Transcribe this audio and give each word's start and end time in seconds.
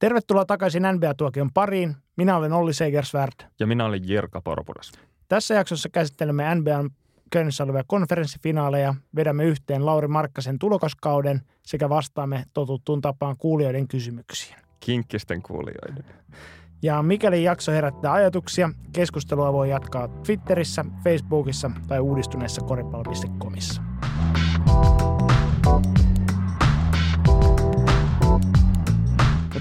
Tervetuloa 0.00 0.44
takaisin 0.44 0.82
NBA-tuokion 0.82 1.50
pariin. 1.54 1.96
Minä 2.16 2.36
olen 2.36 2.52
Olli 2.52 2.74
Segersvärd. 2.74 3.32
Ja 3.60 3.66
minä 3.66 3.84
olen 3.84 4.08
Jirka 4.08 4.40
Porpudas. 4.40 4.92
Tässä 5.28 5.54
jaksossa 5.54 5.88
käsittelemme 5.88 6.54
NBAn 6.54 6.90
käynnissä 7.30 7.64
olevia 7.64 7.84
konferenssifinaaleja, 7.86 8.94
vedämme 9.16 9.44
yhteen 9.44 9.86
Lauri 9.86 10.08
Markkasen 10.08 10.58
tulokaskauden 10.58 11.40
sekä 11.66 11.88
vastaamme 11.88 12.44
totuttuun 12.54 13.00
tapaan 13.00 13.36
kuulijoiden 13.36 13.88
kysymyksiin. 13.88 14.56
Kinkkisten 14.80 15.42
kuulijoiden. 15.42 16.04
Ja 16.82 17.02
mikäli 17.02 17.44
jakso 17.44 17.72
herättää 17.72 18.12
ajatuksia, 18.12 18.70
keskustelua 18.92 19.52
voi 19.52 19.70
jatkaa 19.70 20.08
Twitterissä, 20.08 20.84
Facebookissa 21.04 21.70
tai 21.88 22.00
uudistuneessa 22.00 22.60
koripallo.comissa. 22.60 23.82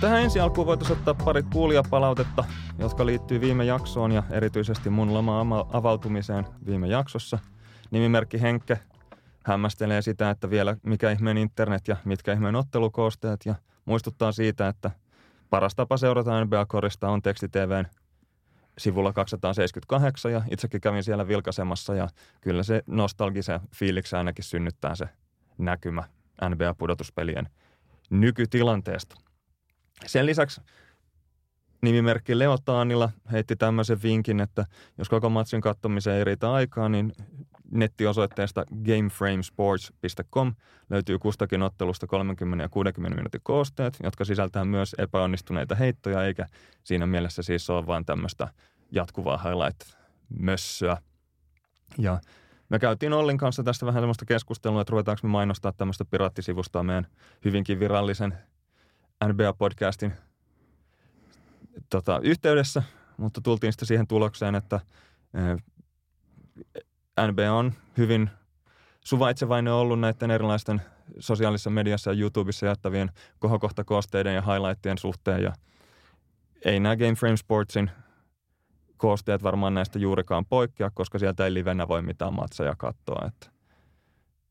Tähän 0.01 0.21
ensi 0.21 0.39
alkuun 0.39 0.67
voitaisiin 0.67 0.99
ottaa 0.99 1.13
pari 1.13 1.43
kuulijapalautetta, 1.43 2.43
jotka 2.77 3.05
liittyy 3.05 3.41
viime 3.41 3.65
jaksoon 3.65 4.11
ja 4.11 4.23
erityisesti 4.31 4.89
mun 4.89 5.13
loma 5.13 5.65
avautumiseen 5.73 6.47
viime 6.65 6.87
jaksossa. 6.87 7.39
Nimimerkki 7.91 8.41
Henkke 8.41 8.79
hämmästelee 9.45 10.01
sitä, 10.01 10.29
että 10.29 10.49
vielä 10.49 10.77
mikä 10.83 11.11
ihmeen 11.11 11.37
internet 11.37 11.87
ja 11.87 11.95
mitkä 12.05 12.33
ihmeen 12.33 12.55
ottelukoosteet 12.55 13.39
ja 13.45 13.55
muistuttaa 13.85 14.31
siitä, 14.31 14.67
että 14.67 14.91
paras 15.49 15.75
tapa 15.75 15.97
seurata 15.97 16.45
NBA-korista 16.45 17.09
on 17.09 17.21
tekstitvn 17.21 17.85
sivulla 18.77 19.13
278 19.13 20.31
ja 20.31 20.41
itsekin 20.51 20.81
kävin 20.81 21.03
siellä 21.03 21.27
vilkaisemassa 21.27 21.95
ja 21.95 22.07
kyllä 22.41 22.63
se 22.63 22.83
nostalgisen 22.87 23.59
fiiliksi 23.75 24.15
ainakin 24.15 24.45
synnyttää 24.45 24.95
se 24.95 25.09
näkymä 25.57 26.03
NBA-pudotuspelien 26.49 27.49
nykytilanteesta. 28.09 29.28
Sen 30.05 30.25
lisäksi 30.25 30.61
nimimerkki 31.81 32.39
Leo 32.39 32.57
Taanila 32.65 33.09
heitti 33.31 33.55
tämmöisen 33.55 34.03
vinkin, 34.03 34.39
että 34.39 34.65
jos 34.97 35.09
koko 35.09 35.29
matsin 35.29 35.61
katsomiseen 35.61 36.17
ei 36.17 36.23
riitä 36.23 36.53
aikaa, 36.53 36.89
niin 36.89 37.13
nettiosoitteesta 37.71 38.65
gameframesports.com 38.85 40.53
löytyy 40.89 41.19
kustakin 41.19 41.61
ottelusta 41.61 42.07
30 42.07 42.63
ja 42.63 42.69
60 42.69 43.15
minuutin 43.15 43.41
koosteet, 43.43 43.97
jotka 44.03 44.25
sisältää 44.25 44.65
myös 44.65 44.95
epäonnistuneita 44.97 45.75
heittoja, 45.75 46.25
eikä 46.25 46.45
siinä 46.83 47.05
mielessä 47.05 47.43
siis 47.43 47.69
ole 47.69 47.87
vain 47.87 48.05
tämmöistä 48.05 48.47
jatkuvaa 48.91 49.37
highlight-mössöä. 49.37 50.97
Ja 51.97 52.19
me 52.69 52.79
käytiin 52.79 53.13
Ollin 53.13 53.37
kanssa 53.37 53.63
tästä 53.63 53.85
vähän 53.85 54.01
semmoista 54.01 54.25
keskustelua, 54.25 54.81
että 54.81 54.91
ruvetaanko 54.91 55.19
me 55.23 55.29
mainostaa 55.31 55.71
tämmöistä 55.71 56.05
piraattisivustoa 56.05 56.83
meidän 56.83 57.07
hyvinkin 57.45 57.79
virallisen 57.79 58.37
NBA-podcastin 59.25 60.11
tota, 61.89 62.19
yhteydessä, 62.23 62.83
mutta 63.17 63.41
tultiin 63.41 63.73
sitten 63.73 63.87
siihen 63.87 64.07
tulokseen, 64.07 64.55
että 64.55 64.79
NBA 67.27 67.51
on 67.53 67.73
hyvin 67.97 68.29
suvaitsevainen 69.01 69.73
ollut 69.73 69.99
näiden 69.99 70.31
erilaisten 70.31 70.81
sosiaalisessa 71.19 71.69
mediassa 71.69 72.11
ja 72.11 72.19
YouTubessa 72.19 72.65
jättävien 72.65 73.11
kohokohtakoosteiden 73.39 74.35
ja 74.35 74.41
highlightien 74.41 74.97
suhteen 74.97 75.43
ja 75.43 75.53
ei 76.65 76.79
nämä 76.79 76.97
Game 76.97 77.15
Frame 77.15 77.37
Sportsin 77.37 77.91
koosteet 78.97 79.43
varmaan 79.43 79.73
näistä 79.73 79.99
juurikaan 79.99 80.45
poikkea, 80.45 80.91
koska 80.93 81.19
sieltä 81.19 81.45
ei 81.45 81.53
livenä 81.53 81.87
voi 81.87 82.01
mitään 82.01 82.33
matseja 82.33 82.75
katsoa. 82.77 83.27
Että 83.27 83.47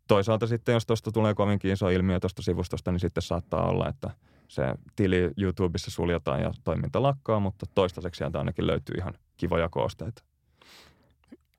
toisaalta 0.09 0.47
sitten, 0.47 0.73
jos 0.73 0.87
tuosta 0.87 1.13
tulee 1.13 1.35
kovinkin 1.35 1.73
iso 1.73 1.89
ilmiö 1.89 2.21
tuosta 2.21 2.43
sivustosta, 2.43 2.93
niin 2.93 3.01
sitten 3.01 3.23
saattaa 3.23 3.69
olla, 3.69 3.89
että 3.89 4.11
se 4.49 4.63
tili 4.97 5.31
YouTubessa 5.37 5.91
suljetaan 5.91 6.41
ja 6.41 6.53
toiminta 6.65 7.03
lakkaa, 7.03 7.41
mutta 7.41 7.67
toistaiseksi 7.75 8.19
sieltä 8.19 8.39
ainakin 8.39 8.67
löytyy 8.67 8.95
ihan 8.99 9.15
kivoja 9.37 9.69
koosteita. 9.69 10.23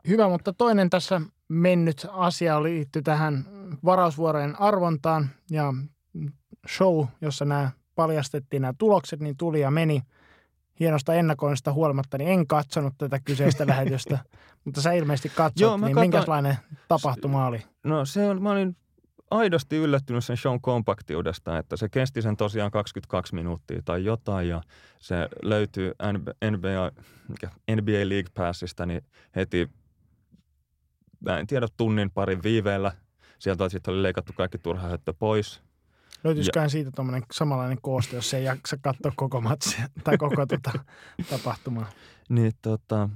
Hyvä, 0.08 0.30
mutta 0.30 0.54
toinen 0.54 0.90
tässä 0.90 1.22
mennyt 1.48 2.08
asia 2.12 2.64
liittyy 2.64 3.02
tähän 3.02 3.46
varausvuorojen 3.86 4.62
arvontaan 4.62 5.30
ja 5.52 5.74
show, 6.78 7.06
jossa 7.22 7.46
nämä 7.46 7.72
paljastettiin 7.96 8.62
nämä 8.62 8.74
tulokset, 8.78 9.20
niin 9.20 9.38
tuli 9.38 9.62
ja 9.62 9.72
meni 9.72 10.02
hienosta 10.80 11.14
ennakoinnista 11.14 11.74
huolimatta, 11.74 12.18
niin 12.18 12.30
en 12.30 12.48
katsonut 12.48 12.94
tätä 12.98 13.20
kyseistä 13.20 13.68
lähetystä, 13.68 14.20
mutta 14.66 14.82
sä 14.82 14.92
ilmeisesti 14.92 15.30
katsot, 15.30 15.62
Joo, 15.62 15.78
niin 15.78 15.82
katson... 15.82 16.02
minkälainen 16.02 16.58
tapahtuma 16.88 17.48
oli? 17.48 17.64
No 17.84 18.06
se 18.06 18.30
on, 18.30 18.42
mä 18.42 18.52
olin 18.52 18.76
aidosti 19.32 19.78
yllättynyt 19.78 20.26
sen 20.26 20.38
shown 20.38 20.62
kompaktiudesta, 20.62 21.58
että 21.58 21.78
se 21.78 21.90
kesti 21.90 22.22
sen 22.22 22.38
tosiaan 22.38 22.72
22 22.72 23.36
minuuttia 23.36 23.82
tai 23.86 24.06
jotain 24.06 24.48
ja 24.48 24.62
se 25.00 25.16
löytyy 25.44 25.92
NBA, 26.52 26.92
NBA 27.76 28.10
League 28.10 28.32
Passista 28.34 28.86
niin 28.86 29.02
heti 29.36 29.70
mä 31.20 31.40
en 31.40 31.48
tiedä, 31.48 31.68
tunnin 31.78 32.12
parin 32.12 32.44
viiveellä. 32.44 32.92
Sieltä 33.40 33.70
sitten 33.70 33.94
oli 33.94 34.04
leikattu 34.04 34.34
kaikki 34.34 34.58
turha 34.58 34.88
höttö 34.88 35.14
pois. 35.14 35.62
Löytyisiköhän 36.24 36.70
siitä 36.70 36.92
tuommoinen 36.96 37.24
samanlainen 37.32 37.78
kooste, 37.82 38.16
jos 38.16 38.34
ei 38.34 38.44
jaksa 38.44 38.78
katsoa 38.82 39.12
koko 39.16 39.42
matsia 39.42 39.88
tai 40.04 40.18
koko 40.18 40.46
tuota 40.46 40.72
tapahtumaa? 41.30 41.90
Niin 42.30 42.52
tota, 42.62 43.10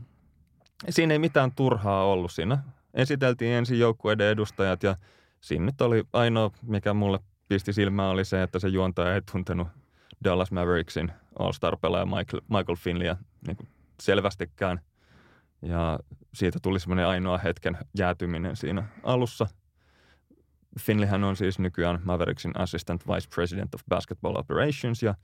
siinä 0.90 1.13
ei 1.13 1.19
mitään 1.19 1.52
turhaa 1.52 2.06
ollut 2.06 2.31
siinä. 2.31 2.57
Esiteltiin 2.94 3.52
ensin 3.52 3.79
joukkueiden 3.79 4.28
edustajat 4.28 4.84
ja 4.84 4.96
siinä 5.43 5.65
nyt 5.65 5.81
oli 5.81 6.03
ainoa, 6.13 6.51
mikä 6.61 6.93
mulle 6.93 7.19
pisti 7.47 7.73
silmään, 7.73 8.09
oli 8.09 8.25
se, 8.25 8.43
että 8.43 8.59
se 8.59 8.67
juontaja 8.67 9.15
ei 9.15 9.21
tuntenut 9.31 9.67
Dallas 10.23 10.51
Mavericksin 10.51 11.11
All-Star-pelaaja 11.39 12.05
Michael, 12.05 12.41
Michael 12.49 12.75
Finleya 12.75 13.17
niin 13.47 13.57
selvästikään– 13.99 14.81
ja 15.63 15.99
siitä 16.33 16.59
tuli 16.61 16.79
semmoinen 16.79 17.07
ainoa 17.07 17.37
hetken 17.37 17.77
jäätyminen 17.97 18.55
siinä 18.55 18.83
alussa. 19.03 19.47
Finleyhän 20.79 21.23
on 21.23 21.35
siis 21.35 21.59
nykyään 21.59 21.99
Mavericksin 22.03 22.59
Assistant 22.59 23.07
Vice 23.07 23.29
President 23.35 23.75
of 23.75 23.81
Basketball 23.89 24.35
Operations 24.35 25.03
ja, 25.03 25.15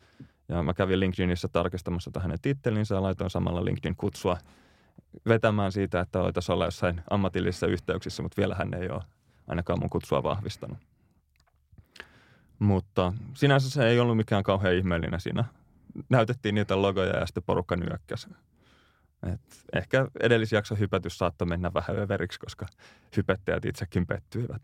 ja 0.50 0.64
mä 0.64 0.74
kävin 0.74 1.00
LinkedInissä 1.00 1.48
tarkistamassa 1.48 2.12
tähän 2.12 2.24
hänen 2.24 2.42
tittelinsä 2.42 2.96
ja 2.96 3.02
laitoin 3.02 3.30
samalla 3.30 3.66
LinkedIn 3.66 3.96
kutsua 3.96 4.38
vetämään 5.28 5.72
siitä, 5.72 6.00
että 6.00 6.20
voitaisiin 6.20 6.54
olla 6.54 6.66
jossain 6.66 7.02
ammatillisissa 7.10 7.68
yhteyksissä, 7.68 8.24
mutta 8.24 8.38
vielä 8.38 8.56
hän 8.56 8.74
ei 8.74 8.90
ole 8.90 9.04
ainakaan 9.50 9.80
mun 9.80 9.90
kutsua 9.90 10.24
vahvistanut. 10.24 10.78
Mutta 12.60 13.14
sinänsä 13.34 13.70
se 13.70 13.88
ei 13.88 14.00
ollut 14.00 14.18
mikään 14.18 14.44
kauhean 14.44 14.76
ihmeellinen 14.76 15.20
siinä. 15.20 15.46
Näytettiin 16.10 16.56
niitä 16.56 16.82
logoja 16.82 17.20
ja 17.20 17.26
sitten 17.26 17.44
porukka 17.44 17.76
nyökkäsi. 17.76 18.30
Et 19.34 19.42
ehkä 19.74 20.08
edellisjakso 20.20 20.76
hypätys 20.76 21.18
saattoi 21.18 21.48
mennä 21.48 21.74
vähän 21.74 22.00
överiksi, 22.00 22.40
koska 22.40 22.66
hypettäjät 23.18 23.66
itsekin 23.66 24.08
pettyivät. 24.08 24.62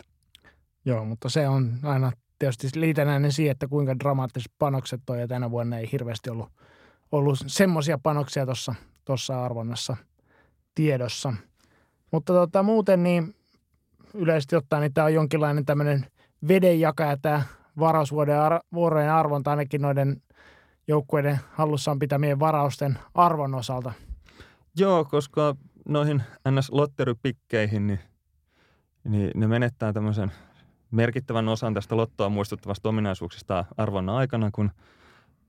Joo, 0.85 1.05
mutta 1.05 1.29
se 1.29 1.47
on 1.47 1.73
aina 1.83 2.11
tietysti 2.39 2.67
liitännäinen 2.75 3.31
siihen, 3.31 3.51
että 3.51 3.67
kuinka 3.67 3.99
dramaattiset 3.99 4.51
panokset 4.59 5.09
on 5.09 5.19
ja 5.19 5.27
tänä 5.27 5.51
vuonna 5.51 5.77
ei 5.77 5.91
hirveästi 5.91 6.29
ollut, 6.29 6.49
ollut 7.11 7.39
semmoisia 7.47 7.97
panoksia 7.97 8.45
tuossa 9.05 9.45
arvonnassa 9.45 9.97
tiedossa. 10.75 11.33
Mutta 12.11 12.33
tota, 12.33 12.63
muuten 12.63 13.03
niin 13.03 13.35
yleisesti 14.15 14.55
ottaen 14.55 14.81
niin 14.81 14.93
tämä 14.93 15.05
on 15.05 15.13
jonkinlainen 15.13 15.65
tämmöinen 15.65 16.05
vedenjakaja 16.47 17.17
tämä 17.17 17.41
varausvuorojen 17.79 19.11
arvonta 19.11 19.51
ainakin 19.51 19.81
noiden 19.81 20.21
joukkueiden 20.87 21.39
hallussaan 21.51 21.99
pitämien 21.99 22.39
varausten 22.39 22.97
arvon 23.13 23.55
osalta– 23.55 23.93
Joo, 24.77 25.05
koska 25.05 25.55
noihin 25.87 26.23
NS-lotterypikkeihin, 26.49 27.87
niin, 27.87 27.99
niin 29.03 29.31
ne 29.35 29.47
menettää 29.47 29.93
tämmöisen 29.93 30.31
merkittävän 30.91 31.47
osan 31.47 31.73
tästä 31.73 31.97
lottoa 31.97 32.29
muistuttavasta 32.29 32.89
ominaisuuksista 32.89 33.65
arvonna 33.77 34.17
aikana, 34.17 34.49
kun 34.51 34.71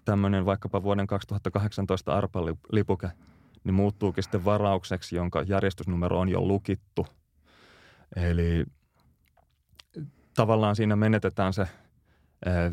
tämmöinen 0.04 0.46
vaikkapa 0.46 0.82
vuoden 0.82 1.06
2018 1.06 2.16
arpalipuke 2.16 3.10
niin 3.64 3.74
muuttuukin 3.74 4.22
sitten 4.22 4.44
varaukseksi, 4.44 5.16
jonka 5.16 5.42
järjestysnumero 5.42 6.20
on 6.20 6.28
jo 6.28 6.40
lukittu. 6.40 7.06
Eli 8.16 8.64
tavallaan 10.34 10.76
siinä 10.76 10.96
menetetään 10.96 11.52
se 11.52 11.68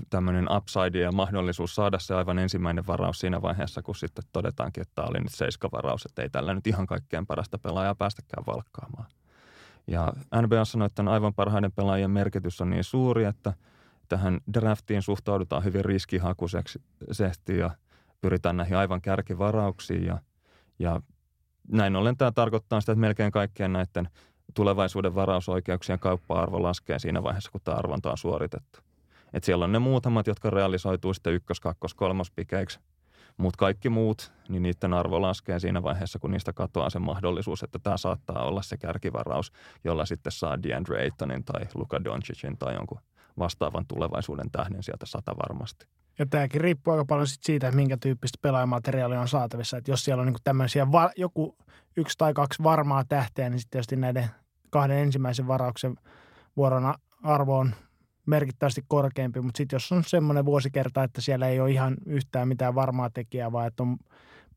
tämmöinen 0.10 0.48
upside 0.58 1.00
ja 1.00 1.12
mahdollisuus 1.12 1.76
saada 1.76 2.00
se 2.00 2.16
aivan 2.16 2.40
ensimmäinen 2.40 2.88
varaus 2.88 3.20
siinä 3.20 3.42
vaiheessa, 3.42 3.82
kun 3.82 3.96
sitten 3.96 4.24
todetaankin, 4.32 4.82
että 4.82 4.96
tämä 4.96 5.08
oli 5.10 5.20
nyt 5.20 5.34
seiskavaraus, 5.34 6.06
että 6.06 6.22
ei 6.22 6.30
tällä 6.30 6.54
nyt 6.54 6.68
ihan 6.68 6.88
kaikkein 6.88 7.26
parasta 7.26 7.58
pelaajaa 7.58 7.96
päästäkään 7.96 8.44
valkkaamaan. 8.48 9.06
Ja 9.88 10.14
NBA 10.42 10.66
sanoi, 10.66 10.86
että 10.86 11.04
aivan 11.08 11.34
parhaiden 11.34 11.72
pelaajien 11.72 12.12
merkitys 12.12 12.62
on 12.62 12.70
niin 12.70 12.84
suuri, 12.84 13.24
että 13.24 13.54
tähän 14.10 14.40
draftiin 14.54 15.02
suhtaudutaan 15.02 15.64
hyvin 15.64 15.86
riskihakuisesti 15.86 17.58
ja 17.58 17.72
pyritään 18.22 18.58
näihin 18.58 18.78
aivan 18.78 19.02
kärkivarauksiin 19.02 20.06
ja, 20.06 20.18
ja 20.80 21.02
näin 21.68 21.96
ollen 21.96 22.18
tämä 22.18 22.32
tarkoittaa 22.32 22.82
sitä, 22.82 22.92
että 22.92 23.00
melkein 23.00 23.32
kaikkien 23.32 23.74
näiden 23.74 24.10
tulevaisuuden 24.54 25.16
varausoikeuksien 25.16 26.00
kauppa-arvo 26.00 26.64
laskee 26.64 27.00
siinä 27.00 27.24
vaiheessa, 27.24 27.52
kun 27.52 27.62
tämä 27.64 27.78
arvonta 27.78 28.12
on 28.12 28.18
suoritettu. 28.18 28.80
Et 29.34 29.44
siellä 29.44 29.66
on 29.66 29.72
ne 29.72 29.80
muutamat, 29.80 30.28
jotka 30.28 30.50
realisoituu 30.50 31.14
sitten 31.14 31.34
ykkös-, 31.34 31.60
kakkos-, 31.60 31.94
kolmospikeiksi 31.94 32.80
Mutta 33.38 33.58
kaikki 33.58 33.90
muut, 33.90 34.32
niin 34.50 34.64
niiden 34.64 34.94
arvo 34.94 35.22
laskee 35.22 35.60
siinä 35.60 35.84
vaiheessa, 35.84 36.20
kun 36.20 36.32
niistä 36.32 36.54
katoaa 36.54 36.90
se 36.90 37.00
mahdollisuus, 37.00 37.64
että 37.64 37.80
tämä 37.80 37.98
saattaa 37.98 38.44
olla 38.44 38.62
se 38.62 38.78
kärkivaraus, 38.78 39.52
jolla 39.84 40.06
sitten 40.06 40.32
saa 40.32 40.64
DeAndre 40.64 41.02
Aytonin 41.02 41.44
tai 41.44 41.62
Luka 41.76 42.04
Doncicin 42.04 42.58
tai 42.58 42.74
jonkun 42.74 43.00
vastaavan 43.40 43.86
tulevaisuuden 43.88 44.52
tähden 44.52 44.84
sieltä 44.84 45.06
sata 45.06 45.36
varmasti. 45.38 45.88
Ja 46.20 46.26
tämäkin 46.26 46.62
riippuu 46.62 46.94
aika 46.94 47.06
paljon 47.06 47.28
sit 47.28 47.44
siitä, 47.44 47.72
minkä 47.72 47.98
tyyppistä 47.98 48.38
pelaajamateriaalia 48.42 49.22
on 49.22 49.28
saatavissa. 49.28 49.78
Että 49.78 49.92
jos 49.92 50.06
siellä 50.06 50.22
on 50.22 50.28
niin 50.28 50.36
tämmöisiä, 50.44 50.92
va- 50.92 51.12
joku 51.18 51.58
yksi 51.98 52.18
tai 52.18 52.34
kaksi 52.34 52.64
varmaa 52.64 53.04
tähteä, 53.10 53.50
niin 53.50 53.60
sitten 53.60 53.72
tietysti 53.72 53.96
näiden 53.96 54.30
kahden 54.70 54.98
ensimmäisen 54.98 55.48
varauksen 55.48 55.96
vuoron 56.58 56.94
arvo 57.24 57.58
on 57.58 57.76
merkittävästi 58.26 58.82
korkeampi. 58.88 59.42
Mutta 59.42 59.58
sitten 59.58 59.76
jos 59.76 59.92
on 59.92 60.04
semmoinen 60.04 60.46
vuosikerta, 60.46 61.04
että 61.04 61.22
siellä 61.22 61.48
ei 61.48 61.60
ole 61.60 61.72
ihan 61.72 61.98
yhtään 62.06 62.48
mitään 62.48 62.76
varmaa 62.76 63.10
tekijää, 63.10 63.52
vaan 63.52 63.68
että 63.68 63.84
on 63.84 63.98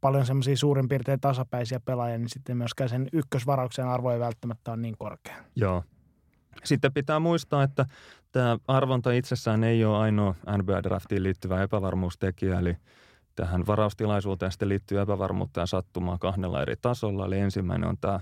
paljon 0.01 0.27
semmoisia 0.27 0.57
suurin 0.57 0.89
piirtein 0.89 1.21
tasapäisiä 1.21 1.81
pelaajia, 1.81 2.19
niin 2.19 2.29
sitten 2.29 2.57
myöskään 2.57 2.91
sen 2.91 3.09
ykkösvarauksen 3.13 3.89
arvo 3.89 4.11
ei 4.11 4.21
välttämättä 4.21 4.71
ole 4.71 4.81
niin 4.81 4.97
korkea. 4.99 5.37
Joo. 5.57 5.85
Sitten 6.65 6.93
pitää 6.93 7.21
muistaa, 7.21 7.63
että 7.63 7.87
tämä 8.37 8.59
arvonta 8.69 9.13
itsessään 9.13 9.65
ei 9.65 9.85
ole 9.85 9.99
ainoa 9.99 10.35
NBA-draftiin 10.49 11.23
liittyvä 11.23 11.63
epävarmuustekijä, 11.63 12.59
eli 12.59 12.77
tähän 13.35 13.67
varaustilaisuuteen 13.67 14.53
sitten 14.53 14.69
liittyy 14.69 15.01
epävarmuutta 15.01 15.61
ja 15.61 15.67
sattumaa 15.67 16.19
kahdella 16.19 16.63
eri 16.63 16.77
tasolla. 16.77 17.27
Eli 17.27 17.39
ensimmäinen 17.39 17.89
on 17.89 17.99
tämä 18.01 18.21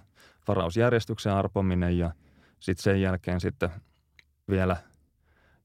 varausjärjestyksen 0.49 1.33
arpominen 1.33 1.99
ja 1.99 2.11
sitten 2.61 2.83
sen 2.83 3.01
jälkeen 3.01 3.41
sitten 3.41 3.71
vielä 4.51 4.77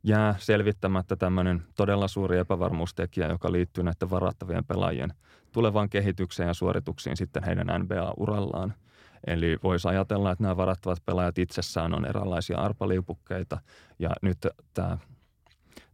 jää 0.04 0.36
selvittämättä 0.38 1.16
tämmöinen 1.16 1.64
todella 1.76 2.08
suuri 2.08 2.38
epävarmuustekijä, 2.38 3.28
joka 3.28 3.52
liittyy 3.52 3.84
näiden 3.84 4.10
varattavien 4.10 4.66
pelaajien 4.66 5.14
tulevaan 5.52 5.90
kehitykseen 5.90 6.48
ja 6.48 6.54
suorituksiin 6.54 7.18
sitten 7.18 7.44
heidän 7.44 7.68
NBA-urallaan– 7.82 8.74
Eli 9.28 9.58
voisi 9.64 9.88
ajatella, 9.88 10.32
että 10.32 10.44
nämä 10.44 10.58
varattavat 10.58 11.06
pelaajat 11.06 11.38
itsessään 11.38 11.94
on 11.94 12.06
eräänlaisia 12.06 12.58
arpaliupukkeita 12.58 13.58
ja 14.00 14.10
nyt 14.22 14.38
tämä 14.74 14.98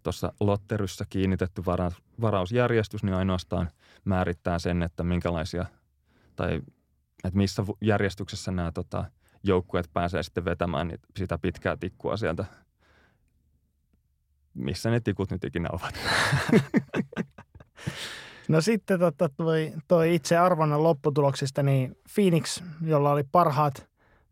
tuossa 0.03 0.33
lotteryssä 0.39 1.05
kiinnitetty 1.09 1.65
vara, 1.65 1.91
varausjärjestys 2.21 3.03
niin 3.03 3.15
ainoastaan 3.15 3.69
määrittää 4.05 4.59
sen, 4.59 4.83
että 4.83 5.03
minkälaisia 5.03 5.65
tai 6.35 6.61
että 7.23 7.37
missä 7.37 7.63
järjestyksessä 7.81 8.51
nämä 8.51 8.71
tota, 8.71 9.05
joukkueet 9.43 9.89
pääsee 9.93 10.23
sitten 10.23 10.45
vetämään 10.45 10.91
sitä 11.17 11.37
pitkää 11.37 11.77
tikkua 11.77 12.17
sieltä, 12.17 12.45
missä 14.53 14.89
ne 14.89 14.99
tikut 14.99 15.31
nyt 15.31 15.43
ikinä 15.43 15.69
ovat. 15.71 15.95
No 18.47 18.61
sitten 18.61 18.99
tota, 18.99 19.29
toi, 19.29 19.73
toi 19.87 20.15
itse 20.15 20.37
arvonnan 20.37 20.83
lopputuloksista, 20.83 21.63
niin 21.63 21.97
Phoenix, 22.15 22.63
jolla 22.81 23.11
oli 23.11 23.23
parhaat 23.31 23.87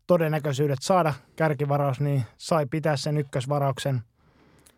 todennäköisyydet 0.06 0.78
saada 0.82 1.14
kärkivaraus, 1.36 2.00
niin 2.00 2.22
sai 2.36 2.66
pitää 2.66 2.96
sen 2.96 3.16
ykkösvarauksen. 3.16 4.00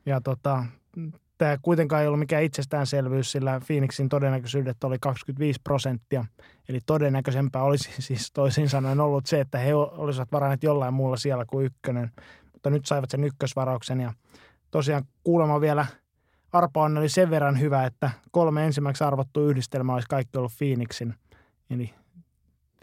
Ja 0.06 0.20
tota, 0.20 0.64
tämä 1.38 1.56
kuitenkaan 1.62 2.02
ei 2.02 2.08
ollut 2.08 2.18
mikään 2.18 2.42
itsestäänselvyys, 2.42 3.32
sillä 3.32 3.60
Phoenixin 3.66 4.08
todennäköisyydet 4.08 4.84
oli 4.84 4.96
25 5.00 5.60
prosenttia. 5.64 6.24
Eli 6.68 6.80
todennäköisempää 6.86 7.62
olisi 7.62 7.90
siis 8.02 8.32
toisin 8.32 8.68
sanoen 8.68 9.00
ollut 9.00 9.26
se, 9.26 9.40
että 9.40 9.58
he 9.58 9.74
olisivat 9.74 10.32
varanneet 10.32 10.62
jollain 10.62 10.94
muulla 10.94 11.16
siellä 11.16 11.44
kuin 11.44 11.66
ykkönen. 11.66 12.10
Mutta 12.52 12.70
nyt 12.70 12.86
saivat 12.86 13.10
sen 13.10 13.24
ykkösvarauksen 13.24 14.00
ja 14.00 14.12
tosiaan 14.70 15.04
kuulemma 15.24 15.60
vielä– 15.60 15.86
arpa 16.52 16.82
on 16.82 16.98
oli 16.98 17.08
sen 17.08 17.31
verran 17.31 17.60
hyvä, 17.60 17.84
että 17.84 18.10
kolme 18.31 18.66
ensimmäiseksi 18.66 19.04
arvottu 19.04 19.48
yhdistelmä 19.48 19.94
olisi 19.94 20.08
kaikki 20.08 20.38
ollut 20.38 20.52
Phoenixin. 20.58 21.14
Eli 21.70 21.94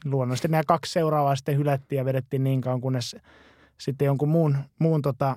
luonnollisesti 0.05 0.47
nämä 0.47 0.63
kaksi 0.67 0.91
seuraavaa 0.91 1.35
sitten 1.35 1.57
hylättiin 1.57 1.97
ja 1.97 2.05
vedettiin 2.05 2.43
niin 2.43 2.61
kauan, 2.61 2.81
kunnes 2.81 3.15
sitten 3.77 4.05
jonkun 4.05 4.29
muun, 4.29 4.57
muun 4.79 5.01
tota, 5.01 5.35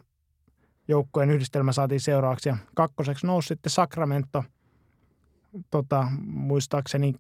joukkojen 0.88 1.31
yhdistelmä 1.31 1.73
saatiin 1.73 2.00
seuraavaksi. 2.00 2.49
Ja 2.49 2.56
kakkoseksi 2.75 3.26
nousi 3.26 3.49
sitten 3.49 3.70
Sacramento, 3.70 4.44
tota, 5.70 6.06
muistaakseni 6.26 7.14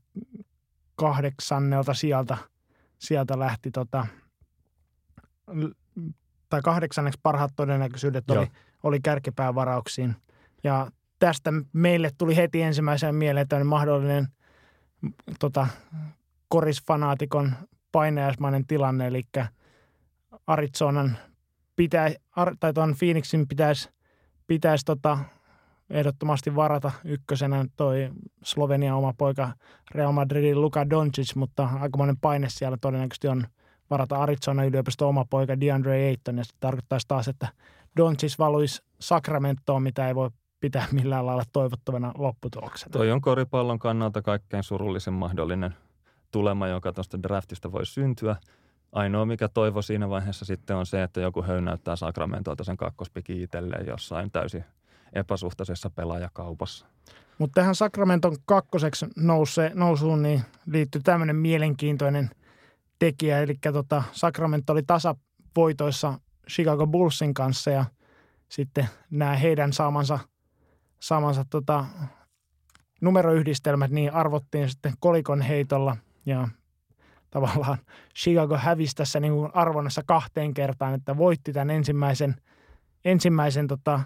kahdeksannelta 0.96 1.94
sieltä, 1.94 2.36
sieltä 2.98 3.38
lähti 3.38 3.70
tota, 3.70 4.06
tai 6.48 6.60
kahdeksanneksi 6.62 7.20
parhaat 7.22 7.52
todennäköisyydet 7.56 8.30
oli, 8.30 8.46
oli 8.82 9.00
kärkipäävarauksiin. 9.00 10.16
Ja 10.66 10.90
tästä 11.18 11.52
meille 11.72 12.10
tuli 12.18 12.36
heti 12.36 12.62
ensimmäisenä 12.62 13.12
mieleen 13.12 13.48
tämmöinen 13.48 13.66
mahdollinen 13.66 14.28
tota, 15.40 15.66
korisfanaatikon 16.48 17.52
painajaismainen 17.92 18.66
tilanne, 18.66 19.06
eli 19.06 19.22
Arizonan 20.46 21.16
pitää, 21.76 22.10
tai 22.60 22.72
tuon 22.72 22.94
Phoenixin 22.98 23.48
pitäisi, 23.48 23.88
pitäisi 24.46 24.84
tota, 24.84 25.18
ehdottomasti 25.90 26.54
varata 26.54 26.92
ykkösenä 27.04 27.66
toi 27.76 28.10
Slovenian 28.44 28.96
oma 28.96 29.14
poika 29.18 29.52
Real 29.90 30.12
Madridin 30.12 30.60
Luka 30.60 30.90
Doncic, 30.90 31.34
mutta 31.34 31.68
aikamoinen 31.80 32.16
paine 32.16 32.48
siellä 32.50 32.76
todennäköisesti 32.80 33.28
on 33.28 33.46
varata 33.90 34.16
Arizona 34.16 34.64
yliopisto 34.64 35.08
oma 35.08 35.24
poika 35.30 35.60
DeAndre 35.60 36.08
Ayton, 36.08 36.38
ja 36.38 36.44
se 36.44 36.50
tarkoittaisi 36.60 37.08
taas, 37.08 37.28
että 37.28 37.48
Doncic 37.96 38.38
valuisi 38.38 38.82
Sacramentoon, 39.00 39.82
mitä 39.82 40.08
ei 40.08 40.14
voi 40.14 40.30
pitää 40.60 40.86
millään 40.92 41.26
lailla 41.26 41.44
toivottavana 41.52 42.12
lopputuloksena. 42.18 42.92
Toi 42.92 43.10
on 43.10 43.20
koripallon 43.20 43.78
kannalta 43.78 44.22
kaikkein 44.22 44.62
surullisin 44.62 45.12
mahdollinen 45.12 45.74
tulema, 46.30 46.68
joka 46.68 46.92
tuosta 46.92 47.22
draftista 47.22 47.72
voi 47.72 47.86
syntyä. 47.86 48.36
Ainoa, 48.92 49.26
mikä 49.26 49.48
toivo 49.48 49.82
siinä 49.82 50.08
vaiheessa 50.08 50.44
sitten 50.44 50.76
on 50.76 50.86
se, 50.86 51.02
että 51.02 51.20
joku 51.20 51.42
höynäyttää 51.42 51.96
Sacramentoilta 51.96 52.64
sen 52.64 52.76
kakkospiki 52.76 53.42
itselleen 53.42 53.86
jossain 53.86 54.30
täysin 54.30 54.64
epäsuhtaisessa 55.12 55.90
pelaajakaupassa. 55.90 56.86
Mutta 57.38 57.60
tähän 57.60 57.74
Sacramenton 57.74 58.36
kakkoseksi 58.44 59.06
nouse, 59.16 59.70
nousuun 59.74 60.22
niin 60.22 60.42
liittyy 60.66 61.00
tämmöinen 61.04 61.36
mielenkiintoinen 61.36 62.30
tekijä. 62.98 63.42
Eli 63.42 63.54
tota, 63.72 64.02
Sacramento 64.12 64.72
oli 64.72 64.82
tasavoitoissa 64.82 66.18
Chicago 66.50 66.86
Bullsin 66.86 67.34
kanssa 67.34 67.70
ja 67.70 67.84
sitten 68.48 68.88
nämä 69.10 69.36
heidän 69.36 69.72
saamansa– 69.72 70.18
saamansa 71.00 71.44
tota, 71.50 71.84
numeroyhdistelmät, 73.00 73.90
niin 73.90 74.12
arvottiin 74.12 74.70
sitten 74.70 74.92
kolikon 75.00 75.42
heitolla 75.42 75.96
ja 76.26 76.48
tavallaan 77.30 77.78
Chicago 78.18 78.56
hävisi 78.56 78.94
tässä 78.96 79.20
niin 79.20 79.32
kuin 79.32 79.50
arvonnassa 79.54 80.02
kahteen 80.06 80.54
kertaan, 80.54 80.94
että 80.94 81.16
voitti 81.16 81.52
tämän 81.52 81.70
ensimmäisen, 81.70 82.36
ensimmäisen 83.04 83.66
tota, 83.66 84.00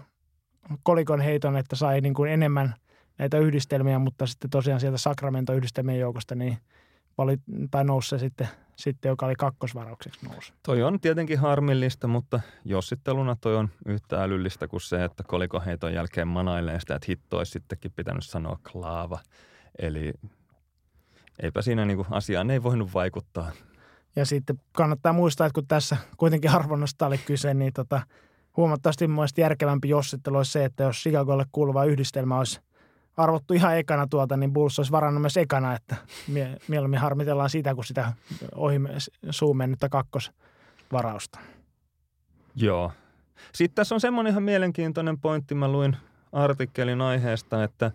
kolikon 0.83 1.21
heiton, 1.21 1.57
että 1.57 1.75
sai 1.75 2.01
niin 2.01 2.13
kuin 2.13 2.31
enemmän 2.31 2.75
näitä 3.17 3.37
yhdistelmiä, 3.37 3.99
mutta 3.99 4.25
sitten 4.25 4.49
tosiaan 4.49 4.79
sieltä 4.79 4.97
Sacramento-yhdistelmien 4.97 5.99
joukosta 5.99 6.35
niin 6.35 6.57
vali, 7.17 7.37
tai 7.71 7.83
nousi 7.83 8.09
se 8.09 8.19
sitten, 8.19 8.47
sitten, 8.81 9.09
joka 9.09 9.25
oli 9.25 9.35
kakkosvaraukseksi 9.35 10.25
nousi. 10.25 10.53
Toi 10.63 10.83
on 10.83 10.99
tietenkin 10.99 11.39
harmillista, 11.39 12.07
mutta 12.07 12.39
jossitteluna 12.65 13.35
toi 13.41 13.55
on 13.55 13.69
yhtä 13.85 14.23
älyllistä 14.23 14.67
kuin 14.67 14.81
se, 14.81 15.03
että 15.03 15.23
kolikoheiton 15.27 15.93
jälkeen 15.93 16.27
manailee 16.27 16.79
sitä, 16.79 16.95
että 16.95 17.05
hitto 17.09 17.37
olisi 17.37 17.51
sittenkin 17.51 17.91
pitänyt 17.95 18.25
sanoa 18.25 18.59
klaava. 18.71 19.19
Eli 19.79 20.13
eipä 21.39 21.61
siinä 21.61 21.85
niinku 21.85 22.05
asiaan 22.09 22.51
ei 22.51 22.63
voinut 22.63 22.93
vaikuttaa. 22.93 23.51
Ja 24.15 24.25
sitten 24.25 24.61
kannattaa 24.71 25.13
muistaa, 25.13 25.47
että 25.47 25.53
kun 25.53 25.67
tässä 25.67 25.97
kuitenkin 26.17 26.51
arvonnasta 26.51 27.07
oli 27.07 27.17
kyse, 27.17 27.53
niin 27.53 27.73
tota, 27.73 28.01
huomattavasti 28.57 29.07
mielestäni 29.07 29.43
järkevämpi 29.43 29.89
jossittelu 29.89 30.37
olisi 30.37 30.51
se, 30.51 30.65
että 30.65 30.83
jos 30.83 30.95
Chicagolle 30.95 31.45
kuuluva 31.51 31.85
yhdistelmä 31.85 32.37
olisi– 32.37 32.61
arvottu 33.17 33.53
ihan 33.53 33.77
ekana 33.77 34.07
tuolta, 34.07 34.37
niin 34.37 34.53
Bulls 34.53 34.79
olisi 34.79 34.91
varannut 34.91 35.21
myös 35.21 35.37
ekana, 35.37 35.75
että 35.75 35.95
mie- 36.27 36.57
mieluummin 36.67 36.99
harmitellaan 36.99 37.49
sitä, 37.49 37.75
kuin 37.75 37.85
sitä 37.85 38.13
ohi 38.55 38.75
suun 39.29 39.57
mennyttä 39.57 39.89
kakkosvarausta. 39.89 41.39
Joo. 42.55 42.91
Sitten 43.53 43.75
tässä 43.75 43.95
on 43.95 44.01
semmoinen 44.01 44.31
ihan 44.31 44.43
mielenkiintoinen 44.43 45.19
pointti. 45.19 45.55
Mä 45.55 45.67
luin 45.67 45.97
artikkelin 46.31 47.01
aiheesta, 47.01 47.63
että 47.63 47.91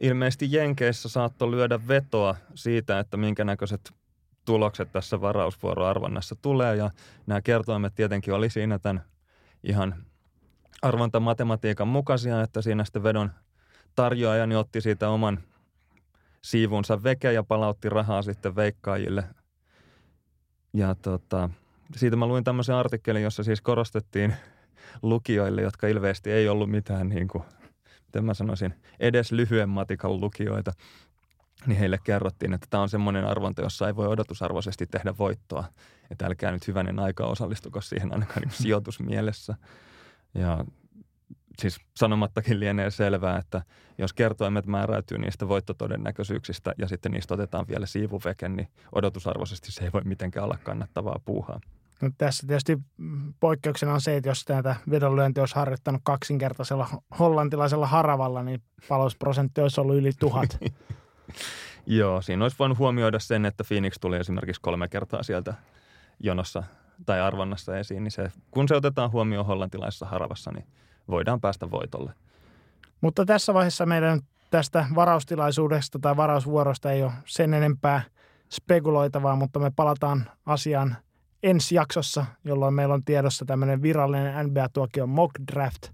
ilmeisesti 0.00 0.52
Jenkeissä 0.52 1.08
saattoi 1.08 1.50
lyödä 1.50 1.80
vetoa 1.88 2.34
siitä, 2.54 2.98
että 2.98 3.16
minkä 3.16 3.44
näköiset 3.44 3.94
tulokset 4.44 4.92
tässä 4.92 5.20
varausvuoroarvonnassa 5.20 6.36
tulee. 6.42 6.76
Ja 6.76 6.90
nämä 7.26 7.40
kertoimet 7.40 7.94
tietenkin 7.94 8.34
oli 8.34 8.50
siinä 8.50 8.78
tämän 8.78 9.04
ihan 9.64 9.94
arvontamatematiikan 10.82 11.88
mukaisia, 11.88 12.42
että 12.42 12.62
siinä 12.62 12.84
sitten 12.84 13.02
vedon 13.02 13.30
tarjoajani 13.96 14.56
otti 14.56 14.80
siitä 14.80 15.08
oman 15.08 15.38
siivunsa 16.42 17.02
veke 17.02 17.32
ja 17.32 17.42
palautti 17.42 17.88
rahaa 17.88 18.22
sitten 18.22 18.56
veikkaajille. 18.56 19.24
Ja 20.72 20.94
tota, 20.94 21.50
siitä 21.96 22.16
mä 22.16 22.26
luin 22.26 22.44
tämmöisen 22.44 22.74
artikkelin, 22.74 23.22
jossa 23.22 23.42
siis 23.42 23.60
korostettiin 23.60 24.34
lukijoille, 25.02 25.62
jotka 25.62 25.86
ilmeisesti 25.86 26.32
ei 26.32 26.48
ollut 26.48 26.70
mitään 26.70 27.08
niin 27.08 27.28
kuin, 27.28 27.44
miten 28.06 28.24
mä 28.24 28.34
sanoisin, 28.34 28.74
edes 29.00 29.32
lyhyen 29.32 29.68
matikan 29.68 30.20
lukijoita, 30.20 30.72
niin 31.66 31.78
heille 31.78 31.98
kerrottiin, 32.04 32.54
että 32.54 32.66
tämä 32.70 32.82
on 32.82 32.88
semmoinen 32.88 33.24
arvonta, 33.24 33.62
jossa 33.62 33.86
ei 33.86 33.96
voi 33.96 34.06
odotusarvoisesti 34.06 34.86
tehdä 34.86 35.14
voittoa. 35.18 35.64
Että 36.10 36.26
älkää 36.26 36.52
nyt 36.52 36.68
hyvänen 36.68 36.98
aikaa 36.98 37.26
osallistuko 37.26 37.80
siihen 37.80 38.12
ainakaan 38.12 38.42
niin 38.42 38.50
sijoitusmielessä. 38.50 39.54
Ja 40.34 40.64
siis 41.58 41.78
sanomattakin 41.96 42.60
lienee 42.60 42.90
selvää, 42.90 43.38
että 43.38 43.62
jos 43.98 44.12
kertoimet 44.12 44.66
määräytyy 44.66 45.18
niistä 45.18 45.48
voittotodennäköisyyksistä 45.48 46.74
ja 46.78 46.88
sitten 46.88 47.12
niistä 47.12 47.34
otetaan 47.34 47.68
vielä 47.68 47.86
siivuveke, 47.86 48.48
niin 48.48 48.68
odotusarvoisesti 48.92 49.72
se 49.72 49.84
ei 49.84 49.92
voi 49.92 50.02
mitenkään 50.04 50.44
olla 50.44 50.58
kannattavaa 50.62 51.20
puuhaa. 51.24 51.60
No, 52.02 52.10
tässä 52.18 52.46
tietysti 52.46 52.78
poikkeuksena 53.40 53.94
on 53.94 54.00
se, 54.00 54.16
että 54.16 54.28
jos 54.28 54.44
tätä 54.44 54.76
vedonlyöntiä 54.90 55.42
olisi 55.42 55.54
harjoittanut 55.54 56.00
kaksinkertaisella 56.04 56.88
hollantilaisella 57.18 57.86
haravalla, 57.86 58.42
niin 58.42 58.62
palousprosentti 58.88 59.60
olisi 59.60 59.80
ollut 59.80 59.96
yli 59.96 60.10
tuhat. 60.18 60.58
Joo, 61.86 62.22
siinä 62.22 62.44
olisi 62.44 62.56
voinut 62.58 62.78
huomioida 62.78 63.18
sen, 63.18 63.46
että 63.46 63.64
Phoenix 63.64 63.94
tuli 64.00 64.16
esimerkiksi 64.16 64.62
kolme 64.62 64.88
kertaa 64.88 65.22
sieltä 65.22 65.54
jonossa 66.20 66.62
tai 67.06 67.20
arvonnassa 67.20 67.78
esiin, 67.78 68.04
niin 68.04 68.12
se, 68.12 68.32
kun 68.50 68.68
se 68.68 68.76
otetaan 68.76 69.12
huomioon 69.12 69.46
hollantilaisessa 69.46 70.06
haravassa, 70.06 70.52
niin 70.52 70.66
voidaan 71.08 71.40
päästä 71.40 71.70
voitolle. 71.70 72.12
Mutta 73.00 73.24
tässä 73.24 73.54
vaiheessa 73.54 73.86
meidän 73.86 74.20
tästä 74.50 74.86
varaustilaisuudesta 74.94 75.98
tai 75.98 76.16
varausvuorosta 76.16 76.92
ei 76.92 77.02
ole 77.02 77.12
sen 77.24 77.54
enempää 77.54 78.02
spekuloitavaa, 78.52 79.36
mutta 79.36 79.58
me 79.58 79.72
palataan 79.76 80.30
asiaan 80.46 80.96
ensi 81.42 81.74
jaksossa, 81.74 82.26
jolloin 82.44 82.74
meillä 82.74 82.94
on 82.94 83.04
tiedossa 83.04 83.44
tämmöinen 83.44 83.82
virallinen 83.82 84.46
NBA-tuokio 84.46 85.06
mock 85.06 85.34
draft 85.52 85.88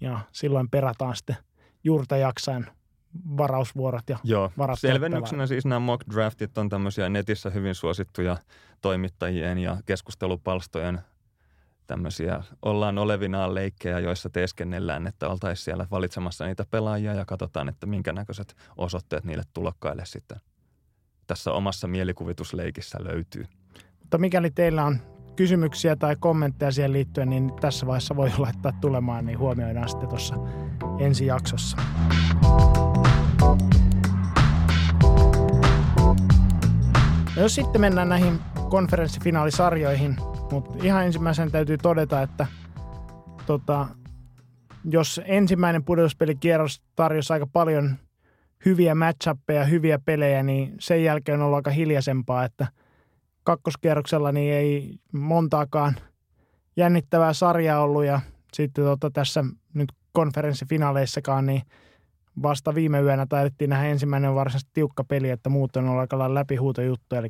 ja 0.00 0.20
silloin 0.32 0.70
perataan 0.70 1.16
sitten 1.16 1.36
juurta 1.84 2.16
jaksain 2.16 2.66
varausvuorot 3.36 4.08
ja 4.08 4.18
Joo, 4.24 4.52
selvennyksenä 4.74 5.46
siis 5.46 5.66
nämä 5.66 5.78
mock 5.78 6.02
draftit 6.14 6.58
on 6.58 6.68
tämmöisiä 6.68 7.08
netissä 7.08 7.50
hyvin 7.50 7.74
suosittuja 7.74 8.36
toimittajien 8.80 9.58
ja 9.58 9.76
keskustelupalstojen 9.86 11.00
tämmöisiä 11.86 12.42
ollaan 12.62 12.98
olevinaan 12.98 13.54
leikkejä, 13.54 13.98
joissa 13.98 14.30
teeskennellään, 14.30 15.06
että 15.06 15.28
oltaisiin 15.28 15.64
siellä 15.64 15.86
valitsemassa 15.90 16.46
niitä 16.46 16.64
pelaajia 16.70 17.14
ja 17.14 17.24
katsotaan, 17.24 17.68
että 17.68 17.86
minkä 17.86 18.12
näköiset 18.12 18.56
osoitteet 18.76 19.24
niille 19.24 19.42
tulokkaille 19.52 20.02
sitten 20.06 20.40
tässä 21.26 21.52
omassa 21.52 21.86
mielikuvitusleikissä 21.86 22.98
löytyy. 23.04 23.46
Mutta 24.00 24.18
mikäli 24.18 24.50
teillä 24.50 24.84
on 24.84 24.98
kysymyksiä 25.36 25.96
tai 25.96 26.16
kommentteja 26.20 26.72
siihen 26.72 26.92
liittyen, 26.92 27.30
niin 27.30 27.52
tässä 27.60 27.86
vaiheessa 27.86 28.16
voi 28.16 28.30
laittaa 28.38 28.72
tulemaan, 28.80 29.26
niin 29.26 29.38
huomioidaan 29.38 29.88
sitten 29.88 30.08
tuossa 30.08 30.34
ensi 30.98 31.26
jaksossa. 31.26 31.76
No 37.36 37.42
jos 37.42 37.54
sitten 37.54 37.80
mennään 37.80 38.08
näihin 38.08 38.40
konferenssifinaalisarjoihin, 38.70 40.16
mutta 40.50 40.78
ihan 40.82 41.06
ensimmäisen 41.06 41.50
täytyy 41.50 41.78
todeta, 41.78 42.22
että 42.22 42.46
tota, 43.46 43.88
jos 44.84 45.20
ensimmäinen 45.24 45.84
pudotuspelikierros 45.84 46.82
tarjosi 46.96 47.32
aika 47.32 47.46
paljon 47.46 47.96
hyviä 48.64 48.94
matchappeja, 48.94 49.64
hyviä 49.64 49.98
pelejä, 49.98 50.42
niin 50.42 50.74
sen 50.80 51.04
jälkeen 51.04 51.40
on 51.40 51.46
ollut 51.46 51.56
aika 51.56 51.70
hiljaisempaa, 51.70 52.44
että 52.44 52.66
kakkoskierroksella 53.44 54.32
niin 54.32 54.54
ei 54.54 54.98
montaakaan 55.12 55.96
jännittävää 56.76 57.32
sarjaa 57.32 57.80
ollut 57.80 58.04
ja 58.04 58.20
sitten 58.52 58.84
tota, 58.84 59.10
tässä 59.10 59.44
nyt 59.74 59.92
konferenssifinaaleissakaan, 60.12 61.46
niin 61.46 61.62
vasta 62.42 62.74
viime 62.74 63.00
yönä 63.00 63.26
taidettiin 63.28 63.70
nähdä 63.70 63.86
ensimmäinen 63.86 64.34
varsinaisesti 64.34 64.70
tiukka 64.74 65.04
peli, 65.04 65.30
että 65.30 65.48
muut 65.48 65.76
on 65.76 65.88
ollut 65.88 66.00
aika 66.00 66.18
lailla 66.18 66.34
läpihuutojuttu, 66.34 67.16
eli 67.16 67.28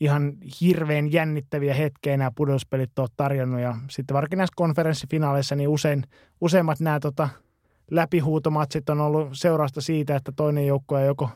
ihan 0.00 0.32
hirveän 0.60 1.12
jännittäviä 1.12 1.74
hetkiä 1.74 2.16
nämä 2.16 2.30
pudotuspelit 2.34 2.98
on 2.98 3.08
tarjonnut. 3.16 3.60
Ja 3.60 3.76
sitten 3.90 4.14
varsinkin 4.14 4.36
näissä 4.36 4.54
konferenssifinaaleissa 4.56 5.54
niin 5.54 5.68
usein, 5.68 6.04
useimmat 6.40 6.80
nämä 6.80 7.00
tota, 7.00 7.28
läpihuutomatsit 7.90 8.88
on 8.90 9.00
ollut 9.00 9.28
seurausta 9.32 9.80
siitä, 9.80 10.16
että 10.16 10.32
toinen 10.36 10.66
joukko 10.66 10.94
on 10.94 11.04
joko 11.04 11.28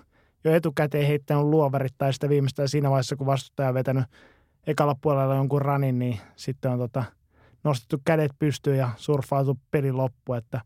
jo 0.45 0.54
etukäteen 0.54 1.07
heittänyt 1.07 1.45
luovarit 1.45 1.95
tai 1.99 2.12
sitä 2.12 2.28
viimeistään 2.28 2.69
siinä 2.69 2.90
vaiheessa, 2.90 3.16
kun 3.16 3.26
vastustaja 3.26 3.69
on 3.69 3.75
vetänyt 3.75 4.04
ekalla 4.66 4.97
puolella 5.00 5.35
jonkun 5.35 5.62
ranin, 5.62 5.99
niin 5.99 6.21
sitten 6.37 6.71
on 6.71 6.78
tota, 6.78 7.04
nostettu 7.64 8.00
kädet 8.04 8.33
pystyyn 8.38 8.78
ja 8.78 8.90
surffautu 8.97 9.59
pelin 9.71 9.97
loppu, 9.97 10.35
että 10.35 10.61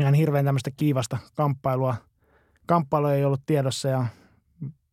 ihan 0.00 0.14
hirveän 0.14 0.44
tämmöistä 0.44 0.70
kiivasta 0.76 1.18
kamppailua, 1.34 1.94
kamppailua 2.66 3.12
ei 3.12 3.24
ollut 3.24 3.42
tiedossa 3.46 3.88
ja 3.88 4.06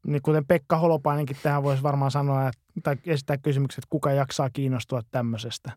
niin 0.07 0.21
kuten 0.21 0.45
Pekka 0.45 0.77
Holopainenkin 0.77 1.37
tähän 1.43 1.63
voisi 1.63 1.83
varmaan 1.83 2.11
sanoa 2.11 2.51
tai 2.83 2.95
esittää 3.05 3.37
kysymykset, 3.37 3.77
että 3.77 3.89
kuka 3.89 4.11
jaksaa 4.11 4.49
kiinnostua 4.49 5.01
tämmöisestä. 5.11 5.71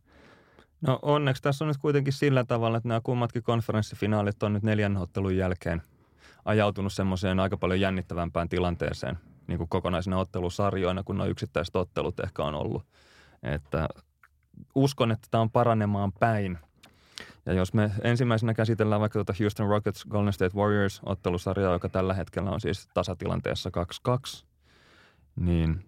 No 0.80 0.98
onneksi 1.02 1.42
tässä 1.42 1.64
on 1.64 1.68
nyt 1.68 1.76
kuitenkin 1.76 2.12
sillä 2.12 2.44
tavalla, 2.44 2.76
että 2.76 2.88
nämä 2.88 3.00
kummatkin 3.04 3.42
konferenssifinaalit 3.42 4.42
on 4.42 4.52
nyt 4.52 4.62
neljän 4.62 4.96
ottelun 4.96 5.36
jälkeen 5.36 5.82
ajautunut 6.44 6.92
semmoiseen 6.92 7.40
aika 7.40 7.56
paljon 7.56 7.80
jännittävämpään 7.80 8.48
tilanteeseen 8.48 9.18
niin 9.46 9.58
kuin 9.58 9.68
kokonaisena 9.68 10.18
ottelusarjoina, 10.18 11.02
kun 11.02 11.18
nuo 11.18 11.26
yksittäiset 11.26 11.76
ottelut 11.76 12.20
ehkä 12.20 12.42
on 12.42 12.54
ollut. 12.54 12.86
Että 13.42 13.88
uskon, 14.74 15.10
että 15.10 15.28
tämä 15.30 15.42
on 15.42 15.50
paranemaan 15.50 16.12
päin. 16.12 16.58
Ja 17.46 17.52
jos 17.52 17.74
me 17.74 17.90
ensimmäisenä 18.02 18.54
käsitellään 18.54 19.00
vaikka 19.00 19.16
tuota 19.16 19.34
Houston 19.40 19.68
Rockets 19.68 20.04
Golden 20.04 20.32
State 20.32 20.56
Warriors 20.56 21.00
ottelusarjaa, 21.06 21.72
joka 21.72 21.88
tällä 21.88 22.14
hetkellä 22.14 22.50
on 22.50 22.60
siis 22.60 22.88
tasatilanteessa 22.94 23.70
2-2, 24.40 24.44
niin 25.36 25.84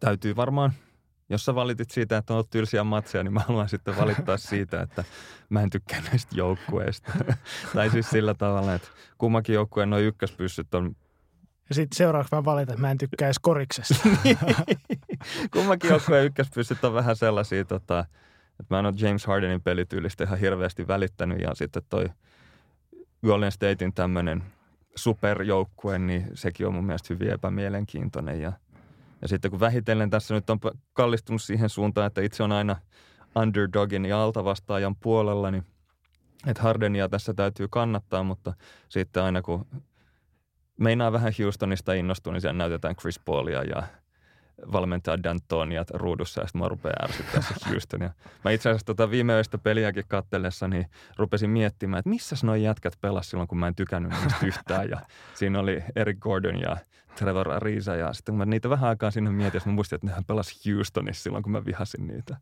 täytyy 0.00 0.36
varmaan– 0.36 0.72
jos 1.30 1.44
sä 1.44 1.54
valitit 1.54 1.90
siitä, 1.90 2.16
että 2.16 2.32
on 2.32 2.34
ollut 2.34 2.50
tylsiä 2.50 2.84
matseja, 2.84 3.24
niin 3.24 3.32
mä 3.32 3.40
haluan 3.40 3.68
sitten 3.68 3.96
valittaa 3.96 4.36
siitä, 4.50 4.82
että 4.82 5.04
mä 5.48 5.62
en 5.62 5.70
tykkää 5.70 6.00
näistä 6.00 6.36
joukkueista. 6.36 7.12
tai 7.74 7.90
siis 7.90 8.10
sillä 8.10 8.34
tavalla, 8.34 8.74
että 8.74 8.88
kummankin 9.18 9.54
joukkueen 9.54 9.90
noin 9.90 10.04
ykköspyssyt 10.04 10.74
on 10.74 10.96
ja 11.68 11.74
sitten 11.74 11.96
seuraavaksi 11.96 12.34
mä 12.34 12.44
valitan, 12.44 12.72
että 12.72 12.80
mä 12.80 12.90
en 12.90 12.98
tykkää 12.98 13.26
edes 13.26 13.38
koriksesta. 13.38 14.08
kummankin 15.54 15.90
joukkueen 15.90 16.24
ykköspyssyt 16.24 16.84
on 16.84 16.94
vähän 16.94 17.16
sellaisia, 17.16 17.64
tota, 17.64 18.04
että 18.60 18.74
mä 18.74 18.78
en 18.78 18.86
ole 18.86 18.94
James 18.98 19.26
Hardenin 19.26 19.62
pelityylistä 19.62 20.24
ihan 20.24 20.38
hirveästi 20.38 20.88
välittänyt. 20.88 21.40
Ja 21.40 21.54
sitten 21.54 21.82
toi 21.88 22.08
Golden 23.26 23.52
Statein 23.52 23.94
tämmöinen 23.94 24.42
superjoukkue, 24.94 25.98
niin 25.98 26.26
sekin 26.34 26.66
on 26.66 26.74
mun 26.74 26.84
mielestä 26.84 27.14
hyvin 27.14 27.30
epämielenkiintoinen. 27.30 28.40
Ja– 28.40 28.52
ja 29.22 29.28
sitten 29.28 29.50
kun 29.50 29.60
vähitellen 29.60 30.10
tässä 30.10 30.34
nyt 30.34 30.50
on 30.50 30.58
kallistunut 30.92 31.42
siihen 31.42 31.68
suuntaan, 31.68 32.06
että 32.06 32.20
itse 32.20 32.42
on 32.42 32.52
aina 32.52 32.76
underdogin 33.36 34.04
ja 34.04 34.22
altavastaajan 34.22 34.96
puolella, 34.96 35.50
niin 35.50 35.64
että 36.46 36.62
Hardenia 36.62 37.08
tässä 37.08 37.34
täytyy 37.34 37.68
kannattaa, 37.70 38.22
mutta 38.22 38.54
sitten 38.88 39.22
aina 39.22 39.42
kun 39.42 39.66
meinaa 40.80 41.12
vähän 41.12 41.32
Houstonista 41.38 41.92
innostua, 41.92 42.32
niin 42.32 42.40
siellä 42.40 42.58
näytetään 42.58 42.96
Chris 42.96 43.18
Paulia 43.18 43.62
ja 43.62 43.82
valmentaa 44.72 45.16
D'Antoniat 45.16 45.90
ruudussa 45.94 46.40
ja 46.40 46.46
sitten 46.46 46.62
mä 46.62 46.68
rupean 46.68 47.04
ärsyttää 47.04 47.40
se 47.40 47.70
Houstonia. 47.70 48.10
Mä 48.44 48.50
itse 48.50 48.68
asiassa 48.68 48.86
tota 48.86 49.10
viimeistä 49.10 49.58
peliäkin 49.58 50.04
kattellessa 50.08 50.68
niin 50.68 50.86
rupesin 51.16 51.50
miettimään, 51.50 51.98
että 51.98 52.10
missä 52.10 52.36
noin 52.42 52.62
jätkät 52.62 52.98
pelas 53.00 53.30
silloin, 53.30 53.48
kun 53.48 53.58
mä 53.58 53.68
en 53.68 53.74
tykännyt 53.74 54.12
niistä 54.12 54.46
yhtään. 54.46 54.90
Ja 54.90 55.00
siinä 55.34 55.60
oli 55.60 55.82
Eric 55.96 56.18
Gordon 56.18 56.60
ja 56.60 56.76
Trevor 57.18 57.52
Ariza 57.52 57.96
ja 57.96 58.12
sitten 58.12 58.32
kun 58.32 58.38
mä 58.38 58.44
niitä 58.44 58.70
vähän 58.70 58.88
aikaa 58.88 59.10
sinne 59.10 59.30
mietin, 59.30 59.60
mä 59.66 59.72
muistin, 59.72 59.96
että 59.96 60.06
nehän 60.06 60.24
pelas 60.24 60.60
Houstonissa 60.66 61.22
silloin, 61.22 61.42
kun 61.42 61.52
mä 61.52 61.64
vihasin 61.64 62.06
niitä. 62.06 62.36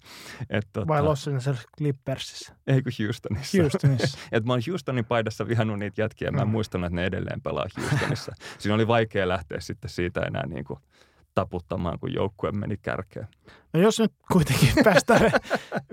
Et, 0.51 0.67
tota, 0.73 0.89
Vai 0.89 1.03
Los 1.03 1.29
Angeles 1.29 1.67
Clippersissa? 1.79 2.55
Ei 2.67 2.83
kun 2.83 2.93
Houstonissa. 3.05 3.59
Houstonissa. 3.63 4.19
Et 4.33 4.45
mä 4.45 4.53
oon 4.53 4.63
Houstonin 4.71 5.05
paidassa 5.05 5.49
vihannut 5.49 5.79
niitä 5.79 6.03
jätkiä 6.03 6.29
ja 6.29 6.33
mä 6.33 6.41
en 6.41 6.49
mm. 6.49 6.53
muistanut, 6.53 6.87
että 6.87 6.97
ne 6.97 7.07
edelleen 7.07 7.41
pelaa 7.41 7.67
Houstonissa. 7.81 8.33
Siinä 8.59 8.75
oli 8.75 8.89
vaikea 8.89 9.29
lähteä 9.29 9.61
sitten 9.61 9.91
siitä 9.91 10.21
enää 10.21 10.47
niin 10.47 10.65
kuin– 10.65 10.79
taputtamaan, 11.37 11.99
kun 11.99 12.15
joukkue 12.15 12.53
meni 12.53 12.77
kärkeen. 12.77 13.29
No 13.73 13.81
jos 13.81 14.01
nyt 14.01 14.13
kuitenkin 14.33 14.69
päästään 14.85 15.33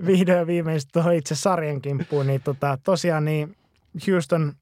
vihdoin 0.06 0.46
viimeisesti 0.46 0.92
tuohon 0.92 1.14
itse 1.14 1.34
sarjan 1.34 1.80
kimppuun, 1.80 2.26
niin 2.26 2.42
tota, 2.42 2.78
tosiaan 2.84 3.24
niin 3.24 3.56
Houston 4.06 4.52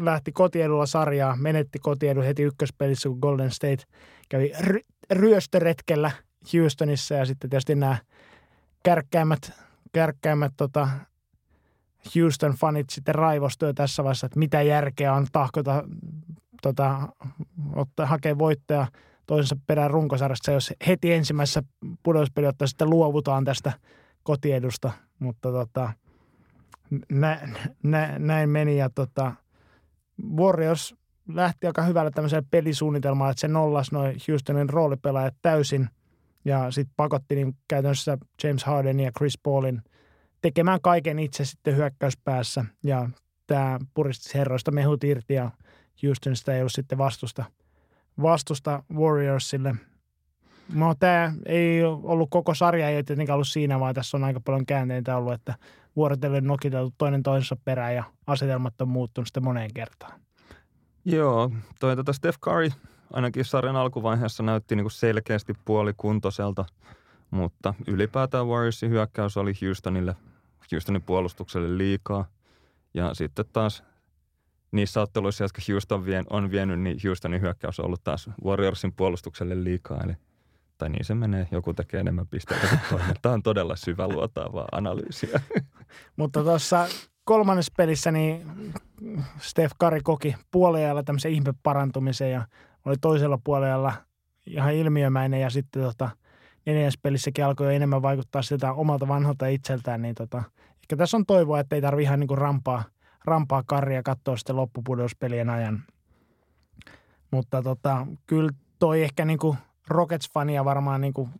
lähti 0.00 0.32
kotiedulla 0.32 0.86
sarjaa, 0.86 1.36
menetti 1.36 1.78
kotiedun 1.78 2.24
heti 2.24 2.42
ykköspelissä, 2.42 3.08
kun 3.08 3.18
Golden 3.22 3.50
State 3.50 3.84
kävi 4.28 4.52
ry- 4.60 4.86
ryöstöretkellä 5.10 6.10
Houstonissa 6.52 7.14
ja 7.14 7.24
sitten 7.24 7.50
tietysti 7.50 7.74
nämä 7.74 7.96
kärkkäimmät, 8.82 9.52
kärkkäimmät 9.92 10.52
tota, 10.56 10.88
Houston 12.16 12.52
fanit 12.52 12.90
sitten 12.90 13.14
raivostuivat 13.14 13.76
tässä 13.76 14.04
vaiheessa, 14.04 14.26
että 14.26 14.38
mitä 14.38 14.62
järkeä 14.62 15.14
on 15.14 15.26
tahkota 15.32 15.84
tota, 16.62 17.08
ottaa, 17.74 18.06
hakea 18.06 18.38
voittaja– 18.38 18.86
toisensa 19.30 19.56
perään 19.66 19.90
runkosarjassa, 19.90 20.52
jos 20.52 20.72
heti 20.86 21.12
ensimmäisessä 21.12 21.62
pudotuspeliotta 22.02 22.66
sitten 22.66 22.90
luovutaan 22.90 23.44
tästä 23.44 23.72
kotiedusta. 24.22 24.92
Mutta 25.18 25.52
tota, 25.52 25.92
nä, 27.12 27.48
nä, 27.82 28.18
näin 28.18 28.50
meni 28.50 28.76
ja 28.76 28.90
tota, 28.94 29.32
Warriors 30.36 30.94
lähti 31.28 31.66
aika 31.66 31.82
hyvällä 31.82 32.10
tämmöisellä 32.10 32.48
pelisuunnitelmalla, 32.50 33.30
että 33.30 33.40
se 33.40 33.48
nollas 33.48 33.92
noin 33.92 34.16
Houstonin 34.28 34.70
roolipelaajat 34.70 35.34
täysin. 35.42 35.88
Ja 36.44 36.70
sitten 36.70 36.94
pakotti 36.96 37.34
niin 37.34 37.56
käytännössä 37.68 38.18
James 38.44 38.64
Harden 38.64 39.00
ja 39.00 39.12
Chris 39.18 39.38
Paulin 39.42 39.82
tekemään 40.42 40.80
kaiken 40.82 41.18
itse 41.18 41.44
sitten 41.44 41.76
hyökkäyspäässä. 41.76 42.64
Ja 42.82 43.08
tämä 43.46 43.78
puristi 43.94 44.38
herroista 44.38 44.70
mehut 44.70 45.04
irti 45.04 45.34
ja 45.34 45.50
Houstonista 46.02 46.54
ei 46.54 46.60
ollut 46.60 46.72
sitten 46.72 46.98
vastusta, 46.98 47.44
vastusta 48.22 48.82
Warriorsille. 48.94 49.74
No 50.74 50.94
tämä 50.94 51.32
ei 51.46 51.84
ollut 51.84 52.30
koko 52.30 52.54
sarja, 52.54 52.88
ei 52.88 53.04
tietenkään 53.04 53.34
ollut 53.34 53.48
siinä, 53.48 53.80
vaan 53.80 53.94
tässä 53.94 54.16
on 54.16 54.24
aika 54.24 54.40
paljon 54.40 54.66
käänteitä 54.66 55.16
ollut, 55.16 55.32
että 55.32 55.54
vuorotellen 55.96 56.44
nokiteltu 56.44 56.94
toinen 56.98 57.22
toisensa 57.22 57.56
perään 57.64 57.94
ja 57.94 58.04
asetelmat 58.26 58.80
on 58.80 58.88
muuttunut 58.88 59.26
sitten 59.28 59.44
moneen 59.44 59.70
kertaan. 59.74 60.20
Joo, 61.04 61.50
toi 61.80 61.96
tota 61.96 62.12
Steph 62.12 62.38
Curry 62.40 62.70
ainakin 63.12 63.44
sarjan 63.44 63.76
alkuvaiheessa 63.76 64.42
näytti 64.42 64.76
niin 64.76 64.84
kuin 64.84 64.92
selkeästi 64.92 65.54
puolikuntoiselta, 65.64 66.64
mutta 67.30 67.74
ylipäätään 67.86 68.46
Warriorsin 68.46 68.90
hyökkäys 68.90 69.36
oli 69.36 69.52
Houstonille, 69.62 70.16
Houstonin 70.72 71.02
puolustukselle 71.02 71.78
liikaa. 71.78 72.24
Ja 72.94 73.14
sitten 73.14 73.44
taas 73.52 73.82
niissä 74.72 75.00
otteluissa, 75.00 75.44
jotka 75.44 75.62
Houston 75.68 76.06
vien, 76.06 76.24
on 76.30 76.50
vienyt, 76.50 76.80
niin 76.80 76.98
Houstonin 77.04 77.40
hyökkäys 77.40 77.80
on 77.80 77.86
ollut 77.86 78.04
taas 78.04 78.30
Warriorsin 78.44 78.92
puolustukselle 78.92 79.64
liikaa. 79.64 80.00
Eli, 80.04 80.12
tai 80.78 80.88
niin 80.88 81.04
se 81.04 81.14
menee, 81.14 81.48
joku 81.50 81.74
tekee 81.74 82.00
enemmän 82.00 82.26
pisteitä 82.26 82.66
kuin 82.68 82.80
toinen. 82.90 83.16
Tämä 83.22 83.32
on 83.32 83.42
todella 83.42 83.76
syväluotaavaa 83.76 84.68
analyysiä. 84.72 85.40
Mutta 86.16 86.42
tuossa 86.42 86.88
kolmannessa 87.24 87.72
pelissä 87.76 88.12
niin 88.12 88.46
Steph 89.40 89.74
Curry 89.80 90.00
koki 90.04 90.36
puolella 90.50 91.02
tämmöisen 91.02 91.32
ihmeparantumisen 91.32 92.32
ja 92.32 92.46
oli 92.84 92.96
toisella 93.00 93.38
puolella 93.44 93.92
ihan 94.46 94.74
ilmiömäinen 94.74 95.40
ja 95.40 95.50
sitten 95.50 95.82
tota, 95.82 96.10
neljäs 96.66 96.98
pelissäkin 97.02 97.44
alkoi 97.44 97.66
jo 97.66 97.70
enemmän 97.70 98.02
vaikuttaa 98.02 98.42
siltä 98.42 98.72
omalta 98.72 99.08
vanhalta 99.08 99.46
itseltään, 99.46 100.02
niin 100.02 100.14
tota, 100.14 100.42
ehkä 100.82 100.96
tässä 100.96 101.16
on 101.16 101.26
toivoa, 101.26 101.60
että 101.60 101.76
ei 101.76 101.82
tarvi 101.82 102.02
ihan 102.02 102.20
niin 102.20 102.38
rampaa, 102.38 102.84
rampaa 103.24 103.62
karria 103.66 104.02
katsoa 104.02 104.36
sitten 104.36 104.56
loppupudouspelien 104.56 105.50
ajan. 105.50 105.82
Mutta 107.30 107.62
tota, 107.62 108.06
kyllä 108.26 108.50
toi 108.78 109.02
ehkä 109.02 109.24
niin 109.24 109.38
kuin 109.38 109.58
Rockets-fania 109.88 110.64
varmaan 110.64 111.00
niin 111.00 111.12
kuin 111.12 111.30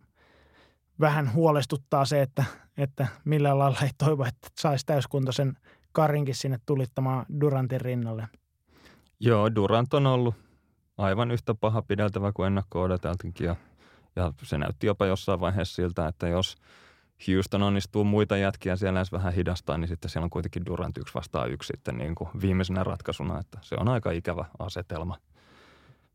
vähän 1.00 1.32
huolestuttaa 1.34 2.04
se, 2.04 2.22
että, 2.22 2.44
että 2.76 3.06
millä 3.24 3.58
lailla 3.58 3.78
ei 3.82 3.90
toivo, 3.98 4.24
että 4.24 4.48
saisi 4.58 4.86
täyskuntoisen 4.86 5.56
karinkin 5.92 6.34
sinne 6.34 6.58
tulittamaan 6.66 7.26
Durantin 7.40 7.80
rinnalle. 7.80 8.28
Joo, 9.20 9.54
Durant 9.54 9.94
on 9.94 10.06
ollut 10.06 10.34
aivan 10.98 11.30
yhtä 11.30 11.54
paha 11.54 11.82
pideltävä 11.82 12.32
kuin 12.32 12.46
ennakko 12.46 12.82
odoteltiinkin 12.82 13.46
ja, 13.46 13.56
ja 14.16 14.32
se 14.42 14.58
näytti 14.58 14.86
jopa 14.86 15.06
jossain 15.06 15.40
vaiheessa 15.40 15.74
siltä, 15.74 16.08
että 16.08 16.28
jos 16.28 16.56
Houston 17.28 17.62
onnistuu 17.62 18.04
muita 18.04 18.36
jätkiä 18.36 18.76
siellä 18.76 18.98
edes 18.98 19.12
vähän 19.12 19.32
hidastaa, 19.32 19.78
niin 19.78 19.88
sitten 19.88 20.10
siellä 20.10 20.24
on 20.24 20.30
kuitenkin 20.30 20.66
Durant 20.66 20.98
yksi 20.98 21.14
vastaan 21.14 21.50
yksi 21.50 21.66
sitten 21.66 21.98
niin 21.98 22.14
kuin 22.14 22.30
viimeisenä 22.40 22.84
ratkaisuna, 22.84 23.38
että 23.38 23.58
se 23.62 23.76
on 23.80 23.88
aika 23.88 24.10
ikävä 24.10 24.44
asetelma. 24.58 25.16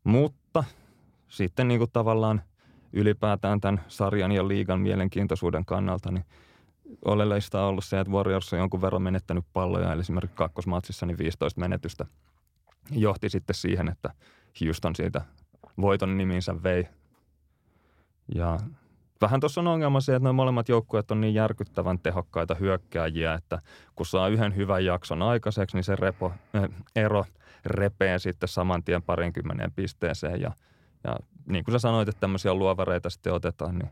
Mutta 0.04 0.64
sitten 1.28 1.68
niin 1.68 1.78
kuin 1.78 1.90
tavallaan 1.92 2.42
ylipäätään 2.92 3.60
tämän 3.60 3.84
sarjan 3.88 4.32
ja 4.32 4.48
liigan 4.48 4.80
mielenkiintoisuuden 4.80 5.64
kannalta, 5.64 6.10
niin 6.10 6.24
oleellista 7.04 7.62
on 7.62 7.68
ollut 7.68 7.84
se, 7.84 8.00
että 8.00 8.12
Warriors 8.12 8.52
on 8.52 8.58
jonkun 8.58 8.82
verran 8.82 9.02
menettänyt 9.02 9.44
palloja, 9.52 9.92
eli 9.92 10.00
esimerkiksi 10.00 10.36
kakkosmatsissa 10.36 11.06
niin 11.06 11.18
15 11.18 11.60
menetystä 11.60 12.06
johti 12.90 13.28
sitten 13.28 13.54
siihen, 13.54 13.88
että 13.88 14.14
Houston 14.64 14.96
siitä 14.96 15.20
voiton 15.80 16.18
niminsä 16.18 16.62
vei. 16.62 16.88
Ja 18.34 18.58
vähän 19.20 19.40
tuossa 19.40 19.60
on 19.60 19.66
ongelma 19.66 20.00
se, 20.00 20.14
että 20.14 20.24
nuo 20.24 20.32
molemmat 20.32 20.68
joukkueet 20.68 21.10
on 21.10 21.20
niin 21.20 21.34
järkyttävän 21.34 21.98
tehokkaita 21.98 22.54
hyökkääjiä, 22.54 23.34
että 23.34 23.58
kun 23.94 24.06
saa 24.06 24.28
yhden 24.28 24.56
hyvän 24.56 24.84
jakson 24.84 25.22
aikaiseksi, 25.22 25.76
niin 25.76 25.84
se 25.84 25.96
repo, 25.96 26.32
äh, 26.56 26.62
ero 26.96 27.24
repee 27.66 28.18
sitten 28.18 28.48
saman 28.48 28.84
tien 28.84 29.02
parinkymmeneen 29.02 29.72
pisteeseen. 29.72 30.40
Ja, 30.40 30.50
ja 31.04 31.16
niin 31.46 31.64
kuin 31.64 31.72
sä 31.72 31.78
sanoit, 31.78 32.08
että 32.08 32.20
tämmöisiä 32.20 32.54
luovareita 32.54 33.10
sitten 33.10 33.32
otetaan, 33.32 33.78
niin 33.78 33.90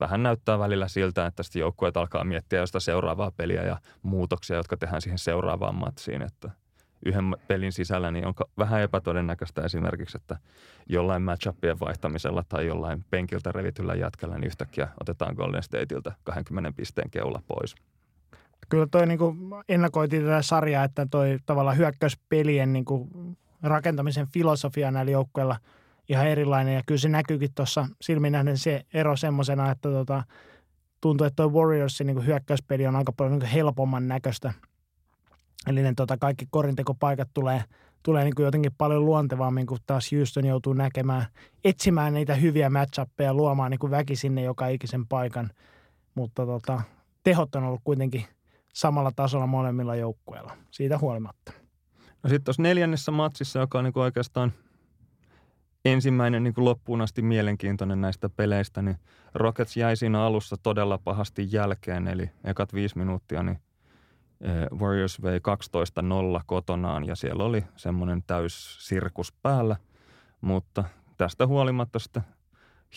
vähän 0.00 0.22
näyttää 0.22 0.58
välillä 0.58 0.88
siltä, 0.88 1.26
että 1.26 1.42
sitten 1.42 1.60
joukkueet 1.60 1.96
alkaa 1.96 2.24
miettiä 2.24 2.58
josta 2.58 2.80
seuraavaa 2.80 3.30
peliä 3.30 3.62
ja 3.62 3.76
muutoksia, 4.02 4.56
jotka 4.56 4.76
tehdään 4.76 5.02
siihen 5.02 5.18
seuraavaan 5.18 5.74
matsiin. 5.74 6.22
Että– 6.22 6.50
yhden 7.04 7.36
pelin 7.48 7.72
sisällä, 7.72 8.10
niin 8.10 8.26
on 8.26 8.34
vähän 8.58 8.82
epätodennäköistä 8.82 9.62
esimerkiksi, 9.62 10.16
että 10.16 10.38
jollain 10.88 11.22
matchupien 11.22 11.80
vaihtamisella 11.80 12.44
tai 12.48 12.66
jollain 12.66 13.04
penkiltä 13.10 13.52
revityllä 13.52 13.94
jätkällä, 13.94 14.34
niin 14.34 14.46
yhtäkkiä 14.46 14.88
otetaan 15.00 15.34
Golden 15.34 15.62
Stateilta 15.62 16.12
20 16.24 16.72
pisteen 16.76 17.10
keula 17.10 17.42
pois. 17.46 17.74
Kyllä 18.68 18.86
toi 18.90 19.06
niin 19.06 19.18
ennakoitiin 19.68 20.22
tätä 20.22 20.42
sarjaa, 20.42 20.84
että 20.84 21.06
toi 21.10 21.38
tavallaan 21.46 21.76
hyökkäyspelien 21.76 22.72
niin 22.72 22.84
rakentamisen 23.62 24.26
filosofia 24.26 24.90
näillä 24.90 25.12
joukkueilla 25.12 25.56
ihan 26.08 26.26
erilainen. 26.26 26.74
Ja 26.74 26.82
kyllä 26.86 26.98
se 26.98 27.08
näkyykin 27.08 27.54
tuossa 27.54 27.86
silmin 28.00 28.34
se 28.54 28.84
ero 28.94 29.16
semmoisena, 29.16 29.70
että 29.70 29.88
tota, 29.88 30.22
tuntuu, 31.00 31.26
että 31.26 31.36
toi 31.36 31.50
Warriorsin 31.50 32.06
niin 32.06 32.26
hyökkäyspeli 32.26 32.86
on 32.86 32.96
aika 32.96 33.12
paljon 33.12 33.38
niin 33.38 33.50
helpomman 33.50 34.08
näköistä– 34.08 34.52
Eli 35.66 35.82
ne 35.82 35.92
tota, 35.96 36.16
kaikki 36.16 36.46
korintekopaikat 36.50 37.28
tulee, 37.34 37.64
tulee 38.02 38.24
niin 38.24 38.34
kuin 38.34 38.44
jotenkin 38.44 38.72
paljon 38.78 39.04
luontevammin, 39.04 39.66
kun 39.66 39.78
taas 39.86 40.12
Houston 40.12 40.46
joutuu 40.46 40.72
näkemään, 40.72 41.26
etsimään 41.64 42.14
niitä 42.14 42.34
hyviä 42.34 42.70
matchappeja, 42.70 43.34
luomaan 43.34 43.70
niin 43.70 43.78
kuin 43.78 43.90
väki 43.90 44.16
sinne 44.16 44.42
joka 44.42 44.66
ikisen 44.66 45.06
paikan. 45.06 45.50
Mutta 46.14 46.46
tota, 46.46 46.82
tehot 47.22 47.54
on 47.54 47.64
ollut 47.64 47.80
kuitenkin 47.84 48.24
samalla 48.74 49.12
tasolla 49.16 49.46
molemmilla 49.46 49.96
joukkueilla, 49.96 50.56
siitä 50.70 50.98
huolimatta. 50.98 51.52
No 52.22 52.30
sitten 52.30 52.44
tuossa 52.44 52.62
neljännessä 52.62 53.12
matsissa, 53.12 53.58
joka 53.58 53.78
on 53.78 53.84
niin 53.84 53.92
kuin 53.92 54.02
oikeastaan 54.04 54.52
ensimmäinen 55.84 56.42
niin 56.42 56.54
kuin 56.54 56.64
loppuun 56.64 57.00
asti 57.00 57.22
mielenkiintoinen 57.22 58.00
näistä 58.00 58.28
peleistä, 58.28 58.82
niin 58.82 58.96
Rockets 59.34 59.76
jäi 59.76 59.96
siinä 59.96 60.22
alussa 60.22 60.56
todella 60.62 60.98
pahasti 60.98 61.48
jälkeen, 61.50 62.08
eli 62.08 62.30
ekat 62.44 62.74
viisi 62.74 62.98
minuuttia, 62.98 63.42
niin– 63.42 63.58
Warriors 64.78 65.22
vei 65.22 65.38
12-0 65.38 65.42
kotonaan 66.46 67.06
ja 67.06 67.16
siellä 67.16 67.44
oli 67.44 67.64
semmoinen 67.76 68.22
täys 68.26 68.88
sirkus 68.88 69.32
päällä, 69.32 69.76
mutta 70.40 70.84
tästä 71.16 71.46
huolimatta 71.46 71.98
sitten 71.98 72.22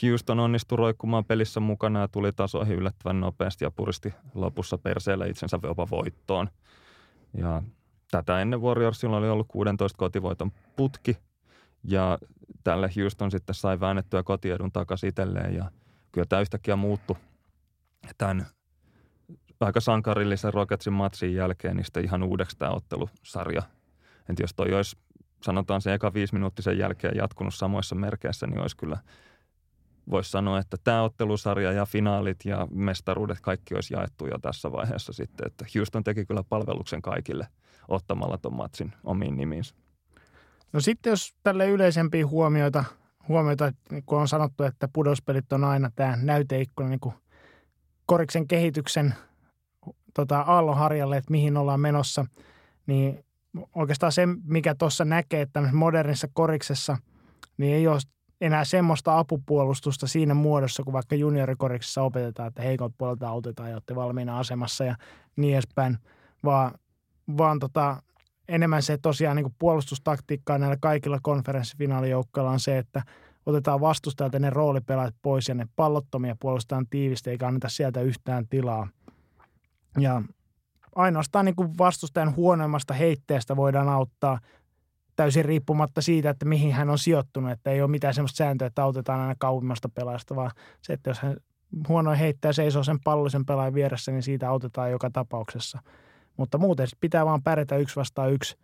Houston 0.04 0.40
onnistui 0.40 0.78
roikkumaan 0.78 1.26
pelissä 1.26 1.60
mukana 1.60 2.00
ja 2.00 2.08
tuli 2.08 2.34
tasoihin 2.34 2.76
yllättävän 2.76 3.20
nopeasti 3.20 3.66
ja 3.66 3.72
puristi 3.72 4.14
lopussa 4.34 4.78
perseellä 4.78 5.26
itsensä 5.26 5.60
jopa 5.64 5.88
voittoon. 5.92 6.50
Ja 7.34 7.64
tätä 8.12 8.42
ennen 8.42 8.62
Warriorsilla 8.62 9.18
oli 9.18 9.30
ollut 9.30 9.48
16 9.48 9.98
kotivoiton 9.98 10.52
putki 10.76 11.18
ja 11.84 12.18
tälle 12.64 12.90
Houston 12.98 13.32
sitten 13.32 13.56
sai 13.56 13.80
väännettyä 13.80 14.24
kotiedun 14.24 14.72
takaisin 14.72 15.10
itselleen 15.10 15.56
ja 15.56 15.72
kyllä 16.12 16.26
tämä 16.30 16.42
yhtäkkiä 16.42 16.76
muuttui 16.76 17.16
tämän 18.18 18.46
aika 19.66 19.80
sankarillisen 19.80 20.54
Rocketsin 20.54 20.94
matsin 20.94 21.36
jälkeen 21.36 21.76
niin 21.76 21.86
sitten 21.86 22.04
ihan 22.04 22.24
uudeksi 22.24 22.58
tämä 22.58 22.72
ottelusarja. 22.72 23.62
Et 24.30 24.40
jos 24.40 24.54
toi 24.54 24.74
olisi, 24.74 24.98
sanotaan 25.44 25.82
se 25.82 25.94
eka 25.94 26.14
viisi 26.14 26.34
minuuttisen 26.34 26.78
jälkeen 26.78 27.18
jatkunut 27.18 27.54
samoissa 27.54 27.96
merkeissä, 27.96 28.48
niin 28.48 28.60
olisi 28.60 28.78
kyllä, 28.78 28.98
voisi 30.10 30.32
sanoa, 30.32 30.60
että 30.60 30.78
tämä 30.84 31.04
ottelusarja 31.04 31.72
ja 31.72 31.86
finaalit 31.86 32.46
ja 32.46 32.68
mestaruudet 32.72 33.38
kaikki 33.42 33.76
olisi 33.76 33.94
jaettu 33.94 34.28
jo 34.28 34.38
tässä 34.42 34.72
vaiheessa 34.72 35.14
sitten. 35.14 35.48
Että 35.48 35.66
Houston 35.76 36.04
teki 36.04 36.26
kyllä 36.26 36.44
palveluksen 36.50 37.02
kaikille 37.02 37.48
ottamalla 37.88 38.38
tuon 38.38 38.54
matsin 38.54 38.94
omiin 39.04 39.38
nimiinsä. 39.38 39.76
No 40.74 40.80
sitten 40.80 41.10
jos 41.10 41.36
tälle 41.44 41.70
yleisempiä 41.70 42.28
huomioita, 42.28 42.84
huomioita, 43.28 43.74
kun 44.06 44.20
on 44.20 44.28
sanottu, 44.28 44.64
että 44.64 44.88
pudospelit 44.88 45.54
on 45.54 45.64
aina 45.64 45.92
tämä 45.96 46.18
näyteikkuna 46.22 46.90
niin 46.90 47.00
kuin 47.00 47.16
koriksen 48.06 48.48
kehityksen– 48.48 49.14
tota, 50.14 50.40
aallonharjalle, 50.42 51.18
että 51.18 51.32
mihin 51.32 51.58
ollaan 51.58 51.80
menossa, 51.80 52.26
niin 52.88 53.26
oikeastaan 53.76 54.12
se, 54.12 54.26
mikä 54.44 54.76
tuossa 54.76 55.06
näkee, 55.06 55.42
että 55.42 55.70
modernissa 55.74 56.28
koriksessa, 56.34 56.98
niin 57.58 57.76
ei 57.76 57.88
ole 57.88 58.00
enää 58.42 58.66
semmoista 58.66 59.20
apupuolustusta 59.20 60.08
siinä 60.08 60.34
muodossa, 60.34 60.84
kun 60.84 60.94
vaikka 60.94 61.16
juniorikoriksessa 61.16 62.02
opetetaan, 62.02 62.48
että 62.48 62.62
heikot 62.62 62.94
puolelta 62.98 63.30
autetaan 63.30 63.70
ja 63.70 63.76
olette 63.76 63.96
valmiina 63.96 64.40
asemassa 64.40 64.84
ja 64.84 64.96
niin 65.36 65.54
edespäin, 65.54 65.98
vaan, 66.44 66.72
vaan 67.38 67.60
tota, 67.60 68.04
enemmän 68.48 68.84
se 68.84 68.98
tosiaan 68.98 69.36
niin 69.36 69.56
puolustustaktiikkaa 69.60 70.58
näillä 70.58 70.78
kaikilla 70.82 71.20
konferenssifinaalijoukkoilla 71.22 72.52
on 72.52 72.60
se, 72.60 72.78
että 72.78 73.04
otetaan 73.46 73.82
vastustajalta 73.82 74.40
ne 74.40 74.50
roolipelaajat 74.50 75.16
pois 75.22 75.48
ja 75.48 75.56
ne 75.56 75.68
pallottomia 75.76 76.36
puolustetaan 76.40 76.88
tiivistä 76.90 77.32
eikä 77.32 77.48
anneta 77.48 77.70
sieltä 77.70 78.02
yhtään 78.02 78.48
tilaa. 78.50 78.88
Ja 80.00 80.22
ainoastaan 80.96 81.46
niin 81.46 81.56
kuin 81.56 81.78
vastustajan 81.78 82.36
huonoimmasta 82.36 82.94
heitteestä 82.94 83.56
voidaan 83.56 83.90
auttaa 83.90 84.40
täysin 85.16 85.46
riippumatta 85.46 86.02
siitä, 86.02 86.30
että 86.30 86.46
mihin 86.46 86.74
hän 86.74 86.90
on 86.90 86.98
sijoittunut. 86.98 87.52
Että 87.52 87.72
ei 87.72 87.82
ole 87.82 87.92
mitään 87.92 88.14
sellaista 88.14 88.38
sääntöä, 88.38 88.68
että 88.68 88.84
autetaan 88.84 89.20
aina 89.20 89.36
kauimmasta 89.40 89.90
pelaajasta, 89.90 90.36
vaan 90.36 90.52
se, 90.82 90.94
että 90.94 91.10
jos 91.10 91.20
hän 91.20 91.38
huono 91.88 92.12
heittää 92.12 92.54
seisoo 92.54 92.84
sen 92.84 93.00
pallollisen 93.04 93.46
pelaajan 93.46 93.74
vieressä, 93.74 94.12
niin 94.12 94.24
siitä 94.24 94.50
autetaan 94.50 94.92
joka 94.92 95.10
tapauksessa. 95.14 95.80
Mutta 96.38 96.58
muuten 96.58 96.88
pitää 97.00 97.26
vaan 97.26 97.44
pärjätä 97.44 97.78
yksi 97.78 97.96
vastaan 97.96 98.32
yksi 98.32 98.58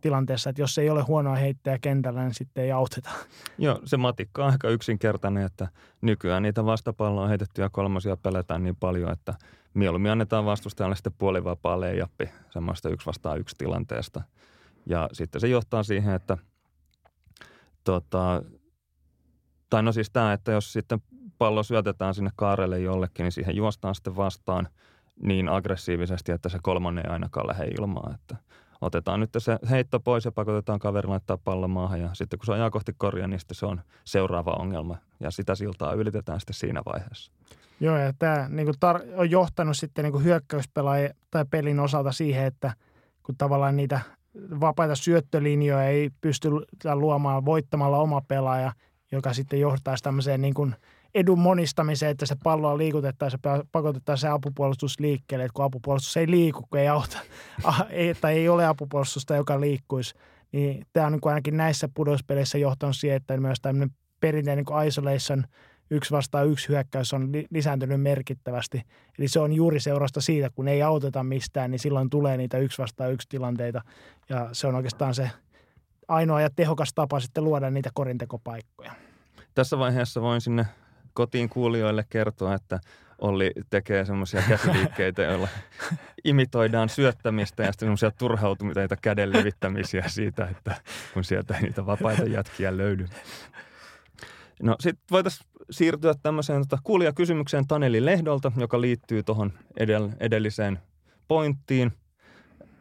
tilanteessa, 0.00 0.50
että 0.50 0.62
jos 0.62 0.78
ei 0.78 0.90
ole 0.90 1.02
huonoa 1.02 1.34
heittäjä 1.34 1.78
kentällä, 1.78 2.22
niin 2.22 2.34
sitten 2.34 2.64
ei 2.64 2.72
auteta. 2.72 3.10
Joo, 3.58 3.80
se 3.84 3.96
matikka 3.96 4.44
on 4.44 4.52
aika 4.52 4.68
yksinkertainen, 4.68 5.44
että 5.44 5.68
nykyään 6.00 6.42
niitä 6.42 6.64
vastapalloa 6.64 7.28
heitettyjä 7.28 7.68
kolmosia 7.72 8.16
pelätään 8.16 8.62
niin 8.62 8.76
paljon, 8.76 9.12
että 9.12 9.34
mieluummin 9.74 10.12
annetaan 10.12 10.44
vastustajalle 10.44 10.96
sitten 10.96 11.12
puolivapaa 11.18 11.80
leijappi 11.80 12.30
semmoista 12.50 12.88
yksi 12.88 13.06
vastaan 13.06 13.38
yksi 13.38 13.56
tilanteesta. 13.58 14.22
Ja 14.86 15.08
sitten 15.12 15.40
se 15.40 15.48
johtaa 15.48 15.82
siihen, 15.82 16.14
että 16.14 16.38
tota, 17.84 18.42
tai 19.70 19.82
no 19.82 19.92
siis 19.92 20.10
tämä, 20.10 20.32
että 20.32 20.52
jos 20.52 20.72
sitten 20.72 21.02
pallo 21.38 21.62
syötetään 21.62 22.14
sinne 22.14 22.30
kaarelle 22.36 22.78
jollekin, 22.78 23.24
niin 23.24 23.32
siihen 23.32 23.56
juostaan 23.56 23.94
sitten 23.94 24.16
vastaan 24.16 24.68
niin 25.22 25.48
aggressiivisesti, 25.48 26.32
että 26.32 26.48
se 26.48 26.58
kolmonen 26.62 27.06
ei 27.06 27.12
ainakaan 27.12 27.46
lähde 27.46 27.64
ilmaan. 27.64 28.14
Että 28.14 28.36
otetaan 28.80 29.20
nyt 29.20 29.30
se 29.38 29.58
heitto 29.70 30.00
pois 30.00 30.24
ja 30.24 30.32
pakotetaan 30.32 30.78
kaveri 30.78 31.08
laittaa 31.08 31.38
pallon 31.44 31.70
maahan 31.70 32.00
ja 32.00 32.10
sitten 32.12 32.38
kun 32.38 32.46
se 32.46 32.52
ajaa 32.52 32.70
kohti 32.70 32.92
korjaa, 32.98 33.28
niin 33.28 33.40
sitten 33.40 33.54
se 33.54 33.66
on 33.66 33.80
seuraava 34.04 34.50
ongelma 34.50 34.96
ja 35.20 35.30
sitä 35.30 35.54
siltaa 35.54 35.92
ylitetään 35.92 36.40
sitten 36.40 36.54
siinä 36.54 36.82
vaiheessa. 36.86 37.32
Joo, 37.80 37.96
ja 37.96 38.12
tämä 38.18 38.48
niin 38.48 38.68
tar- 38.68 39.14
on 39.16 39.30
johtanut 39.30 39.76
sitten 39.76 40.04
niin 40.04 40.24
hyökkäyspelaajien 40.24 41.14
tai 41.30 41.44
pelin 41.50 41.80
osalta 41.80 42.12
siihen, 42.12 42.44
että 42.44 42.72
kun 43.22 43.36
tavallaan 43.36 43.76
niitä 43.76 44.00
vapaita 44.60 44.94
syöttölinjoja 44.94 45.84
ei 45.84 46.10
pysty 46.20 46.48
luomaan 46.94 47.44
voittamalla 47.44 47.98
oma 47.98 48.20
pelaaja, 48.20 48.72
joka 49.12 49.32
sitten 49.32 49.60
johtaisi 49.60 50.04
tämmöiseen 50.04 50.40
niin 50.40 50.54
kuin 50.54 50.74
edun 51.14 51.38
monistamiseen, 51.38 52.10
että 52.10 52.26
se 52.26 52.36
palloa 52.44 52.78
liikutettaisiin 52.78 53.40
ja 53.44 53.64
pakotettaisiin 53.72 54.30
se 54.30 54.34
apupuolustus 54.34 55.00
liikkeelle, 55.00 55.44
että 55.44 55.54
kun 55.54 55.64
apupuolustus 55.64 56.16
ei 56.16 56.30
liiku, 56.30 56.66
kun 56.70 56.78
ei 56.78 56.88
auta, 56.88 57.18
ei, 57.90 58.14
tai 58.14 58.34
ei 58.34 58.48
ole 58.48 58.66
apupuolustusta, 58.66 59.36
joka 59.36 59.60
liikkuisi, 59.60 60.14
niin 60.52 60.86
tämä 60.92 61.06
on 61.06 61.12
niin 61.12 61.20
kuin 61.20 61.32
ainakin 61.32 61.56
näissä 61.56 61.88
pudospeleissä 61.94 62.58
johtanut 62.58 62.96
siihen, 62.96 63.16
että 63.16 63.36
myös 63.36 63.58
tämmöinen 63.62 63.90
perinteinen 64.20 64.64
niin 64.68 64.88
isolation– 64.88 65.44
yksi 65.90 66.10
vastaan 66.10 66.48
yksi 66.48 66.68
hyökkäys 66.68 67.12
on 67.12 67.32
lisääntynyt 67.50 68.00
merkittävästi. 68.00 68.82
Eli 69.18 69.28
se 69.28 69.40
on 69.40 69.52
juuri 69.52 69.80
seurasta 69.80 70.20
siitä, 70.20 70.50
kun 70.50 70.68
ei 70.68 70.82
auteta 70.82 71.24
mistään, 71.24 71.70
niin 71.70 71.78
silloin 71.78 72.10
tulee 72.10 72.36
niitä 72.36 72.58
yksi 72.58 72.82
vastaan 72.82 73.12
yksi 73.12 73.28
tilanteita. 73.28 73.82
Ja 74.28 74.48
se 74.52 74.66
on 74.66 74.74
oikeastaan 74.74 75.14
se 75.14 75.30
ainoa 76.08 76.40
ja 76.40 76.50
tehokas 76.50 76.94
tapa 76.94 77.20
sitten 77.20 77.44
luoda 77.44 77.70
niitä 77.70 77.90
korintekopaikkoja. 77.94 78.92
Tässä 79.54 79.78
vaiheessa 79.78 80.22
voin 80.22 80.40
sinne 80.40 80.66
kotiin 81.18 81.48
kuulijoille 81.48 82.04
kertoa, 82.10 82.54
että 82.54 82.80
Olli 83.18 83.52
tekee 83.70 84.04
semmoisia 84.04 84.42
käsiliikkeitä, 84.48 85.22
joilla 85.22 85.48
imitoidaan 86.24 86.88
syöttämistä 86.88 87.62
ja 87.62 87.72
sitten 87.72 87.86
semmoisia 87.86 88.10
turhautumisia 88.10 88.88
käden 89.02 89.32
levittämisiä 89.32 90.04
siitä, 90.06 90.48
että 90.48 90.74
kun 91.14 91.24
sieltä 91.24 91.56
ei 91.56 91.62
niitä 91.62 91.86
vapaita 91.86 92.22
jätkiä 92.22 92.76
löydy. 92.76 93.06
No 94.62 94.76
sitten 94.80 95.04
voitaisiin 95.10 95.50
siirtyä 95.70 96.14
tämmöiseen 96.22 96.60
tota, 96.60 96.78
kuulijakysymykseen 96.84 97.66
Taneli 97.66 98.04
Lehdolta, 98.04 98.52
joka 98.56 98.80
liittyy 98.80 99.22
tuohon 99.22 99.52
edell- 99.80 100.16
edelliseen 100.20 100.78
pointtiin. 101.28 101.92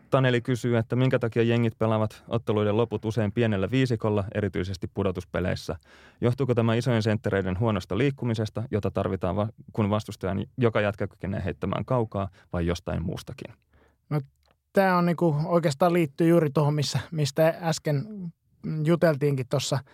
Taneli 0.10 0.41
kysyy, 0.41 0.78
että 0.78 0.96
minkä 0.96 1.20
takia 1.20 1.43
jengit 1.43 1.78
pelaavat 1.78 2.24
otteluiden 2.28 2.78
loput 2.78 3.06
usein 3.06 3.32
pienellä 3.32 3.72
viisikolla, 3.72 4.24
erityisesti 4.36 4.88
pudotuspeleissä. 4.93 5.76
Johtuuko 6.22 6.56
tämä 6.56 6.76
isojen 6.76 7.04
senttereiden 7.04 7.60
huonosta 7.60 7.98
liikkumisesta, 7.98 8.63
jota 8.72 8.91
tarvitaan, 8.91 9.36
va- 9.36 9.50
kun 9.74 9.89
vastustajan 9.89 10.46
joka 10.58 10.82
jätkä 10.82 11.08
kykenee 11.08 11.41
heittämään 11.46 11.86
kaukaa, 11.86 12.30
vai 12.54 12.65
jostain 12.65 13.04
muustakin? 13.04 13.54
No, 14.10 14.22
tämä 14.74 14.98
on 14.98 15.06
niinku, 15.06 15.36
oikeastaan 15.46 15.93
liittyy 15.93 16.28
juuri 16.28 16.50
tuohon, 16.50 16.74
missä, 16.74 17.00
mistä 17.12 17.54
äsken 17.62 18.06
juteltiinkin 18.84 19.48
tuossa– 19.50 19.80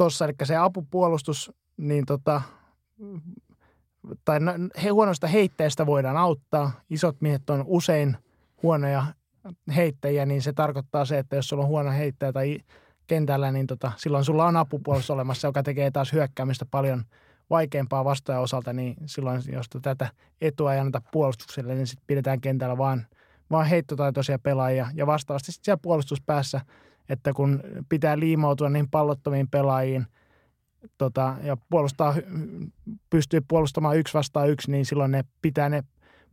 tuossa, 0.00 0.24
eli 0.24 0.34
se 0.44 0.56
apupuolustus, 0.56 1.52
niin 1.76 2.06
tota, 2.06 2.42
tai 4.24 4.40
no, 4.40 4.52
he, 4.82 4.88
huonosta 4.88 5.26
heitteestä 5.26 5.86
voidaan 5.86 6.16
auttaa. 6.16 6.70
Isot 6.90 7.20
miehet 7.20 7.50
on 7.50 7.64
usein 7.66 8.16
huonoja 8.62 9.06
heittäjiä, 9.76 10.26
niin 10.26 10.42
se 10.42 10.52
tarkoittaa 10.52 11.04
se, 11.04 11.18
että 11.18 11.36
jos 11.36 11.48
sulla 11.48 11.62
on 11.62 11.68
huono 11.68 11.90
heittäjä 11.90 12.32
tai 12.32 12.58
kentällä, 13.06 13.52
niin 13.52 13.66
tota, 13.66 13.92
silloin 13.96 14.24
sulla 14.24 14.46
on 14.46 14.56
apupuolustus 14.56 15.10
olemassa, 15.10 15.48
joka 15.48 15.62
tekee 15.62 15.90
taas 15.90 16.12
hyökkäämistä 16.12 16.66
paljon 16.70 17.04
vaikeampaa 17.50 18.04
vastaajan 18.04 18.42
osalta, 18.42 18.72
niin 18.72 18.96
silloin 19.06 19.42
jos 19.52 19.66
tätä 19.82 20.08
etua 20.40 20.74
ei 20.74 20.80
anneta 20.80 21.02
puolustukselle, 21.12 21.74
niin 21.74 21.86
sitten 21.86 22.04
pidetään 22.06 22.40
kentällä 22.40 22.78
vaan, 22.78 23.06
vaan 23.50 23.66
heittotaitoisia 23.66 24.38
pelaajia. 24.38 24.86
Ja 24.94 25.06
vastaavasti 25.06 25.52
sitten 25.52 25.64
siellä 25.64 25.80
puolustuspäässä– 25.82 26.60
että 27.10 27.32
kun 27.32 27.62
pitää 27.88 28.18
liimautua 28.18 28.68
niin 28.68 28.90
pallottomiin 28.90 29.48
pelaajiin 29.48 30.06
tota, 30.98 31.36
ja 31.42 31.56
puolustaa, 31.70 32.14
pystyy 33.10 33.40
puolustamaan 33.48 33.98
yksi 33.98 34.14
vastaan 34.14 34.50
yksi, 34.50 34.70
niin 34.70 34.86
silloin 34.86 35.10
ne 35.10 35.24
pitää 35.42 35.68
ne 35.68 35.84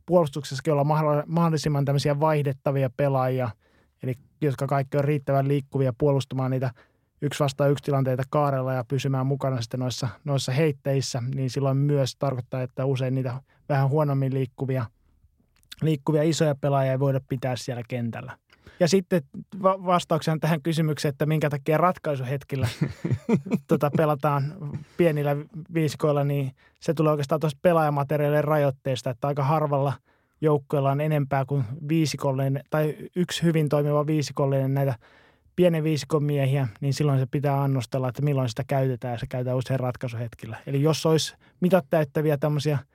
puolustuksessakin 0.08 0.72
olla 0.72 1.24
mahdollisimman 1.26 1.84
tämmöisiä 1.84 2.20
vaihdettavia 2.20 2.90
pelaajia, 2.90 3.50
eli 4.02 4.14
jotka 4.40 4.66
kaikki 4.66 4.96
on 4.96 5.04
riittävän 5.04 5.48
liikkuvia 5.48 5.92
puolustamaan 5.98 6.50
niitä 6.50 6.70
yksi 7.22 7.44
vastaan 7.44 7.70
yksi 7.70 7.84
tilanteita 7.84 8.22
kaarella 8.30 8.72
ja 8.72 8.84
pysymään 8.84 9.26
mukana 9.26 9.60
sitten 9.60 9.80
noissa, 9.80 10.08
noissa 10.24 10.52
heitteissä, 10.52 11.22
niin 11.34 11.50
silloin 11.50 11.76
myös 11.76 12.16
tarkoittaa, 12.16 12.62
että 12.62 12.84
usein 12.84 13.14
niitä 13.14 13.42
vähän 13.68 13.88
huonommin 13.88 14.34
liikkuvia, 14.34 14.86
liikkuvia 15.82 16.22
isoja 16.22 16.54
pelaajia 16.54 16.92
ei 16.92 16.98
voida 16.98 17.20
pitää 17.28 17.56
siellä 17.56 17.82
kentällä. 17.88 18.38
Ja 18.80 18.88
sitten 18.88 19.22
va- 19.62 19.84
vastauksena 19.84 20.38
tähän 20.40 20.62
kysymykseen, 20.62 21.10
että 21.10 21.26
minkä 21.26 21.50
takia 21.50 21.78
ratkaisuhetkillä 21.78 22.68
tota, 23.68 23.90
pelataan 23.96 24.54
pienillä 24.96 25.36
viisikoilla, 25.74 26.24
niin 26.24 26.52
se 26.80 26.94
tulee 26.94 27.10
oikeastaan 27.10 27.40
tuosta 27.40 27.58
pelaajamateriaalien 27.62 28.44
rajoitteesta, 28.44 29.10
että 29.10 29.28
aika 29.28 29.44
harvalla 29.44 29.92
joukkueella 30.40 30.90
on 30.90 31.00
enempää 31.00 31.44
kuin 31.44 31.64
viisikollinen 31.88 32.62
tai 32.70 32.96
yksi 33.16 33.42
hyvin 33.42 33.68
toimiva 33.68 34.06
viisikollinen 34.06 34.74
näitä 34.74 34.94
pienen 35.56 35.84
viisikon 35.84 36.22
miehiä, 36.22 36.68
niin 36.80 36.94
silloin 36.94 37.18
se 37.18 37.26
pitää 37.30 37.62
annostella, 37.62 38.08
että 38.08 38.22
milloin 38.22 38.48
sitä 38.48 38.64
käytetään 38.66 39.12
ja 39.12 39.18
se 39.18 39.26
käytetään 39.26 39.56
usein 39.56 39.80
ratkaisuhetkillä. 39.80 40.56
Eli 40.66 40.82
jos 40.82 41.06
olisi 41.06 41.34
mitat 41.60 41.86
täyttäviä 41.90 42.36
tämmöisiä– 42.38 42.78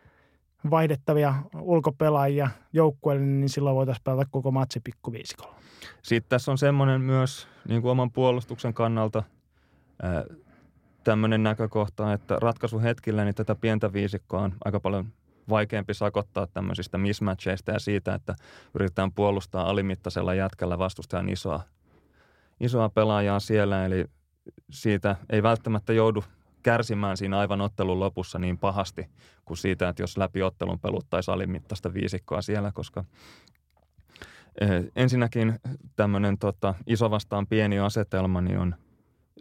vaihdettavia 0.69 1.36
ulkopelaajia 1.60 2.49
joukkueelle, 2.73 3.26
niin 3.26 3.49
silloin 3.49 3.76
voitaisiin 3.76 4.04
pelata 4.04 4.28
koko 4.32 4.52
matsi 4.52 4.80
pikkuviisikolla. 4.80 5.56
Sitten 6.02 6.30
tässä 6.30 6.52
on 6.52 6.58
semmoinen 6.58 7.02
myös 7.02 7.47
niin 7.67 7.82
kuin 7.82 7.91
oman 7.91 8.12
puolustuksen 8.12 8.73
kannalta 8.73 9.23
tämmöinen 11.04 11.43
näkökohta, 11.43 12.13
että 12.13 12.38
ratkaisuhetkillä 12.41 13.23
niin 13.23 13.36
tätä 13.36 13.56
pientä 13.56 13.93
viisikkoa 13.93 14.41
on 14.41 14.54
aika 14.65 14.80
paljon 14.80 15.08
vaikeampi 15.49 15.93
sakottaa 15.93 16.47
tämmöisistä 16.47 16.97
mismatcheista 16.97 17.71
ja 17.71 17.80
siitä, 17.80 18.13
että 18.13 18.36
yritetään 18.73 19.12
puolustaa 19.12 19.69
alimittaisella 19.69 20.34
jätkällä 20.34 20.80
vastustajan 20.80 21.30
isoa, 21.30 21.62
isoa 22.60 22.89
pelaajaa 22.89 23.39
siellä. 23.39 23.86
Eli 23.86 24.06
siitä 24.71 25.15
ei 25.30 25.43
välttämättä 25.43 25.93
joudu 25.93 26.23
kärsimään 26.63 27.17
siinä 27.17 27.39
aivan 27.39 27.62
ottelun 27.62 27.99
lopussa 27.99 28.39
niin 28.39 28.58
pahasti 28.58 29.10
kuin 29.45 29.58
siitä, 29.58 29.89
että 29.89 30.04
jos 30.04 30.17
läpi 30.17 30.41
ottelun 30.41 30.80
peluttaisi 30.80 31.32
alimittaista 31.32 31.93
viisikkoa 31.93 32.41
siellä, 32.41 32.71
koska 32.71 33.04
eh, 34.62 34.84
ensinnäkin 34.95 35.60
tämmöinen 35.95 36.38
tota, 36.38 36.73
iso 36.88 37.12
vastaan 37.12 37.47
pieni 37.47 37.80
asetelma, 37.80 38.41
niin 38.41 38.60
on 38.60 38.76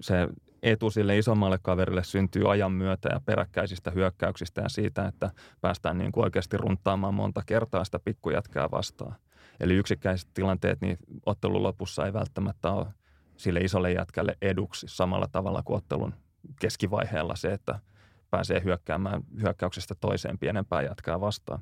se 0.00 0.28
etu 0.62 0.90
sille 0.90 1.18
isommalle 1.18 1.58
kaverille 1.62 2.04
syntyy 2.04 2.50
ajan 2.52 2.72
myötä 2.72 3.08
ja 3.12 3.20
peräkkäisistä 3.24 3.90
hyökkäyksistä 3.90 4.60
ja 4.60 4.68
siitä, 4.68 5.06
että 5.06 5.30
päästään 5.60 5.98
niin 5.98 6.12
kuin 6.12 6.24
oikeasti 6.24 6.56
runtaamaan 6.56 7.14
monta 7.14 7.42
kertaa 7.46 7.84
sitä 7.84 7.98
pikkujätkää 7.98 8.70
vastaan. 8.70 9.14
Eli 9.60 9.74
yksittäiset 9.74 10.28
tilanteet 10.34 10.80
niin 10.80 10.96
ottelun 11.26 11.62
lopussa 11.62 12.06
ei 12.06 12.12
välttämättä 12.12 12.70
ole 12.70 12.86
sille 13.36 13.60
isolle 13.60 13.92
jätkälle 13.92 14.36
eduksi 14.42 14.86
samalla 14.90 15.28
tavalla 15.32 15.62
kuin 15.62 15.76
ottelun 15.76 16.14
keskivaiheella 16.60 17.36
se, 17.36 17.52
että 17.52 17.80
pääsee 18.30 18.62
hyökkäämään 18.64 19.22
hyökkäyksestä 19.40 19.94
toiseen 20.00 20.38
pienempään 20.38 20.84
jatkaa 20.84 21.20
vastaan. 21.20 21.60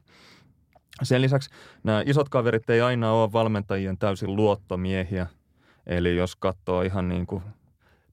Sen 1.02 1.22
lisäksi 1.22 1.50
nämä 1.84 2.02
isot 2.06 2.28
kaverit 2.28 2.70
ei 2.70 2.80
aina 2.80 3.12
ole 3.12 3.32
valmentajien 3.32 3.98
täysin 3.98 4.36
luottomiehiä. 4.36 5.26
Eli 5.86 6.16
jos 6.16 6.36
katsoo 6.36 6.82
ihan 6.82 7.08
niin 7.08 7.26
kuin 7.26 7.42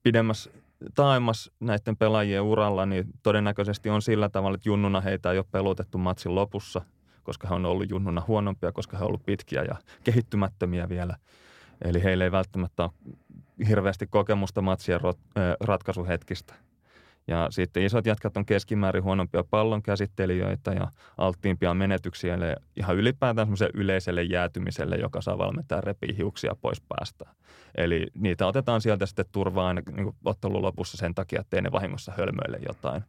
pidemmässä 0.04 0.52
taimmas 0.96 1.52
näiden 1.60 1.98
pelaajien 1.98 2.42
uralla, 2.42 2.86
niin 2.86 3.06
todennäköisesti 3.24 3.90
on 3.90 4.02
sillä 4.02 4.30
tavalla, 4.30 4.56
että 4.56 4.70
junnuna 4.70 5.02
heitä 5.02 5.32
ei 5.32 5.38
ole 5.38 5.46
pelutettu 5.52 5.98
matsin 5.98 6.36
lopussa, 6.36 6.82
koska 7.24 7.48
he 7.48 7.56
on 7.56 7.66
ollut 7.66 7.90
junnuna 7.90 8.24
huonompia, 8.28 8.72
koska 8.72 8.98
he 8.98 9.04
on 9.04 9.08
ollut 9.08 9.26
pitkiä 9.26 9.64
ja 9.64 9.76
kehittymättömiä 10.04 10.90
vielä. 10.90 11.16
Eli 11.82 12.04
heille 12.04 12.24
ei 12.24 12.32
välttämättä 12.32 12.84
ole 12.84 12.92
hirveästi 13.68 14.08
kokemusta 14.08 14.62
matsien 14.62 15.00
ratkaisuhetkistä. 15.60 16.54
Ja 17.28 17.48
sitten 17.50 17.84
isot 17.84 18.06
jätkät 18.06 18.38
on 18.38 18.46
keskimäärin 18.46 19.04
huonompia 19.04 19.44
pallon 19.50 19.84
käsittelijöitä 19.84 20.72
ja 20.72 20.92
alttiimpia 21.18 21.74
menetyksiä 21.74 22.36
ja 22.36 22.56
ihan 22.76 22.96
ylipäätään 22.96 23.48
semmoiselle 23.48 23.72
yleiselle 23.74 24.24
jäätymiselle, 24.24 24.96
joka 24.96 25.22
saa 25.22 25.38
valmentaa 25.38 25.82
repii 25.82 26.18
hiuksia 26.18 26.56
pois 26.62 26.82
päästä. 26.82 27.26
Eli 27.76 28.08
niitä 28.14 28.48
otetaan 28.48 28.82
sieltä 28.82 29.06
sitten 29.06 29.26
turvaan 29.32 29.76
niin 29.76 30.16
ottelun 30.26 30.62
lopussa 30.62 30.98
sen 30.98 31.16
takia, 31.16 31.42
että 31.42 31.62
ne 31.62 31.72
vahingossa 31.72 32.14
hölmöille 32.18 32.60
jotain 32.68 33.04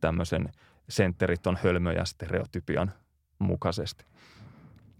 tämmöisen 0.00 0.48
sentterit 0.88 1.46
on 1.46 1.58
hölmöjä 1.62 2.04
stereotypian 2.04 2.92
mukaisesti. 3.38 4.04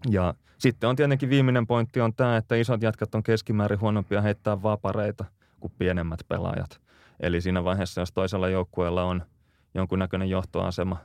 Ja 0.09 0.33
sitten 0.57 0.89
on 0.89 0.95
tietenkin 0.95 1.29
viimeinen 1.29 1.67
pointti 1.67 2.01
on 2.01 2.13
tämä, 2.13 2.37
että 2.37 2.55
isot 2.55 2.81
jätkät 2.81 3.15
on 3.15 3.23
keskimäärin 3.23 3.81
huonompia 3.81 4.21
heittää 4.21 4.63
vapareita 4.63 5.25
kuin 5.59 5.73
pienemmät 5.77 6.19
pelaajat. 6.27 6.81
Eli 7.19 7.41
siinä 7.41 7.63
vaiheessa, 7.63 8.01
jos 8.01 8.11
toisella 8.11 8.49
joukkueella 8.49 9.03
on 9.03 9.23
jonkunnäköinen 9.73 10.29
johtoasema, 10.29 10.97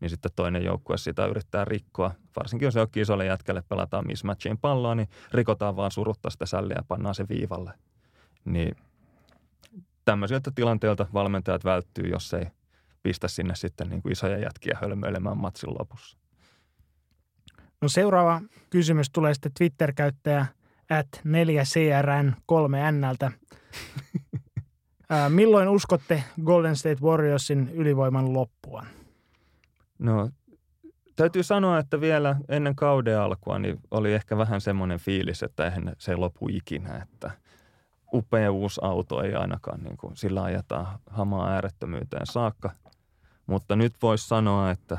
niin 0.00 0.10
sitten 0.10 0.30
toinen 0.36 0.64
joukkue 0.64 0.98
sitä 0.98 1.26
yrittää 1.26 1.64
rikkoa. 1.64 2.14
Varsinkin 2.36 2.66
jos 2.66 2.74
jokin 2.74 3.02
isolle 3.02 3.26
jätkälle 3.26 3.62
pelataan 3.68 4.06
mismatchiin 4.06 4.58
palloa, 4.58 4.94
niin 4.94 5.08
rikotaan 5.32 5.76
vaan 5.76 5.90
surutta 5.90 6.30
sitä 6.30 6.46
sälliä 6.46 6.76
ja 6.76 6.84
pannaan 6.88 7.14
se 7.14 7.28
viivalle. 7.28 7.72
Niin 8.44 8.76
tämmöisiltä 10.04 10.50
tilanteilta 10.54 11.06
valmentajat 11.14 11.64
välttyy, 11.64 12.04
jos 12.08 12.34
ei 12.34 12.46
pistä 13.02 13.28
sinne 13.28 13.54
sitten 13.54 13.88
niin 13.88 14.02
kuin 14.02 14.12
isoja 14.12 14.38
jätkiä 14.38 14.78
hölmöilemään 14.82 15.38
matsin 15.38 15.78
lopussa. 15.78 16.19
No 17.80 17.88
seuraava 17.88 18.40
kysymys 18.70 19.10
tulee 19.10 19.34
sitten 19.34 19.52
Twitter-käyttäjä 19.58 20.46
at 20.90 21.06
4CRN3Nltä. 21.14 23.30
milloin 25.28 25.68
uskotte 25.68 26.24
Golden 26.44 26.76
State 26.76 27.02
Warriorsin 27.02 27.70
ylivoiman 27.74 28.32
loppua? 28.32 28.86
No 29.98 30.30
täytyy 31.16 31.42
sanoa, 31.42 31.78
että 31.78 32.00
vielä 32.00 32.36
ennen 32.48 32.76
kauden 32.76 33.20
alkua 33.20 33.58
niin 33.58 33.80
oli 33.90 34.12
ehkä 34.12 34.38
vähän 34.38 34.60
semmoinen 34.60 34.98
fiilis, 34.98 35.42
että 35.42 35.64
eihän 35.64 35.92
se 35.98 36.16
lopu 36.16 36.48
ikinä, 36.48 36.96
että 36.96 37.30
upea 38.12 38.52
uusi 38.52 38.80
auto 38.84 39.22
ei 39.22 39.34
ainakaan 39.34 39.82
niin 39.82 39.96
kuin, 39.96 40.16
sillä 40.16 40.42
ajetaan 40.42 40.86
hamaa 41.10 41.50
äärettömyyteen 41.50 42.26
saakka. 42.26 42.70
Mutta 43.46 43.76
nyt 43.76 43.94
voisi 44.02 44.28
sanoa, 44.28 44.70
että 44.70 44.98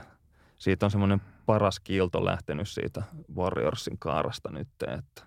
siitä 0.57 0.85
on 0.85 0.91
semmoinen 0.91 1.21
paras 1.51 1.79
kiilto 1.79 2.25
lähtenyt 2.25 2.69
siitä 2.69 3.03
Warriorsin 3.35 3.97
kaarasta 3.99 4.51
nyt, 4.51 4.67
että 4.87 5.23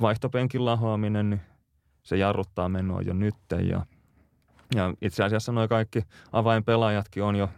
vaihtopenkin 0.00 0.64
lahoaminen, 0.64 1.30
niin 1.30 1.40
se 2.02 2.16
jarruttaa 2.16 2.68
menoa 2.68 3.02
jo 3.02 3.14
nyt 3.14 3.34
ja, 3.70 3.86
ja 4.74 4.94
itse 5.02 5.24
asiassa 5.24 5.52
nuo 5.52 5.68
kaikki 5.68 6.02
avainpelaajatkin 6.32 7.22
on 7.22 7.36
jo 7.36 7.50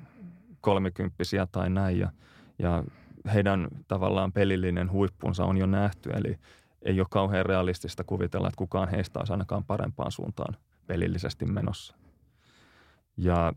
kolmikymppisiä 0.61 1.47
tai 1.53 1.71
näin 1.71 1.99
ja, 1.99 2.11
ja 2.59 2.85
heidän 3.35 3.69
tavallaan 3.89 4.33
pelillinen 4.33 4.91
huippunsa 4.93 5.45
on 5.45 5.57
jo 5.57 5.67
nähty, 5.67 6.11
eli 6.11 6.39
ei 6.83 7.01
ole 7.01 7.07
kauhean 7.11 7.47
realistista 7.47 8.05
kuvitella, 8.05 8.49
että 8.49 8.59
kukaan 8.59 8.89
heistä 8.89 9.19
olisi 9.19 9.33
ainakaan 9.33 9.65
parempaan 9.65 10.13
suuntaan 10.13 10.57
pelillisesti 10.87 11.45
menossa. 11.45 11.97
Ja, 13.17 13.53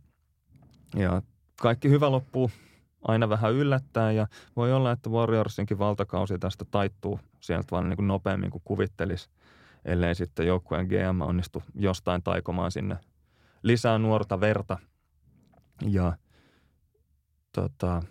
ja 0.95 1.21
kaikki 1.61 1.89
hyvä 1.89 2.11
loppuu 2.11 2.51
aina 3.07 3.29
vähän 3.29 3.53
yllättää 3.53 4.11
ja 4.11 4.27
voi 4.55 4.73
olla, 4.73 4.91
että 4.91 5.09
Warriorsinkin 5.09 5.79
valtakausi 5.79 6.39
tästä 6.39 6.65
taittuu 6.71 7.19
sieltä 7.39 7.67
vaan 7.71 7.89
niin 7.89 7.97
kuin 7.97 8.07
nopeammin 8.07 8.51
kuin 8.51 8.61
kuvittelisi, 8.65 9.29
ellei 9.85 10.15
sitten 10.15 10.47
joukkueen 10.47 10.87
GM 10.87 11.21
onnistu 11.21 11.63
jostain 11.75 12.23
taikomaan 12.23 12.71
sinne 12.71 12.97
lisää 13.63 13.97
nuorta 13.97 14.39
verta. 14.39 14.77
Ja 15.85 16.13
tota, 17.51 18.03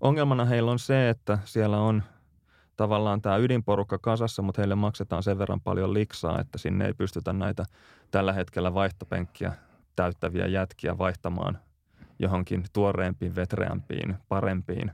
ongelmana 0.00 0.44
heillä 0.44 0.70
on 0.70 0.78
se, 0.78 1.08
että 1.08 1.38
siellä 1.44 1.78
on 1.78 2.02
tavallaan 2.76 3.22
tämä 3.22 3.36
ydinporukka 3.36 3.98
kasassa, 3.98 4.42
mutta 4.42 4.62
heille 4.62 4.74
maksetaan 4.74 5.22
sen 5.22 5.38
verran 5.38 5.60
paljon 5.60 5.94
liksaa, 5.94 6.40
että 6.40 6.58
sinne 6.58 6.86
ei 6.86 6.94
pystytä 6.94 7.32
näitä 7.32 7.64
tällä 8.10 8.32
hetkellä 8.32 8.74
vaihtopenkkiä 8.74 9.52
täyttäviä 9.96 10.46
jätkiä 10.46 10.98
vaihtamaan 10.98 11.58
johonkin 12.18 12.64
tuoreempiin, 12.72 13.34
vetreämpiin, 13.34 14.16
parempiin. 14.28 14.90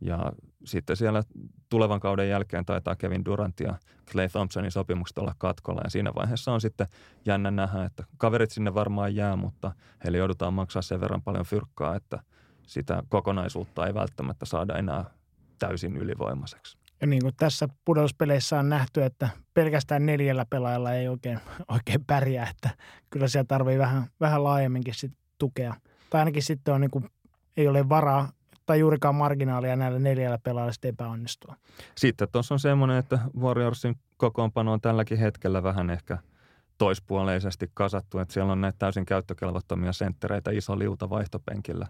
Ja 0.00 0.32
sitten 0.64 0.96
siellä 0.96 1.22
tulevan 1.68 2.00
kauden 2.00 2.28
jälkeen 2.28 2.64
taitaa 2.64 2.96
Kevin 2.96 3.24
Durant 3.24 3.60
ja 3.60 3.74
Clay 4.10 4.28
Thompsonin 4.28 4.70
sopimukset 4.70 5.18
olla 5.18 5.34
katkolla. 5.38 5.80
Ja 5.84 5.90
siinä 5.90 6.14
vaiheessa 6.14 6.52
on 6.52 6.60
sitten 6.60 6.86
jännä 7.26 7.50
nähdä, 7.50 7.84
että 7.84 8.04
kaverit 8.18 8.50
sinne 8.50 8.74
varmaan 8.74 9.16
jää, 9.16 9.36
mutta 9.36 9.72
heille 10.04 10.18
joudutaan 10.18 10.54
maksaa 10.54 10.82
sen 10.82 11.00
verran 11.00 11.22
paljon 11.22 11.44
fyrkkaa, 11.44 11.96
että 11.96 12.18
sitä 12.62 13.02
kokonaisuutta 13.08 13.86
ei 13.86 13.94
välttämättä 13.94 14.46
saada 14.46 14.78
enää 14.78 15.04
täysin 15.58 15.96
ylivoimaiseksi. 15.96 16.78
Ja 17.00 17.06
niin 17.06 17.22
kuin 17.22 17.34
tässä 17.36 17.68
pudotuspeleissä 17.84 18.58
on 18.58 18.68
nähty, 18.68 19.02
että 19.02 19.28
pelkästään 19.54 20.06
neljällä 20.06 20.46
pelaajalla 20.50 20.92
ei 20.92 21.08
oikein, 21.08 21.40
oikein 21.74 22.04
pärjää, 22.06 22.48
että 22.50 22.70
kyllä 23.10 23.28
siellä 23.28 23.46
tarvii 23.46 23.78
vähän, 23.78 24.06
vähän 24.20 24.44
laajemminkin 24.44 24.94
sit 24.94 25.12
tukea– 25.38 25.74
tai 26.14 26.20
ainakin 26.20 26.42
sitten 26.42 26.74
on 26.74 26.80
niin 26.80 26.90
kuin, 26.90 27.10
ei 27.56 27.68
ole 27.68 27.88
varaa 27.88 28.28
tai 28.66 28.78
juurikaan 28.78 29.14
marginaalia 29.14 29.76
näillä 29.76 29.98
neljällä 29.98 30.38
pelaajalla 30.38 30.72
sitten 30.72 30.88
epäonnistua. 30.88 31.56
Sitten 31.96 32.28
tuossa 32.32 32.54
on 32.54 32.60
semmoinen, 32.60 32.96
että 32.96 33.18
Warriorsin 33.40 33.96
kokoonpano 34.16 34.72
on 34.72 34.80
tälläkin 34.80 35.18
hetkellä 35.18 35.62
vähän 35.62 35.90
ehkä 35.90 36.18
toispuoleisesti 36.78 37.70
kasattu, 37.74 38.18
että 38.18 38.34
siellä 38.34 38.52
on 38.52 38.60
näitä 38.60 38.78
täysin 38.78 39.06
käyttökelvottomia 39.06 39.92
senttereitä 39.92 40.50
iso 40.50 40.78
liuta 40.78 41.10
vaihtopenkillä. 41.10 41.86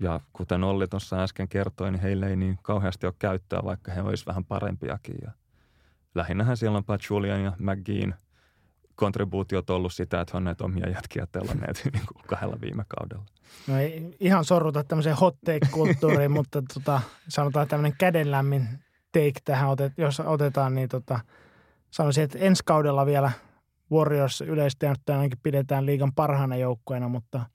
Ja 0.00 0.20
kuten 0.32 0.64
Olli 0.64 0.88
tuossa 0.88 1.22
äsken 1.22 1.48
kertoi, 1.48 1.90
niin 1.90 2.02
heille 2.02 2.26
ei 2.26 2.36
niin 2.36 2.58
kauheasti 2.62 3.06
ole 3.06 3.14
käyttöä, 3.18 3.60
vaikka 3.64 3.92
he 3.92 4.02
olisivat 4.02 4.26
vähän 4.26 4.44
parempiakin. 4.44 5.16
Ja 5.22 5.30
lähinnähän 6.14 6.56
siellä 6.56 6.78
on 6.78 6.98
Julian 7.10 7.44
ja 7.44 7.52
McGean– 7.58 8.14
kontribuutiot 9.00 9.70
ollut 9.70 9.92
sitä, 9.92 10.20
että 10.20 10.36
on 10.36 10.44
näitä 10.44 10.64
omia 10.64 10.88
jätkiä 10.88 11.26
telanneet 11.32 11.82
niin 11.92 12.06
kuin 12.06 12.24
kahdella 12.26 12.60
viime 12.60 12.84
kaudella. 12.98 13.24
No 13.66 13.78
ei 13.78 14.16
ihan 14.20 14.44
sorruta 14.44 14.84
tämmöiseen 14.84 15.16
hot 15.16 15.36
take-kulttuuriin, 15.44 16.30
mutta 16.38 16.62
tota, 16.74 17.00
sanotaan 17.28 17.68
tämmöinen 17.68 17.98
kädenlämmin 17.98 18.68
take 19.12 19.40
tähän, 19.44 19.70
otet, 19.70 19.92
jos 19.96 20.20
otetaan, 20.20 20.74
niin 20.74 20.88
tota, 20.88 21.20
sanoisin, 21.90 22.24
että 22.24 22.38
ensi 22.38 22.62
kaudella 22.66 23.06
vielä 23.06 23.32
Warriors 23.92 24.40
yleisesti 24.40 24.86
ainakin 24.86 25.38
pidetään 25.42 25.86
liigan 25.86 26.12
parhaana 26.12 26.56
joukkueena, 26.56 27.08
mutta 27.08 27.46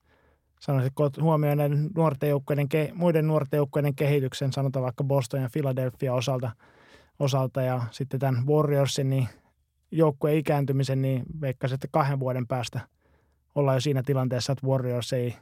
sanoisin, 0.60 0.86
että 0.86 0.96
kun 0.96 1.24
huomioon 1.24 1.58
näiden 1.58 1.90
nuorten 1.96 2.28
joukkueiden, 2.28 2.68
muiden 2.94 3.26
nuorten 3.26 3.58
joukkueiden 3.58 3.94
kehityksen, 3.94 4.52
sanotaan 4.52 4.82
vaikka 4.82 5.04
Boston 5.04 5.42
ja 5.42 5.48
Philadelphia 5.52 6.14
osalta, 6.14 6.50
osalta 7.18 7.62
ja 7.62 7.82
sitten 7.90 8.20
tämän 8.20 8.46
Warriorsin, 8.46 9.10
niin– 9.10 9.28
joukkueen 9.90 10.36
ikääntymisen, 10.36 11.02
niin 11.02 11.22
veikkaisin, 11.40 11.74
että 11.74 11.88
kahden 11.90 12.20
vuoden 12.20 12.46
päästä 12.46 12.80
ollaan 13.54 13.76
jo 13.76 13.80
siinä 13.80 14.02
tilanteessa, 14.02 14.52
että 14.52 14.66
Warriors 14.66 15.12
ei, 15.12 15.36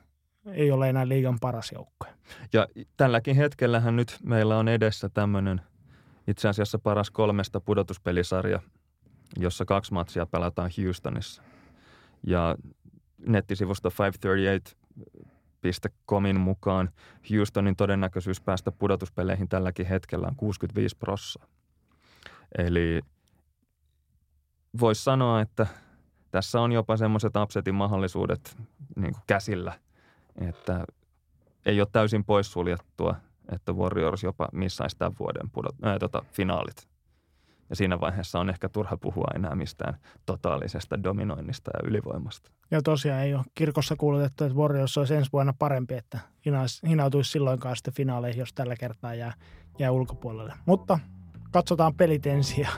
ei 0.46 0.70
ole 0.70 0.88
enää 0.88 1.08
liigan 1.08 1.38
paras 1.40 1.72
joukkue. 1.72 2.08
Ja 2.52 2.68
tälläkin 2.96 3.36
hetkellähän 3.36 3.96
nyt 3.96 4.18
meillä 4.22 4.58
on 4.58 4.68
edessä 4.68 5.08
tämmöinen 5.08 5.60
itse 6.26 6.48
asiassa 6.48 6.78
paras 6.78 7.10
kolmesta 7.10 7.60
pudotuspelisarja, 7.60 8.60
jossa 9.38 9.64
kaksi 9.64 9.92
matsia 9.92 10.26
pelataan 10.26 10.70
Houstonissa. 10.82 11.42
Ja 12.26 12.56
nettisivusto 13.26 13.88
538.comin 13.88 16.40
mukaan 16.40 16.90
Houstonin 17.30 17.76
todennäköisyys 17.76 18.40
päästä 18.40 18.72
pudotuspeleihin 18.72 19.48
tälläkin 19.48 19.86
hetkellä 19.86 20.26
on 20.26 20.36
65 20.36 20.96
prossaa. 20.96 21.46
Eli 22.58 23.00
voisi 24.80 25.04
sanoa, 25.04 25.40
että 25.40 25.66
tässä 26.30 26.60
on 26.60 26.72
jopa 26.72 26.96
semmoiset 26.96 27.36
upsetin 27.36 27.74
mahdollisuudet 27.74 28.56
niin 28.96 29.12
kuin 29.12 29.22
käsillä, 29.26 29.72
että 30.40 30.84
ei 31.66 31.80
ole 31.80 31.88
täysin 31.92 32.24
poissuljettua, 32.24 33.14
että 33.52 33.72
Warriors 33.72 34.22
jopa 34.22 34.48
missaisi 34.52 34.96
tämän 34.98 35.14
vuoden 35.18 35.50
pudot, 35.50 35.74
ää, 35.82 35.98
tota, 35.98 36.24
finaalit. 36.32 36.88
Ja 37.70 37.76
siinä 37.76 38.00
vaiheessa 38.00 38.40
on 38.40 38.50
ehkä 38.50 38.68
turha 38.68 38.96
puhua 38.96 39.26
enää 39.34 39.54
mistään 39.54 39.94
totaalisesta 40.26 41.02
dominoinnista 41.02 41.70
ja 41.74 41.88
ylivoimasta. 41.88 42.50
Ja 42.70 42.82
tosiaan 42.82 43.22
ei 43.22 43.34
ole 43.34 43.44
kirkossa 43.54 43.96
kuulutettu, 43.96 44.44
että 44.44 44.58
Warriors 44.58 44.98
olisi 44.98 45.14
ensi 45.14 45.32
vuonna 45.32 45.54
parempi, 45.58 45.94
että 45.94 46.18
hinautuisi 46.88 47.30
silloinkaan 47.30 47.76
sitten 47.76 47.94
finaaleihin, 47.94 48.40
jos 48.40 48.52
tällä 48.54 48.76
kertaa 48.76 49.14
jää, 49.14 49.34
jää 49.78 49.90
ulkopuolelle. 49.90 50.54
Mutta 50.66 50.98
katsotaan 51.54 51.94
pelit 51.94 52.26
ensin 52.26 52.60
ja 52.60 52.68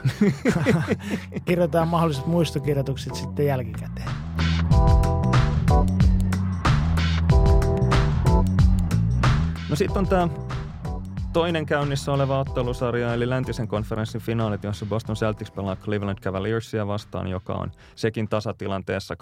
kirjoitetaan 1.45 1.87
mahdolliset 1.87 2.25
muistokirjoitukset 2.25 3.15
sitten 3.15 3.45
jälkikäteen. 3.45 4.09
No 9.69 9.75
sitten 9.75 9.97
on 9.97 10.07
tämä 10.07 10.27
toinen 11.33 11.65
käynnissä 11.65 12.13
oleva 12.13 12.39
ottelusarja, 12.39 13.13
eli 13.13 13.29
läntisen 13.29 13.67
konferenssin 13.67 14.21
finaalit, 14.21 14.63
jossa 14.63 14.85
Boston 14.85 15.15
Celtics 15.15 15.51
pelaa 15.51 15.75
Cleveland 15.75 16.19
Cavaliersia 16.19 16.87
vastaan, 16.87 17.27
joka 17.27 17.53
on 17.53 17.71
sekin 17.95 18.29
tasatilanteessa 18.29 19.15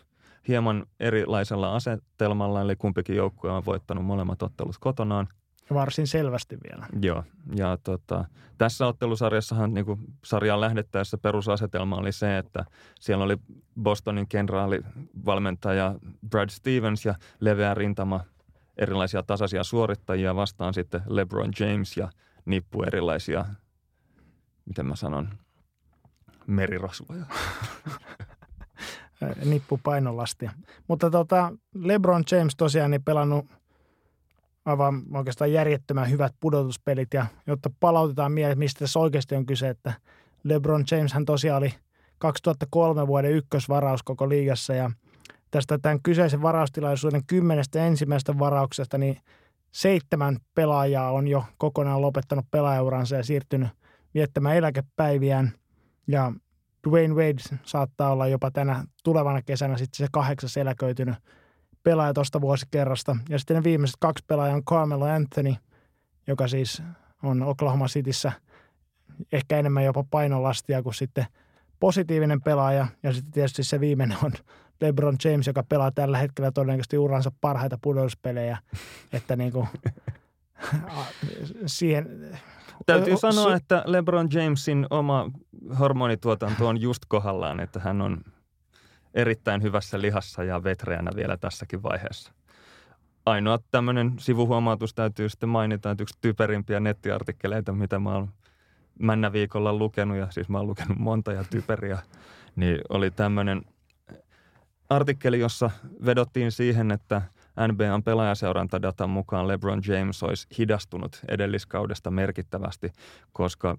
2-2. 0.00 0.02
Hieman 0.48 0.86
erilaisella 1.00 1.74
asetelmalla, 1.74 2.60
eli 2.60 2.76
kumpikin 2.76 3.16
joukkue 3.16 3.50
on 3.50 3.64
voittanut 3.64 4.04
molemmat 4.04 4.42
ottelut 4.42 4.76
kotonaan. 4.80 5.28
Varsin 5.74 6.06
selvästi 6.06 6.58
vielä. 6.70 6.86
Joo, 7.02 7.24
ja 7.56 7.78
tota, 7.84 8.24
tässä 8.58 8.86
ottelusarjassahan 8.86 9.74
niin 9.74 9.86
kuin 9.86 10.00
sarjaan 10.24 10.60
lähdettäessä 10.60 11.18
perusasetelma 11.18 11.96
oli 11.96 12.12
se, 12.12 12.38
että 12.38 12.64
siellä 13.00 13.24
oli 13.24 13.36
Bostonin 13.82 14.28
kenraali 14.28 14.80
valmentaja 15.24 15.94
Brad 16.30 16.50
Stevens 16.50 17.04
ja 17.04 17.14
leveä 17.40 17.74
rintama 17.74 18.20
erilaisia 18.76 19.22
tasaisia 19.22 19.64
suorittajia 19.64 20.36
vastaan 20.36 20.74
sitten 20.74 21.02
LeBron 21.06 21.52
James 21.60 21.96
ja 21.96 22.10
nippu 22.44 22.82
erilaisia, 22.82 23.44
miten 24.64 24.86
mä 24.86 24.96
sanon, 24.96 25.28
merirosvoja. 26.46 27.24
nippu 29.44 29.80
painolastia. 29.82 30.52
Mutta 30.88 31.10
tota, 31.10 31.52
LeBron 31.74 32.24
James 32.30 32.56
tosiaan 32.56 32.90
niin 32.90 33.04
pelannut 33.04 33.46
aivan 34.64 35.02
oikeastaan 35.14 35.52
järjettömän 35.52 36.10
hyvät 36.10 36.34
pudotuspelit 36.40 37.14
ja 37.14 37.26
jotta 37.46 37.70
palautetaan 37.80 38.32
mieleen, 38.32 38.58
mistä 38.58 38.78
tässä 38.78 38.98
oikeasti 38.98 39.34
on 39.34 39.46
kyse, 39.46 39.68
että 39.68 39.92
LeBron 40.44 40.84
James 40.90 41.12
hän 41.12 41.24
tosiaan 41.24 41.58
oli 41.58 41.74
2003 42.18 43.06
vuoden 43.06 43.32
ykkösvaraus 43.32 44.02
koko 44.02 44.28
liigassa 44.28 44.74
ja– 44.74 44.90
tästä 45.50 45.78
tämän 45.78 46.02
kyseisen 46.02 46.42
varaustilaisuuden 46.42 47.26
kymmenestä 47.26 47.86
ensimmäisestä 47.86 48.38
varauksesta, 48.38 48.98
niin 48.98 49.16
seitsemän 49.72 50.36
pelaajaa 50.54 51.10
on 51.10 51.28
jo 51.28 51.44
kokonaan 51.58 52.02
lopettanut 52.02 52.46
pelaajauransa 52.50 53.16
ja 53.16 53.22
siirtynyt 53.22 53.68
viettämään 54.14 54.56
eläkepäiviään. 54.56 55.52
Ja 56.06 56.32
Dwayne 56.88 57.14
Wade 57.14 57.58
saattaa 57.62 58.12
olla 58.12 58.26
jopa 58.26 58.50
tänä 58.50 58.84
tulevana 59.04 59.42
kesänä 59.42 59.76
sitten 59.76 60.06
se 60.06 60.10
kahdeksas 60.12 60.56
eläköitynyt 60.56 61.14
pelaaja 61.82 62.14
tuosta 62.14 62.40
vuosikerrasta. 62.40 63.16
Ja 63.28 63.38
sitten 63.38 63.56
ne 63.56 63.64
viimeiset 63.64 63.96
kaksi 64.00 64.24
pelaajaa 64.26 64.56
on 64.56 64.64
Carmelo 64.64 65.04
Anthony, 65.04 65.54
joka 66.26 66.48
siis 66.48 66.82
on 67.22 67.42
Oklahoma 67.42 67.86
Cityssä 67.86 68.32
ehkä 69.32 69.58
enemmän 69.58 69.84
jopa 69.84 70.04
painolastia 70.10 70.82
kuin 70.82 70.94
sitten 70.94 71.26
positiivinen 71.80 72.42
pelaaja. 72.42 72.86
Ja 73.02 73.12
sitten 73.12 73.32
tietysti 73.32 73.64
se 73.64 73.80
viimeinen 73.80 74.18
on 74.24 74.32
LeBron 74.80 75.16
James, 75.24 75.46
joka 75.46 75.62
pelaa 75.62 75.90
tällä 75.90 76.18
hetkellä 76.18 76.52
todennäköisesti 76.52 76.98
uransa 76.98 77.32
parhaita 77.40 77.78
pudotuspelejä, 77.82 78.58
että 79.12 79.36
niin 79.36 79.52
kuin, 79.52 79.68
siihen... 81.66 82.30
Täytyy 82.86 83.16
sanoa, 83.16 83.54
että 83.54 83.82
LeBron 83.86 84.28
Jamesin 84.32 84.86
oma 84.90 85.30
hormonituotanto 85.78 86.68
on 86.68 86.80
just 86.80 87.02
kohdallaan, 87.08 87.60
että 87.60 87.80
hän 87.80 88.00
on 88.00 88.20
erittäin 89.14 89.62
hyvässä 89.62 90.00
lihassa 90.00 90.44
ja 90.44 90.64
vetreänä 90.64 91.10
vielä 91.16 91.36
tässäkin 91.36 91.82
vaiheessa. 91.82 92.32
Ainoa 93.26 93.58
tämmöinen 93.70 94.12
sivuhuomautus 94.18 94.94
täytyy 94.94 95.28
sitten 95.28 95.48
mainita, 95.48 95.90
että 95.90 96.02
yksi 96.02 96.18
typerimpiä 96.20 96.80
nettiartikkeleita, 96.80 97.72
mitä 97.72 97.98
mä 97.98 98.14
oon 98.14 98.30
männä 98.98 99.32
viikolla 99.32 99.72
lukenut, 99.72 100.16
ja 100.16 100.30
siis 100.30 100.48
mä 100.48 100.58
oon 100.58 100.66
lukenut 100.66 100.98
monta 100.98 101.32
ja 101.32 101.44
typeriä, 101.44 101.98
niin 102.56 102.78
oli 102.88 103.10
tämmöinen– 103.10 103.62
artikkeli, 104.90 105.40
jossa 105.40 105.70
vedottiin 106.04 106.52
siihen, 106.52 106.90
että 106.90 107.22
NBAn 107.72 108.02
pelaajaseurantadatan 108.02 109.10
mukaan 109.10 109.48
LeBron 109.48 109.82
James 109.86 110.22
olisi 110.22 110.46
hidastunut 110.58 111.20
edelliskaudesta 111.28 112.10
merkittävästi, 112.10 112.92
koska 113.32 113.78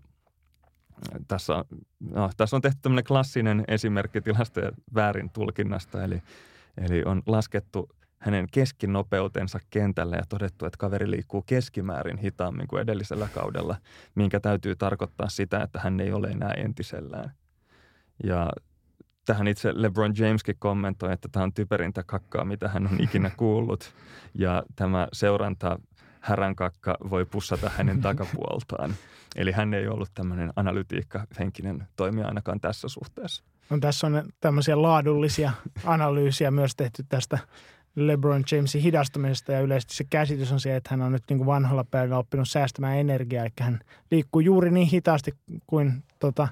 tässä, 1.27 1.65
no, 1.99 2.29
tässä 2.37 2.55
on 2.55 2.61
tehty 2.61 2.79
tämmöinen 2.81 3.03
klassinen 3.03 3.63
esimerkki 3.67 4.21
tilastojen 4.21 4.73
väärin 4.95 5.29
tulkinnasta, 5.29 6.03
eli, 6.03 6.21
eli 6.77 7.03
on 7.03 7.21
laskettu 7.25 7.89
hänen 8.17 8.47
keskinopeutensa 8.51 9.59
kentällä 9.69 10.15
ja 10.15 10.23
todettu, 10.29 10.65
että 10.65 10.77
kaveri 10.77 11.11
liikkuu 11.11 11.41
keskimäärin 11.41 12.17
hitaammin 12.17 12.67
kuin 12.67 12.81
edellisellä 12.81 13.27
kaudella, 13.33 13.75
minkä 14.15 14.39
täytyy 14.39 14.75
tarkoittaa 14.75 15.29
sitä, 15.29 15.61
että 15.63 15.79
hän 15.79 15.99
ei 15.99 16.13
ole 16.13 16.27
enää 16.27 16.53
entisellään. 16.53 17.31
Ja 18.23 18.49
tähän 19.25 19.47
itse 19.47 19.71
LeBron 19.75 20.13
Jameskin 20.17 20.55
kommentoi, 20.59 21.13
että 21.13 21.29
tämä 21.31 21.43
on 21.43 21.53
typerintä 21.53 22.03
kakkaa, 22.03 22.45
mitä 22.45 22.69
hän 22.69 22.87
on 22.87 23.01
ikinä 23.01 23.29
kuullut. 23.37 23.93
Ja 24.33 24.63
tämä 24.75 25.07
seuranta 25.13 25.79
häränkakka 26.21 26.97
voi 27.09 27.25
pussata 27.25 27.71
hänen 27.77 28.01
takapuoltaan. 28.01 28.95
Eli 29.35 29.51
hän 29.51 29.73
ei 29.73 29.87
ollut 29.87 30.09
tämmöinen 30.13 30.53
analytiikka-henkinen 30.55 31.87
toimija 31.95 32.27
ainakaan 32.27 32.59
tässä 32.59 32.87
suhteessa. 32.87 33.43
No, 33.69 33.77
tässä 33.77 34.07
on 34.07 34.23
tämmöisiä 34.39 34.81
laadullisia 34.81 35.51
analyysiä 35.85 36.51
myös 36.51 36.75
tehty 36.75 37.05
tästä 37.09 37.37
LeBron 37.95 38.43
Jamesin 38.51 38.81
hidastumisesta 38.81 39.51
ja 39.51 39.61
yleisesti 39.61 39.95
se 39.95 40.03
käsitys 40.09 40.51
on 40.51 40.59
se, 40.59 40.75
että 40.75 40.89
hän 40.91 41.01
on 41.01 41.11
nyt 41.11 41.23
niin 41.29 41.37
kuin 41.37 41.45
vanhalla 41.45 41.83
päivällä 41.91 42.17
oppinut 42.17 42.49
säästämään 42.49 42.97
energiaa, 42.97 43.43
eli 43.43 43.53
hän 43.59 43.79
liikkuu 44.11 44.39
juuri 44.39 44.71
niin 44.71 44.87
hitaasti 44.87 45.31
kuin 45.67 46.03
tota, 46.19 46.47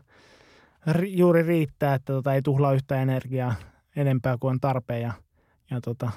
juuri 1.07 1.43
riittää, 1.43 1.93
että 1.93 2.13
tota, 2.13 2.33
ei 2.33 2.41
tuhlaa 2.41 2.73
yhtä 2.73 3.01
energiaa 3.01 3.55
enempää 3.95 4.37
kuin 4.39 4.51
on 4.51 4.59
tarpeen 4.59 5.01
ja, 5.01 5.13
ja 5.71 5.81
tota, 5.81 6.11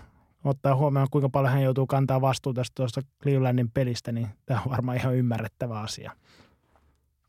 ottaa 0.44 0.76
huomioon, 0.76 1.08
kuinka 1.10 1.28
paljon 1.28 1.52
hän 1.52 1.62
joutuu 1.62 1.86
kantaa 1.86 2.20
vastuuta 2.20 2.60
tästä 2.60 2.74
tuosta 2.74 3.00
Clevelandin 3.22 3.70
pelistä, 3.70 4.12
niin 4.12 4.28
tämä 4.46 4.60
on 4.60 4.70
varmaan 4.70 4.96
ihan 4.96 5.14
ymmärrettävä 5.14 5.80
asia. 5.80 6.12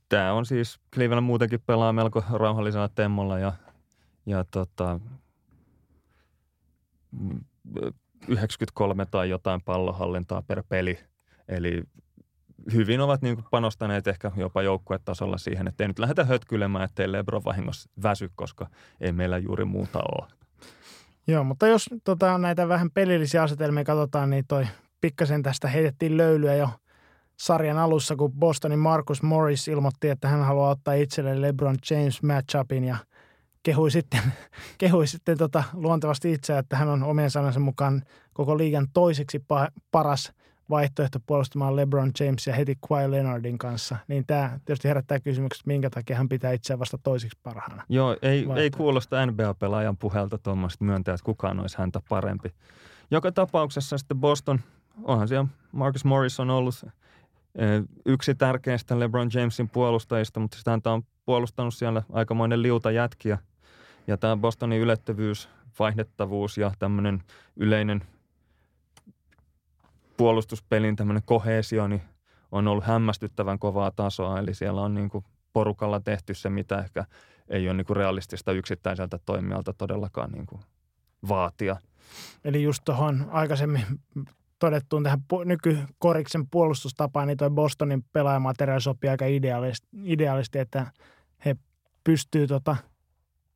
Tämä 0.10 0.34
on 0.34 0.46
siis, 0.46 0.80
Cleveland 0.94 1.26
muutenkin 1.26 1.62
pelaa 1.66 1.94
melko 1.94 2.24
rauhallisella 2.32 2.90
temmolla 2.90 3.40
ja, 3.40 3.54
ja 4.26 4.46
tota, 4.52 5.00
93 8.28 9.06
tai 9.06 9.30
jotain 9.30 9.62
pallohallintaa 9.62 10.42
per 10.42 10.64
peli. 10.70 11.00
Eli 11.48 11.84
hyvin 12.74 13.02
ovat 13.02 13.22
niin 13.22 13.36
kuin 13.36 13.46
panostaneet 13.52 14.08
ehkä 14.08 14.32
jopa 14.36 14.62
joukkuetasolla 14.62 15.38
siihen, 15.38 15.68
että 15.68 15.84
ei 15.84 15.88
nyt 15.88 16.00
lähdetä 16.00 16.26
hötkyilemään, 16.26 16.86
ettei 16.86 17.12
Lebron 17.12 17.44
vahingossa 17.44 17.90
väsy, 18.04 18.32
koska 18.36 18.68
ei 19.02 19.12
meillä 19.12 19.38
juuri 19.38 19.66
muuta 19.66 20.00
ole. 20.00 20.43
Joo, 21.28 21.44
mutta 21.44 21.68
jos 21.68 21.90
tota, 22.04 22.38
näitä 22.38 22.68
vähän 22.68 22.92
pelillisiä 22.92 23.44
asetelmia 23.44 23.84
katsotaan, 23.84 24.30
niin 24.30 24.46
toi 24.48 24.68
pikkasen 25.02 25.44
tästä 25.44 25.68
heitettiin 25.68 26.18
löylyä 26.18 26.56
jo 26.56 26.70
sarjan 27.40 27.78
alussa, 27.78 28.16
kun 28.16 28.34
Bostonin 28.34 28.80
Marcus 28.80 29.24
Morris 29.24 29.68
ilmoitti, 29.68 30.10
että 30.10 30.28
hän 30.28 30.46
haluaa 30.46 30.70
ottaa 30.70 30.94
itselleen 30.94 31.42
LeBron 31.42 31.76
James 31.92 32.24
matchupin 32.24 32.84
ja 32.84 32.98
kehui 33.64 33.92
sitten, 33.92 34.22
kehui 34.78 35.08
sitten 35.08 35.38
tota, 35.38 35.64
luontevasti 35.74 36.32
itse, 36.32 36.58
että 36.58 36.78
hän 36.78 36.90
on 36.90 37.04
omien 37.04 37.32
sanansa 37.32 37.60
mukaan 37.60 38.04
koko 38.34 38.58
liigan 38.58 38.88
toiseksi 38.94 39.46
paras– 39.92 40.32
vaihtoehto 40.74 41.20
puolustamaan 41.26 41.76
LeBron 41.76 42.12
Jamesia 42.20 42.56
heti 42.56 42.78
Kawhi 42.90 43.12
Leonardin 43.12 43.58
kanssa, 43.58 43.98
niin 44.08 44.26
tämä 44.26 44.60
tietysti 44.66 44.88
herättää 44.88 45.20
kysymyksen, 45.20 45.62
että 45.62 45.68
minkä 45.68 45.90
takia 45.90 46.16
hän 46.16 46.30
pitää 46.30 46.52
itseään 46.52 46.80
vasta 46.80 46.98
toisiksi 46.98 47.40
parhaana. 47.44 47.84
Joo, 47.90 48.18
ei, 48.22 48.48
ei 48.56 48.72
kuulosta 48.72 49.26
NBA-pelaajan 49.26 49.98
puhelta 49.98 50.38
tuommoista 50.38 50.86
myöntää, 50.86 51.14
että 51.14 51.26
kukaan 51.26 51.60
olisi 51.60 51.78
häntä 51.78 52.02
parempi. 52.10 52.54
Joka 53.12 53.32
tapauksessa 53.32 53.98
sitten 53.98 54.18
Boston, 54.18 54.60
onhan 55.04 55.28
siellä 55.28 55.48
Marcus 55.72 56.06
Morris 56.06 56.40
on 56.40 56.50
ollut 56.50 56.86
eh, 57.56 57.84
yksi 58.06 58.36
tärkeistä 58.36 59.00
LeBron 59.00 59.30
Jamesin 59.34 59.70
puolustajista, 59.70 60.40
mutta 60.40 60.58
sitä 60.58 60.72
häntä 60.72 60.92
on 60.92 61.04
puolustanut 61.26 61.74
siellä 61.74 62.04
aikamoinen 62.14 62.62
liuta 62.62 62.92
jätkiä. 62.92 63.38
Ja 64.08 64.18
tämä 64.18 64.38
Bostonin 64.38 64.82
ylettävyys, 64.82 65.50
vaihdettavuus 65.80 66.58
ja 66.58 66.72
tämmöinen 66.80 67.24
yleinen 67.56 68.02
puolustuspelin 70.24 70.96
tämmöinen 70.96 71.24
kohesio 71.26 71.88
niin 71.88 72.02
on 72.52 72.68
ollut 72.68 72.84
hämmästyttävän 72.84 73.60
kovaa 73.60 73.92
tasoa, 73.92 74.40
eli 74.40 74.54
siellä 74.54 74.82
on 74.82 74.94
niin 74.94 75.10
kuin 75.10 75.26
porukalla 75.54 76.00
tehty 76.00 76.34
se, 76.34 76.50
mitä 76.50 76.80
ehkä 76.80 77.06
ei 77.50 77.68
ole 77.68 77.78
niin 77.78 77.86
kuin 77.86 77.98
realistista 77.98 78.52
yksittäiseltä 78.52 79.20
toimijalta 79.26 79.74
todellakaan 79.74 80.32
niin 80.32 80.46
kuin 80.46 80.62
vaatia. 81.28 81.78
Eli 82.44 82.64
just 82.64 82.82
tuohon 82.86 83.28
aikaisemmin 83.32 83.86
todettuun 84.60 85.04
tähän 85.04 85.20
nykykoriksen 85.46 86.50
puolustustapaan, 86.50 87.28
niin 87.28 87.38
toi 87.38 87.50
Bostonin 87.50 88.06
pelaajamateriaali 88.14 88.82
sopii 88.82 89.10
aika 89.10 89.26
idealisti, 89.26 89.88
idealisti 90.04 90.60
että 90.60 90.92
he 91.46 91.56
pystyy 92.04 92.48
tota, 92.48 92.76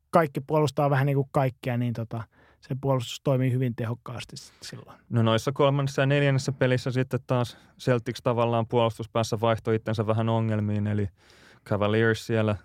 kaikki 0.10 0.42
puolustaa 0.42 0.90
vähän 0.90 1.06
niin 1.06 1.16
kuin 1.16 1.30
kaikkea, 1.32 1.78
niin 1.78 1.94
tota– 1.94 2.24
se 2.62 2.76
puolustus 2.82 3.22
toimii 3.24 3.52
hyvin 3.52 3.76
tehokkaasti 3.76 4.36
silloin. 4.62 4.98
No 5.10 5.24
noissa 5.24 5.52
kolmannessa 5.52 6.02
ja 6.02 6.06
neljännessä 6.06 6.52
pelissä 6.52 6.92
sitten 6.92 7.20
taas 7.28 7.58
Celtics 7.80 8.22
tavallaan 8.22 8.68
puolustuspäässä 8.68 9.40
vaihtoi 9.42 9.76
itsensä 9.76 10.08
vähän 10.08 10.30
ongelmiin, 10.30 10.88
eli 10.88 11.10
Cavaliers 11.66 12.26
siellä 12.26 12.56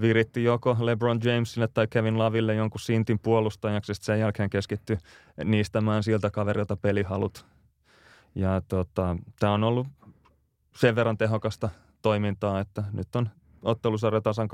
viritti 0.00 0.44
joko 0.44 0.76
LeBron 0.80 1.20
Jamesille 1.24 1.68
tai 1.68 1.86
Kevin 1.90 2.18
Laville 2.18 2.54
jonkun 2.54 2.80
sintin 2.80 3.18
puolustajaksi, 3.18 3.94
sitten 3.94 4.06
sen 4.06 4.20
jälkeen 4.20 4.50
keskittyi 4.50 4.98
niistämään 5.44 6.02
siltä 6.02 6.30
kaverilta 6.30 6.76
pelihalut. 6.76 7.46
Ja 8.34 8.62
tota, 8.68 9.16
tämä 9.38 9.52
on 9.52 9.64
ollut 9.64 9.86
sen 10.76 10.96
verran 10.96 11.18
tehokasta 11.18 11.68
toimintaa, 12.02 12.60
että 12.60 12.84
nyt 12.92 13.16
on 13.16 13.28
ottelusarja 13.62 14.20
tasan 14.20 14.48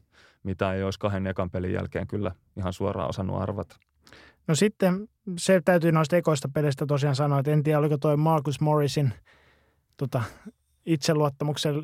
2-2, 0.00 0.02
mitä 0.42 0.72
ei 0.72 0.82
olisi 0.82 0.98
kahden 0.98 1.26
ekan 1.26 1.50
pelin 1.50 1.72
jälkeen 1.72 2.06
kyllä 2.06 2.32
ihan 2.56 2.72
suoraan 2.72 3.08
osannut 3.08 3.42
arvata. 3.42 3.76
No 4.48 4.54
sitten 4.54 5.08
se 5.38 5.60
täytyy 5.64 5.92
noista 5.92 6.16
ekoista 6.16 6.48
pelistä 6.48 6.86
tosiaan 6.86 7.16
sanoa, 7.16 7.38
että 7.38 7.50
en 7.50 7.62
tiedä 7.62 7.78
oliko 7.78 7.98
toi 7.98 8.16
Marcus 8.16 8.60
Morrisin 8.60 9.12
tota, 9.96 10.22
itseluottamuksen 10.86 11.74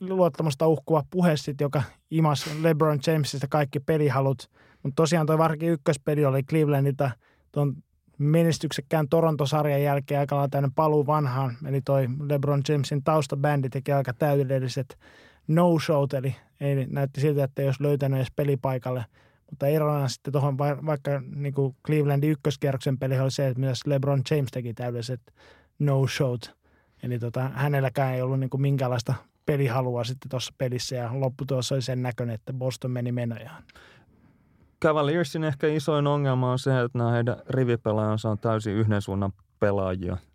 luottamusta 0.00 0.66
uhkuva 0.66 1.04
puhe 1.10 1.36
sit, 1.36 1.60
joka 1.60 1.82
imas 2.10 2.50
LeBron 2.62 2.98
Jamesista 3.06 3.46
kaikki 3.50 3.80
pelihalut. 3.80 4.50
Mutta 4.82 4.94
tosiaan 4.96 5.26
toi 5.26 5.38
varsinkin 5.38 5.70
ykköspeli 5.70 6.24
oli 6.24 6.42
Clevelandilta 6.42 7.10
tuon 7.52 7.76
menestyksekkään 8.18 9.08
Toronto-sarjan 9.08 9.82
jälkeen 9.82 10.20
aika 10.20 10.36
lailla 10.36 10.70
paluu 10.74 11.06
vanhaan. 11.06 11.56
Eli 11.66 11.80
toi 11.80 12.08
LeBron 12.28 12.62
Jamesin 12.68 13.04
taustabändi 13.04 13.68
teki 13.68 13.92
aika 13.92 14.12
täydelliset 14.12 14.98
no-showt, 15.48 16.14
eli 16.14 16.36
ei 16.60 16.86
näytti 16.86 17.20
siltä, 17.20 17.44
että 17.44 17.62
olisi 17.62 17.82
löytänyt 17.82 18.16
edes 18.16 18.32
pelipaikalle. 18.36 19.04
Mutta 19.50 19.66
erona 19.66 20.08
sitten 20.08 20.32
tuohon 20.32 20.58
vaikka 20.58 21.22
niin 21.34 21.54
kuin 21.54 21.76
Clevelandin 21.86 22.30
ykköskierroksen 22.30 22.98
peli 22.98 23.20
oli 23.20 23.30
se, 23.30 23.46
että 23.46 23.60
myös 23.60 23.86
LeBron 23.86 24.22
James 24.30 24.50
teki 24.50 24.74
täydelliset 24.74 25.20
no-showt. 25.78 26.54
Eli 27.02 27.18
tota, 27.18 27.48
hänelläkään 27.48 28.14
ei 28.14 28.22
ollut 28.22 28.40
niin 28.40 28.50
kuin 28.50 28.60
minkäänlaista 28.60 29.14
pelihalua 29.46 30.04
sitten 30.04 30.28
tuossa 30.28 30.54
pelissä 30.58 30.96
ja 30.96 31.10
lopputulos 31.20 31.72
oli 31.72 31.82
sen 31.82 32.02
näköinen, 32.02 32.34
että 32.34 32.52
Boston 32.52 32.90
meni 32.90 33.12
menojaan. 33.12 33.62
Cavaliersin 34.82 35.44
ehkä 35.44 35.66
isoin 35.66 36.06
ongelma 36.06 36.52
on 36.52 36.58
se, 36.58 36.80
että 36.80 36.98
nämä 36.98 37.10
heidän 37.10 37.36
rivipelaajansa 37.48 38.30
on 38.30 38.38
täysin 38.38 38.74
yhden 38.74 39.02
suunnan 39.02 39.32
pelaajia– 39.60 40.16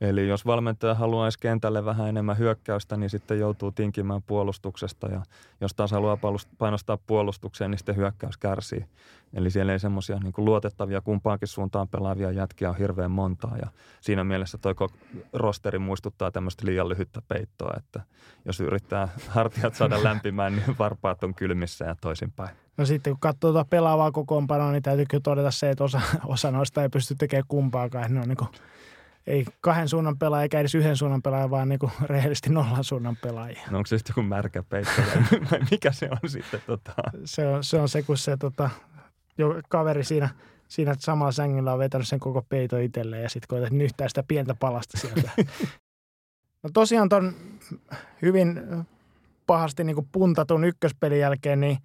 Eli 0.00 0.28
jos 0.28 0.46
valmentaja 0.46 0.94
haluaisi 0.94 1.38
kentälle 1.38 1.84
vähän 1.84 2.08
enemmän 2.08 2.38
hyökkäystä, 2.38 2.96
niin 2.96 3.10
sitten 3.10 3.38
joutuu 3.38 3.72
tinkimään 3.72 4.22
puolustuksesta 4.22 5.08
ja 5.08 5.22
jos 5.60 5.74
taas 5.74 5.90
haluaa 5.90 6.18
painostaa 6.58 6.98
puolustukseen, 7.06 7.70
niin 7.70 7.78
sitten 7.78 7.96
hyökkäys 7.96 8.36
kärsii. 8.36 8.84
Eli 9.34 9.50
siellä 9.50 9.72
ei 9.72 9.78
semmoisia 9.78 10.18
niin 10.18 10.32
luotettavia 10.36 11.00
kumpaankin 11.00 11.48
suuntaan 11.48 11.88
pelaavia 11.88 12.30
jätkiä 12.30 12.70
on 12.70 12.76
hirveän 12.76 13.10
montaa 13.10 13.56
ja 13.62 13.68
siinä 14.00 14.24
mielessä 14.24 14.58
toi 14.58 14.74
rosteri 15.32 15.78
muistuttaa 15.78 16.30
tämmöistä 16.30 16.66
liian 16.66 16.88
lyhyttä 16.88 17.22
peittoa, 17.28 17.74
että 17.76 18.00
jos 18.44 18.60
yrittää 18.60 19.08
hartiat 19.28 19.74
saada 19.74 20.02
lämpimään, 20.08 20.56
niin 20.56 20.78
varpaat 20.78 21.24
on 21.24 21.34
kylmissä 21.34 21.84
ja 21.84 21.96
toisinpäin. 22.00 22.56
No 22.76 22.86
sitten 22.86 23.12
kun 23.12 23.20
katsoo 23.20 23.52
tuota 23.52 23.68
pelaavaa 23.70 24.12
kokoonpanoa, 24.12 24.72
niin 24.72 24.82
täytyy 24.82 25.20
todeta 25.22 25.50
se, 25.50 25.70
että 25.70 25.84
osa, 25.84 26.00
osa 26.26 26.50
noista 26.50 26.82
ei 26.82 26.88
pysty 26.88 27.14
tekemään 27.14 27.44
kumpaakaan. 27.48 28.14
Ne 28.14 28.20
on 28.20 28.28
niin 28.28 28.38
ei 29.28 29.44
kahden 29.60 29.88
suunnan 29.88 30.18
pelaaja 30.18 30.42
eikä 30.42 30.60
edes 30.60 30.74
yhden 30.74 30.96
suunnan 30.96 31.22
pelaaja, 31.22 31.50
vaan 31.50 31.68
niin 31.68 31.78
kuin 31.78 31.92
rehellisesti 32.02 32.50
nollan 32.50 32.84
suunnan 32.84 33.16
pelaaja. 33.16 33.60
No 33.70 33.78
onko 33.78 33.86
se 33.86 33.98
sitten 33.98 34.12
joku 34.16 34.22
märkä 34.22 34.62
peitto 34.62 35.02
vai 35.50 35.60
mikä 35.70 35.92
se 35.92 36.08
on 36.22 36.30
sitten? 36.30 36.60
Tota? 36.66 36.92
Se, 37.24 37.46
on, 37.46 37.64
se 37.64 37.80
on 37.80 37.88
se, 37.88 38.02
kun 38.02 38.18
se 38.18 38.36
tota, 38.36 38.70
jo, 39.38 39.62
kaveri 39.68 40.04
siinä, 40.04 40.28
siinä 40.68 40.94
samalla 40.98 41.32
sängyllä 41.32 41.72
on 41.72 41.78
vetänyt 41.78 42.08
sen 42.08 42.20
koko 42.20 42.42
peito 42.48 42.78
itselleen 42.78 43.22
ja 43.22 43.28
sitten 43.28 43.48
koetat 43.48 43.70
nyhtää 43.70 44.08
sitä 44.08 44.22
pientä 44.28 44.54
palasta 44.54 44.98
sieltä. 44.98 45.30
no 46.62 46.70
tosiaan 46.74 47.08
ton 47.08 47.34
hyvin 48.22 48.60
pahasti 49.46 49.84
niin 49.84 49.94
kuin 49.94 50.08
puntatun 50.12 50.64
ykköspelin 50.64 51.20
jälkeen, 51.20 51.60
niin 51.60 51.78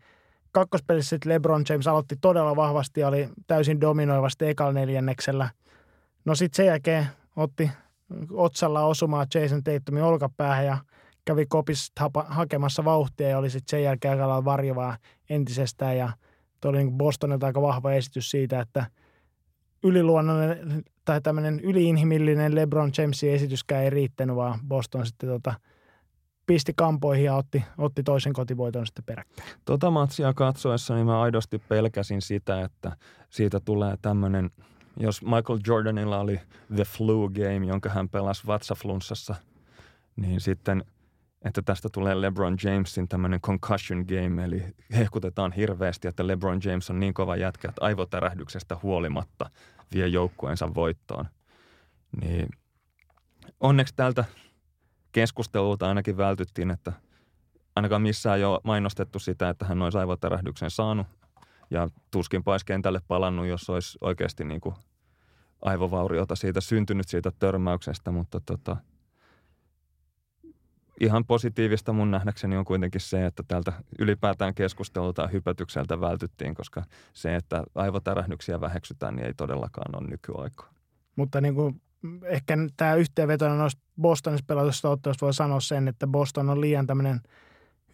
kakkospelissä 0.51 1.17
LeBron 1.25 1.63
James 1.69 1.87
aloitti 1.87 2.15
todella 2.21 2.55
vahvasti 2.55 3.01
ja 3.01 3.07
oli 3.07 3.29
täysin 3.47 3.81
dominoivasti 3.81 4.47
ekalla 4.47 4.73
neljänneksellä. 4.73 5.49
No 6.25 6.35
sitten 6.35 6.55
sen 6.57 6.65
jälkeen 6.65 7.07
otti 7.35 7.71
otsalla 8.31 8.85
osumaa 8.85 9.25
Jason 9.35 9.63
Tatumin 9.63 10.03
olkapäähän 10.03 10.65
ja 10.65 10.77
kävi 11.25 11.45
kopista 11.45 12.11
hakemassa 12.27 12.85
vauhtia 12.85 13.29
ja 13.29 13.37
oli 13.37 13.49
sitten 13.49 13.69
sen 13.69 13.83
jälkeen 13.83 14.11
aika 14.11 14.45
varjovaa 14.45 14.97
entisestään 15.29 15.97
ja 15.97 16.11
tuo 16.61 16.69
oli 16.69 16.77
niin 16.77 16.97
Bostonilta 16.97 17.45
aika 17.45 17.61
vahva 17.61 17.91
esitys 17.91 18.31
siitä, 18.31 18.59
että 18.59 18.85
yliluonnollinen 19.83 20.83
tai 21.05 21.21
tämmöinen 21.21 21.59
yliinhimillinen 21.59 22.55
LeBron 22.55 22.91
Jamesin 22.97 23.33
esityskään 23.33 23.83
ei 23.83 23.89
riittänyt, 23.89 24.35
vaan 24.35 24.59
Boston 24.67 25.05
sitten 25.05 25.29
tota, 25.29 25.53
pisti 26.45 26.73
kampoihin 26.75 27.25
ja 27.25 27.35
otti, 27.35 27.63
otti 27.77 28.03
toisen 28.03 28.33
kotivoiton 28.33 28.85
sitten 28.85 29.05
peräkkäin. 29.05 29.49
Tota 29.65 29.91
matsia 29.91 30.33
katsoessa 30.33 30.95
niin 30.95 31.05
mä 31.05 31.21
aidosti 31.21 31.59
pelkäsin 31.69 32.21
sitä, 32.21 32.61
että 32.61 32.97
siitä 33.29 33.59
tulee 33.59 33.95
tämmöinen– 34.01 34.49
jos 34.97 35.21
Michael 35.21 35.59
Jordanilla 35.67 36.19
oli 36.19 36.41
The 36.75 36.83
Flu 36.83 37.29
Game, 37.29 37.65
jonka 37.65 37.89
hän 37.89 38.09
pelasi 38.09 38.47
vatsaflunssassa, 38.47 39.35
niin 40.15 40.41
sitten, 40.41 40.83
että 41.45 41.61
tästä 41.61 41.89
tulee 41.89 42.21
LeBron 42.21 42.57
Jamesin 42.63 43.07
tämmöinen 43.07 43.41
concussion 43.41 44.05
game, 44.07 44.43
eli 44.43 44.63
hehkutetaan 44.95 45.51
hirveästi, 45.51 46.07
että 46.07 46.27
LeBron 46.27 46.59
James 46.63 46.89
on 46.89 46.99
niin 46.99 47.13
kova 47.13 47.35
jätkä, 47.35 47.69
että 47.69 47.85
aivotärähdyksestä 47.85 48.77
huolimatta 48.83 49.49
vie 49.93 50.07
joukkueensa 50.07 50.75
voittoon. 50.75 51.25
Niin 52.21 52.49
onneksi 53.59 53.93
tältä 53.95 54.25
keskustelulta 55.11 55.87
ainakin 55.87 56.17
vältyttiin, 56.17 56.71
että 56.71 56.93
ainakaan 57.75 58.01
missään 58.01 58.37
ei 58.37 58.43
ole 58.43 58.59
mainostettu 58.63 59.19
sitä, 59.19 59.49
että 59.49 59.65
hän 59.65 59.81
olisi 59.81 59.97
aivotärähdyksen 59.97 60.69
saanut 60.69 61.07
ja 61.73 61.89
tuskin 62.11 62.43
paisi 62.43 62.65
kentälle 62.65 63.01
palannut, 63.07 63.45
jos 63.45 63.69
olisi 63.69 63.97
oikeasti 64.01 64.43
niin 64.43 64.61
kuin 64.61 64.75
aivovauriota 65.61 66.35
siitä 66.35 66.61
syntynyt 66.61 67.07
siitä 67.07 67.31
törmäyksestä, 67.39 68.11
mutta 68.11 68.41
tota, 68.45 68.77
ihan 70.99 71.25
positiivista 71.25 71.93
mun 71.93 72.11
nähdäkseni 72.11 72.57
on 72.57 72.65
kuitenkin 72.65 73.01
se, 73.01 73.25
että 73.25 73.43
tältä 73.47 73.73
ylipäätään 73.99 74.55
keskustelulta 74.55 75.21
ja 75.21 75.27
hypätykseltä 75.27 76.01
vältyttiin, 76.01 76.55
koska 76.55 76.83
se, 77.13 77.35
että 77.35 77.63
aivotärähdyksiä 77.75 78.61
väheksytään, 78.61 79.15
niin 79.15 79.25
ei 79.25 79.33
todellakaan 79.33 79.95
ole 79.95 80.09
nykyaikaa. 80.09 80.73
Mutta 81.15 81.41
niin 81.41 81.55
kuin 81.55 81.81
ehkä 82.23 82.57
tämä 82.77 82.95
yhteenvetona 82.95 83.55
noista 83.55 83.81
Bostonissa 84.01 84.45
pelatusta 84.47 84.89
ottelusta 84.89 85.25
voi 85.25 85.33
sanoa 85.33 85.59
sen, 85.59 85.87
että 85.87 86.07
Boston 86.07 86.49
on 86.49 86.61
liian 86.61 86.87
tämmöinen– 86.87 87.21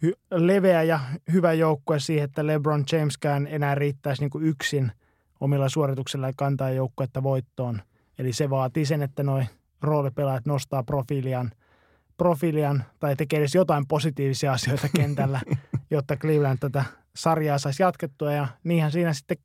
hy- 0.06 0.18
leveä 0.30 0.82
ja 0.82 1.00
hyvä 1.32 1.52
joukkue 1.52 1.98
siihen, 1.98 2.24
että 2.24 2.46
LeBron 2.46 2.84
Jameskään 2.92 3.46
enää 3.46 3.74
riittäisi 3.74 4.22
niin 4.22 4.30
kuin 4.30 4.44
yksin 4.44 4.92
omilla 5.40 5.68
suorituksilla 5.68 6.30
kantaa 6.36 6.70
joukkuetta 6.70 7.22
voittoon. 7.22 7.82
Eli 8.18 8.32
se 8.32 8.50
vaatii 8.50 8.86
sen, 8.86 9.02
että 9.02 9.22
noin 9.22 9.46
roolipelaajat 9.82 10.46
nostaa 10.46 10.82
profiilian, 10.82 11.50
profiilian 12.16 12.84
tai 12.98 13.16
tekee 13.16 13.38
edes 13.38 13.54
jotain 13.54 13.86
positiivisia 13.86 14.52
asioita 14.52 14.88
kentällä, 14.96 15.40
jotta 15.90 16.16
Cleveland 16.16 16.58
tätä 16.58 16.84
sarjaa 17.16 17.58
saisi 17.58 17.82
jatkettua. 17.82 18.32
Ja 18.32 18.48
niinhän 18.64 18.92
siinä 18.92 19.12
sitten 19.12 19.36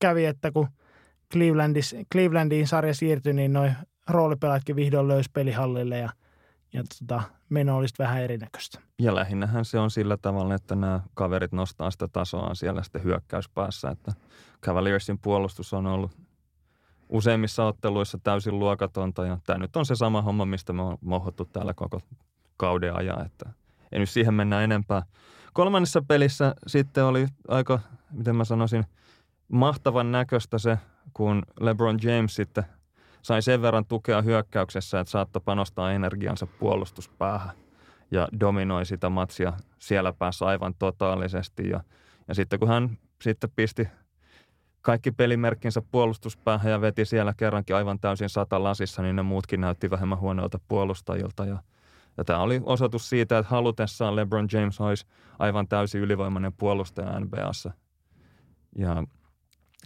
kävi, 0.00 0.24
että 0.24 0.50
kun 0.50 0.68
Clevelandiin 2.12 2.66
sarja 2.66 2.94
siirtyi, 2.94 3.32
niin 3.32 3.52
noin 3.52 3.76
roolipelaajatkin 4.08 4.76
vihdoin 4.76 5.08
löysi 5.08 5.30
pelihallille 5.32 5.98
ja– 5.98 6.10
ja 6.74 6.82
tota, 6.98 7.22
meno 7.48 7.76
olisi 7.76 7.94
vähän 7.98 8.22
erinäköistä. 8.22 8.80
Ja 8.98 9.14
lähinnähän 9.14 9.64
se 9.64 9.78
on 9.78 9.90
sillä 9.90 10.16
tavalla, 10.16 10.54
että 10.54 10.74
nämä 10.74 11.00
kaverit 11.14 11.52
nostaa 11.52 11.90
sitä 11.90 12.08
tasoa 12.08 12.54
siellä 12.54 12.82
sitten 12.82 13.04
hyökkäyspäässä, 13.04 13.90
että 13.90 14.12
Cavaliersin 14.62 15.18
puolustus 15.18 15.72
on 15.72 15.86
ollut 15.86 16.10
useimmissa 17.08 17.64
otteluissa 17.64 18.18
täysin 18.18 18.58
luokatonta 18.58 19.26
ja 19.26 19.38
tämä 19.46 19.58
nyt 19.58 19.76
on 19.76 19.86
se 19.86 19.96
sama 19.96 20.22
homma, 20.22 20.44
mistä 20.44 20.72
me 20.72 20.82
on 20.82 20.98
mohottu 21.00 21.44
täällä 21.44 21.74
koko 21.74 22.00
kauden 22.56 22.96
ajan, 22.96 23.26
että 23.26 23.50
ei 23.92 23.98
nyt 23.98 24.10
siihen 24.10 24.34
mennä 24.34 24.60
enempää. 24.60 25.02
Kolmannessa 25.52 26.02
pelissä 26.08 26.54
sitten 26.66 27.04
oli 27.04 27.26
aika, 27.48 27.80
miten 28.10 28.36
mä 28.36 28.44
sanoisin, 28.44 28.84
mahtavan 29.48 30.12
näköistä 30.12 30.58
se, 30.58 30.78
kun 31.12 31.42
LeBron 31.60 31.98
James 32.02 32.34
sitten– 32.34 32.64
sai 33.24 33.42
sen 33.42 33.62
verran 33.62 33.86
tukea 33.86 34.22
hyökkäyksessä, 34.22 35.00
että 35.00 35.10
saattoi 35.10 35.42
panostaa 35.44 35.92
energiansa 35.92 36.46
puolustuspäähän 36.46 37.56
ja 38.10 38.28
dominoi 38.40 38.86
sitä 38.86 39.08
matsia 39.08 39.52
siellä 39.78 40.12
päässä 40.12 40.46
aivan 40.46 40.74
totaalisesti. 40.78 41.68
Ja, 41.68 41.80
ja 42.28 42.34
sitten 42.34 42.58
kun 42.58 42.68
hän 42.68 42.98
sitten 43.22 43.50
pisti 43.56 43.88
kaikki 44.82 45.10
pelimerkkinsä 45.10 45.82
puolustuspäähän 45.90 46.72
ja 46.72 46.80
veti 46.80 47.04
siellä 47.04 47.34
kerrankin 47.36 47.76
aivan 47.76 48.00
täysin 48.00 48.28
sata 48.28 48.62
lasissa, 48.62 49.02
niin 49.02 49.16
ne 49.16 49.22
muutkin 49.22 49.60
näytti 49.60 49.90
vähemmän 49.90 50.20
huonoilta 50.20 50.58
puolustajilta. 50.68 51.44
Ja, 51.44 51.58
ja 52.16 52.24
tämä 52.24 52.38
oli 52.38 52.60
osoitus 52.64 53.08
siitä, 53.08 53.38
että 53.38 53.50
halutessaan 53.50 54.16
LeBron 54.16 54.48
James 54.52 54.80
olisi 54.80 55.06
aivan 55.38 55.68
täysin 55.68 56.00
ylivoimainen 56.00 56.52
puolustaja 56.52 57.20
NBAssa. 57.20 57.72
Ja 58.78 59.04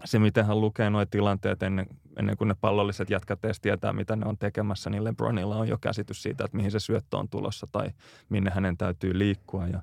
se, 0.05 0.18
miten 0.18 0.46
hän 0.46 0.61
lukee 0.61 0.90
nuo 0.90 1.07
tilanteet 1.07 1.62
ennen, 1.62 1.86
ennen 2.18 2.36
kuin 2.36 2.49
ne 2.49 2.55
pallolliset 2.61 3.11
jätkät 3.11 3.44
edes 3.44 3.61
tietää, 3.61 3.92
mitä 3.92 4.16
ne 4.16 4.26
on 4.26 4.38
tekemässä, 4.38 4.90
niin 4.90 5.05
LeBronilla 5.05 5.57
on 5.57 5.68
jo 5.68 5.78
käsitys 5.78 6.22
siitä, 6.22 6.44
että 6.44 6.57
mihin 6.57 6.70
se 6.70 6.80
syöttö 6.80 7.16
on 7.16 7.28
tulossa 7.28 7.66
tai 7.72 7.90
minne 8.28 8.51
hänen 8.51 8.76
täytyy 8.76 9.18
liikkua. 9.18 9.66
Ja 9.66 9.82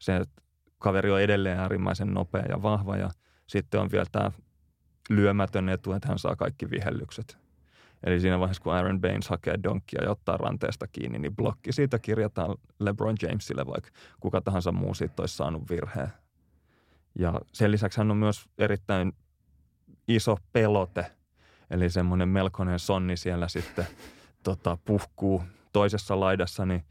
se, 0.00 0.24
kaveri 0.78 1.10
on 1.10 1.20
edelleen 1.20 1.58
äärimmäisen 1.58 2.14
nopea 2.14 2.44
ja 2.48 2.62
vahva 2.62 2.96
ja 2.96 3.10
sitten 3.46 3.80
on 3.80 3.90
vielä 3.92 4.06
tämä 4.12 4.30
lyömätön 5.10 5.68
etu, 5.68 5.92
että 5.92 6.08
hän 6.08 6.18
saa 6.18 6.36
kaikki 6.36 6.70
vihellykset. 6.70 7.38
Eli 8.04 8.20
siinä 8.20 8.38
vaiheessa, 8.38 8.62
kun 8.62 8.74
Aaron 8.74 9.00
Baines 9.00 9.28
hakee 9.28 9.58
donkia 9.62 10.02
ja 10.02 10.10
ottaa 10.10 10.36
ranteesta 10.36 10.86
kiinni, 10.86 11.18
niin 11.18 11.36
blokki 11.36 11.72
siitä 11.72 11.98
kirjataan 11.98 12.56
LeBron 12.78 13.16
Jamesille, 13.22 13.66
vaikka 13.66 13.90
kuka 14.20 14.40
tahansa 14.40 14.72
muu 14.72 14.94
siitä 14.94 15.22
olisi 15.22 15.36
saanut 15.36 15.70
virheen. 15.70 16.08
Ja 17.18 17.40
sen 17.52 17.70
lisäksi 17.70 17.98
hän 17.98 18.10
on 18.10 18.16
myös 18.16 18.48
erittäin 18.58 19.12
iso 20.08 20.38
pelote, 20.52 21.06
eli 21.70 21.90
semmoinen 21.90 22.28
melkoinen 22.28 22.78
sonni 22.78 23.16
siellä 23.16 23.48
sitten 23.48 23.86
tota, 24.42 24.78
puhkuu 24.84 25.42
toisessa 25.72 26.20
laidassa, 26.20 26.66
niin 26.66 26.84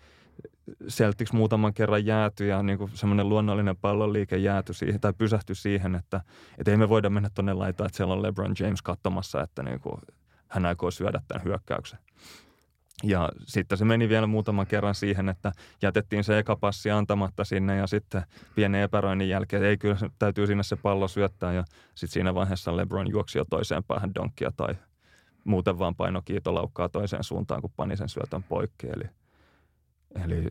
Celtics 0.87 1.33
muutaman 1.33 1.73
kerran 1.73 2.05
jääty 2.05 2.47
ja 2.47 2.63
niin 2.63 2.77
semmoinen 2.93 3.29
luonnollinen 3.29 3.77
pallonliike 3.77 4.37
jääty 4.37 4.73
siihen 4.73 5.01
tai 5.01 5.13
pysähty 5.13 5.55
siihen, 5.55 5.95
että, 5.95 6.21
että 6.57 6.71
ei 6.71 6.77
me 6.77 6.89
voida 6.89 7.09
mennä 7.09 7.29
tuonne 7.33 7.53
laitaan, 7.53 7.85
että 7.85 7.97
siellä 7.97 8.13
on 8.13 8.23
LeBron 8.23 8.55
James 8.59 8.81
katsomassa, 8.81 9.41
että 9.41 9.63
niin 9.63 9.79
kuin 9.79 10.01
hän 10.47 10.65
aikoo 10.65 10.91
syödä 10.91 11.21
tämän 11.27 11.43
hyökkäyksen. 11.43 11.99
Ja 13.03 13.29
sitten 13.45 13.77
se 13.77 13.85
meni 13.85 14.09
vielä 14.09 14.27
muutaman 14.27 14.67
kerran 14.67 14.95
siihen, 14.95 15.29
että 15.29 15.51
jätettiin 15.81 16.23
se 16.23 16.39
eka 16.39 16.55
passi 16.55 16.91
antamatta 16.91 17.43
sinne 17.43 17.77
ja 17.77 17.87
sitten 17.87 18.23
pienen 18.55 18.81
epäröinnin 18.81 19.29
jälkeen, 19.29 19.63
ei 19.63 19.77
kyllä 19.77 19.97
täytyy 20.19 20.47
sinne 20.47 20.63
se 20.63 20.75
pallo 20.75 21.07
syöttää 21.07 21.53
ja 21.53 21.63
sitten 21.95 22.13
siinä 22.13 22.35
vaiheessa 22.35 22.77
LeBron 22.77 23.09
juoksi 23.09 23.37
jo 23.37 23.45
toiseen 23.49 23.83
päähän 23.83 24.15
donkia 24.15 24.51
tai 24.57 24.75
muuten 25.43 25.79
vaan 25.79 25.95
paino 25.95 26.21
kiitolaukkaa 26.25 26.89
toiseen 26.89 27.23
suuntaan, 27.23 27.61
kun 27.61 27.73
pani 27.75 27.97
sen 27.97 28.09
syötön 28.09 28.43
poikki. 28.43 28.87
Eli, 28.87 29.09
eli 30.23 30.47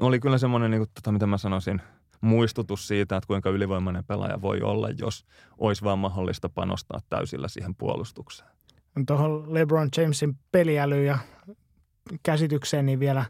oli 0.00 0.20
kyllä 0.20 0.38
semmoinen, 0.38 0.70
niin 0.70 0.80
kuin, 0.80 0.90
tota, 0.94 1.12
mitä 1.12 1.26
mä 1.26 1.38
sanoisin, 1.38 1.82
muistutus 2.20 2.88
siitä, 2.88 3.16
että 3.16 3.26
kuinka 3.26 3.50
ylivoimainen 3.50 4.04
pelaaja 4.04 4.42
voi 4.42 4.60
olla, 4.60 4.88
jos 4.98 5.24
olisi 5.58 5.84
vaan 5.84 5.98
mahdollista 5.98 6.48
panostaa 6.48 7.00
täysillä 7.08 7.48
siihen 7.48 7.74
puolustukseen. 7.74 8.51
Tuohon 9.06 9.54
LeBron 9.54 9.88
Jamesin 9.96 10.36
peliälyyn 10.52 11.06
ja 11.06 11.18
käsitykseen, 12.22 12.86
niin 12.86 13.00
vielä, 13.00 13.24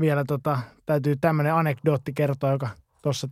vielä 0.00 0.24
tota, 0.24 0.58
täytyy 0.86 1.16
tämmöinen 1.20 1.54
anekdootti 1.54 2.12
kertoa, 2.12 2.52
joka 2.52 2.68
tuossa 3.02 3.28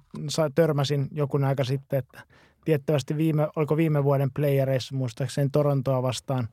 törmäsin 0.54 1.08
jokun 1.12 1.44
aika 1.44 1.64
sitten, 1.64 1.98
että 1.98 2.22
tiettävästi 2.64 3.16
viime, 3.16 3.48
oliko 3.56 3.76
viime 3.76 4.04
vuoden 4.04 4.30
playereissa 4.36 4.96
muistaakseni 4.96 5.48
Torontoa 5.52 6.02
vastaan, 6.02 6.48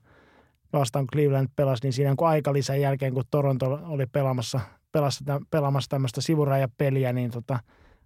vastaan 0.73 1.05
kun 1.05 1.11
Cleveland 1.13 1.47
pelasi, 1.55 1.83
niin 1.83 1.93
siinä 1.93 2.15
kun 2.17 2.27
aikalisän 2.27 2.81
jälkeen, 2.81 3.13
kun 3.13 3.23
Toronto 3.31 3.79
oli 3.83 4.05
pelaamassa, 4.05 4.59
pelasi, 4.91 5.23
pelaamassa 5.51 5.89
tämmöistä 5.89 6.21
sivurajapeliä, 6.21 7.13
niin 7.13 7.31
tota, 7.31 7.59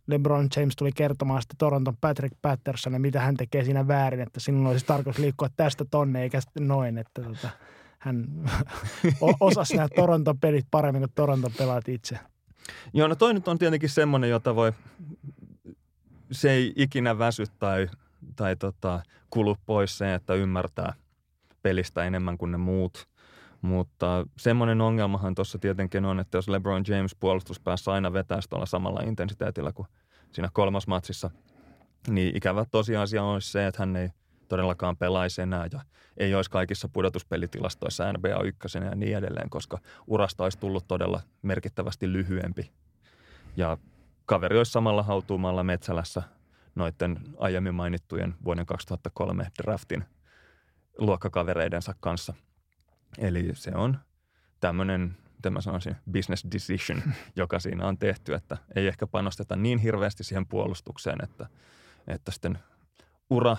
LeBron 0.07 0.47
James 0.55 0.75
tuli 0.75 0.91
kertomaan 0.91 1.41
sitten 1.41 1.57
Toronton 1.57 1.97
Patrick 2.01 2.35
Patterson, 2.41 3.01
mitä 3.01 3.19
hän 3.21 3.37
tekee 3.37 3.63
siinä 3.63 3.87
väärin, 3.87 4.21
että 4.21 4.39
sinun 4.39 4.67
olisi 4.67 4.85
tarkoitus 4.85 5.19
liikkua 5.19 5.49
tästä 5.57 5.85
tonne 5.85 6.23
eikä 6.23 6.41
sitten 6.41 6.67
noin, 6.67 6.97
että 6.97 7.21
tota, 7.21 7.49
hän 7.99 8.27
osasi 9.39 9.75
nämä 9.75 9.89
Toronton 9.95 10.39
pelit 10.39 10.67
paremmin 10.71 11.01
kuin 11.01 11.11
Toronton 11.15 11.51
pelaat 11.57 11.89
itse. 11.89 12.19
Joo, 12.93 13.07
no 13.07 13.15
toi 13.15 13.33
nyt 13.33 13.47
on 13.47 13.57
tietenkin 13.57 13.89
semmoinen, 13.89 14.29
jota 14.29 14.55
voi, 14.55 14.73
se 16.31 16.51
ei 16.51 16.73
ikinä 16.75 17.17
väsy 17.17 17.43
tai, 17.59 17.87
tai 18.35 18.55
tota, 18.55 19.03
kulu 19.29 19.57
pois 19.65 19.97
se, 19.97 20.13
että 20.13 20.33
ymmärtää 20.33 20.93
pelistä 21.61 22.03
enemmän 22.03 22.37
kuin 22.37 22.51
ne 22.51 22.57
muut. 22.57 23.07
Mutta 23.61 24.25
semmoinen 24.37 24.81
ongelmahan 24.81 25.35
tuossa 25.35 25.59
tietenkin 25.59 26.05
on, 26.05 26.19
että 26.19 26.37
jos 26.37 26.49
LeBron 26.49 26.83
James 26.87 27.15
puolustuspäässä 27.15 27.91
aina 27.91 28.13
vetäisi 28.13 28.49
tuolla 28.49 28.65
samalla 28.65 29.01
intensiteetillä 29.01 29.71
kuin 29.71 29.87
siinä 30.31 30.49
kolmas 30.53 30.87
matsissa, 30.87 31.31
niin 32.07 32.37
ikävä 32.37 32.65
tosiasia 32.71 33.23
olisi 33.23 33.51
se, 33.51 33.67
että 33.67 33.81
hän 33.81 33.95
ei 33.95 34.09
todellakaan 34.47 34.97
pelaisi 34.97 35.41
enää 35.41 35.67
ja 35.71 35.81
ei 36.17 36.35
olisi 36.35 36.51
kaikissa 36.51 36.89
pudotuspelitilastoissa 36.89 38.13
NBA 38.13 38.43
ykkösenä 38.43 38.85
ja 38.85 38.95
niin 38.95 39.17
edelleen, 39.17 39.49
koska 39.49 39.79
urasta 40.07 40.43
olisi 40.43 40.59
tullut 40.59 40.87
todella 40.87 41.21
merkittävästi 41.41 42.13
lyhyempi. 42.13 42.71
Ja 43.57 43.77
kaveri 44.25 44.57
olisi 44.57 44.71
samalla 44.71 45.03
hautuumalla 45.03 45.63
Metsälässä 45.63 46.23
noiden 46.75 47.19
aiemmin 47.37 47.75
mainittujen 47.75 48.35
vuoden 48.45 48.65
2003 48.65 49.47
draftin 49.63 50.03
luokkakavereidensa 50.97 51.95
kanssa– 51.99 52.33
Eli 53.17 53.49
se 53.53 53.71
on 53.75 53.99
tämmöinen, 54.59 55.17
miten 55.35 55.53
mä 55.53 55.61
sanoisin, 55.61 55.95
business 56.11 56.47
decision, 56.51 57.03
joka 57.35 57.59
siinä 57.59 57.87
on 57.87 57.97
tehty, 57.97 58.33
että 58.33 58.57
ei 58.75 58.87
ehkä 58.87 59.07
panosteta 59.07 59.55
niin 59.55 59.79
hirveästi 59.79 60.23
siihen 60.23 60.47
puolustukseen, 60.47 61.23
että, 61.23 61.47
että 62.07 62.31
sitten 62.31 62.59
ura 63.29 63.57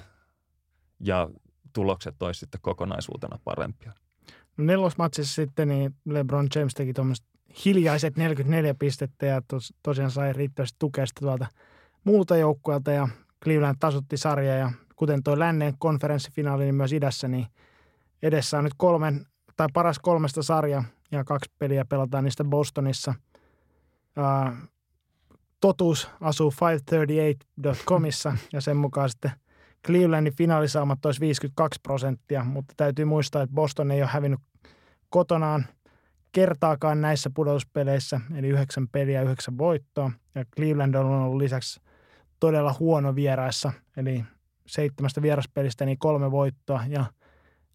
ja 1.00 1.30
tulokset 1.72 2.22
olisi 2.22 2.40
sitten 2.40 2.60
kokonaisuutena 2.60 3.38
parempia. 3.44 3.92
No 4.56 4.64
nelosmatsissa 4.64 5.34
sitten 5.34 5.68
niin 5.68 5.94
LeBron 6.04 6.48
James 6.54 6.74
teki 6.74 6.92
tuommoiset 6.92 7.26
hiljaiset 7.64 8.16
44 8.16 8.74
pistettä 8.74 9.26
ja 9.26 9.42
tos, 9.48 9.74
tosiaan 9.82 10.10
sai 10.10 10.32
riittävästi 10.32 10.76
tukea 10.78 11.06
sitten 11.06 11.26
tuolta 11.26 11.46
muulta 12.04 12.36
joukkueelta 12.36 12.92
ja 12.92 13.08
Cleveland 13.44 13.76
tasotti 13.80 14.16
sarja 14.16 14.54
ja 14.56 14.72
kuten 14.96 15.22
tuo 15.22 15.38
lännen 15.38 15.74
konferenssifinaali, 15.78 16.64
niin 16.64 16.74
myös 16.74 16.92
idässä, 16.92 17.28
niin 17.28 17.46
edessä 18.22 18.58
on 18.58 18.64
nyt 18.64 18.74
kolmen 18.76 19.26
tai 19.56 19.68
paras 19.72 19.98
kolmesta 19.98 20.42
sarja 20.42 20.84
ja 21.12 21.24
kaksi 21.24 21.50
peliä 21.58 21.84
pelataan 21.84 22.24
niistä 22.24 22.44
Bostonissa. 22.44 23.14
Uh, 24.18 24.68
totuus 25.60 26.10
asuu 26.20 26.52
538.comissa 26.52 28.36
ja 28.52 28.60
sen 28.60 28.76
mukaan 28.76 29.10
sitten 29.10 29.30
Clevelandin 29.86 30.36
finaalisaamat 30.36 31.06
olisi 31.06 31.20
52 31.20 31.80
prosenttia, 31.82 32.44
mutta 32.44 32.74
täytyy 32.76 33.04
muistaa, 33.04 33.42
että 33.42 33.54
Boston 33.54 33.90
ei 33.90 34.02
ole 34.02 34.10
hävinnyt 34.10 34.40
kotonaan 35.10 35.66
kertaakaan 36.32 37.00
näissä 37.00 37.30
pudotuspeleissä, 37.34 38.20
eli 38.34 38.48
yhdeksän 38.48 38.88
peliä, 38.88 39.22
yhdeksän 39.22 39.58
voittoa. 39.58 40.10
Ja 40.34 40.44
Cleveland 40.56 40.94
on 40.94 41.06
ollut 41.06 41.38
lisäksi 41.38 41.80
todella 42.40 42.74
huono 42.78 43.14
vieraissa, 43.14 43.72
eli 43.96 44.24
seitsemästä 44.66 45.22
vieraspelistä 45.22 45.84
niin 45.84 45.98
kolme 45.98 46.30
voittoa 46.30 46.84
ja– 46.88 47.04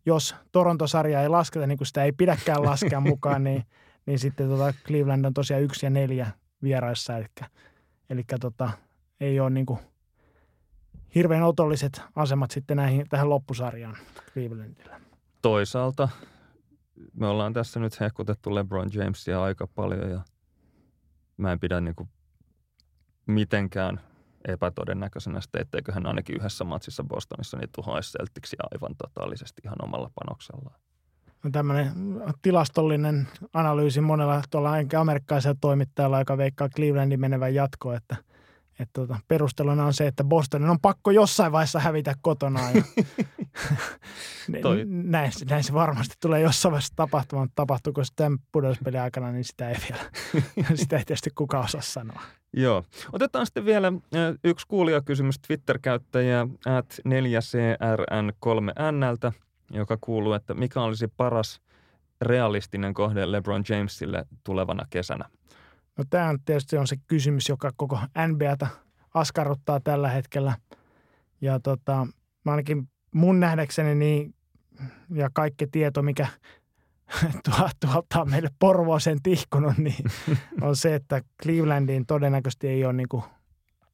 jos 0.07 0.35
Toronto-sarjaa 0.51 1.21
ei 1.21 1.29
lasketa, 1.29 1.67
niin 1.67 1.77
kuin 1.77 1.87
sitä 1.87 2.03
ei 2.03 2.11
pidäkään 2.11 2.63
laskea 2.63 2.99
mukaan, 3.11 3.43
niin, 3.43 3.63
niin 4.05 4.19
sitten 4.19 4.49
tota 4.49 4.73
Cleveland 4.85 5.25
on 5.25 5.33
tosiaan 5.33 5.63
yksi 5.63 5.85
ja 5.85 5.89
neljä 5.89 6.31
vieraissa, 6.63 7.17
eli, 7.17 7.25
eli 8.09 8.23
tota, 8.39 8.69
ei 9.19 9.39
ole 9.39 9.49
niin 9.49 9.65
kuin 9.65 9.79
hirveän 11.15 11.43
otolliset 11.43 12.01
asemat 12.15 12.51
sitten 12.51 12.77
näihin, 12.77 13.05
tähän 13.09 13.29
loppusarjaan 13.29 13.97
Clevelandilla. 14.33 14.95
Toisaalta 15.41 16.09
me 17.13 17.27
ollaan 17.27 17.53
tässä 17.53 17.79
nyt 17.79 17.99
hehkutettu 17.99 18.55
LeBron 18.55 18.89
Jamesia 18.93 19.43
aika 19.43 19.67
paljon 19.67 20.09
ja 20.09 20.21
mä 21.37 21.51
en 21.51 21.59
pidä 21.59 21.81
niin 21.81 21.95
kuin 21.95 22.09
mitenkään 23.25 23.99
epätodennäköisenä 24.47 25.41
sitten, 25.41 25.61
etteikö 25.61 25.91
hän 25.91 26.05
ainakin 26.05 26.35
yhdessä 26.35 26.63
matsissa 26.63 27.03
Bostonissa 27.03 27.57
niin 27.57 27.69
tuhoaisi 27.75 28.17
Celticsia 28.17 28.63
aivan 28.71 28.95
totaalisesti 28.95 29.61
ihan 29.65 29.77
omalla 29.83 30.09
panoksellaan. 30.15 30.79
No 31.43 31.49
tämmöinen 31.51 31.91
tilastollinen 32.41 33.27
analyysi 33.53 34.01
monella 34.01 34.41
tuolla 34.49 34.73
amerikkalaisella 34.99 35.57
toimittajalla, 35.61 36.19
joka 36.19 36.37
veikkaa 36.37 36.69
Clevelandin 36.69 37.19
menevän 37.19 37.55
jatkoon, 37.55 37.95
että– 37.95 38.15
että 38.79 38.93
tuota, 38.93 39.19
perusteluna 39.27 39.85
on 39.85 39.93
se, 39.93 40.07
että 40.07 40.23
Bostonin 40.23 40.69
on 40.69 40.79
pakko 40.79 41.11
jossain 41.11 41.51
vaiheessa 41.51 41.79
hävitä 41.79 42.15
kotonaan. 42.21 42.75
Ja 42.75 42.83
Toi. 44.61 44.83
näin, 44.85 45.31
näin, 45.49 45.63
se 45.63 45.73
varmasti 45.73 46.15
tulee 46.21 46.41
jossain 46.41 46.71
vaiheessa 46.71 46.93
tapahtumaan, 46.95 47.45
mutta 47.45 47.61
tapahtuuko 47.61 48.03
se 48.03 48.13
tämän 48.15 48.39
pudotuspelin 48.51 49.01
aikana, 49.01 49.31
niin 49.31 49.43
sitä 49.43 49.69
ei 49.69 49.75
vielä, 49.89 50.03
sitä 50.75 50.97
ei 50.97 51.05
tietysti 51.05 51.29
kukaan 51.35 51.63
osaa 51.63 51.81
sanoa. 51.81 52.21
Joo. 52.53 52.83
Otetaan 53.13 53.45
sitten 53.45 53.65
vielä 53.65 53.93
yksi 54.43 54.67
kuulijakysymys 54.67 55.39
Twitter-käyttäjä 55.39 56.47
at 56.65 56.99
4CRN3Nltä, 57.07 59.31
joka 59.71 59.97
kuuluu, 60.01 60.33
että 60.33 60.53
mikä 60.53 60.81
olisi 60.81 61.07
paras 61.07 61.61
realistinen 62.21 62.93
kohde 62.93 63.31
LeBron 63.31 63.63
Jamesille 63.69 64.25
tulevana 64.43 64.85
kesänä? 64.89 65.29
No 65.97 66.03
tämä 66.09 66.29
on 66.29 66.39
tietysti 66.45 66.77
on 66.77 66.87
se 66.87 66.95
kysymys, 67.07 67.49
joka 67.49 67.71
koko 67.75 67.99
NBAta 68.27 68.67
askarruttaa 69.13 69.79
tällä 69.79 70.09
hetkellä. 70.09 70.55
Ja 71.41 71.59
tota, 71.59 72.07
ainakin 72.45 72.89
mun 73.11 73.39
nähdäkseni 73.39 73.95
niin, 73.95 74.35
ja 75.13 75.29
kaikki 75.33 75.67
tieto, 75.67 76.01
mikä 76.01 76.27
tuolta 77.79 78.21
on 78.21 78.29
meille 78.29 78.49
Porvooseen 78.59 79.21
tihkunut, 79.23 79.77
niin 79.77 80.05
on 80.61 80.75
se, 80.75 80.95
että 80.95 81.21
Clevelandiin 81.43 82.05
todennäköisesti 82.05 82.67
ei 82.67 82.85
ole 82.85 82.93
niin 82.93 83.09
kuin 83.09 83.23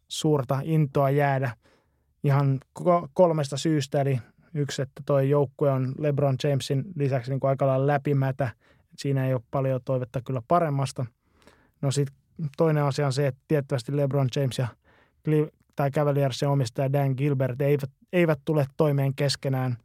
suurta 0.08 0.60
intoa 0.64 1.10
jäädä 1.10 1.52
ihan 2.24 2.60
kolmesta 3.14 3.58
syystä. 3.58 4.02
Eli 4.02 4.20
yksi, 4.54 4.82
että 4.82 5.04
tuo 5.06 5.20
joukkue 5.20 5.72
on 5.72 5.96
LeBron 5.98 6.36
Jamesin 6.44 6.84
lisäksi 6.96 7.32
niin 7.32 7.40
kuin 7.40 7.50
aika 7.50 7.68
lailla 7.68 7.88
läpimätä. 7.88 8.50
Siinä 8.98 9.28
ei 9.28 9.34
ole 9.34 9.42
paljon 9.52 9.82
toivetta 9.86 10.22
kyllä 10.22 10.42
paremmasta– 10.48 11.06
No 11.84 11.92
sitten 11.92 12.16
toinen 12.58 12.84
asia 12.84 13.06
on 13.06 13.14
se, 13.14 13.28
että 13.28 13.42
tiettävästi 13.48 13.98
LeBron 13.98 14.30
James 14.36 14.58
ja 14.58 14.68
tai 15.76 15.92
Cavaliersin 15.92 16.48
omistaja 16.48 16.94
Dan 16.94 17.14
Gilbert 17.18 17.62
eivät, 17.62 17.90
eivät 18.14 18.40
tule 18.46 18.66
toimeen 18.78 19.16
keskenään. 19.16 19.78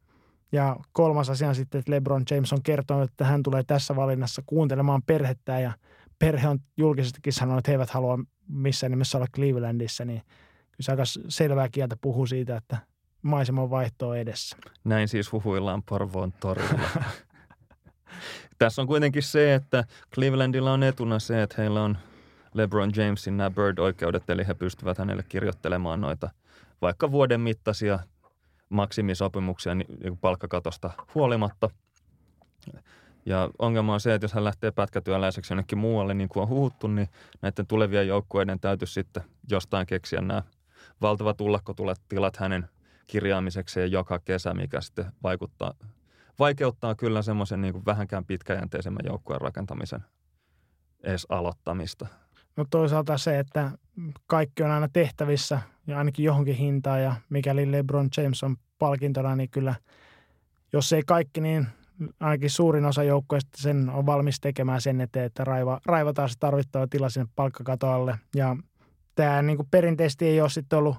Ja 0.53 0.77
kolmas 0.93 1.31
asia 1.31 1.49
on 1.49 1.55
sitten, 1.55 1.79
että 1.79 1.93
LeBron 1.93 2.25
James 2.31 2.53
on 2.53 2.63
kertonut, 2.63 3.11
että 3.11 3.25
hän 3.25 3.43
tulee 3.43 3.63
tässä 3.63 3.97
valinnassa 3.97 4.43
kuuntelemaan 4.47 5.03
perhettä 5.03 5.61
ja 5.61 5.73
perhe 6.19 6.49
on 6.49 6.59
julkisestikin 6.77 7.33
sanonut, 7.33 7.59
että 7.59 7.71
he 7.71 7.75
eivät 7.75 7.91
halua 7.91 8.19
missään 8.49 8.91
nimessä 8.91 9.19
olla 9.19 9.27
Clevelandissa, 9.35 10.05
niin 10.05 10.21
kyllä 10.21 10.81
se 10.81 10.93
aika 10.93 11.03
selvää 11.29 11.69
kieltä 11.69 11.97
puhuu 12.01 12.27
siitä, 12.27 12.57
että 12.57 12.77
maiseman 13.23 13.71
vaihto 13.71 14.09
on 14.09 14.19
edessä. 14.19 14.57
Näin 14.85 15.09
siis 15.09 15.33
huhuillaan 15.33 15.83
Porvoon 15.83 16.33
torilla. 16.33 16.89
Tässä 18.59 18.83
on 18.83 18.89
kuitenkin 18.89 19.23
se, 19.23 19.55
että 19.55 19.85
Clevelandilla 20.15 20.73
on 20.73 20.83
etuna 20.83 21.19
se, 21.19 21.43
että 21.43 21.55
heillä 21.59 21.83
on 21.83 21.99
LeBron 22.55 22.93
Jamesin 22.97 23.37
nämä 23.37 23.51
Bird-oikeudet, 23.51 24.31
eli 24.31 24.47
he 24.47 24.55
pystyvät 24.55 24.99
hänelle 24.99 25.23
kirjoittelemaan 25.29 26.01
noita 26.01 26.31
vaikka 26.83 27.13
vuoden 27.13 27.41
mittaisia 27.41 27.99
maksimisopimuksia 28.69 29.75
niin 29.75 30.19
palkkakatosta 30.21 30.91
huolimatta. 31.15 31.71
Ja 33.27 33.51
ongelma 33.59 33.95
on 33.95 34.01
se, 34.01 34.15
että 34.15 34.25
jos 34.25 34.33
hän 34.33 34.45
lähtee 34.45 34.71
pätkätyöläiseksi 34.71 35.53
jonnekin 35.53 35.79
muualle, 35.79 36.15
niin 36.15 36.29
kuin 36.29 36.43
on 36.43 36.49
huuttu, 36.49 36.87
niin 36.87 37.09
näiden 37.43 37.67
tulevien 37.67 38.09
joukkueiden 38.09 38.61
täytyisi 38.61 38.95
sitten 38.95 39.23
jostain 39.51 39.87
keksiä 39.87 40.21
nämä 40.21 40.43
valtavat 41.01 41.41
ullakkotulet 41.41 42.01
tilat 42.09 42.37
hänen 42.37 42.69
kirjaamisekseen 43.07 43.93
joka 43.93 44.19
kesä, 44.19 44.55
mikä 44.55 44.81
sitten 44.81 45.13
vaikuttaa, 45.23 45.75
vaikeuttaa 46.39 46.95
kyllä 46.95 47.23
semmoisen 47.23 47.61
niin 47.61 47.85
vähänkään 47.87 48.25
pitkäjänteisemmän 48.25 49.07
joukkueen 49.07 49.41
rakentamisen 49.41 50.05
edes 51.03 51.27
aloittamista. 51.29 52.07
No 52.57 52.65
toisaalta 52.71 53.19
se, 53.19 53.39
että 53.39 53.71
kaikki 54.27 54.63
on 54.63 54.71
aina 54.71 54.89
tehtävissä 54.93 55.61
ja 55.89 55.99
ainakin 55.99 56.25
johonkin 56.25 56.55
hintaan 56.55 57.03
ja 57.03 57.15
mikäli 57.31 57.73
LeBron 57.73 58.09
James 58.17 58.43
on 58.45 58.57
palkintona, 58.79 59.37
niin 59.37 59.51
kyllä 59.51 59.75
jos 60.73 60.93
ei 60.93 61.03
kaikki, 61.07 61.41
niin 61.41 61.67
ainakin 62.21 62.51
suurin 62.51 62.85
osa 62.85 63.03
joukkueesta 63.03 63.51
sen 63.63 63.91
on 63.91 64.07
valmis 64.07 64.41
tekemään 64.41 64.81
sen 64.81 65.01
eteen, 65.01 65.27
että 65.27 65.45
raiva, 65.45 65.81
raivataan 65.87 66.29
se 66.29 66.35
tarvittava 66.41 66.87
tila 66.87 67.09
sinne 67.09 67.29
palkkakatoalle. 67.37 68.19
Ja 68.35 68.57
tämä 69.15 69.43
niin 69.43 69.57
kuin 69.57 69.69
perinteisesti 69.71 70.27
ei 70.27 70.41
ole 70.41 70.51
sitten 70.51 70.79
ollut 70.79 70.97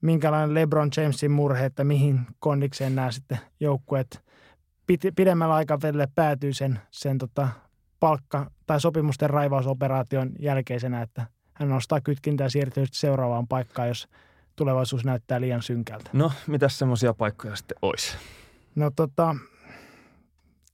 minkälainen 0.00 0.54
LeBron 0.54 0.90
Jamesin 0.96 1.30
murhe, 1.30 1.64
että 1.64 1.84
mihin 1.84 2.20
kondikseen 2.38 2.94
nämä 2.94 3.10
sitten 3.10 3.38
joukkueet 3.60 4.24
pidemmällä 5.16 5.54
aikavälillä 5.54 6.08
päätyy 6.14 6.52
sen, 6.52 6.80
sen 6.90 7.18
tota 7.18 7.48
palkka- 8.00 8.50
tai 8.66 8.80
sopimusten 8.80 9.30
raivausoperaation 9.30 10.32
jälkeisenä, 10.38 11.02
että 11.02 11.26
hän 11.56 11.68
nostaa 11.68 12.00
kytkintää 12.00 12.44
ja 12.44 12.50
siirtyy 12.50 12.84
seuraavaan 12.92 13.48
paikkaan, 13.48 13.88
jos 13.88 14.08
tulevaisuus 14.56 15.04
näyttää 15.04 15.40
liian 15.40 15.62
synkältä. 15.62 16.10
No, 16.12 16.32
mitä 16.46 16.68
semmoisia 16.68 17.14
paikkoja 17.14 17.56
sitten 17.56 17.76
olisi? 17.82 18.16
No 18.74 18.90
tota, 18.90 19.36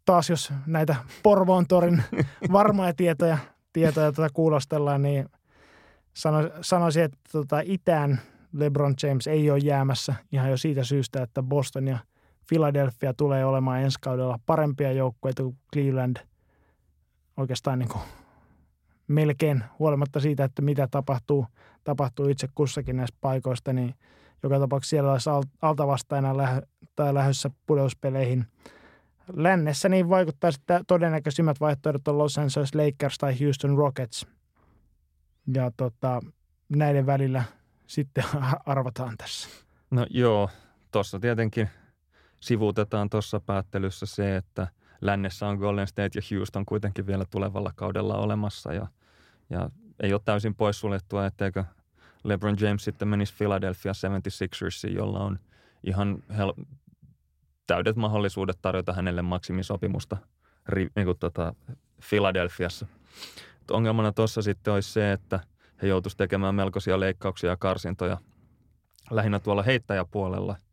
taas 0.05 0.31
jos 0.31 0.53
näitä 0.67 0.97
Porvoon 1.23 1.67
torin 1.67 2.03
varmoja 2.53 2.95
tietoja, 2.95 3.39
tietoja 3.73 4.13
tota 4.13 4.31
kuulostellaan, 4.33 5.03
niin 5.03 5.29
sano, 6.15 6.51
sanoisin, 6.61 7.03
että 7.03 7.19
tota 7.33 7.61
itään 7.65 8.21
LeBron 8.53 8.95
James 9.03 9.27
ei 9.27 9.51
ole 9.51 9.59
jäämässä 9.59 10.15
ihan 10.33 10.51
jo 10.51 10.57
siitä 10.57 10.85
syystä, 10.85 11.23
että 11.23 11.43
Boston 11.43 11.89
ja 11.89 11.99
Philadelphia 12.49 13.15
tulee 13.15 13.45
olemaan 13.45 13.83
ensi 13.83 13.99
kaudella 14.01 14.39
parempia 14.47 14.93
joukkueita 14.93 15.43
kuin 15.43 15.59
Cleveland– 15.75 16.17
oikeastaan 17.37 17.79
niin 17.79 17.89
kuin 17.89 18.03
melkein 19.13 19.65
huolimatta 19.79 20.21
siitä, 20.21 20.45
että 20.45 20.63
mitä 20.63 20.89
tapahtuu, 20.91 21.47
tapahtuu 21.85 22.29
itse 22.29 22.49
kussakin 22.55 22.97
näistä 22.97 23.19
paikoista, 23.21 23.73
niin 23.73 23.95
joka 24.43 24.59
tapauksessa 24.59 24.91
siellä 24.91 25.13
olisi 25.13 25.31
altavastaina 25.63 26.37
lähö, 26.37 26.63
tai 26.97 27.15
lähdössä 27.15 27.51
pudotuspeleihin. 27.67 28.47
Lännessä 29.33 29.89
niin 29.89 30.09
vaikuttaa, 30.09 30.51
että 30.55 30.81
todennäköisimmät 30.87 31.61
vaihtoehdot 31.61 32.09
on 32.09 32.19
Los 32.19 32.39
Angeles 32.39 32.75
Lakers 32.75 33.19
tai 33.19 33.41
Houston 33.41 33.79
Rockets. 33.79 34.27
Ja 35.55 35.71
tota, 35.77 36.21
näiden 36.69 37.07
välillä 37.07 37.43
sitten 37.87 38.25
arvataan 38.67 39.17
tässä. 39.17 39.49
No 39.91 40.07
joo, 40.11 40.51
tuossa 40.91 41.21
tietenkin 41.21 41.69
sivuutetaan 42.41 43.11
tuossa 43.11 43.41
päättelyssä 43.41 44.07
se, 44.07 44.37
että– 44.37 44.67
lännessä 45.03 45.47
on 45.47 45.59
Golden 45.59 45.87
State 45.87 46.11
ja 46.15 46.23
Houston 46.31 46.67
kuitenkin 46.67 47.07
vielä 47.07 47.25
tulevalla 47.31 47.73
kaudella 47.75 48.17
olemassa 48.17 48.73
ja, 48.73 48.87
ja 49.53 49.71
ei 50.03 50.13
ole 50.13 50.21
täysin 50.25 50.55
poissuljettua, 50.55 51.27
etteikö 51.27 51.65
LeBron 52.25 52.57
James 52.61 52.85
sitten 52.85 53.09
menisi 53.09 53.35
Philadelphia 53.39 53.93
76ersiin, 53.93 54.97
jolla 54.97 55.19
on 55.19 55.39
ihan 55.85 56.23
hel- 56.31 56.65
täydet 57.67 57.97
mahdollisuudet 57.97 58.59
tarjota 58.63 58.93
hänelle 58.93 59.23
maksimisopimusta 59.23 60.17
ri- 60.73 60.91
niin 60.97 61.05
kuin 61.05 61.19
tota 61.19 61.55
Philadelphiassa. 62.09 62.87
Ongelmana 63.71 64.13
tuossa 64.13 64.43
sitten 64.43 64.75
olisi 64.75 64.93
se, 64.93 65.13
että 65.13 65.41
he 65.83 65.87
joutuisivat 65.87 66.19
tekemään 66.19 66.55
melkoisia 66.55 67.01
leikkauksia 67.01 67.51
ja 67.51 67.57
karsintoja 67.57 68.19
lähinnä 69.11 69.39
tuolla 69.39 69.63
heittäjäpuolella– 69.63 70.57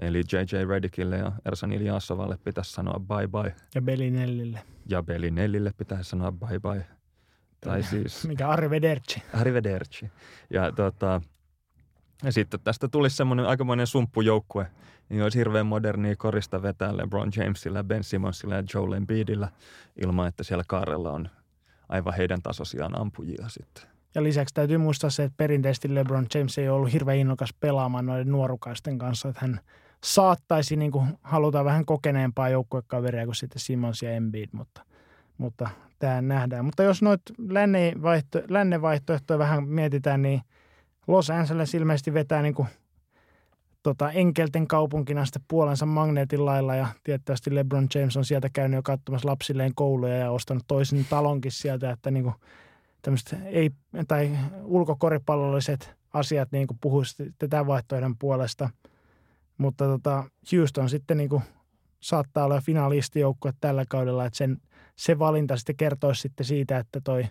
Eli 0.00 0.18
J.J. 0.18 0.64
Redickille 0.68 1.16
ja 1.16 1.32
Ersan 1.44 1.72
Iljasovalle 1.72 2.38
pitäisi 2.44 2.72
sanoa 2.72 3.00
bye 3.00 3.28
bye. 3.28 3.54
Ja 3.74 3.82
Belinellille. 3.82 4.62
Ja 4.86 5.02
Belinellille 5.02 5.72
pitäisi 5.76 6.10
sanoa 6.10 6.32
bye 6.32 6.60
bye. 6.60 6.86
Tai 7.60 7.82
siis... 7.82 8.26
Mikä 8.26 8.48
arrivederci. 8.48 9.22
Arrivederci. 9.34 10.10
Ja, 10.50 10.72
tota, 10.72 11.20
ja 12.22 12.32
sitten 12.32 12.60
tästä 12.60 12.88
tulisi 12.88 13.16
semmoinen 13.16 13.46
aikamoinen 13.46 13.86
sumppujoukkue, 13.86 14.66
niin 15.08 15.22
olisi 15.22 15.38
hirveän 15.38 15.66
modernia 15.66 16.16
korista 16.16 16.62
vetää 16.62 16.96
LeBron 16.96 17.30
Jamesilla, 17.36 17.84
Ben 17.84 18.04
Simmonsilla 18.04 18.54
ja 18.54 18.62
Joel 18.74 18.92
Embiidillä 18.92 19.48
ilman, 20.02 20.28
että 20.28 20.42
siellä 20.42 20.64
kaarella 20.68 21.10
on 21.12 21.28
aivan 21.88 22.14
heidän 22.14 22.42
tasosiaan 22.42 23.00
ampujia 23.00 23.48
sitten. 23.48 23.84
Ja 24.14 24.22
lisäksi 24.22 24.54
täytyy 24.54 24.78
muistaa 24.78 25.10
se, 25.10 25.24
että 25.24 25.36
perinteisesti 25.36 25.94
LeBron 25.94 26.26
James 26.34 26.58
ei 26.58 26.68
ollut 26.68 26.92
hirveän 26.92 27.18
innokas 27.18 27.54
pelaamaan 27.60 28.06
noiden 28.06 28.32
nuorukaisten 28.32 28.98
kanssa, 28.98 29.28
että 29.28 29.40
hän– 29.40 29.60
saattaisi 30.04 30.76
niin 30.76 30.90
kuin 30.92 31.18
haluta 31.22 31.64
vähän 31.64 31.84
kokeneempaa 31.84 32.48
joukkuekaveria 32.48 33.24
kuin 33.24 33.34
sitten 33.34 33.60
Simons 33.60 34.02
ja 34.02 34.12
Embiid, 34.12 34.48
mutta, 34.52 34.82
mutta 35.40 35.70
tämä 35.98 36.22
nähdään. 36.22 36.64
Mutta 36.64 36.82
jos 36.82 37.02
noit 37.02 37.20
lännen, 37.48 38.02
vaihto, 38.02 38.38
vaihtoehtoja 38.82 39.38
vähän 39.38 39.68
mietitään, 39.68 40.22
niin 40.22 40.40
Los 41.06 41.30
Angeles 41.30 41.74
ilmeisesti 41.74 42.14
vetää 42.14 42.42
niin 42.42 42.54
kuin 42.54 42.68
tota, 43.82 44.10
enkelten 44.10 44.66
kaupunkina 44.66 45.24
sitten 45.24 45.42
puolensa 45.48 45.86
magneetin 45.86 46.44
lailla 46.44 46.74
ja 46.74 46.86
tietysti 47.04 47.54
LeBron 47.54 47.88
James 47.94 48.16
on 48.16 48.24
sieltä 48.24 48.48
käynyt 48.52 48.78
jo 48.78 48.82
katsomassa 48.82 49.28
lapsilleen 49.28 49.74
kouluja 49.74 50.16
ja 50.16 50.30
ostanut 50.30 50.64
toisen 50.68 51.06
talonkin 51.10 51.52
sieltä, 51.52 51.90
että 51.90 52.10
niin 52.10 52.24
kuin 52.24 52.34
ei, 53.44 53.70
tai 54.08 54.30
ulkokoripallolliset 54.64 55.94
asiat 56.12 56.52
niin 56.52 56.66
kuin 56.66 56.78
puhuisi 56.80 57.32
tätä 57.38 57.66
vaihtoehdon 57.66 58.18
puolesta– 58.18 58.70
mutta 59.60 59.84
tota, 59.84 60.24
Houston 60.52 60.88
sitten 60.88 61.16
niin 61.16 61.28
kuin 61.28 61.42
saattaa 62.00 62.44
olla 62.44 62.60
finalistijoukkue 62.60 63.52
tällä 63.60 63.84
kaudella, 63.88 64.26
että 64.26 64.36
sen, 64.36 64.56
se 65.00 65.18
valinta 65.18 65.56
sitten 65.56 65.76
kertoisi 65.76 66.20
sitten 66.20 66.46
siitä, 66.46 66.78
että 66.78 67.00
toi 67.04 67.24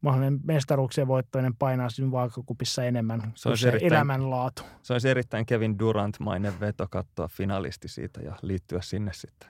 mahdollinen 0.00 0.40
mestaruuksien 0.44 1.08
voittoinen 1.08 1.56
painaa 1.56 1.90
sinun 1.90 2.12
vaakakupissa 2.12 2.84
enemmän 2.84 3.32
se 3.34 3.48
kuin 3.48 3.58
se 3.58 3.68
erittäin, 3.68 3.92
elämänlaatu. 3.92 4.62
Se 4.82 4.92
olisi 4.92 5.08
erittäin 5.08 5.46
Kevin 5.46 5.78
Durant-mainen 5.78 6.60
veto 6.60 6.86
katsoa 6.90 7.28
finalisti 7.28 7.88
siitä 7.88 8.20
ja 8.20 8.34
liittyä 8.42 8.80
sinne 8.82 9.12
sitten. 9.12 9.48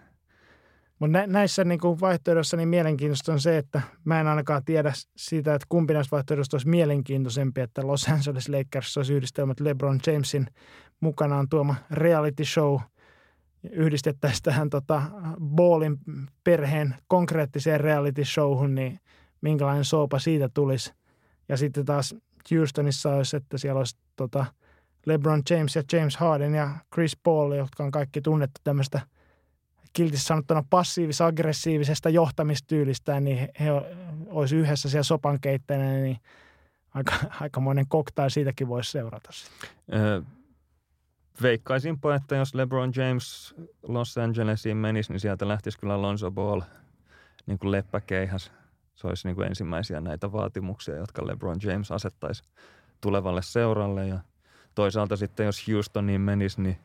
Mutta 0.98 1.18
nä- 1.18 1.26
näissä 1.26 1.64
niin 1.64 1.80
kuin 1.80 2.00
vaihtoehdoissa 2.00 2.56
niin 2.56 2.68
mielenkiintoista 2.68 3.32
on 3.32 3.40
se, 3.40 3.58
että 3.58 3.82
mä 4.04 4.20
en 4.20 4.26
ainakaan 4.26 4.64
tiedä 4.64 4.92
siitä, 5.16 5.54
että 5.54 5.66
kumpi 5.68 5.94
näistä 5.94 6.10
vaihtoehdoista 6.10 6.54
olisi 6.54 6.68
mielenkiintoisempi, 6.68 7.60
että 7.60 7.86
Los 7.86 8.08
Angeles 8.08 8.48
Lakers 8.48 8.96
olisi 8.96 9.14
yhdistelmät 9.14 9.60
LeBron 9.60 10.00
Jamesin 10.06 10.46
mukanaan 11.00 11.48
tuoma 11.48 11.74
reality 11.90 12.44
show 12.44 12.80
yhdistettäisiin 13.70 14.42
tähän 14.42 14.70
tota, 14.70 15.02
Ballin 15.40 15.98
perheen 16.44 16.94
konkreettiseen 17.06 17.80
reality 17.80 18.24
showhun, 18.24 18.74
niin 18.74 19.00
minkälainen 19.40 19.84
soopa 19.84 20.18
siitä 20.18 20.48
tulisi. 20.54 20.94
Ja 21.48 21.56
sitten 21.56 21.84
taas 21.84 22.14
Houstonissa 22.50 23.14
olisi, 23.14 23.36
että 23.36 23.58
siellä 23.58 23.78
olisi 23.78 23.96
tota, 24.16 24.44
LeBron 25.06 25.42
James 25.50 25.76
ja 25.76 25.82
James 25.92 26.16
Harden 26.16 26.54
ja 26.54 26.70
Chris 26.94 27.16
Paul, 27.16 27.52
jotka 27.52 27.84
on 27.84 27.90
kaikki 27.90 28.20
tunnettu 28.20 28.60
tämmöistä– 28.64 29.00
kiltissä 29.94 30.26
sanottuna 30.26 30.64
passiivis-aggressiivisesta 30.70 32.10
johtamistyylistään, 32.10 33.24
niin 33.24 33.48
he 33.60 33.66
olisi 34.26 34.56
yhdessä 34.56 34.88
siellä 34.88 35.02
sopan 35.02 35.38
niin 35.78 36.18
aika, 36.94 37.12
aikamoinen 37.40 37.88
koktail 37.88 38.28
siitäkin 38.28 38.68
voisi 38.68 38.90
seurata. 38.90 39.30
Öö, 39.92 40.22
veikkaisinpa, 41.42 42.14
että 42.14 42.36
jos 42.36 42.54
LeBron 42.54 42.92
James 42.96 43.54
Los 43.82 44.18
Angelesiin 44.18 44.76
menisi, 44.76 45.12
niin 45.12 45.20
sieltä 45.20 45.48
lähtisi 45.48 45.78
kyllä 45.78 46.02
Lonzo 46.02 46.30
Ball 46.30 46.60
niin 47.46 47.58
kuin 47.58 47.72
leppäkeihäs. 47.72 48.52
Se 48.94 49.06
olisi 49.06 49.28
niin 49.28 49.36
kuin 49.36 49.48
ensimmäisiä 49.48 50.00
näitä 50.00 50.32
vaatimuksia, 50.32 50.96
jotka 50.96 51.26
LeBron 51.26 51.56
James 51.62 51.92
asettaisi 51.92 52.42
tulevalle 53.00 53.42
seuralle. 53.42 54.08
Ja 54.08 54.18
toisaalta 54.74 55.16
sitten, 55.16 55.46
jos 55.46 55.68
Houstoniin 55.68 56.20
menisi, 56.20 56.62
niin 56.62 56.78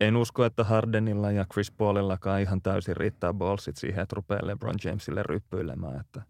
en 0.00 0.16
usko, 0.16 0.44
että 0.44 0.64
Hardenilla 0.64 1.30
ja 1.30 1.44
Chris 1.52 1.70
Paulillakaan 1.70 2.40
ihan 2.40 2.62
täysin 2.62 2.96
riittää 2.96 3.34
ballsit 3.34 3.76
siihen, 3.76 4.02
että 4.02 4.16
rupeaa 4.16 4.46
LeBron 4.46 4.74
Jamesille 4.84 5.22
ryppyilemään. 5.22 6.00
Että 6.00 6.22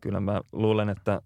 kyllä 0.00 0.20
mä 0.20 0.40
luulen, 0.52 0.88
että 0.88 1.22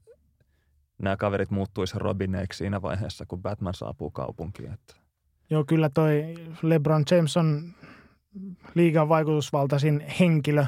nämä 0.99 1.17
kaverit 1.17 1.51
muuttuisi 1.51 1.99
Robineiksi 1.99 2.59
siinä 2.59 2.83
vaiheessa, 2.83 3.27
kun 3.29 3.43
Batman 3.43 3.75
saapuu 3.75 4.11
kaupunkiin. 4.11 4.73
Että. 4.73 5.06
Joo, 5.51 5.65
kyllä 5.65 5.89
toi 5.89 6.35
LeBron 6.63 7.05
James 7.11 7.37
on 7.37 7.75
liigan 8.75 9.09
vaikutusvaltaisin 9.09 10.05
henkilö. 10.21 10.67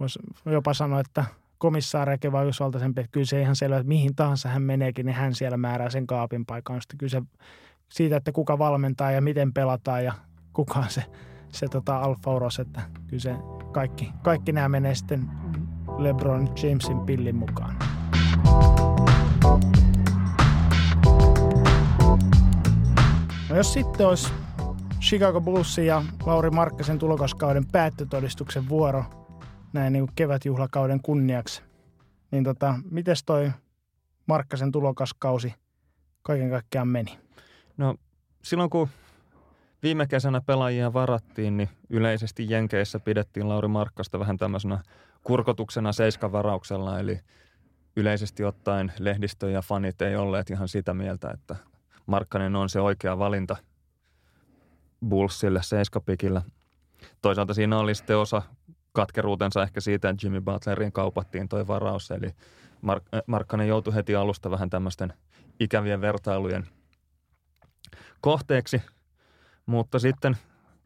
Voisi 0.00 0.18
jopa 0.46 0.74
sanoa, 0.74 1.00
että 1.00 1.24
komissaariakin 1.58 2.32
vaikutusvaltaisempi. 2.32 3.00
Että 3.00 3.12
kyllä 3.12 3.26
se 3.26 3.40
ihan 3.40 3.56
selvä, 3.56 3.76
että 3.76 3.88
mihin 3.88 4.14
tahansa 4.14 4.48
hän 4.48 4.62
meneekin, 4.62 5.06
niin 5.06 5.16
hän 5.16 5.34
siellä 5.34 5.56
määrää 5.56 5.90
sen 5.90 6.06
kaapin 6.06 6.46
paikan. 6.46 6.80
Sitten 6.80 6.98
kyllä 6.98 7.10
se 7.10 7.22
siitä, 7.92 8.16
että 8.16 8.32
kuka 8.32 8.58
valmentaa 8.58 9.10
ja 9.10 9.20
miten 9.20 9.52
pelataan 9.52 10.04
ja 10.04 10.12
kuka 10.52 10.78
on 10.78 10.90
se, 10.90 11.04
se 11.48 11.68
tota 11.68 11.98
alfa 11.98 12.34
uros, 12.34 12.58
että 12.58 12.80
kyllä 13.06 13.20
se 13.20 13.34
kaikki, 13.72 14.10
kaikki 14.22 14.52
nämä 14.52 14.68
menee 14.68 14.94
sitten 14.94 15.30
LeBron 15.98 16.48
Jamesin 16.62 17.00
pillin 17.00 17.36
mukaan. 17.36 17.76
No 23.52 23.58
jos 23.58 23.72
sitten 23.72 24.06
olisi 24.06 24.32
Chicago 25.00 25.40
Bullsin 25.40 25.86
ja 25.86 26.02
Lauri 26.26 26.50
Markkasen 26.50 26.98
tulokaskauden 26.98 27.66
päättötodistuksen 27.72 28.68
vuoro 28.68 29.04
näin 29.72 29.92
niin 29.92 30.06
kuin 30.06 30.14
kevätjuhlakauden 30.14 31.00
kunniaksi, 31.02 31.62
niin 32.30 32.44
tota, 32.44 32.74
miten 32.90 33.16
toi 33.26 33.50
Markkasen 34.26 34.72
tulokaskausi 34.72 35.54
kaiken 36.22 36.50
kaikkiaan 36.50 36.88
meni? 36.88 37.18
No 37.76 37.94
silloin 38.42 38.70
kun 38.70 38.88
viime 39.82 40.06
kesänä 40.06 40.40
pelaajia 40.40 40.92
varattiin, 40.92 41.56
niin 41.56 41.68
yleisesti 41.90 42.50
Jenkeissä 42.50 43.00
pidettiin 43.00 43.48
Lauri 43.48 43.68
Markkasta 43.68 44.18
vähän 44.18 44.36
tämmöisenä 44.36 44.78
kurkotuksena 45.24 45.92
seiskavarauksella, 45.92 46.98
eli 46.98 47.20
yleisesti 47.96 48.44
ottaen 48.44 48.92
lehdistö 48.98 49.50
ja 49.50 49.62
fanit 49.62 50.02
ei 50.02 50.16
olleet 50.16 50.50
ihan 50.50 50.68
sitä 50.68 50.94
mieltä, 50.94 51.30
että 51.30 51.56
Markkanen 52.06 52.56
on 52.56 52.68
se 52.68 52.80
oikea 52.80 53.18
valinta 53.18 53.56
Bullsille 55.08 55.62
seiskapikillä. 55.62 56.42
Toisaalta 57.22 57.54
siinä 57.54 57.78
oli 57.78 57.94
sitten 57.94 58.18
osa 58.18 58.42
katkeruutensa 58.92 59.62
ehkä 59.62 59.80
siitä, 59.80 60.08
että 60.08 60.26
Jimmy 60.26 60.40
Butlerin 60.40 60.92
kaupattiin 60.92 61.48
toi 61.48 61.66
varaus, 61.66 62.10
eli 62.10 62.30
Mark- 62.82 63.08
äh, 63.14 63.22
Markkanen 63.26 63.68
joutui 63.68 63.94
heti 63.94 64.16
alusta 64.16 64.50
vähän 64.50 64.70
tämmöisten 64.70 65.12
ikävien 65.60 66.00
vertailujen 66.00 66.66
kohteeksi, 68.20 68.82
mutta 69.66 69.98
sitten 69.98 70.36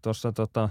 tuossa 0.02 0.32
tota, 0.32 0.68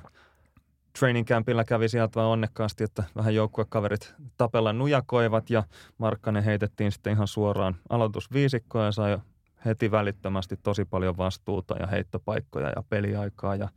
training 1.00 1.28
campilla 1.28 1.64
kävi 1.64 1.90
sieltä 1.90 2.16
vaan 2.16 2.28
onnekkaasti, 2.28 2.84
että 2.84 3.04
vähän 3.16 3.36
joukkuekaverit 3.36 4.14
tapella 4.38 4.74
nujakoivat 4.74 5.50
ja 5.50 5.64
Markkanen 5.98 6.44
heitettiin 6.44 6.92
sitten 6.92 7.14
ihan 7.14 7.28
suoraan 7.28 7.76
aloitusviisikkoon 7.90 8.86
ja 8.86 8.92
sai 8.92 9.18
heti 9.66 9.92
välittömästi 9.92 10.58
tosi 10.64 10.86
paljon 10.86 11.18
vastuuta 11.18 11.76
ja 11.78 11.88
heittopaikkoja 11.88 12.70
ja 12.76 12.84
peliaikaa 12.90 13.56
ja, 13.56 13.70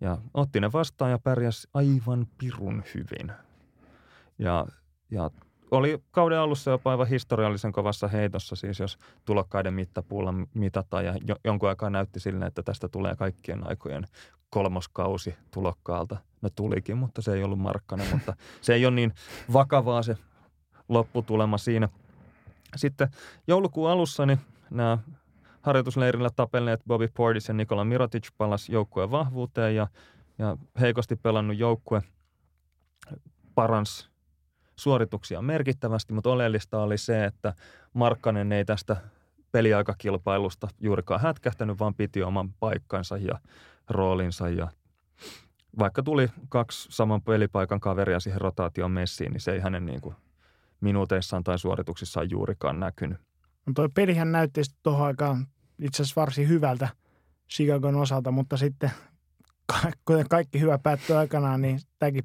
ja 0.00 0.18
otti 0.34 0.60
ne 0.60 0.72
vastaan 0.72 1.10
ja 1.10 1.18
pärjäsi 1.18 1.68
aivan 1.74 2.26
pirun 2.38 2.82
hyvin. 2.94 3.32
Ja, 4.38 4.66
ja 5.10 5.30
oli 5.70 6.02
kauden 6.10 6.38
alussa 6.38 6.70
jopa 6.70 6.90
aivan 6.90 7.08
historiallisen 7.08 7.72
kovassa 7.72 8.08
heitossa, 8.08 8.56
siis 8.56 8.78
jos 8.78 8.98
tulokkaiden 9.24 9.74
mittapuulla 9.74 10.34
mitataan 10.54 11.04
ja 11.04 11.14
jo, 11.26 11.36
jonkun 11.44 11.68
aikaa 11.68 11.90
näytti 11.90 12.20
sille, 12.20 12.46
että 12.46 12.62
tästä 12.62 12.88
tulee 12.88 13.16
kaikkien 13.16 13.68
aikojen 13.68 14.06
kolmoskausi 14.50 15.34
tulokkaalta. 15.50 16.16
No 16.42 16.50
tulikin, 16.50 16.96
mutta 16.96 17.22
se 17.22 17.32
ei 17.32 17.42
ollut 17.42 17.58
markkana, 17.58 18.04
mutta 18.12 18.36
se 18.60 18.74
ei 18.74 18.86
ole 18.86 18.94
niin 18.94 19.12
vakavaa 19.52 20.02
se 20.02 20.16
lopputulema 20.88 21.58
siinä. 21.58 21.88
Sitten 22.76 23.08
joulukuun 23.46 23.90
alussa 23.90 24.26
niin 24.26 24.40
nämä 24.70 24.98
harjoitusleirillä 25.62 26.30
tapelleet 26.36 26.80
Bobby 26.86 27.08
Portis 27.08 27.48
ja 27.48 27.54
Nikola 27.54 27.84
Mirotic 27.84 28.28
palas 28.38 28.68
joukkueen 28.68 29.10
vahvuuteen 29.10 29.74
ja, 29.76 29.86
ja 30.38 30.56
heikosti 30.80 31.16
pelannut 31.16 31.58
joukkue 31.58 32.02
parans 33.54 34.10
suorituksia 34.76 35.42
merkittävästi, 35.42 36.12
mutta 36.12 36.30
oleellista 36.30 36.82
oli 36.82 36.98
se, 36.98 37.24
että 37.24 37.54
Markkanen 37.92 38.52
ei 38.52 38.64
tästä 38.64 38.96
peliaikakilpailusta 39.52 40.68
juurikaan 40.80 41.20
hätkähtänyt, 41.20 41.78
vaan 41.78 41.94
piti 41.94 42.22
oman 42.22 42.52
paikkansa 42.52 43.16
ja 43.16 43.38
roolinsa 43.90 44.48
ja 44.48 44.68
vaikka 45.78 46.02
tuli 46.02 46.28
kaksi 46.48 46.88
saman 46.90 47.22
pelipaikan 47.22 47.80
kaveria 47.80 48.20
siihen 48.20 48.40
rotaation 48.40 48.90
messiin, 48.90 49.32
niin 49.32 49.40
se 49.40 49.52
ei 49.52 49.60
hänen 49.60 49.86
niin 49.86 50.00
kuin 50.00 50.14
minuuteissaan 50.80 51.44
tai 51.44 51.58
suorituksissaan 51.58 52.30
juurikaan 52.30 52.80
näkynyt. 52.80 53.18
No 53.66 53.72
toi 53.74 53.88
pelihän 53.94 54.32
näytti 54.32 54.60
tuohon 54.82 55.06
aikaan 55.06 55.46
itse 55.78 56.02
asiassa 56.02 56.20
varsin 56.20 56.48
hyvältä 56.48 56.88
Chicagon 57.50 57.96
osalta, 57.96 58.30
mutta 58.30 58.56
sitten 58.56 58.90
kuten 60.06 60.28
kaikki 60.28 60.60
hyvä 60.60 60.78
päättyi 60.78 61.16
aikanaan, 61.16 61.62
niin 61.62 61.80
tämäkin 61.98 62.24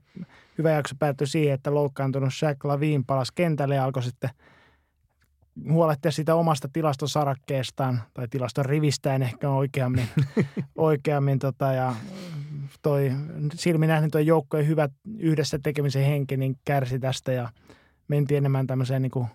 hyvä 0.58 0.72
jakso 0.72 0.96
päättyi 1.00 1.28
siihen, 1.28 1.54
että 1.54 1.74
loukkaantunut 1.74 2.34
Shaq 2.34 2.66
Lavin 2.66 3.06
palasi 3.06 3.32
kentälle 3.36 3.76
ja 3.76 3.84
alkoi 3.84 4.04
sitten 4.04 4.30
huolehtia 5.72 6.12
sitä 6.12 6.36
omasta 6.36 6.70
tilastosarakkeestaan 6.74 8.02
tai 8.14 8.28
tilaston 8.28 8.66
rivistään 8.66 9.22
ehkä 9.22 9.50
oikeammin, 9.50 10.08
oikeammin 10.76 11.39
tota, 11.39 11.74
ja 11.74 11.96
toi 12.82 13.12
silmi 13.54 13.88
nähnyt 13.88 14.12
toi 14.12 14.26
joukkojen 14.26 14.68
hyvä 14.68 14.89
yhdessä 15.18 15.60
tekemisen 15.64 16.06
henki 16.06 16.38
niin 16.38 16.56
kärsi 16.66 17.00
tästä 17.00 17.32
ja 17.32 17.50
mentiin 18.08 18.38
enemmän 18.38 18.68
tämmöiseen 18.68 19.02
niin 19.02 19.12
kuin, 19.12 19.28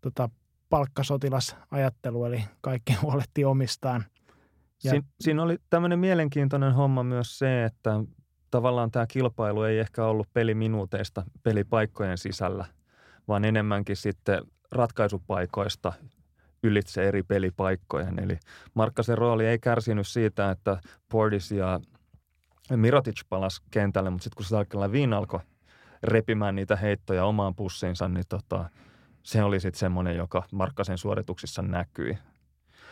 tota, 0.00 0.28
palkkasotilasajattelu, 0.70 2.24
eli 2.24 2.44
kaikki 2.60 2.92
huolehti 3.02 3.44
omistaan. 3.44 4.04
Ja... 4.84 4.90
Siin, 4.90 5.04
siinä 5.20 5.42
oli 5.42 5.58
tämmöinen 5.70 5.98
mielenkiintoinen 5.98 6.74
homma 6.74 7.02
myös 7.02 7.38
se, 7.38 7.64
että 7.64 8.00
tavallaan 8.50 8.90
tämä 8.90 9.06
kilpailu 9.06 9.62
ei 9.62 9.78
ehkä 9.78 10.04
ollut 10.04 10.28
peliminuuteista 10.32 11.22
pelipaikkojen 11.42 12.18
sisällä, 12.18 12.64
vaan 13.28 13.44
enemmänkin 13.44 13.96
sitten 13.96 14.42
ratkaisupaikoista 14.72 15.92
ylitse 16.62 17.08
eri 17.08 17.22
pelipaikkojen. 17.22 18.18
Eli 18.18 18.38
Markkasen 18.74 19.18
rooli 19.18 19.46
ei 19.46 19.58
kärsinyt 19.58 20.08
siitä, 20.08 20.50
että 20.50 20.80
Portis 21.08 21.50
ja 21.50 21.80
Mirotic 22.76 23.20
palas 23.28 23.60
kentälle, 23.70 24.10
mutta 24.10 24.24
sitten 24.24 24.66
kun 24.70 24.92
Viin 24.92 25.12
alkoi 25.12 25.40
repimään 26.02 26.54
niitä 26.54 26.76
heittoja 26.76 27.24
omaan 27.24 27.54
pussiinsa, 27.54 28.08
niin 28.08 28.24
tota, 28.28 28.70
se 29.26 29.42
oli 29.42 29.60
sitten 29.60 29.78
semmoinen, 29.78 30.16
joka 30.16 30.42
Markkasen 30.52 30.98
suorituksissa 30.98 31.62
näkyi. 31.62 32.18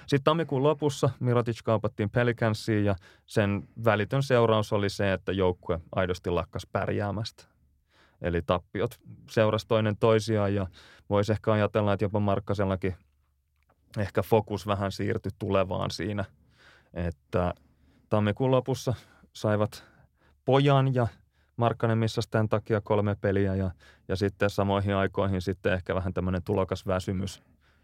Sitten 0.06 0.24
tammikuun 0.24 0.62
lopussa 0.62 1.10
Mirotic 1.20 1.62
kaupattiin 1.64 2.10
Pelicansiin 2.10 2.84
ja 2.84 2.94
sen 3.26 3.68
välitön 3.84 4.22
seuraus 4.22 4.72
oli 4.72 4.90
se, 4.90 5.12
että 5.12 5.32
joukkue 5.32 5.80
aidosti 5.94 6.30
lakkas 6.30 6.66
pärjäämästä. 6.72 7.44
Eli 8.22 8.42
tappiot 8.42 9.00
seurasi 9.30 9.68
toinen 9.68 9.96
toisiaan 9.96 10.54
ja 10.54 10.66
voisi 11.10 11.32
ehkä 11.32 11.52
ajatella, 11.52 11.92
että 11.92 12.04
jopa 12.04 12.20
Markkasellakin 12.20 12.94
ehkä 13.98 14.22
fokus 14.22 14.66
vähän 14.66 14.92
siirtyi 14.92 15.32
tulevaan 15.38 15.90
siinä, 15.90 16.24
että 16.94 17.54
tammikuun 18.08 18.50
lopussa 18.50 18.94
saivat 19.32 19.84
pojan 20.44 20.94
ja 20.94 21.06
Markkanen 21.56 21.98
missasi 21.98 22.30
tämän 22.30 22.48
takia 22.48 22.80
kolme 22.80 23.14
peliä 23.20 23.54
ja, 23.54 23.70
ja 24.08 24.16
sitten 24.16 24.50
samoihin 24.50 24.94
aikoihin 24.94 25.42
sitten 25.42 25.72
ehkä 25.72 25.94
vähän 25.94 26.14
tämmöinen 26.14 26.42
tulokasväsymys 26.42 27.42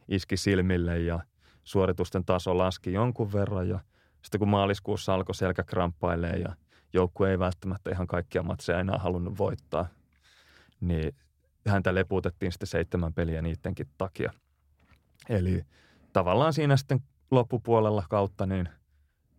iski 0.08 0.36
silmille 0.36 0.98
ja 0.98 1.20
suoritusten 1.64 2.24
taso 2.24 2.58
laski 2.58 2.92
jonkun 2.92 3.32
verran 3.32 3.68
ja 3.68 3.80
sitten 4.22 4.38
kun 4.38 4.48
maaliskuussa 4.48 5.14
alkoi 5.14 5.34
selkä 5.34 5.64
kramppailee 5.64 6.36
ja 6.36 6.56
joukkue 6.92 7.30
ei 7.30 7.38
välttämättä 7.38 7.90
ihan 7.90 8.06
kaikkia 8.06 8.42
matseja 8.42 8.80
enää 8.80 8.98
halunnut 8.98 9.38
voittaa, 9.38 9.86
niin 10.80 11.14
häntä 11.68 11.94
lepuutettiin 11.94 12.52
sitten 12.52 12.66
seitsemän 12.66 13.14
peliä 13.14 13.42
niidenkin 13.42 13.88
takia. 13.98 14.32
Eli 15.28 15.64
tavallaan 16.12 16.52
siinä 16.52 16.76
sitten 16.76 17.00
loppupuolella 17.30 18.04
kautta 18.10 18.46
niin 18.46 18.68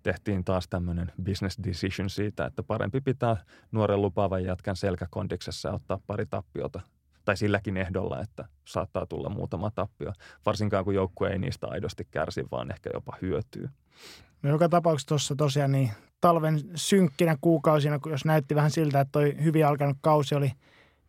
tehtiin 0.04 0.44
taas 0.44 0.68
tämmöinen 0.68 1.12
business 1.24 1.58
decision 1.64 2.10
siitä, 2.10 2.46
että 2.46 2.64
parempi 2.64 3.02
pitää 3.02 3.38
nuoren 3.72 4.02
lupaavan 4.02 4.44
jätkän 4.44 4.76
selkäkondiksessa 4.76 5.70
ja 5.70 5.76
ottaa 5.76 6.00
pari 6.08 6.26
tappiota. 6.26 6.82
Tai 7.26 7.38
silläkin 7.38 7.78
ehdolla, 7.78 8.22
että 8.22 8.46
saattaa 8.66 9.06
tulla 9.06 9.30
muutama 9.30 9.72
tappio. 9.72 10.14
Varsinkaan 10.46 10.84
kun 10.84 10.96
joukkue 10.96 11.30
ei 11.30 11.40
niistä 11.40 11.68
aidosti 11.68 12.08
kärsi, 12.12 12.44
vaan 12.52 12.72
ehkä 12.72 12.90
jopa 12.94 13.18
hyötyy. 13.22 13.70
No 14.44 14.50
joka 14.50 14.70
tapauksessa 14.70 15.08
tuossa 15.08 15.36
tosiaan 15.36 15.72
niin 15.72 15.92
talven 16.22 16.62
synkkinä 16.76 17.38
kuukausina, 17.42 18.00
jos 18.06 18.26
näytti 18.26 18.56
vähän 18.56 18.72
siltä, 18.72 19.00
että 19.00 19.12
toi 19.12 19.36
hyvin 19.44 19.68
alkanut 19.68 19.98
kausi 20.02 20.36
oli 20.36 20.52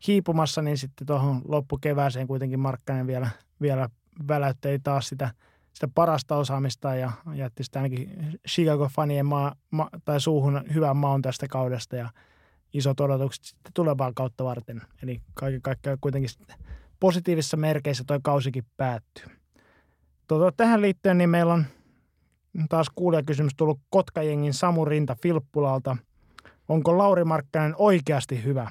hiipumassa, 0.06 0.62
niin 0.62 0.78
sitten 0.78 1.06
tuohon 1.06 1.42
loppukevääseen 1.48 2.26
kuitenkin 2.26 2.60
Markkanen 2.60 3.06
vielä, 3.06 3.28
vielä 3.60 3.88
väläytteli 4.28 4.78
taas 4.78 5.08
sitä 5.08 5.30
sitä 5.72 5.88
parasta 5.94 6.36
osaamista 6.36 6.94
ja 6.94 7.12
jätti 7.34 7.64
sitä 7.64 7.78
ainakin 7.78 8.38
Chicago-fanien 8.48 9.26
maa, 9.26 9.54
ma, 9.70 9.88
tai 10.04 10.20
suuhun 10.20 10.64
hyvän 10.74 10.96
maun 10.96 11.22
tästä 11.22 11.48
kaudesta 11.48 11.96
ja 11.96 12.10
isot 12.72 13.00
odotukset 13.00 13.44
sitten 13.44 13.72
tulevaa 13.74 14.12
kautta 14.14 14.44
varten. 14.44 14.82
Eli 15.02 15.20
kaiken 15.34 15.62
kaikkiaan 15.62 15.98
kuitenkin 16.00 16.30
positiivisissa 17.00 17.56
merkeissä 17.56 18.04
tuo 18.06 18.18
kausikin 18.22 18.64
päättyy. 18.76 19.24
Tuota, 20.28 20.52
tähän 20.56 20.82
liittyen 20.82 21.18
niin 21.18 21.30
meillä 21.30 21.52
on 21.52 21.64
taas 22.68 22.90
kuulijakysymys 22.94 23.52
tullut 23.56 23.80
Kotkajengin 23.90 24.54
Samu 24.54 24.84
Rinta 24.84 25.16
Filppulalta. 25.22 25.96
Onko 26.68 26.98
Lauri 26.98 27.24
Markkanen 27.24 27.74
oikeasti 27.78 28.44
hyvä? 28.44 28.70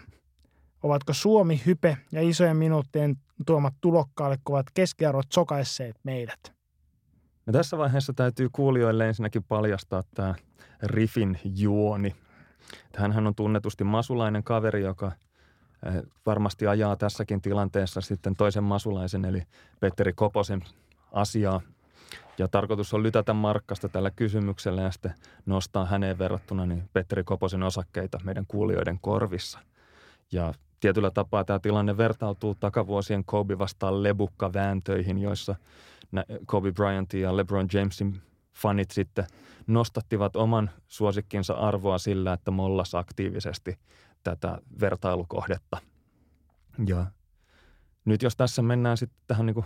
Ovatko 0.83 1.13
Suomi, 1.13 1.61
Hype 1.65 1.97
ja 2.11 2.29
isojen 2.29 2.57
minuuttien 2.57 3.15
tuomat 3.45 3.73
tulokkaalle 3.81 4.37
kovat 4.43 4.65
keskiarvot 4.73 5.25
sokaisseet 5.33 5.95
meidät? 6.03 6.60
No 7.51 7.57
tässä 7.57 7.77
vaiheessa 7.77 8.13
täytyy 8.13 8.49
kuulijoille 8.51 9.07
ensinnäkin 9.07 9.43
paljastaa 9.43 10.03
tämä 10.15 10.35
Riffin 10.83 11.39
juoni. 11.43 12.15
Hänhän 12.97 13.27
on 13.27 13.35
tunnetusti 13.35 13.83
masulainen 13.83 14.43
kaveri, 14.43 14.81
joka 14.81 15.11
eh, 15.85 16.01
varmasti 16.25 16.67
ajaa 16.67 16.95
tässäkin 16.95 17.41
tilanteessa 17.41 18.01
sitten 18.01 18.35
toisen 18.35 18.63
masulaisen 18.63 19.25
eli 19.25 19.43
Petteri 19.79 20.13
Koposen 20.13 20.61
asiaa. 21.11 21.61
Ja 22.37 22.47
tarkoitus 22.47 22.93
on 22.93 23.03
lytätä 23.03 23.33
Markkasta 23.33 23.89
tällä 23.89 24.11
kysymyksellä 24.11 24.81
ja 24.81 24.91
sitten 24.91 25.13
nostaa 25.45 25.85
häneen 25.85 26.19
verrattuna 26.19 26.65
niin 26.65 26.89
Petteri 26.93 27.23
Koposen 27.23 27.63
osakkeita 27.63 28.19
meidän 28.23 28.45
kuulijoiden 28.47 28.99
korvissa. 29.01 29.59
Ja 30.31 30.53
tietyllä 30.79 31.11
tapaa 31.11 31.43
tämä 31.43 31.59
tilanne 31.59 31.97
vertautuu 31.97 32.55
takavuosien 32.55 33.25
Kobe 33.25 33.59
vastaan 33.59 34.03
lebukka 34.03 34.53
vääntöihin, 34.53 35.17
joissa 35.17 35.55
Kobe 36.45 36.71
Bryantin 36.71 37.21
ja 37.21 37.37
LeBron 37.37 37.67
Jamesin 37.73 38.21
fanit 38.53 38.91
sitten 38.91 39.25
nostattivat 39.67 40.35
oman 40.35 40.69
suosikkinsa 40.87 41.53
arvoa 41.53 41.97
sillä, 41.97 42.33
että 42.33 42.51
mollas 42.51 42.95
aktiivisesti 42.95 43.79
tätä 44.23 44.57
vertailukohdetta. 44.79 45.77
Ja 46.87 47.05
nyt 48.05 48.21
jos 48.21 48.35
tässä 48.35 48.61
mennään 48.61 48.97
sitten 48.97 49.19
tähän 49.27 49.45
niin 49.45 49.65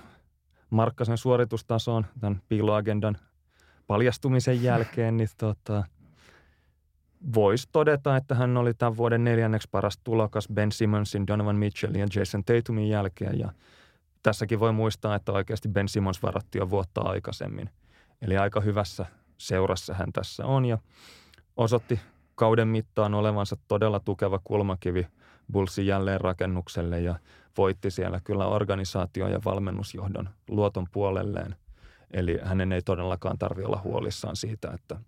Markkasen 0.70 1.18
suoritustasoon 1.18 2.06
tämän 2.20 2.42
piiloagendan 2.50 3.18
paljastumisen 3.88 4.64
jälkeen, 4.64 5.18
niin 5.18 5.30
tota, 5.38 5.84
voisi 7.34 7.70
todeta, 7.72 8.18
että 8.18 8.36
hän 8.36 8.58
oli 8.58 8.74
tämän 8.74 8.98
vuoden 8.98 9.24
neljänneksi 9.24 9.70
paras 9.72 9.98
tulokas 10.04 10.48
Ben 10.54 10.72
Simonsin, 10.72 11.28
Donovan 11.28 11.56
Mitchellin 11.56 12.00
ja 12.00 12.08
Jason 12.16 12.44
Tatumin 12.44 12.90
jälkeen. 12.90 13.40
Ja 13.40 13.52
tässäkin 14.26 14.60
voi 14.60 14.72
muistaa, 14.72 15.16
että 15.16 15.32
oikeasti 15.32 15.70
Ben 15.70 15.88
Simmons 15.88 16.24
varatti 16.24 16.58
jo 16.58 16.70
vuotta 16.70 17.02
aikaisemmin. 17.02 17.70
Eli 18.22 18.38
aika 18.38 18.62
hyvässä 18.62 19.06
seurassa 19.38 19.94
hän 19.94 20.14
tässä 20.14 20.46
on 20.46 20.66
ja 20.66 20.78
osoitti 21.58 22.00
kauden 22.36 22.68
mittaan 22.68 23.14
olevansa 23.14 23.58
todella 23.68 24.00
tukeva 24.00 24.40
kulmakivi 24.44 25.08
Bullsin 25.52 25.88
jälleenrakennukselle 25.88 27.02
ja 27.02 27.16
voitti 27.58 27.92
siellä 27.92 28.22
kyllä 28.24 28.46
organisaatio- 28.46 29.28
ja 29.28 29.40
valmennusjohdon 29.46 30.30
luoton 30.48 30.88
puolelleen. 30.92 31.56
Eli 32.12 32.40
hänen 32.44 32.72
ei 32.72 32.82
todellakaan 32.82 33.38
tarvitse 33.38 33.68
olla 33.68 33.82
huolissaan 33.84 34.36
siitä, 34.36 34.72
että, 34.74 35.00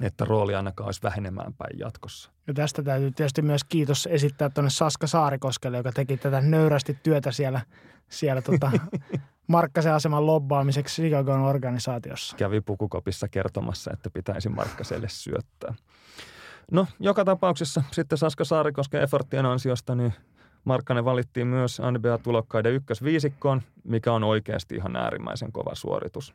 että 0.00 0.24
rooli 0.24 0.54
ainakaan 0.54 0.88
olisi 0.88 1.02
vähenemään 1.02 1.54
päin 1.54 1.78
jatkossa. 1.78 2.30
Ja 2.46 2.54
tästä 2.54 2.82
täytyy 2.82 3.10
tietysti 3.10 3.42
myös 3.42 3.64
kiitos 3.64 4.08
esittää 4.10 4.50
tuonne 4.50 4.70
Saska 4.70 5.06
Saarikoskelle, 5.06 5.76
joka 5.76 5.92
teki 5.92 6.16
tätä 6.16 6.40
nöyrästi 6.40 6.98
työtä 7.02 7.32
siellä, 7.32 7.60
siellä 8.08 8.42
tota, 8.42 8.70
Markkasen 9.46 9.92
aseman 9.92 10.26
lobbaamiseksi 10.26 11.02
Chicagon 11.02 11.40
organisaatiossa. 11.40 12.36
Kävi 12.36 12.60
pukukopissa 12.60 13.28
kertomassa, 13.28 13.90
että 13.92 14.10
pitäisi 14.10 14.48
Markkaselle 14.48 15.08
syöttää. 15.08 15.74
No, 16.72 16.86
joka 17.00 17.24
tapauksessa 17.24 17.82
sitten 17.90 18.18
Saska 18.18 18.44
Saarikosken 18.44 19.02
efforttien 19.02 19.46
ansiosta 19.46 19.94
niin 19.94 20.12
Markkanen 20.64 21.04
valittiin 21.04 21.46
myös 21.46 21.80
NBA-tulokkaiden 21.90 22.72
ykkösviisikkoon, 22.72 23.62
mikä 23.84 24.12
on 24.12 24.24
oikeasti 24.24 24.74
ihan 24.74 24.96
äärimmäisen 24.96 25.52
kova 25.52 25.74
suoritus. 25.74 26.34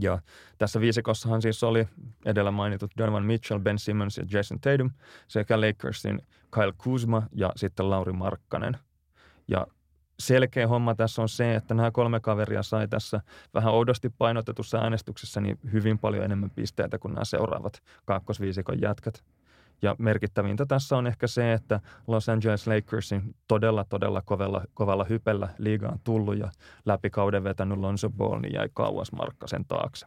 Ja 0.00 0.18
tässä 0.58 0.80
viisikossahan 0.80 1.42
siis 1.42 1.62
oli 1.64 1.88
edellä 2.24 2.50
mainitut 2.50 2.90
Donovan 2.98 3.24
Mitchell, 3.24 3.60
Ben 3.60 3.78
Simmons 3.78 4.18
ja 4.18 4.24
Jason 4.32 4.60
Tatum 4.60 4.90
sekä 5.28 5.60
Lakersin 5.60 6.22
Kyle 6.50 6.72
Kuzma 6.78 7.22
ja 7.32 7.52
sitten 7.56 7.90
Lauri 7.90 8.12
Markkanen. 8.12 8.76
Ja 9.48 9.66
selkeä 10.18 10.68
homma 10.68 10.94
tässä 10.94 11.22
on 11.22 11.28
se, 11.28 11.54
että 11.54 11.74
nämä 11.74 11.90
kolme 11.90 12.20
kaveria 12.20 12.62
sai 12.62 12.88
tässä 12.88 13.20
vähän 13.54 13.72
oudosti 13.72 14.10
painotetussa 14.18 14.78
äänestyksessä 14.78 15.40
niin 15.40 15.58
hyvin 15.72 15.98
paljon 15.98 16.24
enemmän 16.24 16.50
pisteitä 16.50 16.98
kuin 16.98 17.14
nämä 17.14 17.24
seuraavat 17.24 17.82
kakkosviisikon 18.04 18.80
jätkät. 18.80 19.24
Ja 19.82 19.96
merkittävintä 19.98 20.66
tässä 20.66 20.96
on 20.96 21.06
ehkä 21.06 21.26
se, 21.26 21.52
että 21.52 21.80
Los 22.06 22.28
Angeles 22.28 22.66
Lakersin 22.66 23.34
todella, 23.48 23.84
todella 23.84 24.22
kovalla, 24.22 24.64
kovalla 24.74 25.04
hypellä 25.04 25.48
liigaan 25.58 25.98
tullut 26.04 26.38
ja 26.38 26.50
läpi 26.84 27.10
kauden 27.10 27.44
vetänyt 27.44 27.78
Lonzo 27.78 28.10
Ball 28.10 28.40
niin 28.40 28.54
jäi 28.54 28.68
kauas 28.74 29.12
Markkasen 29.12 29.64
taakse. 29.64 30.06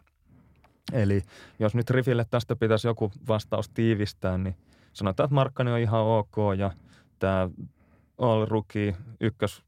Eli 0.94 1.22
jos 1.60 1.76
nyt 1.76 1.90
Riffille 1.90 2.26
tästä 2.30 2.56
pitäisi 2.56 2.88
joku 2.88 3.12
vastaus 3.28 3.70
tiivistää, 3.70 4.38
niin 4.38 4.56
sanotaan, 4.94 5.26
että 5.26 5.36
Markkani 5.36 5.72
on 5.72 5.80
ihan 5.80 6.02
ok 6.02 6.36
ja 6.58 6.72
tämä 7.20 7.50
All 8.18 8.46
Rookie 8.46 8.96
ykkös 9.20 9.64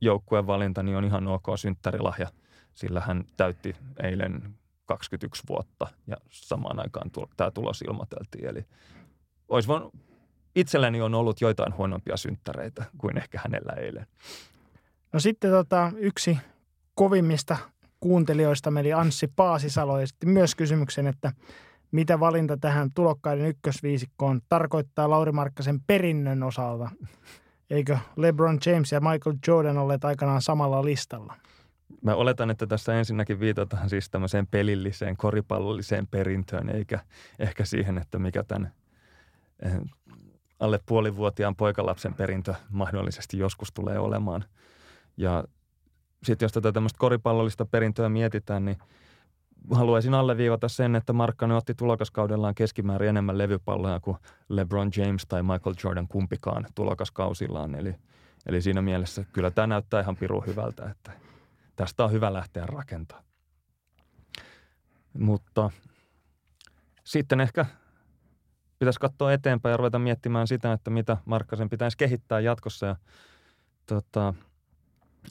joukkueen 0.00 0.46
valinta 0.46 0.82
niin 0.82 0.96
on 0.96 1.04
ihan 1.04 1.28
ok 1.28 1.46
synttärilahja, 1.56 2.28
sillä 2.74 3.00
hän 3.00 3.24
täytti 3.36 3.76
eilen 4.02 4.54
21 4.86 5.42
vuotta 5.48 5.86
ja 6.06 6.16
samaan 6.30 6.80
aikaan 6.80 7.10
tämä 7.36 7.50
tulos 7.50 7.82
ilmoiteltiin. 7.82 8.46
Eli 8.46 8.66
olisi 9.54 9.68
voinut, 9.68 9.94
itselläni 10.56 11.00
on 11.00 11.14
ollut 11.14 11.40
joitain 11.40 11.76
huonompia 11.76 12.16
synttäreitä 12.16 12.84
kuin 12.98 13.18
ehkä 13.18 13.40
hänellä 13.42 13.72
eilen. 13.72 14.06
No 15.12 15.20
sitten 15.20 15.50
tota, 15.50 15.92
yksi 15.96 16.38
kovimmista 16.94 17.56
kuuntelijoista, 18.00 18.72
eli 18.80 18.92
Anssi 18.92 19.28
Paasisalo, 19.36 20.00
esitti 20.00 20.26
myös 20.26 20.54
kysymyksen, 20.54 21.06
että 21.06 21.32
mitä 21.92 22.20
valinta 22.20 22.56
tähän 22.56 22.90
tulokkaiden 22.94 23.46
ykkösviisikkoon 23.46 24.40
tarkoittaa 24.48 25.10
Lauri 25.10 25.32
Markkasen 25.32 25.80
perinnön 25.86 26.42
osalta. 26.42 26.90
Eikö 27.70 27.98
LeBron 28.16 28.58
James 28.66 28.92
ja 28.92 29.00
Michael 29.00 29.36
Jordan 29.46 29.78
olleet 29.78 30.04
aikanaan 30.04 30.42
samalla 30.42 30.84
listalla? 30.84 31.34
Mä 32.02 32.14
oletan, 32.14 32.50
että 32.50 32.66
tässä 32.66 32.98
ensinnäkin 32.98 33.40
viitataan 33.40 33.88
siis 33.88 34.10
tämmöiseen 34.10 34.46
pelilliseen, 34.46 35.16
koripallolliseen 35.16 36.06
perintöön, 36.06 36.68
eikä 36.68 37.00
ehkä 37.38 37.64
siihen, 37.64 37.98
että 37.98 38.18
mikä 38.18 38.42
tämän 38.42 38.72
alle 40.60 40.80
puolivuotiaan 40.86 41.56
poikalapsen 41.56 42.14
perintö 42.14 42.54
mahdollisesti 42.70 43.38
joskus 43.38 43.72
tulee 43.72 43.98
olemaan. 43.98 44.44
Ja 45.16 45.44
sitten 46.24 46.44
jos 46.44 46.52
tätä 46.52 46.72
tämmöistä 46.72 46.98
koripallollista 46.98 47.66
perintöä 47.66 48.08
mietitään, 48.08 48.64
niin 48.64 48.78
haluaisin 49.70 50.14
alleviivata 50.14 50.68
sen, 50.68 50.96
että 50.96 51.12
Markkanen 51.12 51.56
otti 51.56 51.74
tulokaskaudellaan 51.74 52.54
keskimäärin 52.54 53.08
enemmän 53.08 53.38
levypalloja 53.38 54.00
kuin 54.00 54.16
LeBron 54.48 54.90
James 54.96 55.26
tai 55.28 55.42
Michael 55.42 55.74
Jordan 55.84 56.08
kumpikaan 56.08 56.66
tulokaskausillaan. 56.74 57.74
Eli, 57.74 57.94
eli 58.46 58.62
siinä 58.62 58.82
mielessä 58.82 59.24
kyllä 59.32 59.50
tämä 59.50 59.66
näyttää 59.66 60.00
ihan 60.00 60.16
pirun 60.16 60.46
hyvältä, 60.46 60.90
että 60.90 61.12
tästä 61.76 62.04
on 62.04 62.12
hyvä 62.12 62.32
lähteä 62.32 62.66
rakentaa. 62.66 63.22
Mutta 65.18 65.70
sitten 67.04 67.40
ehkä 67.40 67.66
pitäisi 68.84 69.00
katsoa 69.00 69.32
eteenpäin 69.32 69.70
ja 69.70 69.76
ruveta 69.76 69.98
miettimään 69.98 70.46
sitä, 70.46 70.72
että 70.72 70.90
mitä 70.90 71.16
Markkasen 71.24 71.70
pitäisi 71.70 71.96
kehittää 71.96 72.40
jatkossa. 72.40 72.86
Ja, 72.86 72.96
tota, 73.86 74.34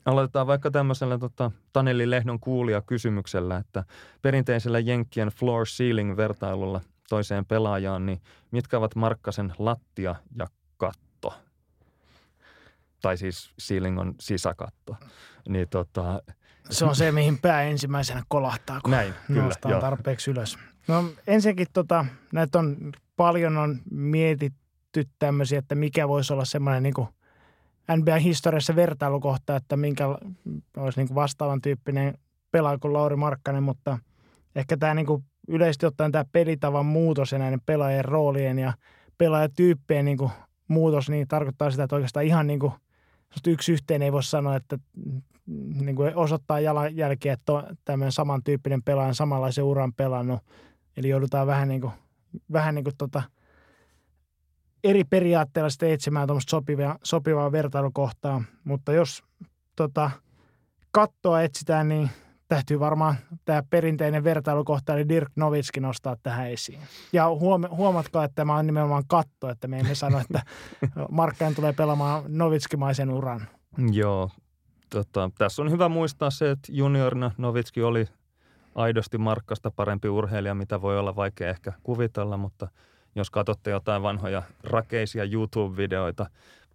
Aloitetaan 0.06 0.48
vaikka 0.48 0.72
tämmöisellä 0.72 1.18
tota, 1.18 1.52
Taneli 1.74 2.10
Lehdon 2.10 2.40
kuulia 2.40 2.82
kysymyksellä, 2.82 3.58
että 3.58 3.84
perinteisellä 4.22 4.80
Jenkkien 4.80 5.28
floor 5.28 5.66
ceiling 5.66 6.18
vertailulla 6.18 6.82
toiseen 7.10 7.46
pelaajaan, 7.46 8.06
niin 8.06 8.22
mitkä 8.52 8.78
ovat 8.78 8.96
Markkasen 8.96 9.54
lattia 9.60 10.16
ja 10.36 10.48
katto? 10.78 11.34
Tai 13.02 13.18
siis 13.18 13.54
ceiling 13.62 14.00
on 14.00 14.16
sisäkatto. 14.20 14.96
Niin 15.50 15.70
tota, 15.70 16.22
se 16.70 16.86
on 16.86 16.96
se, 16.96 17.12
mihin 17.12 17.40
pää 17.40 17.64
ensimmäisenä 17.64 18.24
kolahtaa, 18.28 18.82
kun 18.82 18.92
Näin, 18.92 19.14
kyllä, 19.28 19.80
tarpeeksi 19.82 20.32
ylös. 20.32 20.58
No 20.88 21.06
ensinnäkin 21.28 21.68
tota, 21.74 22.06
näitä 22.34 22.60
on 22.60 22.94
paljon 23.16 23.58
on 23.58 23.82
mietitty 23.92 25.06
tämmöisiä, 25.20 25.60
että 25.60 25.76
mikä 25.76 26.08
voisi 26.08 26.34
olla 26.34 26.46
semmoinen 26.46 26.84
niin– 26.84 26.94
NBA-historiassa 27.92 28.76
vertailukohta, 28.76 29.56
että 29.56 29.78
minkä 29.78 30.08
olisi 30.78 31.00
niin 31.00 31.08
kuin 31.08 31.16
vastaavan 31.16 31.62
tyyppinen 31.62 32.18
pelaaja 32.52 32.78
kuin 32.78 32.94
Lauri 32.94 33.16
Markkanen, 33.16 33.64
mutta 33.64 34.00
ehkä 34.56 34.78
tämä 34.78 34.94
niin 34.94 35.06
kuin 35.06 35.24
yleisesti 35.48 35.86
ottaen 35.86 36.12
tämä 36.12 36.26
pelitavan 36.32 36.86
muutos 36.86 37.32
ja 37.32 37.40
näiden 37.40 37.62
pelaajien 37.66 38.06
roolien 38.06 38.60
ja 38.60 38.74
pelaajatyyppien 39.18 40.06
niin 40.06 40.18
kuin 40.18 40.32
muutos, 40.68 41.10
niin 41.10 41.28
tarkoittaa 41.28 41.72
sitä, 41.72 41.84
että 41.84 41.96
oikeastaan 41.96 42.26
ihan 42.26 42.48
niin 42.48 42.60
kuin 42.60 42.74
yksi 43.48 43.72
yhteen 43.72 44.02
ei 44.02 44.12
voi 44.12 44.24
sanoa, 44.24 44.56
että 44.56 44.78
niin 45.82 45.96
kuin 45.96 46.16
osoittaa 46.16 46.60
jalanjälkiä, 46.60 47.34
että 47.34 47.54
on 47.54 47.64
tämmöinen 47.86 48.12
samantyyppinen 48.12 48.84
pelaaja, 48.84 49.14
samanlaisen 49.14 49.64
uran 49.64 49.94
pelannut. 49.94 50.40
Eli 50.98 51.10
joudutaan 51.10 51.48
vähän 51.48 51.68
niin 51.68 51.82
kuin, 51.82 51.94
vähän 52.54 52.76
niin 52.76 52.84
kuin 52.84 52.98
tota, 52.98 53.24
eri 54.84 55.04
periaatteella 55.04 55.70
sitten 55.70 55.92
etsimään 55.92 56.28
tuommoista 56.28 56.50
sopivaa, 56.50 56.98
sopivaa 57.04 57.52
vertailukohtaa. 57.52 58.44
Mutta 58.64 58.94
jos 58.94 59.24
tota, 59.76 60.12
kattoa 60.92 61.42
etsitään, 61.42 61.90
niin 61.90 62.10
täytyy 62.48 62.80
varmaan 62.80 63.16
tämä 63.46 63.64
perinteinen 63.70 64.24
vertailukohta, 64.24 64.94
eli 64.94 65.10
Dirk 65.10 65.30
Novitski 65.36 65.80
nostaa 65.80 66.16
tähän 66.24 66.52
esiin. 66.52 66.80
Ja 67.14 67.28
huomatkaa, 67.78 68.24
että 68.24 68.36
tämä 68.36 68.56
on 68.56 68.68
nimenomaan 68.68 69.04
katto, 69.08 69.50
että 69.50 69.68
me 69.68 69.80
emme 69.80 69.96
sano, 69.96 70.20
että 70.20 70.42
Markkanen 71.12 71.56
tulee 71.56 71.74
pelaamaan 71.74 72.24
Novitskimaisen 72.28 73.10
uran. 73.10 73.48
Joo, 73.92 74.30
tota, 74.90 75.32
tässä 75.38 75.62
on 75.62 75.72
hyvä 75.72 75.90
muistaa 75.90 76.30
se, 76.30 76.52
että 76.52 76.72
juniorina 76.72 77.32
Novitski 77.38 77.82
oli 77.82 78.06
aidosti 78.76 79.18
Markkasta 79.18 79.72
parempi 79.72 80.10
urheilija, 80.10 80.56
mitä 80.56 80.82
voi 80.82 81.00
olla 81.00 81.16
vaikea 81.16 81.50
ehkä 81.50 81.74
kuvitella, 81.84 82.38
mutta 82.38 82.68
jos 83.16 83.30
katsotte 83.30 83.72
jotain 83.72 84.04
vanhoja 84.04 84.44
rakeisia 84.64 85.24
YouTube-videoita 85.24 86.26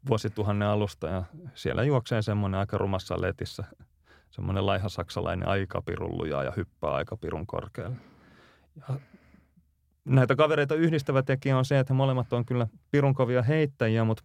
vuosituhannen 0.08 0.68
alusta 0.68 1.08
ja 1.08 1.22
siellä 1.54 1.82
juoksee 1.82 2.22
semmoinen 2.22 2.60
aika 2.60 2.78
rumassa 2.78 3.20
letissä 3.20 3.64
semmoinen 4.30 4.66
laiha 4.66 4.88
saksalainen 4.88 5.48
aikapirulluja 5.48 6.42
ja 6.42 6.52
hyppää 6.56 6.90
aikapirun 6.90 7.46
korkealle. 7.46 7.96
Ja 8.76 8.94
näitä 10.04 10.36
kavereita 10.36 10.74
yhdistävä 10.74 11.22
tekijä 11.22 11.58
on 11.58 11.64
se, 11.64 11.78
että 11.78 11.94
he 11.94 11.96
molemmat 11.96 12.32
on 12.32 12.44
kyllä 12.44 12.66
pirunkovia 12.90 13.42
heittäjiä, 13.42 14.04
mutta 14.04 14.24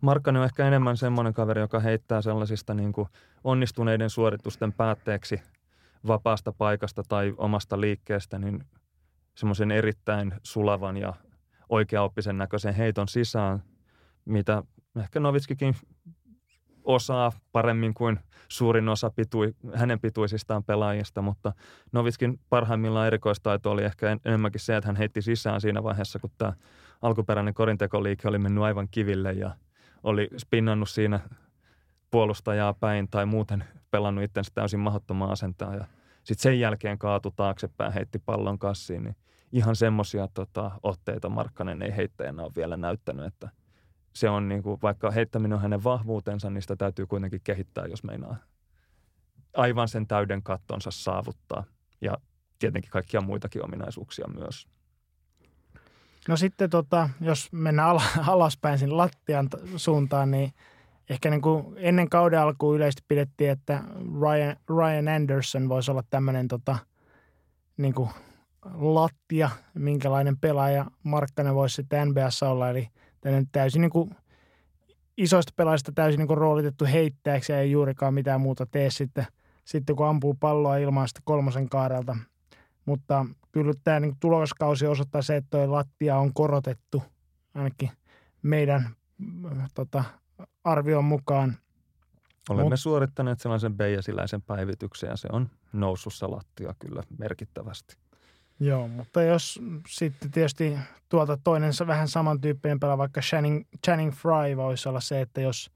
Markkanen 0.00 0.40
on 0.40 0.44
ehkä 0.44 0.66
enemmän 0.68 0.96
semmoinen 0.96 1.34
kaveri, 1.34 1.60
joka 1.60 1.80
heittää 1.80 2.22
sellaisista 2.22 2.74
niin 2.74 2.92
kuin 2.92 3.08
onnistuneiden 3.44 4.10
suoritusten 4.10 4.72
päätteeksi 4.72 5.42
vapaasta 6.06 6.52
paikasta 6.52 7.02
tai 7.08 7.34
omasta 7.36 7.80
liikkeestä, 7.80 8.38
niin 8.38 8.64
semmoisen 9.34 9.70
erittäin 9.70 10.34
sulavan 10.42 10.96
ja 10.96 11.14
oikeaoppisen 11.68 12.38
näköisen 12.38 12.74
heiton 12.74 13.08
sisään, 13.08 13.62
mitä 14.24 14.62
ehkä 14.96 15.20
Novitskikin 15.20 15.74
osaa 16.84 17.32
paremmin 17.52 17.94
kuin 17.94 18.18
suurin 18.48 18.88
osa 18.88 19.10
pitui, 19.10 19.54
hänen 19.74 20.00
pituisistaan 20.00 20.64
pelaajista, 20.64 21.22
mutta 21.22 21.52
Novitskin 21.92 22.40
parhaimmillaan 22.48 23.06
erikoistaito 23.06 23.70
oli 23.70 23.84
ehkä 23.84 24.16
enemmänkin 24.24 24.60
se, 24.60 24.76
että 24.76 24.88
hän 24.88 24.96
heitti 24.96 25.22
sisään 25.22 25.60
siinä 25.60 25.82
vaiheessa, 25.82 26.18
kun 26.18 26.30
tämä 26.38 26.52
alkuperäinen 27.02 27.54
korintekoliike 27.54 28.28
oli 28.28 28.38
mennyt 28.38 28.64
aivan 28.64 28.88
kiville 28.90 29.32
ja 29.32 29.50
oli 30.02 30.28
spinnannut 30.36 30.88
siinä 30.88 31.20
puolustajaa 32.10 32.74
päin 32.74 33.08
tai 33.10 33.26
muuten 33.26 33.64
pelannut 33.92 34.24
itsensä 34.24 34.52
täysin 34.54 34.80
mahdottomaa 34.80 35.32
asentaa 35.32 35.74
ja 35.74 35.84
sitten 36.24 36.42
sen 36.42 36.60
jälkeen 36.60 36.98
kaatu 36.98 37.30
taaksepäin, 37.30 37.92
heitti 37.92 38.18
pallon 38.18 38.58
kassiin, 38.58 39.02
niin 39.02 39.16
ihan 39.52 39.76
semmoisia 39.76 40.28
tota, 40.34 40.70
otteita 40.82 41.28
Markkanen 41.28 41.82
ei 41.82 41.96
heittäjänä 41.96 42.42
ole 42.42 42.52
vielä 42.56 42.76
näyttänyt, 42.76 43.26
että– 43.26 43.50
se 44.12 44.28
on 44.28 44.48
niin 44.48 44.62
kuin, 44.62 44.78
vaikka 44.82 45.10
heittäminen 45.10 45.56
on 45.56 45.62
hänen 45.62 45.84
vahvuutensa, 45.84 46.50
niin 46.50 46.62
sitä 46.62 46.76
täytyy 46.76 47.06
kuitenkin 47.06 47.40
kehittää, 47.44 47.86
jos 47.86 48.04
meinaa 48.04 48.36
aivan 49.56 49.88
sen 49.88 50.06
täyden 50.06 50.42
kattonsa 50.42 50.90
saavuttaa. 50.90 51.64
Ja 52.00 52.18
tietenkin 52.58 52.90
kaikkia 52.90 53.20
muitakin 53.20 53.64
ominaisuuksia 53.64 54.28
myös. 54.28 54.68
No 56.28 56.36
sitten 56.36 56.70
tota, 56.70 57.08
jos 57.20 57.52
mennään 57.52 57.96
alaspäin 58.26 58.78
sinne 58.78 58.94
lattian 58.94 59.48
suuntaan, 59.76 60.30
niin 60.30 60.52
ehkä 61.10 61.30
niin 61.30 61.42
kuin 61.42 61.66
ennen 61.76 62.08
kauden 62.08 62.40
alkuun 62.40 62.76
yleisesti 62.76 63.02
pidettiin, 63.08 63.50
että 63.50 63.82
Ryan, 64.20 64.56
Ryan 64.68 65.08
Anderson 65.08 65.68
voisi 65.68 65.90
olla 65.90 66.02
tämmöinen 66.10 66.48
tota, 66.48 66.78
niin 67.76 67.94
kuin 67.94 68.10
lattia, 68.74 69.50
minkälainen 69.74 70.38
pelaaja 70.38 70.86
Markkanen 71.02 71.54
voisi 71.54 71.74
sitten 71.74 72.08
NBS 72.08 72.42
olla. 72.42 72.70
Eli– 72.70 72.88
täysin 73.52 73.80
niin 73.80 73.90
kuin 73.90 74.10
isoista 75.16 75.52
pelaajista 75.56 75.92
täysin 75.94 76.18
niin 76.18 76.28
kuin 76.28 76.38
roolitettu 76.38 76.84
heittäjäksi 76.84 77.52
ja 77.52 77.60
ei 77.60 77.70
juurikaan 77.70 78.14
mitään 78.14 78.40
muuta 78.40 78.66
tee 78.66 78.90
sitten, 78.90 79.26
sitten 79.64 79.96
kun 79.96 80.06
ampuu 80.06 80.34
palloa 80.34 80.76
ilman 80.76 81.08
sitä 81.08 81.20
kolmosen 81.24 81.68
kaarelta. 81.68 82.16
Mutta 82.86 83.26
kyllä 83.52 83.72
tämä 83.84 84.00
niin 84.00 84.16
tuloskausi 84.20 84.86
osoittaa 84.86 85.22
se, 85.22 85.36
että 85.36 85.50
tuo 85.50 85.72
lattia 85.72 86.16
on 86.16 86.34
korotettu 86.34 87.02
ainakin 87.54 87.90
meidän 88.42 88.90
tota, 89.74 90.04
arvion 90.64 91.04
mukaan. 91.04 91.56
Olemme 92.48 92.70
Mut, 92.70 92.80
suorittaneet 92.80 93.40
sellaisen 93.40 93.74
Beijasiläisen 93.74 94.42
päivityksen 94.42 95.10
ja 95.10 95.16
se 95.16 95.28
on 95.32 95.50
noussut 95.72 96.12
lattia 96.22 96.74
kyllä 96.78 97.02
merkittävästi. 97.18 97.96
Joo, 98.60 98.88
mutta 98.88 99.22
jos 99.22 99.60
sitten 99.88 100.30
tietysti 100.30 100.78
tuolta 101.08 101.38
toinen 101.44 101.72
vähän 101.86 102.08
samantyyppinen 102.08 102.80
pelaa, 102.80 102.98
vaikka 102.98 103.20
Channing, 103.20 103.64
Channing 103.86 104.12
Fry 104.12 104.56
voisi 104.56 104.88
olla 104.88 105.00
se, 105.00 105.20
että 105.20 105.40
jos 105.40 105.70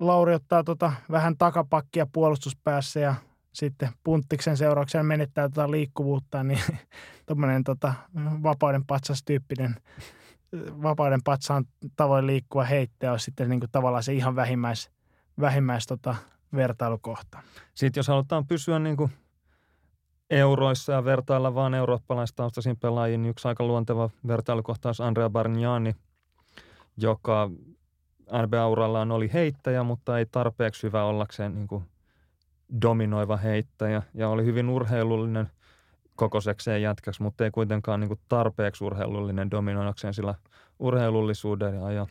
Lauri 0.00 0.34
ottaa 0.34 0.64
tota 0.64 0.92
vähän 1.10 1.36
takapakkia 1.38 2.06
puolustuspäässä 2.12 3.00
ja 3.00 3.14
sitten 3.52 3.88
punttiksen 4.04 4.56
seurauksena 4.56 5.04
menettää 5.04 5.48
tota 5.48 5.70
liikkuvuutta, 5.70 6.42
niin 6.42 6.60
tuommoinen 7.26 7.64
tota 7.64 7.94
vapauden 8.42 8.84
patsas 8.84 9.22
tyyppinen 9.24 9.74
vapauden 10.82 11.20
patsaan 11.24 11.64
tavoin 11.96 12.26
liikkuva 12.26 12.64
heittäjä 12.64 13.12
on 13.12 13.20
sitten 13.20 13.48
niin 13.48 13.60
kuin 13.60 13.70
tavallaan 13.70 14.02
se 14.02 14.12
ihan 14.12 14.36
vähimmäis, 14.36 14.90
vähimmäis 15.40 15.86
tota 15.86 16.16
vertailukohta. 16.54 17.42
Sitten 17.74 17.98
jos 17.98 18.08
halutaan 18.08 18.46
pysyä 18.46 18.78
niin 18.78 18.96
kuin– 18.96 19.10
euroissa 20.30 20.92
ja 20.92 21.04
vertailla 21.04 21.54
vaan 21.54 21.74
eurooppalaistaustaisiin 21.74 22.76
pelaajiin, 22.76 23.22
niin 23.22 23.30
yksi 23.30 23.48
aika 23.48 23.64
luonteva 23.64 24.10
vertailukohtaus 24.26 25.00
Andrea 25.00 25.30
Bargnani, 25.30 25.96
joka 26.96 27.50
NBA-urallaan 28.42 29.12
oli 29.12 29.30
heittäjä, 29.32 29.82
mutta 29.82 30.18
ei 30.18 30.26
tarpeeksi 30.26 30.82
hyvä 30.82 31.04
ollakseen 31.04 31.54
niin 31.54 31.68
kuin 31.68 31.84
dominoiva 32.82 33.36
heittäjä 33.36 34.02
ja 34.14 34.28
oli 34.28 34.44
hyvin 34.44 34.68
urheilullinen 34.68 35.50
kokosekseen 36.18 36.82
jätkäksi, 36.82 37.22
mutta 37.22 37.44
ei 37.44 37.50
kuitenkaan 37.50 38.00
niin 38.00 38.08
kuin 38.08 38.20
tarpeeksi 38.28 38.84
urheilullinen 38.84 39.50
dominoidakseen 39.50 40.14
sillä 40.14 40.34
urheilullisuudella. 40.78 41.92
Ja 41.92 42.06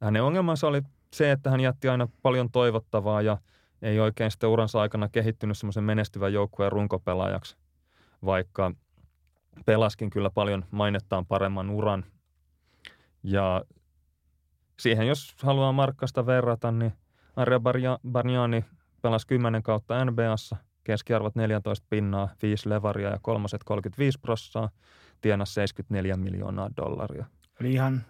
hänen 0.00 0.22
ongelmansa 0.22 0.66
oli 0.66 0.82
se, 1.12 1.30
että 1.30 1.50
hän 1.50 1.60
jätti 1.60 1.88
aina 1.88 2.08
paljon 2.22 2.50
toivottavaa 2.50 3.22
ja– 3.22 3.38
ei 3.82 4.00
oikein 4.00 4.30
sitten 4.30 4.48
uransa 4.48 4.80
aikana 4.80 5.08
kehittynyt 5.08 5.58
semmoisen 5.58 5.84
menestyvän 5.84 6.32
joukkueen 6.32 6.72
runkopelaajaksi, 6.72 7.56
vaikka 8.24 8.72
pelaskin 9.66 10.10
kyllä 10.10 10.30
paljon 10.30 10.64
mainettaan 10.70 11.26
paremman 11.26 11.70
uran. 11.70 12.04
Ja 13.22 13.64
siihen, 14.78 15.08
jos 15.08 15.34
haluaa 15.42 15.72
Markkasta 15.72 16.26
verrata, 16.26 16.72
niin 16.72 16.92
Arja 17.36 17.60
Barniani 18.12 18.64
pelasi 19.02 19.26
10 19.26 19.62
kautta 19.62 20.04
NBAssa, 20.04 20.56
keskiarvot 20.90 21.34
14 21.34 21.86
pinnaa, 21.90 22.28
5 22.42 22.68
levaria 22.68 23.08
ja 23.08 23.18
kolmoset 23.22 23.64
35 23.64 24.18
prossaa, 24.20 24.70
tienasi 25.20 25.52
74 25.54 26.16
miljoonaa 26.16 26.70
dollaria. 26.76 27.26
Eli 27.60 27.72
ihan 27.72 28.02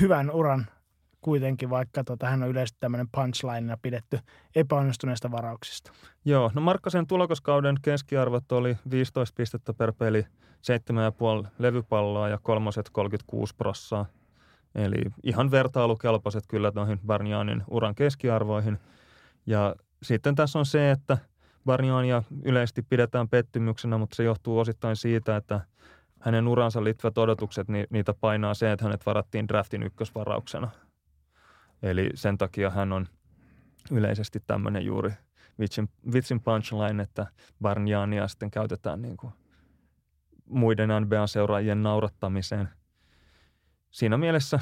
hyvän 0.00 0.30
uran 0.30 0.66
kuitenkin, 1.20 1.70
vaikka 1.70 2.04
tota, 2.04 2.26
hän 2.26 2.42
on 2.42 2.48
yleisesti 2.48 2.76
tämmöinen 2.80 3.08
punchlineina 3.12 3.76
pidetty 3.82 4.18
epäonnistuneista 4.56 5.30
varauksista. 5.30 5.92
Joo, 6.24 6.50
no 6.54 6.60
Markkasen 6.60 7.06
tulokaskauden 7.06 7.76
keskiarvot 7.82 8.52
oli 8.52 8.76
15 8.90 9.34
pistettä 9.36 9.74
per 9.74 9.92
peli, 9.98 10.26
7,5 11.42 11.48
levypalloa 11.58 12.28
ja 12.28 12.38
kolmoset 12.42 12.90
36 12.90 13.54
prossaa. 13.56 14.06
Eli 14.74 15.02
ihan 15.22 15.50
vertailukelpoiset 15.50 16.44
kyllä 16.48 16.72
noihin 16.74 17.00
Barnianin 17.06 17.62
uran 17.70 17.94
keskiarvoihin. 17.94 18.78
Ja 19.46 19.76
sitten 20.02 20.34
tässä 20.34 20.58
on 20.58 20.66
se, 20.66 20.90
että 20.90 21.18
Barniania 21.64 22.22
yleisesti 22.44 22.82
pidetään 22.82 23.28
pettymyksenä, 23.28 23.98
mutta 23.98 24.16
se 24.16 24.24
johtuu 24.24 24.58
osittain 24.58 24.96
siitä, 24.96 25.36
että 25.36 25.60
hänen 26.20 26.48
uransa 26.48 26.84
liittyvät 26.84 27.18
odotukset, 27.18 27.68
niin 27.68 27.86
niitä 27.90 28.14
painaa 28.14 28.54
se, 28.54 28.72
että 28.72 28.84
hänet 28.84 29.06
varattiin 29.06 29.48
draftin 29.48 29.82
ykkösvarauksena– 29.82 30.70
Eli 31.82 32.10
sen 32.14 32.38
takia 32.38 32.70
hän 32.70 32.92
on 32.92 33.06
yleisesti 33.90 34.40
tämmöinen 34.46 34.84
juuri 34.84 35.12
vitsin, 35.58 35.88
vitsin 36.12 36.40
punchline, 36.40 37.02
että 37.02 37.26
Barniania 37.62 38.28
sitten 38.28 38.50
käytetään 38.50 39.02
niin 39.02 39.16
kuin 39.16 39.32
muiden 40.44 40.88
NBA-seuraajien 40.88 41.82
naurattamiseen. 41.82 42.68
Siinä 43.90 44.18
mielessä 44.18 44.60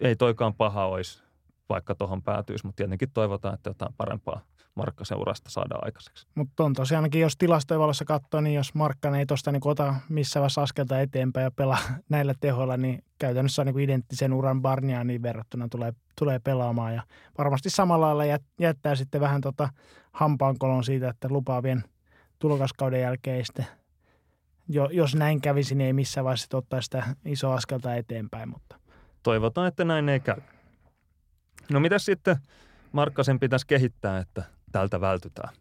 ei 0.00 0.16
toikaan 0.16 0.54
paha 0.54 0.86
olisi, 0.86 1.22
vaikka 1.68 1.94
tuohon 1.94 2.22
päätyisi, 2.22 2.66
mutta 2.66 2.76
tietenkin 2.76 3.10
toivotaan, 3.10 3.54
että 3.54 3.70
jotain 3.70 3.94
parempaa 3.96 4.40
markkaseurasta 4.74 5.50
saadaan 5.50 5.84
aikaiseksi. 5.84 6.26
Mutta 6.34 6.64
on 6.64 6.72
tosiaankin, 6.72 7.20
jos 7.20 7.36
tilastojen 7.36 7.80
valossa 7.80 8.04
katsoo, 8.04 8.40
niin 8.40 8.54
jos 8.54 8.74
Markkanen 8.74 9.18
ei 9.18 9.26
tuosta 9.26 9.52
niin 9.52 9.60
ota 9.64 9.94
missä 10.08 10.40
vaiheessa 10.40 10.62
askelta 10.62 11.00
eteenpäin 11.00 11.44
ja 11.44 11.50
pelaa 11.50 11.78
näillä 12.08 12.34
tehoilla, 12.40 12.76
niin 12.76 13.04
käytännössä 13.18 13.64
niin 13.64 13.72
kuin 13.72 13.84
identtisen 13.84 14.32
uran 14.32 14.62
Barnianiin 14.62 15.22
verrattuna 15.22 15.68
tulee 15.68 15.92
tulee 16.18 16.38
pelaamaan. 16.38 16.94
Ja 16.94 17.02
varmasti 17.38 17.70
samalla 17.70 18.16
lailla 18.16 18.38
jättää 18.60 18.94
sitten 18.94 19.20
vähän 19.20 19.40
tota 19.40 19.68
hampaankolon 20.12 20.84
siitä, 20.84 21.08
että 21.08 21.28
lupaavien 21.28 21.84
tulokaskauden 22.38 23.00
jälkeen 23.00 23.44
sitten, 23.44 23.66
jo, 24.68 24.88
jos 24.92 25.14
näin 25.14 25.40
kävisi, 25.40 25.74
niin 25.74 25.86
ei 25.86 25.92
missään 25.92 26.24
vaiheessa 26.24 26.56
ottaa 26.56 26.80
sitä 26.80 27.04
isoa 27.24 27.54
askelta 27.54 27.94
eteenpäin. 27.94 28.48
Mutta. 28.48 28.76
Toivotaan, 29.22 29.68
että 29.68 29.84
näin 29.84 30.08
ei 30.08 30.20
käy. 30.20 30.40
No 31.70 31.80
mitä 31.80 31.98
sitten 31.98 32.36
Markkasen 32.92 33.40
pitäisi 33.40 33.66
kehittää, 33.66 34.18
että 34.18 34.42
tältä 34.72 35.00
vältytään? 35.00 35.54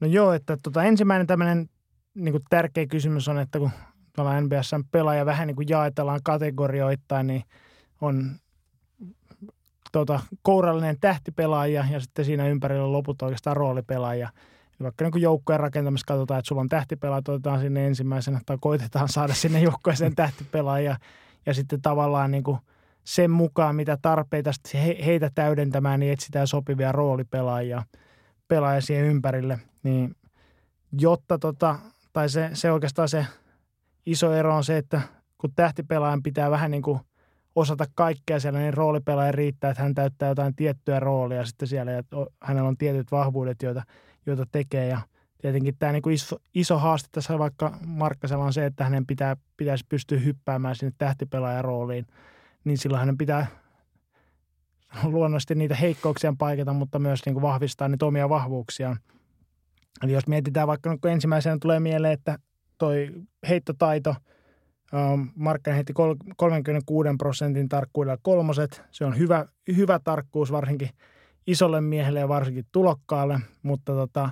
No 0.00 0.06
joo, 0.06 0.32
että 0.32 0.56
tota, 0.62 0.84
ensimmäinen 0.84 1.26
tämmöinen 1.26 1.68
niin 2.14 2.32
kuin 2.32 2.42
tärkeä 2.50 2.86
kysymys 2.86 3.28
on, 3.28 3.38
että 3.38 3.58
kun 3.58 3.70
tuolla 4.16 4.40
NBS 4.40 4.70
pelaaja 4.90 5.26
vähän 5.26 5.46
niin 5.46 5.56
kuin 5.56 5.68
jaetellaan 5.68 6.20
kategorioittain, 6.24 7.26
niin 7.26 7.42
on 8.00 8.30
tota, 9.92 10.20
kourallinen 10.42 10.96
tähtipelaaja 11.00 11.84
ja 11.90 12.00
sitten 12.00 12.24
siinä 12.24 12.48
ympärillä 12.48 12.92
loput 12.92 13.22
oikeastaan 13.22 13.56
roolipelaaja. 13.56 14.28
Vaikka 14.82 15.04
niin 15.04 15.22
joukkojen 15.22 15.60
rakentamista 15.60 16.14
katsotaan, 16.14 16.38
että 16.38 16.48
sulla 16.48 16.60
on 16.60 16.68
tähtipelaaja, 16.68 17.22
otetaan 17.28 17.60
sinne 17.60 17.86
ensimmäisenä 17.86 18.40
tai 18.46 18.58
koitetaan 18.60 19.08
saada 19.08 19.34
sinne 19.34 19.60
joukkueeseen 19.60 20.14
tähtipelaaja 20.14 20.96
ja 21.46 21.54
sitten 21.54 21.82
tavallaan 21.82 22.30
niin 22.30 22.44
kuin 22.44 22.58
sen 23.04 23.30
mukaan, 23.30 23.76
mitä 23.76 23.98
tarpeita 24.02 24.50
heitä 25.06 25.30
täydentämään, 25.34 26.00
niin 26.00 26.12
etsitään 26.12 26.46
sopivia 26.46 26.92
roolipelaajia 26.92 27.82
pelaajia 28.48 28.80
siihen 28.80 29.04
ympärille. 29.04 29.58
Niin 29.82 30.16
jotta 30.92 31.38
tota, 31.38 31.78
tai 32.12 32.28
se, 32.28 32.50
se 32.52 32.72
oikeastaan 32.72 33.08
se 33.08 33.26
iso 34.06 34.32
ero 34.32 34.56
on 34.56 34.64
se, 34.64 34.76
että 34.76 35.00
kun 35.38 35.52
tähtipelaajan 35.56 36.22
pitää 36.22 36.50
vähän 36.50 36.70
niin 36.70 36.82
kuin 36.82 37.00
osata 37.54 37.84
kaikkea 37.94 38.40
siellä, 38.40 38.58
niin 38.58 38.74
roolipelaaja 38.74 39.32
riittää, 39.32 39.70
että 39.70 39.82
hän 39.82 39.94
täyttää 39.94 40.28
jotain 40.28 40.54
tiettyä 40.54 41.00
roolia 41.00 41.44
sitten 41.44 41.68
siellä 41.68 41.92
ja 41.92 42.02
hänellä 42.42 42.68
on 42.68 42.76
tietyt 42.76 43.12
vahvuudet, 43.12 43.62
joita, 43.62 43.82
joita 44.26 44.46
tekee 44.52 44.86
ja 44.86 45.00
tietenkin 45.42 45.76
tämä 45.78 45.92
niin 45.92 46.02
kuin 46.02 46.14
iso, 46.14 46.36
iso 46.54 46.78
haaste 46.78 47.08
tässä 47.12 47.38
vaikka 47.38 47.78
Markkasella 47.86 48.44
on 48.44 48.52
se, 48.52 48.66
että 48.66 48.84
hänen 48.84 49.06
pitää, 49.06 49.36
pitäisi 49.56 49.84
pystyä 49.88 50.18
hyppäämään 50.18 50.76
sinne 50.76 50.92
tähtipelaajan 50.98 51.64
rooliin, 51.64 52.06
niin 52.64 52.78
silloin 52.78 53.00
hänen 53.00 53.18
pitää 53.18 53.46
luonnollisesti 55.04 55.54
niitä 55.54 55.74
heikkouksia 55.74 56.34
paikata, 56.38 56.72
mutta 56.72 56.98
myös 56.98 57.26
niin 57.26 57.34
kuin 57.34 57.42
vahvistaa 57.42 57.88
niitä 57.88 58.06
omia 58.06 58.28
vahvuuksiaan. 58.28 58.96
Eli 60.02 60.12
jos 60.12 60.26
mietitään 60.26 60.68
vaikka 60.68 60.96
kun 61.00 61.10
ensimmäisenä 61.10 61.58
tulee 61.60 61.80
mieleen, 61.80 62.12
että 62.12 62.38
toi 62.78 63.10
heittotaito, 63.48 64.14
ähm, 64.94 65.22
Markkanen 65.34 65.74
heitti 65.74 65.92
36 66.36 67.08
prosentin 67.18 67.68
tarkkuudella 67.68 68.18
kolmoset. 68.22 68.82
Se 68.90 69.04
on 69.04 69.18
hyvä, 69.18 69.46
hyvä 69.76 70.00
tarkkuus 70.04 70.52
varsinkin 70.52 70.90
isolle 71.46 71.80
miehelle 71.80 72.20
ja 72.20 72.28
varsinkin 72.28 72.66
tulokkaalle, 72.72 73.40
mutta 73.62 73.92
tota, 73.92 74.30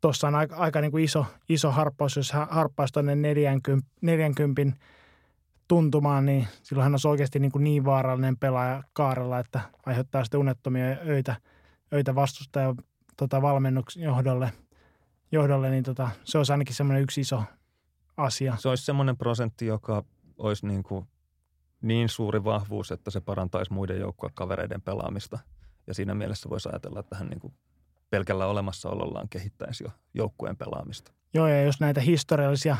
tuossa 0.00 0.28
on 0.28 0.34
aika, 0.34 0.56
aika 0.56 0.80
niin 0.80 0.90
kuin 0.90 1.04
iso, 1.04 1.26
iso 1.48 1.70
harppaus, 1.70 2.16
jos 2.16 2.32
harppaisi 2.32 2.92
tuonne 2.92 3.14
40, 3.14 3.86
40 4.02 4.62
tuntumaan, 5.68 6.26
niin 6.26 6.48
silloin 6.62 6.84
hän 6.84 6.94
on 6.94 7.10
oikeasti 7.10 7.38
niin, 7.38 7.52
kuin 7.52 7.64
niin 7.64 7.84
vaarallinen 7.84 8.36
pelaaja 8.36 8.82
kaarella, 8.92 9.38
että 9.38 9.60
aiheuttaa 9.86 10.24
sitten 10.24 10.40
unettomia 10.40 10.84
öitä, 11.06 11.36
öitä 11.92 12.14
vastustajan 12.14 12.76
tota, 13.16 13.42
valmennuksen 13.42 14.02
johdolle, 14.02 14.52
johdolle 15.32 15.70
niin 15.70 15.84
tota, 15.84 16.10
se 16.24 16.38
olisi 16.38 16.52
ainakin 16.52 16.74
semmoinen 16.74 17.02
yksi 17.02 17.20
iso 17.20 17.42
asia. 18.16 18.56
Se 18.56 18.68
olisi 18.68 18.84
semmoinen 18.84 19.16
prosentti, 19.16 19.66
joka 19.66 20.04
olisi 20.38 20.66
niin, 20.66 20.82
kuin 20.82 21.06
niin 21.82 22.08
suuri 22.08 22.44
vahvuus, 22.44 22.92
että 22.92 23.10
se 23.10 23.20
parantaisi 23.20 23.72
muiden 23.72 24.00
joukkuekavereiden 24.00 24.82
pelaamista. 24.82 25.38
Ja 25.86 25.94
siinä 25.94 26.14
mielessä 26.14 26.50
voisi 26.50 26.68
ajatella, 26.68 27.00
että 27.00 27.16
hän 27.16 27.28
niin 27.28 27.40
kuin 27.40 27.54
pelkällä 28.10 28.46
olemassaolollaan 28.46 29.28
kehittäisi 29.28 29.84
jo 29.84 29.90
joukkueen 30.14 30.56
pelaamista. 30.56 31.12
Joo, 31.34 31.46
ja 31.46 31.62
jos 31.62 31.80
näitä 31.80 32.00
historiallisia 32.00 32.76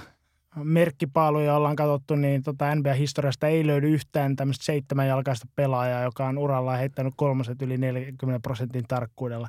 merkkipaaluja 0.56 1.56
ollaan 1.56 1.76
katsottu, 1.76 2.16
niin 2.16 2.42
tota 2.42 2.74
NBA-historiasta 2.74 3.46
ei 3.46 3.66
löydy 3.66 3.88
yhtään 3.88 4.36
tämmöistä 4.36 4.64
seitsemänjalkaista 4.64 5.46
pelaajaa, 5.56 6.02
joka 6.02 6.26
on 6.26 6.38
urallaan 6.38 6.78
heittänyt 6.78 7.14
kolmoset 7.16 7.62
yli 7.62 7.76
40 7.76 8.40
prosentin 8.40 8.84
tarkkuudella. 8.88 9.48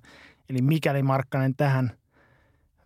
Eli 0.49 0.61
mikäli 0.61 1.03
Markkanen 1.03 1.55
tähän 1.55 1.91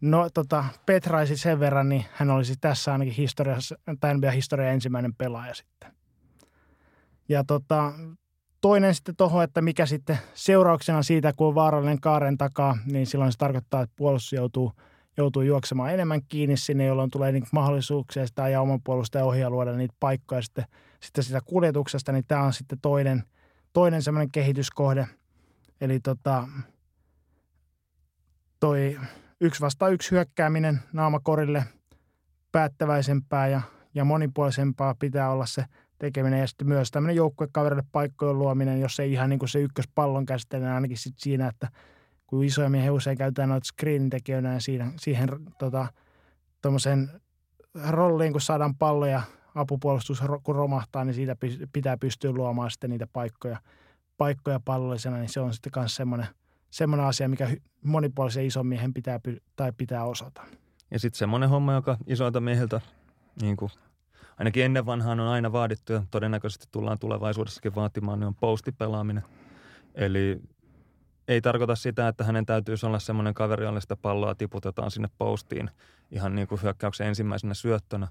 no, 0.01 0.29
tota, 0.33 0.65
petraisi 0.85 1.37
sen 1.37 1.59
verran, 1.59 1.89
niin 1.89 2.05
hän 2.13 2.29
olisi 2.29 2.55
tässä 2.61 2.91
ainakin 2.91 3.13
historiassa, 3.13 3.75
tai 3.99 4.17
NBA-historian 4.17 4.73
ensimmäinen 4.73 5.15
pelaaja 5.15 5.53
sitten. 5.53 5.91
Ja 7.29 7.43
tota, 7.43 7.93
toinen 8.61 8.95
sitten 8.95 9.15
tuohon, 9.15 9.43
että 9.43 9.61
mikä 9.61 9.85
sitten 9.85 10.19
seurauksena 10.33 11.03
siitä, 11.03 11.33
kun 11.33 11.47
on 11.47 11.55
vaarallinen 11.55 12.01
kaaren 12.01 12.37
takaa, 12.37 12.77
niin 12.85 13.07
silloin 13.07 13.31
se 13.31 13.37
tarkoittaa, 13.37 13.81
että 13.81 13.95
puolustus 13.95 14.33
joutuu– 14.33 14.73
joutuu 15.17 15.41
juoksemaan 15.41 15.93
enemmän 15.93 16.21
kiinni 16.27 16.57
sinne, 16.57 16.85
jolloin 16.85 17.09
tulee 17.09 17.31
niin 17.31 17.43
mahdollisuuksia 17.51 18.27
sitä 18.27 18.49
ja 18.49 18.61
oman 18.61 18.81
puolustajan 18.83 19.27
ohjaa 19.27 19.49
luoda 19.49 19.73
niitä 19.73 19.95
paikkoja 19.99 20.41
sitten, 20.41 20.65
sitten 20.99 21.23
sitä 21.23 21.41
kuljetuksesta, 21.45 22.11
niin 22.11 22.25
tämä 22.27 22.43
on 22.43 22.53
sitten 22.53 22.79
toinen, 22.81 23.23
toinen 23.73 24.01
semmoinen 24.01 24.31
kehityskohde. 24.31 25.07
Eli 25.81 25.99
tota, 25.99 26.47
toi 28.59 28.99
yksi 29.41 29.61
vasta 29.61 29.89
yksi 29.89 30.11
hyökkääminen 30.11 30.79
naamakorille 30.93 31.63
päättäväisempää 32.51 33.47
ja, 33.47 33.61
ja 33.95 34.05
monipuolisempaa 34.05 34.95
pitää 34.99 35.31
olla 35.31 35.45
se 35.45 35.65
tekeminen 35.99 36.39
ja 36.39 36.47
sitten 36.47 36.67
myös 36.67 36.91
tämmöinen 36.91 37.15
joukkuekaverille 37.15 37.83
paikkojen 37.91 38.39
luominen, 38.39 38.81
jos 38.81 38.99
ei 38.99 39.11
ihan 39.11 39.29
niin 39.29 39.39
kuin 39.39 39.49
se 39.49 39.59
ykköspallon 39.59 40.25
käsittely, 40.25 40.63
niin 40.63 40.73
ainakin 40.73 40.97
sitten 40.97 41.21
siinä, 41.23 41.47
että– 41.47 41.67
kun 42.27 42.43
isoja 42.43 42.69
miehiä 42.69 42.93
usein 42.93 43.17
käytetään 43.17 43.49
noita 43.49 43.65
screen-tekijöinä 43.65 44.53
ja 44.53 44.59
siihen, 44.99 45.39
tota, 45.59 45.87
rolliin, 47.89 48.31
kun 48.31 48.41
saadaan 48.41 48.75
pallo 48.75 49.05
ja 49.05 49.21
apupuolustus 49.55 50.23
kun 50.43 50.55
romahtaa, 50.55 51.05
niin 51.05 51.13
siitä 51.13 51.35
pitää 51.73 51.97
pystyä 51.97 52.31
luomaan 52.31 52.71
sitten 52.71 52.89
niitä 52.89 53.07
paikkoja, 53.13 53.57
paikkoja 54.17 54.59
pallollisena, 54.65 55.17
niin 55.17 55.29
se 55.29 55.39
on 55.39 55.53
sitten 55.53 55.71
myös 55.75 55.95
semmoinen, 55.95 56.27
semmoinen 56.69 57.05
asia, 57.05 57.29
mikä 57.29 57.49
monipuolisen 57.83 58.45
ison 58.45 58.67
miehen 58.67 58.93
pitää, 58.93 59.19
tai 59.55 59.71
pitää 59.77 60.03
osata. 60.03 60.41
Ja 60.91 60.99
sitten 60.99 61.17
semmoinen 61.17 61.49
homma, 61.49 61.73
joka 61.73 61.97
isoilta 62.07 62.39
miehiltä, 62.39 62.81
niin 63.41 63.57
kuin 63.57 63.71
ainakin 64.37 64.65
ennen 64.65 64.85
vanhaan 64.85 65.19
on 65.19 65.27
aina 65.27 65.51
vaadittu 65.51 65.93
ja 65.93 66.03
todennäköisesti 66.11 66.67
tullaan 66.71 66.99
tulevaisuudessakin 66.99 67.75
vaatimaan, 67.75 68.19
niin 68.19 68.27
on 68.27 68.35
postipelaaminen. 68.35 69.23
Eli 69.95 70.41
ei 71.27 71.41
tarkoita 71.41 71.75
sitä, 71.75 72.07
että 72.07 72.23
hänen 72.23 72.45
täytyisi 72.45 72.85
olla 72.85 72.99
semmoinen 72.99 73.33
kaveri, 73.33 73.65
jolle 73.65 73.81
sitä 73.81 73.95
palloa 73.95 74.35
tiputetaan 74.35 74.91
sinne 74.91 75.09
postiin 75.17 75.69
ihan 76.11 76.35
niin 76.35 76.47
kuin 76.47 76.61
hyökkäyksen 76.61 77.07
ensimmäisenä 77.07 77.53
syöttönä. 77.53 78.07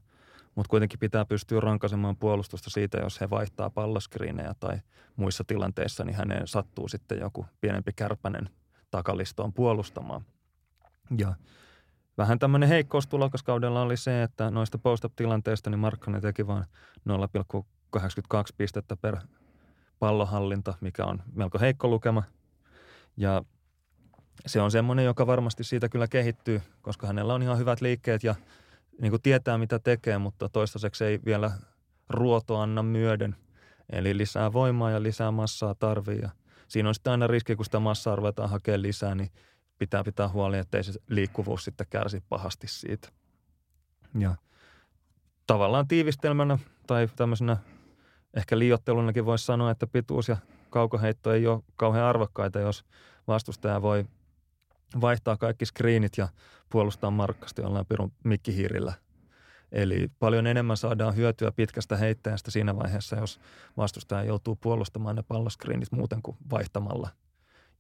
Mutta 0.54 0.68
kuitenkin 0.70 0.98
pitää 0.98 1.24
pystyä 1.24 1.60
rankaisemaan 1.60 2.16
puolustusta 2.16 2.70
siitä, 2.70 2.98
jos 2.98 3.20
he 3.20 3.30
vaihtaa 3.30 3.70
palloskriinejä 3.70 4.54
tai 4.60 4.78
muissa 5.16 5.44
tilanteissa, 5.46 6.04
niin 6.04 6.16
häneen 6.16 6.46
sattuu 6.46 6.88
sitten 6.88 7.18
joku 7.18 7.46
pienempi 7.60 7.92
kärpänen 7.96 8.48
takalistoon 8.90 9.52
puolustamaan. 9.52 10.24
Ja 11.18 11.34
vähän 12.18 12.38
tämmöinen 12.38 12.68
heikkous 12.68 13.06
tulokaskaudella 13.06 13.82
oli 13.82 13.96
se, 13.96 14.22
että 14.22 14.50
noista 14.50 14.78
post-up-tilanteista 14.78 15.70
niin 15.70 15.78
Markkanen 15.78 16.22
teki 16.22 16.46
vain 16.46 16.64
0,82 17.96 17.98
pistettä 18.56 18.96
per 18.96 19.16
pallohallinta, 19.98 20.74
mikä 20.80 21.04
on 21.04 21.22
melko 21.34 21.58
heikko 21.58 21.88
lukema– 21.88 22.22
ja 23.16 23.42
se 24.46 24.60
on 24.60 24.70
semmoinen, 24.70 25.04
joka 25.04 25.26
varmasti 25.26 25.64
siitä 25.64 25.88
kyllä 25.88 26.08
kehittyy, 26.08 26.62
koska 26.82 27.06
hänellä 27.06 27.34
on 27.34 27.42
ihan 27.42 27.58
hyvät 27.58 27.80
liikkeet 27.80 28.24
ja 28.24 28.34
niin 29.00 29.10
kuin 29.10 29.22
tietää, 29.22 29.58
mitä 29.58 29.78
tekee, 29.78 30.18
mutta 30.18 30.48
toistaiseksi 30.48 31.04
ei 31.04 31.20
vielä 31.24 31.50
ruoto 32.08 32.58
anna 32.58 32.82
myöden. 32.82 33.36
Eli 33.92 34.18
lisää 34.18 34.52
voimaa 34.52 34.90
ja 34.90 35.02
lisää 35.02 35.30
massaa 35.30 35.74
tarvii. 35.74 36.18
Ja 36.22 36.30
siinä 36.68 36.88
on 36.88 36.94
sitten 36.94 37.10
aina 37.10 37.26
riski, 37.26 37.56
kun 37.56 37.64
sitä 37.64 37.80
massaa 37.80 38.16
ruvetaan 38.16 38.50
hakemaan 38.50 38.82
lisää, 38.82 39.14
niin 39.14 39.30
pitää 39.78 40.04
pitää 40.04 40.28
huoli, 40.28 40.58
ettei 40.58 40.84
se 40.84 40.92
liikkuvuus 41.08 41.64
sitten 41.64 41.86
kärsi 41.90 42.22
pahasti 42.28 42.68
siitä. 42.68 43.08
Ja 44.18 44.34
tavallaan 45.46 45.88
tiivistelmänä 45.88 46.58
tai 46.86 47.08
tämmöisenä 47.16 47.56
ehkä 48.34 48.58
liiottelunakin 48.58 49.26
voisi 49.26 49.44
sanoa, 49.44 49.70
että 49.70 49.86
pituus 49.86 50.28
ja 50.28 50.36
kaukoheitto 50.72 51.32
ei 51.32 51.46
ole 51.46 51.62
kauhean 51.76 52.06
arvokkaita, 52.06 52.60
jos 52.60 52.84
vastustaja 53.28 53.82
voi 53.82 54.04
vaihtaa 55.00 55.36
kaikki 55.36 55.66
screenit 55.66 56.18
ja 56.18 56.28
puolustaa 56.70 57.10
markkasti 57.10 57.62
jollain 57.62 57.86
pirun 57.86 58.12
mikkihiirillä. 58.24 58.92
Eli 59.72 60.10
paljon 60.18 60.46
enemmän 60.46 60.76
saadaan 60.76 61.16
hyötyä 61.16 61.52
pitkästä 61.52 61.96
heittäjästä 61.96 62.50
siinä 62.50 62.76
vaiheessa, 62.76 63.16
jos 63.16 63.40
vastustaja 63.76 64.24
joutuu 64.24 64.56
puolustamaan 64.56 65.16
ne 65.16 65.22
palloskriinit 65.22 65.92
muuten 65.92 66.22
kuin 66.22 66.36
vaihtamalla. 66.50 67.08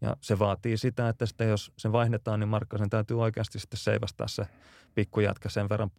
Ja 0.00 0.16
se 0.20 0.38
vaatii 0.38 0.76
sitä, 0.76 1.08
että 1.08 1.26
sitten 1.26 1.48
jos 1.48 1.72
sen 1.76 1.92
vaihdetaan, 1.92 2.40
niin 2.40 2.48
Markkasen 2.48 2.90
täytyy 2.90 3.20
oikeasti 3.20 3.58
sitten 3.58 3.78
seivastaa 3.78 4.28
se 4.28 4.46
pikkujätkä 4.94 5.48
sen 5.48 5.68
verran 5.68 5.90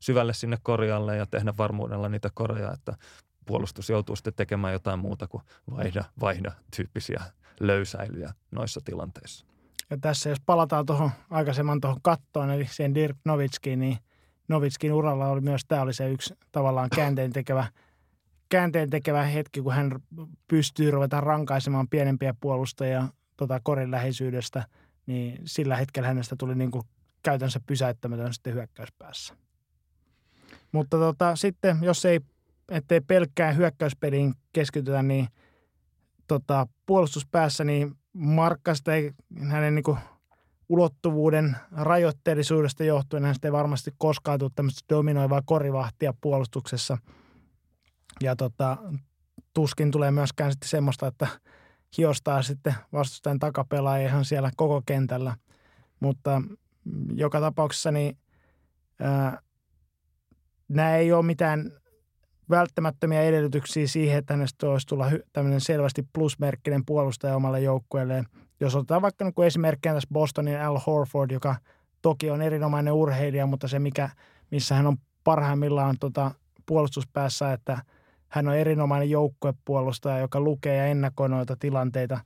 syvälle 0.00 0.32
sinne 0.32 0.58
korjalle 0.62 1.16
ja 1.16 1.26
tehdä 1.26 1.54
varmuudella 1.58 2.08
niitä 2.08 2.30
korjaa, 2.34 2.72
että 2.72 2.96
puolustus 3.46 3.90
joutuu 3.90 4.16
sitten 4.16 4.34
tekemään 4.34 4.72
jotain 4.72 4.98
muuta 4.98 5.28
kuin 5.28 5.42
vaihda, 5.70 6.04
vaihda 6.20 6.52
tyyppisiä 6.76 7.22
löysäilyjä 7.60 8.34
noissa 8.50 8.80
tilanteissa. 8.84 9.46
Ja 9.90 9.98
tässä 10.00 10.28
jos 10.28 10.40
palataan 10.46 10.86
tuohon 10.86 11.10
aikaisemman 11.30 11.80
tuohon 11.80 12.00
kattoon, 12.02 12.50
eli 12.50 12.66
sen 12.70 12.94
Dirk 12.94 13.16
Novitskiin, 13.24 13.78
niin 13.78 13.98
Novitskin 14.48 14.92
uralla 14.92 15.28
oli 15.28 15.40
myös 15.40 15.62
tämä 15.68 15.82
oli 15.82 15.94
se 15.94 16.10
yksi 16.10 16.34
tavallaan 16.52 16.90
käänteen 16.96 17.32
tekevä, 17.32 17.66
käänteen 18.48 18.90
tekevä 18.90 19.22
hetki, 19.22 19.62
kun 19.62 19.72
hän 19.72 20.00
pystyy 20.48 20.90
ruveta 20.90 21.20
rankaisemaan 21.20 21.88
pienempiä 21.88 22.34
puolustajia 22.40 23.08
tota 23.36 23.60
korin 23.62 23.90
läheisyydestä, 23.90 24.66
niin 25.06 25.42
sillä 25.44 25.76
hetkellä 25.76 26.08
hänestä 26.08 26.36
tuli 26.38 26.54
niin 26.54 26.70
kuin 26.70 26.84
käytännössä 27.22 27.60
pysäyttämätön 27.66 28.34
sitten 28.34 28.54
hyökkäyspäässä. 28.54 29.34
Mutta 30.72 30.96
tota, 30.96 31.36
sitten, 31.36 31.78
jos 31.82 32.04
ei 32.04 32.20
ettei 32.70 33.00
pelkkään 33.00 33.56
hyökkäyspeliin 33.56 34.34
keskitytä, 34.52 35.02
niin 35.02 35.28
tota, 36.26 36.66
puolustuspäässä 36.86 37.64
niin 37.64 37.94
Markkasta 38.12 38.94
ei 38.94 39.12
hänen 39.50 39.74
niin 39.74 39.82
kuin, 39.82 39.98
ulottuvuuden 40.70 41.56
rajoitteellisuudesta 41.72 42.84
johtuen 42.84 43.24
hän 43.24 43.34
ei 43.44 43.52
varmasti 43.52 43.90
koskaan 43.98 44.38
tule 44.38 44.50
tämmöistä 44.54 44.80
dominoivaa 44.88 45.42
korivahtia 45.44 46.14
puolustuksessa. 46.20 46.98
Ja 48.20 48.36
tota, 48.36 48.76
tuskin 49.54 49.90
tulee 49.90 50.10
myöskään 50.10 50.52
sitten 50.52 50.68
semmoista, 50.68 51.06
että 51.06 51.26
hiostaa 51.98 52.42
sitten 52.42 52.74
vastustajan 52.92 53.38
takapelaaja 53.38 54.08
ihan 54.08 54.24
siellä 54.24 54.50
koko 54.56 54.82
kentällä. 54.86 55.36
Mutta 56.00 56.42
joka 57.14 57.40
tapauksessa 57.40 57.90
niin 57.90 58.18
ää, 59.00 59.38
nämä 60.68 60.96
ei 60.96 61.12
ole 61.12 61.26
mitään 61.26 61.79
välttämättömiä 62.50 63.22
edellytyksiä 63.22 63.86
siihen, 63.86 64.18
että 64.18 64.34
hänestä 64.34 64.70
olisi 64.70 64.86
tulla 64.86 65.10
tämmöinen 65.32 65.60
selvästi 65.60 66.08
plusmerkkinen 66.12 66.82
puolustaja 66.86 67.36
omalle 67.36 67.60
joukkueelleen. 67.60 68.26
Jos 68.60 68.74
otetaan 68.74 69.02
vaikka 69.02 69.24
niin 69.24 69.46
esimerkkinä 69.46 69.94
tässä 69.94 70.08
Bostonin 70.12 70.60
Al 70.60 70.78
Horford, 70.86 71.30
joka 71.30 71.56
toki 72.02 72.30
on 72.30 72.42
erinomainen 72.42 72.92
urheilija, 72.92 73.46
mutta 73.46 73.68
se 73.68 73.78
mikä, 73.78 74.10
missä 74.50 74.74
hän 74.74 74.86
on 74.86 74.96
parhaimmillaan 75.24 75.96
tota 76.00 76.30
puolustuspäässä, 76.66 77.52
että 77.52 77.78
hän 78.28 78.48
on 78.48 78.54
erinomainen 78.54 79.10
joukkuepuolustaja, 79.10 80.18
joka 80.18 80.40
lukee 80.40 80.76
ja 80.76 80.86
ennakoi 80.86 81.28
noita 81.28 81.56
tilanteita, 81.56 82.20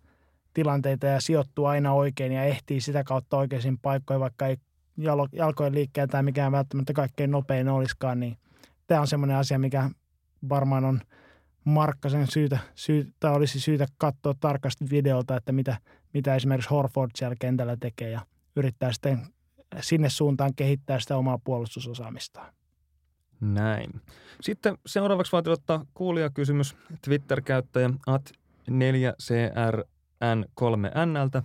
tilanteita 0.55 1.07
ja 1.07 1.21
sijoittuu 1.21 1.65
aina 1.65 1.93
oikein 1.93 2.33
ja 2.33 2.45
ehtii 2.45 2.81
sitä 2.81 3.05
kautta 3.05 3.37
oikeisiin 3.37 3.79
paikkoihin, 3.79 4.21
vaikka 4.21 4.47
ei 4.47 4.57
jalkojen 5.33 5.75
liikkeen 5.75 6.09
tai 6.09 6.23
mikään 6.23 6.53
välttämättä 6.53 6.93
kaikkein 6.93 7.31
nopein 7.31 7.69
olisikaan, 7.69 8.21
niin 8.21 8.37
tämä 8.87 9.01
on 9.01 9.07
semmoinen 9.07 9.37
asia, 9.37 9.59
mikä 9.59 9.91
varmaan 10.49 10.85
on 10.85 11.01
Markkasen 11.65 12.27
syytä, 12.27 12.59
syytä, 12.75 13.31
olisi 13.31 13.61
syytä 13.61 13.87
katsoa 13.99 14.35
tarkasti 14.41 14.85
videolta, 14.91 15.37
että 15.37 15.53
mitä, 15.53 15.79
mitä 16.15 16.35
esimerkiksi 16.35 16.71
Horford 16.71 17.11
siellä 17.15 17.37
kentällä 17.41 17.77
tekee 17.77 18.11
ja 18.11 18.21
yrittää 18.57 18.93
sitten 18.93 19.27
sinne 19.81 20.09
suuntaan 20.09 20.55
kehittää 20.55 21.01
sitä 21.01 21.17
omaa 21.17 21.39
puolustusosaamistaan. 21.45 22.55
Näin. 23.41 23.91
Sitten 24.41 24.79
seuraavaksi 24.87 25.33
vaatii 25.33 25.53
ottaa 25.53 25.87
kuulijakysymys 25.95 26.77
Twitter-käyttäjä 27.05 27.91
at 28.07 28.33
4CRN3Nltä. 28.71 31.43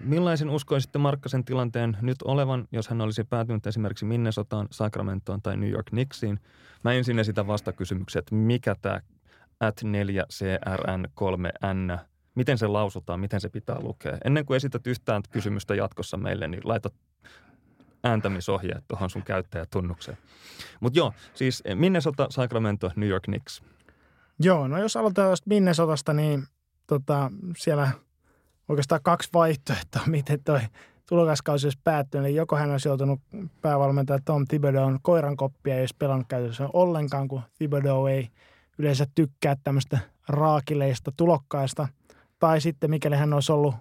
Millaisen 0.00 0.50
uskoisitte 0.50 0.98
Markkasen 0.98 1.44
tilanteen 1.44 1.96
nyt 2.02 2.16
olevan, 2.24 2.68
jos 2.72 2.88
hän 2.88 3.00
olisi 3.00 3.24
päätynyt 3.24 3.66
esimerkiksi 3.66 4.04
Minnesotaan, 4.04 4.68
Sacramentoon 4.70 5.42
tai 5.42 5.56
New 5.56 5.70
York 5.70 5.86
Knicksiin? 5.86 6.40
Mä 6.84 6.92
ensin 6.92 7.18
esitän 7.18 7.46
vastakysymyksen, 7.46 8.20
että 8.20 8.34
mikä 8.34 8.74
tämä 8.82 9.00
at 9.60 9.80
4CRN3N, 9.84 11.98
miten 12.34 12.58
se 12.58 12.66
lausutaan, 12.66 13.20
miten 13.20 13.40
se 13.40 13.48
pitää 13.48 13.80
lukea. 13.80 14.18
Ennen 14.24 14.46
kuin 14.46 14.56
esität 14.56 14.86
yhtään 14.86 15.22
kysymystä 15.30 15.74
jatkossa 15.74 16.16
meille, 16.16 16.48
niin 16.48 16.62
laita 16.64 16.90
ääntämisohjeet 18.04 18.84
tuohon 18.88 19.10
sun 19.10 19.22
käyttäjätunnukseen. 19.22 20.18
Mutta 20.80 20.98
joo, 20.98 21.12
siis 21.34 21.62
Minnesota, 21.74 22.26
Sacramento, 22.30 22.90
New 22.96 23.08
York 23.08 23.22
Knicks. 23.22 23.62
Joo, 24.40 24.68
no 24.68 24.78
jos 24.78 24.96
aloitetaan 24.96 25.36
Minnesotasta, 25.46 26.12
niin 26.12 26.46
tota, 26.86 27.30
siellä– 27.56 27.90
oikeastaan 28.68 29.00
kaksi 29.02 29.28
vaihtoehtoa, 29.34 30.02
miten 30.16 30.44
toi 30.44 30.60
tulokaskausi 31.08 31.66
olisi 31.66 31.78
päättynyt. 31.84 32.26
Eli 32.26 32.36
joko 32.36 32.56
hän 32.56 32.70
olisi 32.70 32.88
joutunut 32.88 33.20
päävalmentaja 33.62 34.18
Tom 34.24 34.44
Thibodeau'n 34.44 34.98
koiran 35.02 35.36
koppia, 35.36 35.74
ei 35.74 35.80
olisi 35.80 35.96
pelannut 35.98 36.28
käytössä 36.28 36.68
ollenkaan, 36.72 37.28
kun 37.28 37.42
Thibodeau 37.58 38.06
ei 38.06 38.28
yleensä 38.78 39.06
tykkää 39.14 39.56
tämmöistä 39.64 39.98
raakileista 40.28 41.12
tulokkaista. 41.16 41.88
Tai 42.38 42.60
sitten 42.60 42.90
mikäli 42.90 43.16
hän 43.16 43.32
olisi 43.32 43.52
ollut 43.52 43.74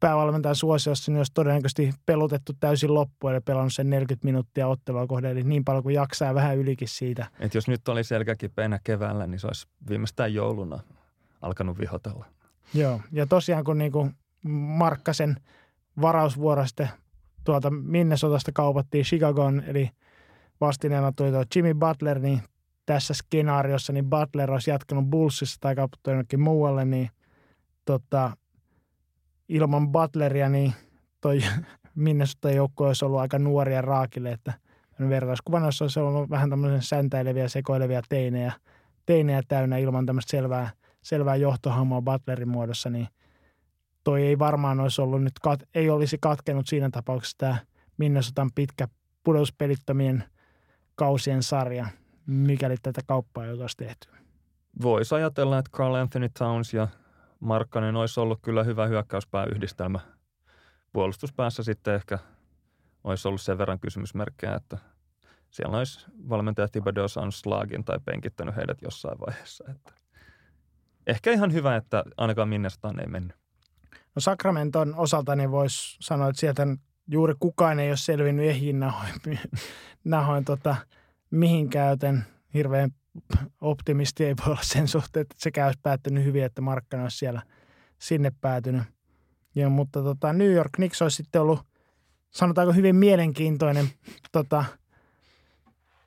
päävalmentajan 0.00 0.56
suosiossa, 0.56 1.12
niin 1.12 1.16
olisi 1.18 1.32
todennäköisesti 1.34 1.92
pelutettu 2.06 2.52
täysin 2.60 2.94
loppuun, 2.94 3.32
eli 3.32 3.40
pelannut 3.40 3.74
sen 3.74 3.90
40 3.90 4.24
minuuttia 4.24 4.68
ottelua 4.68 5.06
kohden, 5.06 5.30
eli 5.30 5.42
niin 5.42 5.64
paljon 5.64 5.82
kuin 5.82 5.94
jaksaa 5.94 6.34
vähän 6.34 6.56
ylikin 6.56 6.88
siitä. 6.88 7.26
Et 7.40 7.54
jos 7.54 7.68
nyt 7.68 7.88
oli 7.88 8.04
selkäkipeänä 8.04 8.80
keväällä, 8.84 9.26
niin 9.26 9.40
se 9.40 9.46
olisi 9.46 9.66
viimeistään 9.88 10.34
jouluna 10.34 10.80
alkanut 11.42 11.78
vihotella. 11.78 12.37
Joo, 12.74 13.00
ja 13.12 13.26
tosiaan 13.26 13.64
kun 13.64 13.78
niinku 13.78 14.10
Markkasen 14.48 15.36
varausvuoro 16.00 16.66
sitten 16.66 16.88
tuolta 17.44 17.70
Minnesotasta 17.70 18.52
kaupattiin 18.54 19.04
Chicagoon, 19.04 19.62
eli 19.66 19.90
vastineena 20.60 21.12
tuli 21.12 21.30
tuo 21.30 21.44
Jimmy 21.56 21.74
Butler, 21.74 22.18
niin 22.18 22.42
tässä 22.86 23.14
skenaariossa 23.14 23.92
niin 23.92 24.10
Butler 24.10 24.50
olisi 24.50 24.70
jatkanut 24.70 25.10
Bullsissa 25.10 25.56
tai 25.60 25.74
kaupattu 25.74 26.10
jonnekin 26.10 26.40
muualle, 26.40 26.84
niin 26.84 27.10
tota, 27.84 28.36
ilman 29.48 29.92
Butleria 29.92 30.48
niin 30.48 30.72
toi 31.20 31.40
Minnesota 31.94 32.50
joukko 32.50 32.86
olisi 32.86 33.04
ollut 33.04 33.20
aika 33.20 33.38
nuoria 33.38 33.82
raakille, 33.82 34.32
että 34.32 34.52
vertauskuvana 35.08 35.66
olisi 35.66 36.00
ollut 36.00 36.30
vähän 36.30 36.50
tämmöisen 36.50 36.82
säntäileviä, 36.82 37.48
sekoilevia 37.48 38.02
teinejä, 38.08 38.52
teinejä 39.06 39.42
täynnä 39.48 39.78
ilman 39.78 40.06
tämmöistä 40.06 40.30
selvää– 40.30 40.70
selvää 41.08 41.36
johtohahmoa 41.36 42.02
Butlerin 42.02 42.48
muodossa, 42.48 42.90
niin 42.90 43.08
toi 44.04 44.22
ei 44.22 44.38
varmaan 44.38 44.80
olisi 44.80 45.00
ollut 45.00 45.22
nyt, 45.22 45.32
ei 45.74 45.90
olisi 45.90 46.18
katkenut 46.20 46.66
siinä 46.66 46.90
tapauksessa 46.90 47.36
tämä 47.38 47.56
Minnesotan 47.98 48.50
pitkä 48.54 48.88
pudotuspelittömien 49.24 50.24
kausien 50.94 51.42
sarja, 51.42 51.86
mikäli 52.26 52.76
tätä 52.82 53.00
kauppaa 53.06 53.44
ei 53.44 53.50
olisi 53.52 53.76
tehty. 53.76 54.08
Voisi 54.82 55.14
ajatella, 55.14 55.58
että 55.58 55.70
Carl 55.70 55.94
Anthony 55.94 56.28
Towns 56.38 56.74
ja 56.74 56.88
Markkanen 57.40 57.96
olisi 57.96 58.20
ollut 58.20 58.38
kyllä 58.42 58.64
hyvä 58.64 58.86
hyökkäyspääyhdistelmä. 58.86 60.00
Puolustuspäässä 60.92 61.62
sitten 61.62 61.94
ehkä 61.94 62.18
olisi 63.04 63.28
ollut 63.28 63.40
sen 63.40 63.58
verran 63.58 63.80
kysymysmerkkejä, 63.80 64.54
että 64.54 64.78
siellä 65.50 65.78
olisi 65.78 66.06
valmentaja 66.28 66.68
Thibodeau 66.68 67.08
saanut 67.08 67.34
slagin 67.34 67.84
tai 67.84 67.98
penkittänyt 68.04 68.56
heidät 68.56 68.82
jossain 68.82 69.20
vaiheessa. 69.20 69.64
Että 69.70 69.92
ehkä 71.08 71.32
ihan 71.32 71.52
hyvä, 71.52 71.76
että 71.76 72.04
ainakaan 72.16 72.48
Minnesotaan 72.48 73.00
ei 73.00 73.06
mennyt. 73.06 73.36
No 74.14 74.20
Sacramenton 74.20 74.94
osalta 74.96 75.36
niin 75.36 75.50
voisi 75.50 75.96
sanoa, 76.00 76.28
että 76.28 76.40
sieltä 76.40 76.66
juuri 77.10 77.34
kukaan 77.40 77.80
ei 77.80 77.90
ole 77.90 77.96
selvinnyt 77.96 78.46
ehjin 78.46 78.80
nahoin, 78.80 79.14
nahoin 80.04 80.44
tota, 80.44 80.76
mihinkään, 81.30 81.90
joten 81.90 82.24
hirveän 82.54 82.90
optimisti 83.60 84.24
ei 84.24 84.34
voi 84.36 84.52
olla 84.52 84.62
sen 84.62 84.88
suhteen, 84.88 85.22
että 85.22 85.34
sekä 85.38 85.66
olisi 85.66 85.78
päättynyt 85.82 86.24
hyvin, 86.24 86.44
että 86.44 86.60
Markkana 86.60 87.02
olisi 87.02 87.18
siellä 87.18 87.42
sinne 87.98 88.32
päätynyt. 88.40 88.82
Ja, 89.54 89.68
mutta 89.68 90.02
tota, 90.02 90.32
New 90.32 90.52
York 90.52 90.72
Knicks 90.72 91.02
olisi 91.02 91.16
sitten 91.16 91.42
ollut, 91.42 91.60
sanotaanko 92.30 92.72
hyvin 92.72 92.96
mielenkiintoinen 92.96 93.88
tota, 94.32 94.64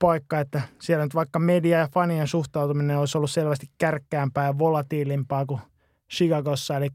paikka, 0.01 0.39
että 0.39 0.61
siellä 0.81 1.05
nyt 1.05 1.15
vaikka 1.15 1.39
media 1.39 1.77
ja 1.77 1.87
fanien 1.93 2.27
suhtautuminen 2.27 2.97
olisi 2.97 3.17
ollut 3.17 3.31
selvästi 3.31 3.67
kärkkäämpää 3.77 4.45
ja 4.45 4.57
volatiilimpaa 4.57 5.45
kuin 5.45 5.61
Chicagossa, 6.13 6.77
eli 6.77 6.89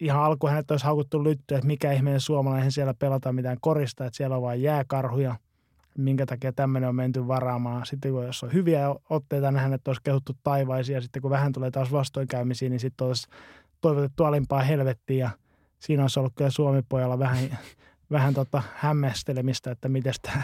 ihan 0.00 0.22
alku 0.22 0.46
hänet 0.46 0.70
olisi 0.70 0.86
haukuttu 0.86 1.24
lyttyä, 1.24 1.58
että 1.58 1.66
mikä 1.66 1.92
ihmeen 1.92 2.20
suomalainen 2.20 2.72
siellä 2.72 2.94
pelataan 2.94 3.34
mitään 3.34 3.56
korista, 3.60 4.06
että 4.06 4.16
siellä 4.16 4.36
on 4.36 4.42
vain 4.42 4.62
jääkarhuja, 4.62 5.36
minkä 5.98 6.26
takia 6.26 6.52
tämmöinen 6.52 6.88
on 6.88 6.96
menty 6.96 7.28
varaamaan. 7.28 7.86
Sitten 7.86 8.12
kun 8.12 8.26
jos 8.26 8.42
on 8.42 8.52
hyviä 8.52 8.94
otteita, 9.10 9.50
niin 9.50 9.60
hänet 9.60 9.88
olisi 9.88 10.02
kehuttu 10.04 10.32
taivaisia, 10.42 11.00
sitten 11.00 11.22
kun 11.22 11.30
vähän 11.30 11.52
tulee 11.52 11.70
taas 11.70 11.92
vastoinkäymisiä, 11.92 12.68
niin 12.68 12.80
sitten 12.80 13.06
olisi 13.06 13.28
toivotettu 13.80 14.24
alimpaa 14.24 14.62
helvettiä 14.62 15.30
siinä 15.80 16.02
olisi 16.02 16.20
ollut 16.20 16.32
kyllä 16.36 16.50
Suomi-pojalla 16.50 17.18
vähän 17.18 17.58
vähän 18.10 18.34
tota 18.34 18.62
hämmästelemistä, 18.74 19.70
että 19.70 19.88
miten 19.88 20.14
tää, 20.22 20.42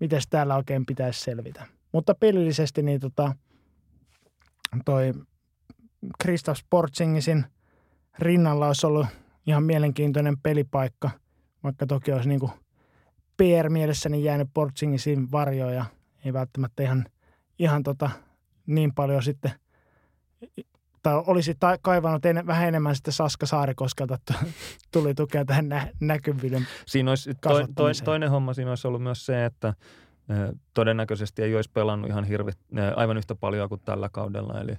täällä 0.30 0.56
oikein 0.56 0.86
pitäisi 0.86 1.20
selvitä. 1.20 1.66
Mutta 1.92 2.14
pelillisesti 2.14 2.82
niin 2.82 3.00
tota, 3.00 3.34
toi 4.84 5.14
Kristaps 6.18 6.60
Sportsingisin 6.60 7.44
rinnalla 8.18 8.66
olisi 8.66 8.86
ollut 8.86 9.06
ihan 9.46 9.62
mielenkiintoinen 9.62 10.38
pelipaikka, 10.38 11.10
vaikka 11.62 11.86
toki 11.86 12.12
olisi 12.12 12.28
niin 12.28 12.40
PR-mielessäni 13.36 14.24
jäänyt 14.24 14.48
Portsingisin 14.54 15.32
varjoja. 15.32 15.84
Ei 16.24 16.32
välttämättä 16.32 16.82
ihan, 16.82 17.06
ihan 17.58 17.82
tota 17.82 18.10
niin 18.66 18.94
paljon 18.94 19.22
sitten, 19.22 19.50
tai 21.06 21.22
olisi 21.26 21.54
ta- 21.54 21.78
kaivannut 21.82 22.24
en, 22.24 22.46
vähän 22.46 22.68
enemmän 22.68 22.94
sitten 22.94 23.12
Saska 23.12 23.46
Saarikoskelta, 23.46 24.18
tuli 24.92 25.14
tukea 25.14 25.44
tähän 25.44 25.68
nä- 25.68 25.90
näkyvyyden 26.00 26.66
Siinä 26.86 27.10
olisi 27.10 27.34
to, 27.34 27.66
to, 27.74 27.84
toinen 28.04 28.30
homma 28.30 28.54
siinä 28.54 28.70
olisi 28.70 28.88
ollut 28.88 29.02
myös 29.02 29.26
se, 29.26 29.44
että 29.44 29.74
todennäköisesti 30.74 31.42
ei 31.42 31.56
olisi 31.56 31.70
pelannut 31.70 32.10
ihan 32.10 32.24
hirvi, 32.24 32.52
aivan 32.96 33.16
yhtä 33.16 33.34
paljon 33.34 33.68
kuin 33.68 33.80
tällä 33.84 34.08
kaudella, 34.08 34.60
eli 34.60 34.76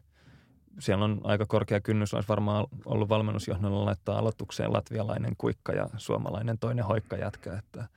siellä 0.79 1.05
on 1.05 1.21
aika 1.23 1.45
korkea 1.45 1.81
kynnys, 1.81 2.13
olisi 2.13 2.29
varmaan 2.29 2.65
ollut 2.85 3.09
valmennusjohdolla 3.09 3.85
laittaa 3.85 4.17
aloitukseen 4.19 4.73
latvialainen 4.73 5.33
kuikka 5.37 5.71
ja 5.73 5.89
suomalainen 5.97 6.59
toinen 6.59 6.85
hoikka 6.85 7.15
jätkä, 7.15 7.57
että 7.57 7.87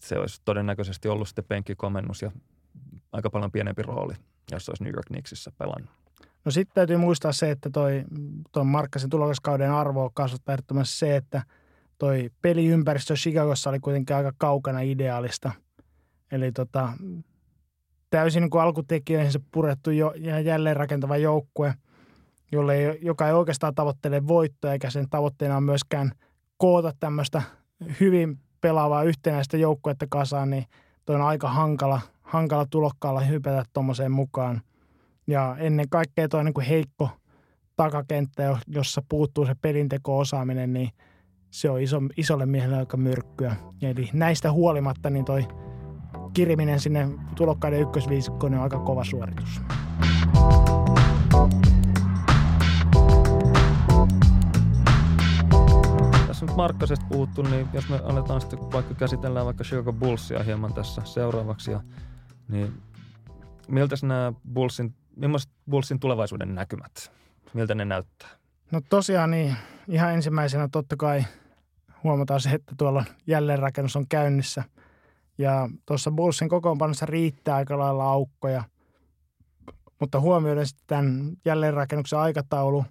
se 0.00 0.18
olisi 0.18 0.42
todennäköisesti 0.44 1.08
ollut 1.08 1.28
sitten 1.28 1.44
penkkikomennus 1.44 2.22
ja 2.22 2.30
aika 3.12 3.30
paljon 3.30 3.52
pienempi 3.52 3.82
rooli, 3.82 4.14
jos 4.52 4.68
olisi 4.68 4.84
New 4.84 4.94
York 4.94 5.06
Knicksissä 5.06 5.52
pelannut. 5.58 5.90
No 6.44 6.50
sitten 6.50 6.74
täytyy 6.74 6.96
muistaa 6.96 7.32
se, 7.32 7.50
että 7.50 7.70
toi, 7.70 8.04
toi 8.52 8.64
Markkasen 8.64 9.10
tulokaskauden 9.10 9.72
arvo 9.72 10.10
kasvattaa 10.14 10.52
ehdottomasti 10.52 10.98
se, 10.98 11.16
että 11.16 11.42
toi 11.98 12.30
peliympäristö 12.42 13.14
Chicagossa 13.14 13.70
oli 13.70 13.80
kuitenkin 13.80 14.16
aika 14.16 14.32
kaukana 14.38 14.80
ideaalista. 14.80 15.52
Eli 16.32 16.52
tota, 16.52 16.92
täysin 18.10 18.40
niin 18.40 18.60
alkutekijöihin 18.62 19.32
se 19.32 19.40
purettu 19.52 19.90
jo, 19.90 20.12
ja 20.16 20.40
jälleen 20.40 20.76
rakentava 20.76 21.16
joukkue, 21.16 21.74
jolle 22.52 22.74
ei, 22.76 22.98
joka 23.02 23.26
ei 23.26 23.34
oikeastaan 23.34 23.74
tavoittele 23.74 24.26
voittoa, 24.26 24.72
eikä 24.72 24.90
sen 24.90 25.08
tavoitteena 25.10 25.56
on 25.56 25.62
myöskään 25.62 26.12
koota 26.56 26.92
tämmöistä 27.00 27.42
hyvin 28.00 28.38
pelaavaa 28.60 29.02
yhtenäistä 29.02 29.56
joukkuetta 29.56 30.06
kasaan, 30.10 30.50
niin 30.50 30.64
toi 31.04 31.16
on 31.16 31.22
aika 31.22 31.48
hankala, 31.48 32.00
hankala 32.22 32.66
tulokkaalla 32.70 33.20
hypätä 33.20 33.64
tuommoiseen 33.72 34.12
mukaan. 34.12 34.60
Ja 35.26 35.56
ennen 35.58 35.88
kaikkea 35.88 36.28
tuo 36.28 36.42
niin 36.42 36.54
kuin 36.54 36.66
heikko 36.66 37.08
takakenttä, 37.76 38.58
jossa 38.66 39.02
puuttuu 39.08 39.46
se 39.46 39.54
pelinteko-osaaminen, 39.60 40.72
niin 40.72 40.90
se 41.50 41.70
on 41.70 41.80
iso, 41.80 41.98
isolle 42.16 42.46
miehelle 42.46 42.76
aika 42.76 42.96
myrkkyä. 42.96 43.56
Eli 43.82 44.10
näistä 44.12 44.52
huolimatta 44.52 45.10
niin 45.10 45.24
toi 45.24 45.48
kiriminen 46.34 46.80
sinne 46.80 47.08
tulokkaiden 47.34 47.80
ykkösviisikkoon 47.80 48.54
on 48.54 48.60
aika 48.60 48.78
kova 48.78 49.04
suoritus. 49.04 49.60
Tässä 56.26 56.46
nyt 56.46 56.56
Markkasesta 56.56 57.06
puhuttu, 57.08 57.42
niin 57.42 57.68
jos 57.72 57.88
me 57.88 58.00
aletaan 58.04 58.40
sitten 58.40 58.58
vaikka 58.72 58.94
käsitellään 58.94 59.46
vaikka 59.46 59.64
Chicago 59.64 59.92
Bullsia 59.92 60.42
hieman 60.42 60.74
tässä 60.74 61.02
seuraavaksi, 61.04 61.70
ja, 61.70 61.80
niin 62.48 62.82
miltä 63.68 63.96
nämä 64.02 64.32
Bullsin 64.52 64.94
millaiset 65.16 65.50
Bullsin 65.70 66.00
tulevaisuuden 66.00 66.54
näkymät? 66.54 67.12
Miltä 67.54 67.74
ne 67.74 67.84
näyttää? 67.84 68.28
No 68.70 68.80
tosiaan 68.88 69.30
niin, 69.30 69.56
ihan 69.88 70.14
ensimmäisenä 70.14 70.68
totta 70.72 70.96
kai 70.96 71.24
huomataan 72.04 72.40
se, 72.40 72.50
että 72.50 72.74
tuolla 72.78 73.04
jälleenrakennus 73.26 73.96
on 73.96 74.08
käynnissä. 74.08 74.64
Ja 75.38 75.68
tuossa 75.86 76.10
Bullsin 76.10 76.48
kokoonpanossa 76.48 77.06
riittää 77.06 77.56
aika 77.56 77.78
lailla 77.78 78.04
aukkoja. 78.04 78.64
Mutta 80.00 80.20
huomioiden 80.20 80.66
sitten 80.66 80.86
tämän 80.86 81.32
jälleenrakennuksen 81.44 82.18
aikataulu 82.18 82.84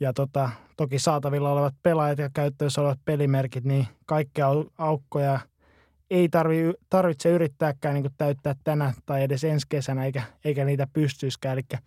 ja 0.00 0.12
tota, 0.12 0.50
toki 0.76 0.98
saatavilla 0.98 1.52
olevat 1.52 1.74
pelaajat 1.82 2.18
ja 2.18 2.30
käyttöössä 2.34 2.80
olevat 2.80 3.00
pelimerkit, 3.04 3.64
niin 3.64 3.86
kaikkea 4.06 4.46
aukkoja– 4.78 5.40
ei 6.10 6.28
tarvi, 6.28 6.74
tarvitse 6.90 7.30
yrittääkään 7.30 7.94
niin 7.94 8.10
täyttää 8.18 8.54
tänä 8.64 8.92
tai 9.06 9.22
edes 9.22 9.44
ensi 9.44 9.66
kesänä, 9.68 10.04
eikä, 10.04 10.22
eikä 10.44 10.64
niitä 10.64 10.86
pystyisikään. 10.92 11.52
Eli 11.52 11.80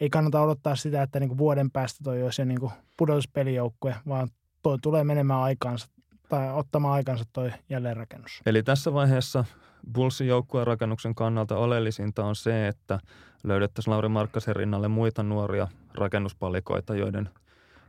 ei 0.00 0.10
kannata 0.10 0.40
odottaa 0.40 0.76
sitä, 0.76 1.02
että 1.02 1.20
niin 1.20 1.38
vuoden 1.38 1.70
päästä 1.70 2.04
toi 2.04 2.22
olisi 2.22 2.42
jo 2.42 2.46
niin 2.46 2.70
pudotuspelijoukkue, 2.96 3.96
vaan 4.08 4.28
toi 4.62 4.78
tulee 4.82 5.04
menemään 5.04 5.40
aikaansa 5.40 5.86
tai 6.28 6.52
ottamaan 6.52 6.94
aikansa 6.94 7.24
toi 7.32 7.52
jälleenrakennus. 7.70 8.40
Eli 8.46 8.62
tässä 8.62 8.92
vaiheessa 8.92 9.44
Bullsin 9.92 10.26
joukkueen 10.26 10.66
rakennuksen 10.66 11.14
kannalta 11.14 11.56
oleellisinta 11.56 12.24
on 12.24 12.36
se, 12.36 12.68
että 12.68 12.98
löydettäisiin 13.44 13.92
Lauri 13.92 14.08
Markkasen 14.08 14.56
rinnalle 14.56 14.88
muita 14.88 15.22
nuoria 15.22 15.68
rakennuspalikoita, 15.94 16.94
joiden 16.94 17.28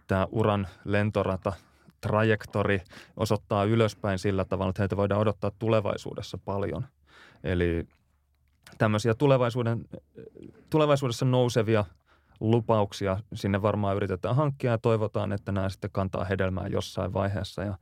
tämä 0.08 0.28
uran 0.32 0.68
lentorata– 0.86 1.54
trajektori 2.02 2.82
osoittaa 3.18 3.64
ylöspäin 3.64 4.20
sillä 4.20 4.46
tavalla, 4.46 4.70
että 4.70 4.82
heitä 4.82 4.98
voidaan 4.98 5.22
odottaa 5.22 5.52
tulevaisuudessa 5.60 6.38
paljon. 6.38 6.86
Eli 7.44 7.88
tämmöisiä 8.78 9.14
tulevaisuuden, 9.14 9.86
tulevaisuudessa 10.70 11.26
nousevia 11.26 11.86
lupauksia 12.40 13.18
sinne 13.34 13.62
varmaan 13.62 13.96
yritetään 13.96 14.36
hankkia 14.36 14.72
ja 14.72 14.78
toivotaan, 14.78 15.34
että 15.34 15.52
nämä 15.52 15.70
sitten 15.70 15.92
kantaa 15.92 16.26
hedelmää 16.26 16.68
jossain 16.68 17.14
vaiheessa. 17.14 17.64
Ja 17.64 17.78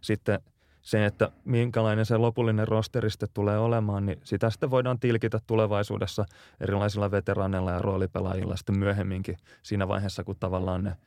sitten 0.00 0.40
se, 0.82 1.06
että 1.06 1.30
minkälainen 1.44 2.06
se 2.06 2.16
lopullinen 2.16 2.68
rosteriste 2.68 3.26
tulee 3.34 3.58
olemaan, 3.58 4.06
niin 4.06 4.20
sitä 4.24 4.50
sitten 4.50 4.70
voidaan 4.70 5.00
tilkitä 5.00 5.40
tulevaisuudessa 5.46 6.24
erilaisilla 6.60 7.10
veteraaneilla 7.10 7.70
ja 7.70 7.78
roolipelaajilla 7.78 8.56
sitten 8.56 8.78
myöhemminkin 8.78 9.36
siinä 9.62 9.88
vaiheessa, 9.88 10.24
kun 10.24 10.36
tavallaan 10.40 10.84
ne– 10.84 10.96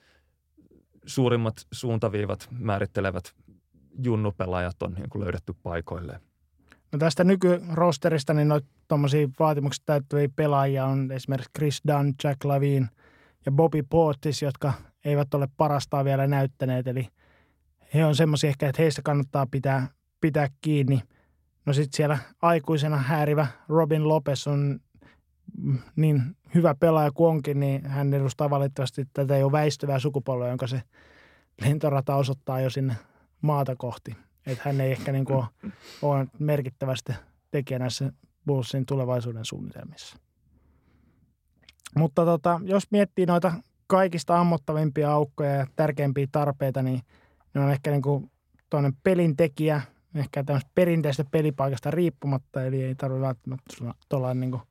suurimmat 1.10 1.54
suuntaviivat 1.72 2.48
määrittelevät 2.52 3.34
junnupelaajat 4.04 4.84
on 4.84 4.94
niin 4.94 5.10
kuin 5.10 5.24
löydetty 5.24 5.54
paikoilleen. 5.64 6.20
No 6.92 7.00
tästä 7.00 7.24
nykyrosterista 7.24 8.34
niin 8.34 8.48
noita 8.48 8.68
vaatimuksia 9.40 9.84
täyttäviä 9.86 10.30
pelaajia 10.36 10.86
on 10.86 11.12
esimerkiksi 11.12 11.52
Chris 11.58 11.82
Dunn, 11.88 12.14
Jack 12.24 12.46
Lavine 12.46 12.90
ja 13.46 13.52
Bobby 13.52 13.84
Portis, 13.90 14.42
jotka 14.42 14.74
eivät 15.06 15.34
ole 15.34 15.48
parastaan 15.58 16.06
vielä 16.06 16.28
näyttäneet. 16.28 16.88
Eli 16.88 17.08
he 17.94 18.06
on 18.06 18.16
semmoisia 18.16 18.50
ehkä, 18.50 18.70
että 18.70 18.82
heistä 18.82 19.02
kannattaa 19.02 19.48
pitää, 19.52 19.88
pitää 20.22 20.48
kiinni. 20.62 21.02
No 21.66 21.74
sitten 21.74 21.98
siellä 21.98 22.18
aikuisena 22.42 22.98
häärivä 22.98 23.48
Robin 23.70 24.08
Lopez 24.08 24.48
on 24.48 24.80
niin 25.96 26.36
hyvä 26.56 26.76
pelaaja 26.80 27.12
kuin 27.12 27.30
onkin, 27.30 27.60
niin 27.60 27.86
hän 27.86 28.14
edustaa 28.14 28.50
valitettavasti 28.50 29.06
tätä 29.14 29.38
jo 29.38 29.52
väistyvää 29.52 30.00
sukupolvea, 30.00 30.48
jonka 30.48 30.68
se 30.68 30.82
lentorata 31.62 32.16
osoittaa 32.16 32.62
jo 32.62 32.70
sinne 32.70 32.96
maata 33.42 33.76
kohti. 33.76 34.16
Että 34.46 34.64
hän 34.66 34.82
ei 34.82 34.92
ehkä 34.92 35.12
niin 35.12 35.26
kuin 35.26 35.46
ole 36.02 36.28
merkittävästi 36.40 37.14
tekijä 37.52 37.80
näissä 37.80 38.12
Bullsin 38.46 38.86
tulevaisuuden 38.86 39.46
suunnitelmissa. 39.46 40.18
Mutta 41.96 42.26
tota, 42.26 42.60
jos 42.64 42.92
miettii 42.92 43.26
noita 43.26 43.54
kaikista 43.88 44.40
ammottavimpia 44.40 45.12
aukkoja 45.12 45.52
ja 45.52 45.68
tärkeimpiä 45.76 46.28
tarpeita, 46.32 46.82
niin 46.82 47.02
ne 47.54 47.62
on 47.62 47.72
ehkä 47.72 47.92
niin 47.92 48.02
kuin 48.02 48.32
toinen 48.70 48.94
pelintekijä, 49.04 49.82
ehkä 50.16 50.44
tämmöistä 50.44 50.70
perinteistä 50.76 51.24
pelipaikasta 51.32 51.92
riippumatta, 51.92 52.64
eli 52.64 52.84
ei 52.84 52.96
tarvitse 52.96 53.22
välttämättä 53.22 53.94
tuolla 54.10 54.34
niin 54.34 54.52
kuin 54.52 54.62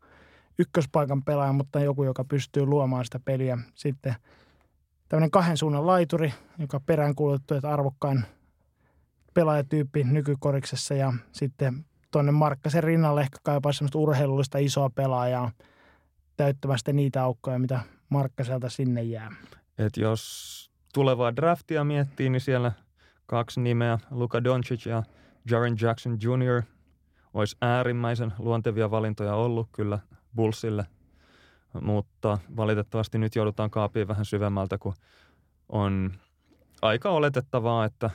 ykköspaikan 0.59 1.23
pelaaja, 1.23 1.53
mutta 1.53 1.81
joku, 1.81 2.05
joka 2.05 2.25
pystyy 2.25 2.67
luomaan 2.67 3.05
sitä 3.05 3.21
peliä. 3.25 3.59
Sitten 3.75 4.15
tämmöinen 5.09 5.31
kahden 5.31 5.57
suunnan 5.57 5.87
laituri, 5.87 6.35
joka 6.59 6.81
peräänkuulutettu, 6.81 7.55
että 7.55 7.73
arvokkain 7.73 8.25
pelaajatyyppi 9.35 10.05
nykykoriksessa 10.05 10.95
ja 10.95 11.13
sitten 11.33 11.85
tuonne 12.11 12.33
Markkasen 12.33 12.85
rinnalle 12.85 13.21
ehkä 13.21 13.39
kaipaa 13.43 13.73
semmoista 13.73 13.99
urheilullista 13.99 14.59
isoa 14.59 14.91
pelaajaa 14.91 15.51
täyttämästä 16.37 16.93
niitä 16.93 17.23
aukkoja, 17.23 17.59
mitä 17.59 17.81
Markkaselta 18.09 18.69
sinne 18.69 19.03
jää. 19.03 19.33
Et 19.79 19.97
jos 19.97 20.71
tulevaa 20.95 21.37
draftia 21.37 21.85
miettii, 21.85 22.31
niin 22.31 22.41
siellä 22.41 22.73
kaksi 23.27 23.61
nimeä, 23.61 23.99
Luka 24.11 24.45
Doncic 24.45 24.87
ja 24.87 25.03
Jaren 25.51 25.77
Jackson 25.81 26.19
Jr. 26.23 26.63
olisi 27.35 27.57
äärimmäisen 27.61 28.33
luontevia 28.39 28.91
valintoja 28.91 29.35
ollut 29.35 29.69
kyllä 29.73 29.99
Bullsille, 30.39 30.87
mutta 31.81 32.39
valitettavasti 32.57 33.19
nyt 33.19 33.37
joudutaan 33.37 33.71
kaapiin 33.71 34.09
vähän 34.09 34.25
syvemmältä, 34.25 34.79
kun 34.79 34.95
on 35.69 36.13
aika 36.83 37.11
oletettavaa, 37.11 37.85
että 37.85 38.11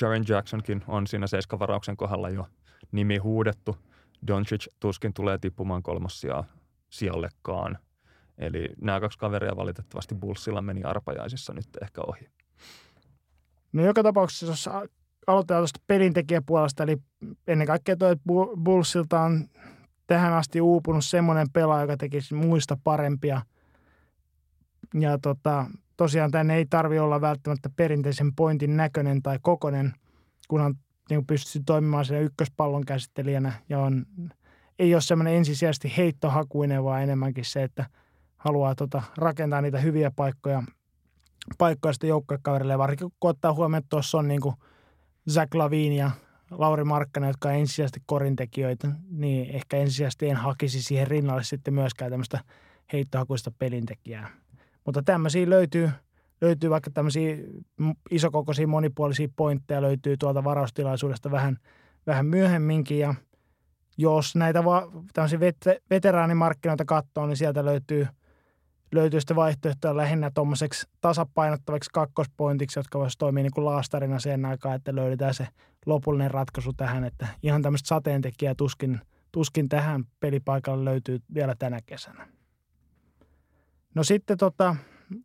Jaren 0.00 0.24
Jacksonkin 0.28 0.84
on 0.88 1.06
siinä 1.06 1.26
seiskavarauksen 1.26 1.96
kohdalla 1.96 2.28
jo 2.28 2.46
nimi 2.92 3.16
huudettu. 3.16 3.76
Doncic 4.26 4.66
tuskin 4.80 5.14
tulee 5.14 5.38
tippumaan 5.38 5.82
kolmossia 5.82 6.44
sijallekaan. 6.90 7.78
Eli 8.38 8.68
nämä 8.80 9.00
kaksi 9.00 9.18
kaveria 9.18 9.56
valitettavasti 9.56 10.14
Bullsilla 10.14 10.62
meni 10.62 10.82
arpajaisissa 10.82 11.52
nyt 11.52 11.66
ehkä 11.82 12.00
ohi. 12.06 12.28
No 13.72 13.84
joka 13.84 14.02
tapauksessa, 14.02 14.46
jos 14.46 14.68
aloitetaan 15.26 15.60
tuosta 15.60 15.80
pelintekijäpuolesta, 15.86 16.82
eli 16.82 16.96
ennen 17.46 17.66
kaikkea 17.66 17.96
tuo 17.96 18.16
Bullsilta 18.56 19.20
on 19.20 19.48
tähän 20.10 20.32
asti 20.32 20.60
uupunut 20.60 21.04
semmoinen 21.04 21.50
pelaaja, 21.52 21.82
joka 21.82 21.96
tekisi 21.96 22.34
muista 22.34 22.78
parempia. 22.84 23.42
Ja 24.94 25.18
tota, 25.18 25.66
tosiaan 25.96 26.30
tänne 26.30 26.56
ei 26.56 26.66
tarvi 26.66 26.98
olla 26.98 27.20
välttämättä 27.20 27.70
perinteisen 27.76 28.34
pointin 28.34 28.76
näköinen 28.76 29.22
tai 29.22 29.38
kokonen, 29.42 29.92
kunhan 30.48 30.74
niin 31.10 31.26
pystyy 31.26 31.62
toimimaan 31.66 32.04
siellä 32.04 32.24
ykköspallon 32.24 32.84
käsittelijänä 32.84 33.52
ja 33.68 33.78
on 33.78 34.06
ei 34.78 34.94
ole 34.94 35.00
semmoinen 35.00 35.34
ensisijaisesti 35.34 35.92
heittohakuinen, 35.96 36.84
vaan 36.84 37.02
enemmänkin 37.02 37.44
se, 37.44 37.62
että 37.62 37.86
haluaa 38.36 38.74
tota, 38.74 39.02
rakentaa 39.16 39.60
niitä 39.60 39.78
hyviä 39.78 40.10
paikkoja, 40.16 40.62
paikkoja 41.58 41.92
sitten 41.92 42.08
joukkuekaverille. 42.08 42.78
Varsinkin 42.78 43.12
kun 43.20 43.30
ottaa 43.30 43.54
huomioon, 43.54 43.78
että 43.78 43.88
tuossa 43.88 44.18
on 44.18 44.28
niin 44.28 44.40
kuin 44.40 44.54
Zach 45.30 45.54
Lavin 45.54 45.92
ja 45.92 46.10
Lauri 46.50 46.84
Markkanen, 46.84 47.28
jotka 47.28 47.48
on 47.48 47.54
ensisijaisesti 47.54 48.00
korintekijöitä, 48.06 48.88
niin 49.10 49.50
ehkä 49.50 49.76
ensisijaisesti 49.76 50.28
en 50.28 50.36
hakisi 50.36 50.82
siihen 50.82 51.06
rinnalle 51.06 51.44
sitten 51.44 51.74
myöskään 51.74 52.10
tämmöistä 52.10 52.40
heittohakuista 52.92 53.50
pelintekijää. 53.58 54.28
Mutta 54.86 55.02
tämmöisiä 55.02 55.50
löytyy, 55.50 55.90
löytyy 56.40 56.70
vaikka 56.70 56.90
tämmöisiä 56.90 57.36
isokokoisia 58.10 58.66
monipuolisia 58.66 59.28
pointteja 59.36 59.82
löytyy 59.82 60.16
tuolta 60.16 60.44
varaustilaisuudesta 60.44 61.30
vähän, 61.30 61.56
vähän 62.06 62.26
myöhemminkin 62.26 62.98
ja 62.98 63.14
jos 63.98 64.36
näitä 64.36 64.64
va- 64.64 64.90
tämmöisiä 65.12 65.38
vet- 65.38 65.80
veteraanimarkkinoita 65.90 66.84
katsoo, 66.84 67.26
niin 67.26 67.36
sieltä 67.36 67.64
löytyy, 67.64 68.06
löytyy 68.92 69.20
sitten 69.20 69.36
vaihtoehtoja 69.36 69.96
lähinnä 69.96 70.30
tuommoiseksi 70.34 70.86
tasapainottavaksi 71.00 71.90
kakkospointiksi, 71.92 72.78
jotka 72.78 72.98
voisi 72.98 73.18
toimia 73.18 73.42
niin 73.42 73.52
kuin 73.54 73.64
laastarina 73.64 74.18
sen 74.18 74.44
aikaa, 74.44 74.74
että 74.74 74.94
löydetään 74.94 75.34
se 75.34 75.48
lopullinen 75.86 76.30
ratkaisu 76.30 76.72
tähän, 76.72 77.04
että 77.04 77.26
ihan 77.42 77.62
tämmöistä 77.62 77.88
sateentekijää 77.88 78.54
tuskin, 78.54 79.00
tuskin 79.32 79.68
tähän 79.68 80.04
pelipaikalle 80.20 80.84
löytyy 80.84 81.18
vielä 81.34 81.54
tänä 81.58 81.80
kesänä. 81.86 82.28
No 83.94 84.04
sitten 84.04 84.38
tota, 84.38 84.76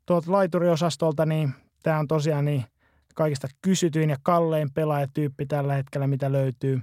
tuolta 0.06 0.32
laituriosastolta, 0.32 1.26
niin 1.26 1.54
tämä 1.84 2.00
on 2.00 2.08
tosiaan 2.08 2.46
niin 2.46 2.66
kaikista 3.16 3.48
kysytyin 3.62 4.10
ja 4.10 4.18
kallein 4.24 4.74
pelaajatyyppi 4.74 5.46
tällä 5.46 5.74
hetkellä, 5.74 6.08
mitä 6.08 6.32
löytyy. 6.32 6.82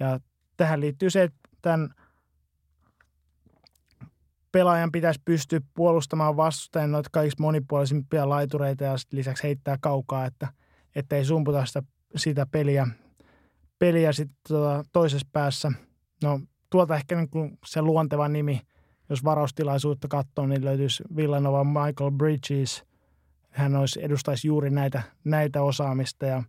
Ja 0.00 0.20
tähän 0.56 0.80
liittyy 0.80 1.10
se, 1.10 1.22
että 1.22 1.38
tämän 1.62 1.94
pelaajan 4.54 4.92
pitäisi 4.92 5.20
pystyä 5.24 5.60
puolustamaan 5.74 6.36
vastustajan 6.36 6.92
noita 6.92 7.08
kaikista 7.12 7.42
monipuolisimpia 7.42 8.28
laitureita 8.28 8.84
ja 8.84 8.94
lisäksi 9.12 9.42
heittää 9.42 9.78
kaukaa, 9.80 10.26
että, 10.26 10.48
että 10.94 11.16
ei 11.16 11.24
sumputa 11.24 11.64
sitä, 11.64 11.82
sitä 12.16 12.46
peliä, 12.46 12.86
peliä 13.78 14.12
sitten 14.12 14.36
tuota, 14.48 14.82
toisessa 14.92 15.28
päässä. 15.32 15.72
No 16.22 16.40
tuolta 16.70 16.96
ehkä 16.96 17.16
niin 17.16 17.30
kuin 17.30 17.58
se 17.66 17.82
luonteva 17.82 18.28
nimi– 18.28 18.60
jos 19.10 19.24
varaustilaisuutta 19.24 20.08
katsoo, 20.08 20.46
niin 20.46 20.64
löytyisi 20.64 21.04
Villanova 21.16 21.64
Michael 21.64 22.10
Bridges. 22.10 22.84
Hän 23.50 23.76
olisi, 23.76 24.04
edustaisi 24.04 24.48
juuri 24.48 24.70
näitä, 24.70 25.02
näitä 25.24 25.62
osaamista. 25.62 26.26
Ja, 26.26 26.34
ja 26.34 26.42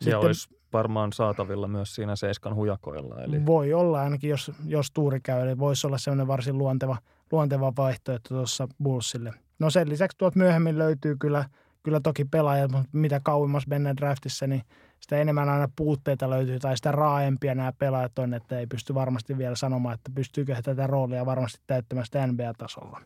sitten, 0.00 0.18
olisi 0.18 0.48
varmaan 0.72 1.12
saatavilla 1.12 1.68
myös 1.68 1.94
siinä 1.94 2.16
Seiskan 2.16 2.54
hujakoilla. 2.54 3.22
Eli... 3.22 3.46
Voi 3.46 3.72
olla 3.72 4.00
ainakin, 4.00 4.30
jos, 4.30 4.52
jos 4.64 4.90
tuuri 4.90 5.20
käy. 5.20 5.42
Eli 5.42 5.58
voisi 5.58 5.86
olla 5.86 5.98
sellainen 5.98 6.26
varsin 6.26 6.58
luonteva, 6.58 6.96
luonteva 7.32 7.72
vaihtoehto 7.76 8.28
tuossa 8.28 8.68
Bullsille. 8.82 9.34
No 9.58 9.70
sen 9.70 9.88
lisäksi 9.88 10.18
tuot 10.18 10.34
myöhemmin 10.34 10.78
löytyy 10.78 11.16
kyllä, 11.20 11.44
kyllä 11.82 12.00
toki 12.00 12.24
pelaajat, 12.24 12.70
mutta 12.70 12.88
mitä 12.92 13.20
kauemmas 13.20 13.66
mennään 13.66 13.96
draftissa, 13.96 14.46
niin– 14.46 14.62
sitä 15.00 15.16
enemmän 15.16 15.48
aina 15.48 15.68
puutteita 15.76 16.30
löytyy 16.30 16.58
tai 16.58 16.76
sitä 16.76 16.92
raaempia 16.92 17.54
nämä 17.54 17.72
pelaajat 17.72 18.18
on, 18.18 18.34
että 18.34 18.58
ei 18.58 18.66
pysty 18.66 18.94
varmasti 18.94 19.38
vielä 19.38 19.56
sanomaan, 19.56 19.94
että 19.94 20.10
pystyykö 20.14 20.54
he 20.54 20.62
tätä 20.62 20.86
roolia 20.86 21.26
varmasti 21.26 21.58
täyttämään 21.66 22.06
sitä 22.06 22.26
NBA-tasolla. 22.26 23.00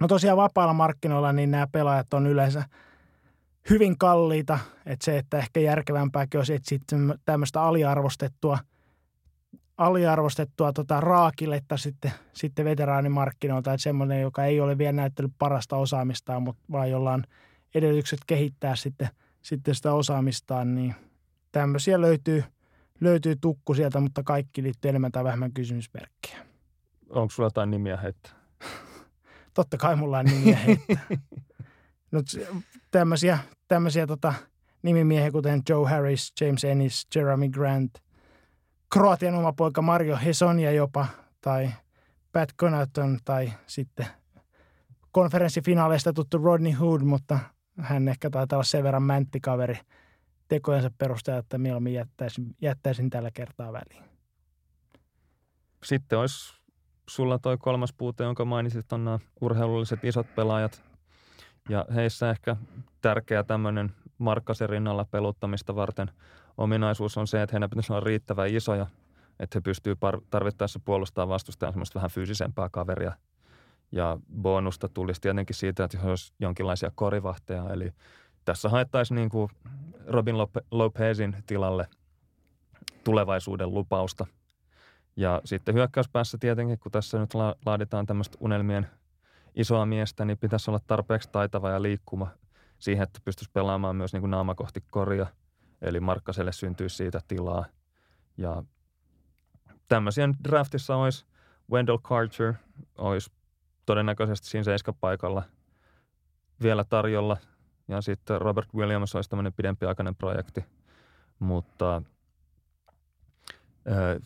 No 0.00 0.08
tosiaan 0.08 0.36
vapaalla 0.36 0.72
markkinoilla 0.72 1.32
niin 1.32 1.50
nämä 1.50 1.66
pelaajat 1.66 2.14
on 2.14 2.26
yleensä 2.26 2.64
hyvin 3.70 3.98
kalliita, 3.98 4.58
että 4.86 5.04
se, 5.04 5.18
että 5.18 5.38
ehkä 5.38 5.60
järkevämpääkin 5.60 6.38
olisi 6.38 6.54
etsiä 6.54 6.78
tämmöistä 7.24 7.62
aliarvostettua, 7.62 8.58
aliarvostettua 9.78 10.72
tota 10.72 11.00
raakiletta 11.00 11.76
sitten, 11.76 12.12
sitten 12.32 12.64
veteraanimarkkinoilta, 12.64 13.72
että 13.72 13.82
semmoinen, 13.82 14.20
joka 14.20 14.44
ei 14.44 14.60
ole 14.60 14.78
vielä 14.78 14.92
näyttänyt 14.92 15.32
parasta 15.38 15.76
osaamistaan, 15.76 16.42
mutta 16.42 16.62
vaan 16.72 16.90
jolla 16.90 17.12
on 17.12 17.24
edellytykset 17.74 18.20
kehittää 18.26 18.76
sitten– 18.76 19.08
sitten 19.42 19.74
sitä 19.74 19.94
osaamistaan, 19.94 20.74
niin 20.74 20.94
tämmöisiä 21.52 22.00
löytyy, 22.00 22.44
löytyy 23.00 23.36
tukku 23.36 23.74
sieltä, 23.74 24.00
mutta 24.00 24.22
kaikki 24.22 24.62
liittyy 24.62 24.88
enemmän 24.88 25.12
tai 25.12 25.24
vähemmän 25.24 25.52
kysymysmerkkejä. 25.52 26.38
Onko 27.10 27.30
sulla 27.30 27.46
jotain 27.46 27.70
nimiä 27.70 27.96
heittää? 27.96 28.32
Totta 29.54 29.76
kai 29.76 29.96
mulla 29.96 30.18
on 30.18 30.24
nimiä 30.24 30.56
heittää. 30.56 31.06
no, 32.12 32.20
tämmöisiä, 32.90 33.38
tämmöisiä 33.68 34.06
tota, 34.06 34.34
nimimiehiä 34.82 35.30
kuten 35.30 35.62
Joe 35.68 35.88
Harris, 35.88 36.32
James 36.40 36.64
Ennis, 36.64 37.06
Jeremy 37.14 37.48
Grant, 37.48 37.90
Kroatian 38.92 39.34
oma 39.34 39.52
poika 39.52 39.82
Mario 39.82 40.16
Hesonia 40.24 40.72
jopa, 40.72 41.06
tai 41.40 41.70
Pat 42.32 42.48
Connaughton, 42.60 43.18
tai 43.24 43.52
sitten 43.66 44.06
konferenssifinaaleista 45.12 46.12
tuttu 46.12 46.38
Rodney 46.38 46.72
Hood, 46.72 47.02
mutta 47.02 47.38
hän 47.78 48.08
ehkä 48.08 48.30
taitaa 48.30 48.56
olla 48.56 48.64
sen 48.64 48.84
verran 48.84 49.02
mänttikaveri 49.02 49.78
tekojensa 50.48 50.90
perusteella, 50.98 51.38
että 51.38 51.58
mieluummin 51.58 51.94
jättäisin, 51.94 52.56
jättäisin 52.60 53.10
tällä 53.10 53.30
kertaa 53.34 53.72
väliin. 53.72 54.04
Sitten 55.84 56.18
olisi 56.18 56.54
sulla 57.08 57.38
toi 57.38 57.56
kolmas 57.58 57.92
puute, 57.92 58.24
jonka 58.24 58.44
mainitsit, 58.44 58.92
on 58.92 59.04
nämä 59.04 59.18
urheilulliset 59.40 60.04
isot 60.04 60.34
pelaajat. 60.34 60.82
Ja 61.68 61.86
heissä 61.94 62.30
ehkä 62.30 62.56
tärkeä 63.00 63.42
tämmöinen 63.42 63.92
Markkasen 64.18 64.68
rinnalla 64.68 65.04
peluttamista 65.04 65.74
varten 65.74 66.10
ominaisuus 66.58 67.18
on 67.18 67.26
se, 67.26 67.42
että 67.42 67.54
heidän 67.54 67.70
pitäisi 67.70 67.92
olla 67.92 68.00
riittävän 68.00 68.54
isoja, 68.54 68.86
että 69.40 69.56
he 69.56 69.60
pystyvät 69.60 69.98
tarvittaessa 70.30 70.80
puolustamaan 70.84 71.28
vastustajan 71.28 71.72
semmoista 71.72 71.94
vähän 71.94 72.10
fyysisempää 72.10 72.68
kaveria– 72.68 73.12
ja 73.92 74.18
bonusta 74.42 74.88
tulisi 74.88 75.20
tietenkin 75.20 75.56
siitä, 75.56 75.84
että 75.84 75.98
jos 76.04 76.34
jonkinlaisia 76.40 76.90
korivahteja, 76.94 77.70
eli 77.70 77.92
tässä 78.44 78.68
haettaisiin 78.68 79.16
niin 79.16 79.28
kuin 79.28 79.50
Robin 80.06 80.36
Lopezin 80.70 81.36
tilalle 81.46 81.88
tulevaisuuden 83.04 83.74
lupausta. 83.74 84.26
Ja 85.16 85.40
sitten 85.44 85.74
hyökkäyspäässä 85.74 86.38
tietenkin, 86.38 86.78
kun 86.78 86.92
tässä 86.92 87.18
nyt 87.18 87.30
laaditaan 87.66 88.06
tämmöistä 88.06 88.38
unelmien 88.40 88.86
isoa 89.54 89.86
miestä, 89.86 90.24
niin 90.24 90.38
pitäisi 90.38 90.70
olla 90.70 90.80
tarpeeksi 90.86 91.28
taitava 91.32 91.70
ja 91.70 91.82
liikkuma 91.82 92.28
siihen, 92.78 93.02
että 93.02 93.20
pystyisi 93.24 93.50
pelaamaan 93.52 93.96
myös 93.96 94.12
niin 94.12 94.20
kuin 94.20 94.30
naama 94.30 94.54
kohti 94.54 94.84
koria. 94.90 95.26
Eli 95.82 96.00
Markkaselle 96.00 96.52
syntyy 96.52 96.88
siitä 96.88 97.20
tilaa. 97.28 97.64
Ja 98.36 98.62
tämmöisiä 99.88 100.28
draftissa 100.44 100.96
olisi 100.96 101.26
Wendell 101.70 101.98
Carter, 101.98 102.54
olisi 102.98 103.32
todennäköisesti 103.86 104.46
siinä 104.46 104.64
seiskapaikalla 104.64 105.42
vielä 106.62 106.84
tarjolla. 106.84 107.36
Ja 107.88 108.00
sitten 108.00 108.40
Robert 108.40 108.74
Williams 108.74 109.14
olisi 109.14 109.30
tämmöinen 109.30 109.52
pidempiaikainen 109.52 110.14
projekti, 110.14 110.64
mutta 111.38 112.02
ö, 113.86 114.20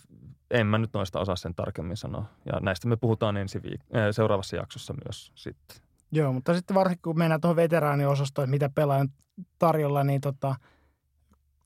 en 0.51 0.66
mä 0.66 0.78
nyt 0.78 0.93
noista 0.93 1.20
osaa 1.20 1.37
sen 1.37 1.55
tarkemmin 1.55 1.97
sanoa. 1.97 2.24
Ja 2.45 2.61
näistä 2.61 2.89
me 2.89 2.97
puhutaan 2.97 3.37
ensi 3.37 3.59
viik- 3.59 4.12
seuraavassa 4.12 4.57
jaksossa 4.57 4.95
myös 5.05 5.33
sitten. 5.35 5.77
Joo, 6.12 6.33
mutta 6.33 6.55
sitten 6.55 6.74
varsinkin 6.74 7.03
kun 7.03 7.19
mennään 7.19 7.41
tuohon 7.41 7.57
veteraaniosastoon, 7.57 8.51
mitä 8.51 8.69
pelaajan 8.69 9.09
tarjolla, 9.59 10.05
niin 10.05 10.20
tota, 10.20 10.55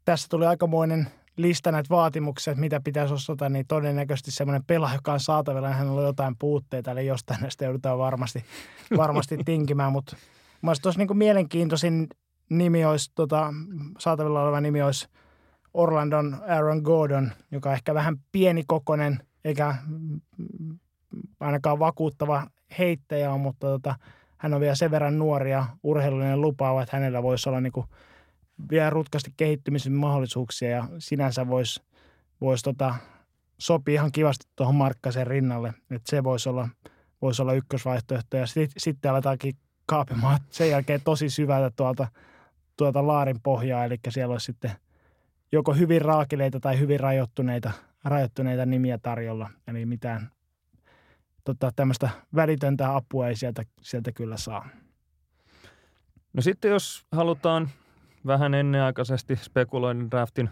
tässä 0.04 0.28
tuli 0.30 0.46
aikamoinen 0.46 1.06
lista 1.36 1.72
näitä 1.72 1.88
vaatimuksia, 1.90 2.50
että 2.50 2.60
mitä 2.60 2.80
pitäisi 2.84 3.14
osata, 3.14 3.48
niin 3.48 3.66
todennäköisesti 3.66 4.30
semmoinen 4.30 4.64
pelaaja, 4.64 4.94
joka 4.94 5.12
on 5.12 5.20
saatavilla, 5.20 5.68
niin 5.68 5.78
hänellä 5.78 6.00
on 6.00 6.06
jotain 6.06 6.36
puutteita, 6.38 6.90
eli 6.90 7.06
jostain 7.06 7.40
näistä 7.40 7.64
joudutaan 7.64 7.98
varmasti, 7.98 8.44
varmasti 8.96 9.38
tinkimään, 9.44 9.92
mutta 9.92 10.16
mielestäni 10.62 10.82
tuossa 10.82 10.98
niin 10.98 11.18
mielenkiintoisin 11.18 12.06
nimi 12.50 12.84
olisi, 12.84 13.12
tota, 13.14 13.54
saatavilla 13.98 14.42
oleva 14.42 14.60
nimi 14.60 14.82
olisi 14.82 15.08
Orlandon 15.74 16.36
Aaron 16.48 16.82
Gordon, 16.82 17.30
joka 17.50 17.68
on 17.68 17.74
ehkä 17.74 17.94
vähän 17.94 18.16
pienikokoinen, 18.32 19.18
eikä 19.44 19.74
ainakaan 21.40 21.78
vakuuttava 21.78 22.46
heittäjä 22.78 23.32
on, 23.32 23.40
mutta 23.40 23.66
tota, 23.66 23.94
hän 24.36 24.54
on 24.54 24.60
vielä 24.60 24.74
sen 24.74 24.90
verran 24.90 25.18
nuori 25.18 25.50
ja 25.50 25.66
urheilullinen 25.82 26.40
lupaava, 26.40 26.82
että 26.82 26.96
hänellä 26.96 27.22
voisi 27.22 27.48
olla 27.48 27.60
niin 27.60 27.72
kuin 27.72 27.86
vielä 28.70 28.90
rutkasti 28.90 29.34
kehittymisen 29.36 29.92
mahdollisuuksia 29.92 30.70
ja 30.70 30.88
sinänsä 30.98 31.48
voisi 31.48 31.82
vois 32.40 32.62
tota, 32.62 32.94
sopii 33.58 33.94
ihan 33.94 34.12
kivasti 34.12 34.46
tuohon 34.56 34.74
Markkasen 34.74 35.26
rinnalle, 35.26 35.74
että 35.90 36.10
se 36.10 36.24
voisi 36.24 36.48
olla, 36.48 36.68
voisi 37.22 37.42
olla 37.42 37.52
ykkösvaihtoehto 37.52 38.36
ja 38.36 38.46
sit, 38.46 38.70
sitten 38.78 39.10
aletaankin 39.10 39.54
kaapimaan 39.86 40.38
sen 40.50 40.70
jälkeen 40.70 41.00
tosi 41.04 41.30
syvältä 41.30 41.70
tuolta, 41.76 42.08
tuolta 42.76 43.06
laarin 43.06 43.40
pohjaa, 43.42 43.84
eli 43.84 43.96
siellä 44.08 44.32
olisi 44.32 44.44
sitten 44.44 44.72
joko 45.52 45.72
hyvin 45.72 46.02
raakileita 46.02 46.60
tai 46.60 46.78
hyvin 46.78 47.00
rajoittuneita, 47.00 47.72
rajoittuneita 48.04 48.66
nimiä 48.66 48.98
tarjolla, 48.98 49.50
eli 49.66 49.86
mitään 49.86 50.30
tota, 51.44 51.72
tämmöistä 51.76 52.10
välitöntä 52.34 52.96
apua 52.96 53.28
ei 53.28 53.36
sieltä, 53.36 53.64
sieltä 53.82 54.12
kyllä 54.12 54.36
saa. 54.36 54.68
No 56.32 56.42
sitten 56.42 56.70
jos 56.70 57.06
halutaan 57.12 57.70
vähän 58.26 58.54
ennenaikaisesti 58.54 59.36
spekuloin 59.36 60.10
draftin, 60.10 60.50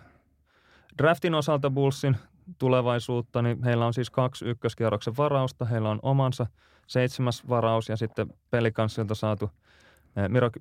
draftin 0.99 1.35
osalta 1.35 1.70
Bullsin 1.70 2.16
tulevaisuutta, 2.59 3.43
niin 3.43 3.65
heillä 3.65 3.86
on 3.86 3.95
siis 3.95 4.11
kaksi 4.11 4.45
ykköskierroksen 4.45 5.16
varausta. 5.16 5.65
Heillä 5.65 5.90
on 5.90 5.99
omansa 6.03 6.47
seitsemäs 6.86 7.49
varaus 7.49 7.89
ja 7.89 7.97
sitten 7.97 8.35
pelikanssilta 8.51 9.15
saatu, 9.15 9.51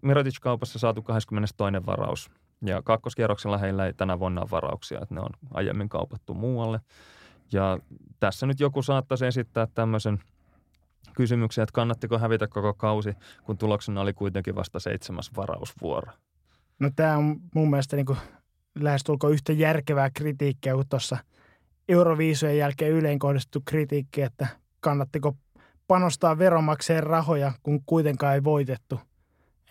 Mirotic-kaupassa 0.01 0.79
saatu 0.79 1.01
22. 1.01 1.85
varaus. 1.85 2.29
Ja 2.65 2.81
kakkoskierroksella 2.81 3.57
heillä 3.57 3.85
ei 3.85 3.93
tänä 3.93 4.19
vuonna 4.19 4.41
ole 4.41 4.51
varauksia, 4.51 4.99
että 5.01 5.15
ne 5.15 5.21
on 5.21 5.29
aiemmin 5.53 5.89
kaupattu 5.89 6.33
muualle. 6.33 6.79
Ja 7.51 7.79
tässä 8.19 8.45
nyt 8.45 8.59
joku 8.59 8.81
saattaisi 8.81 9.25
esittää 9.25 9.67
tämmöisen 9.73 10.19
kysymyksen, 11.13 11.63
että 11.63 11.73
kannattiko 11.73 12.19
hävitä 12.19 12.47
koko 12.47 12.73
kausi, 12.73 13.13
kun 13.43 13.57
tuloksena 13.57 14.01
oli 14.01 14.13
kuitenkin 14.13 14.55
vasta 14.55 14.79
seitsemäs 14.79 15.31
varausvuoro. 15.35 16.11
No 16.79 16.89
tämä 16.95 17.17
on 17.17 17.39
mun 17.55 17.69
mielestä 17.69 17.95
niin 17.95 18.05
kuin 18.05 18.17
lähestulkoon 18.79 19.33
yhtä 19.33 19.53
järkevää 19.53 20.09
kritiikkiä 20.09 20.73
kuin 20.73 20.89
tuossa 20.89 21.17
Euroviisujen 21.89 22.57
jälkeen 22.57 22.91
yleen 22.91 23.19
kohdistettu 23.19 23.61
kritiikki, 23.65 24.21
että 24.21 24.47
kannattiko 24.79 25.35
panostaa 25.87 26.37
veronmaksajien 26.37 27.03
rahoja, 27.03 27.51
kun 27.63 27.81
kuitenkaan 27.85 28.33
ei 28.33 28.43
voitettu. 28.43 28.99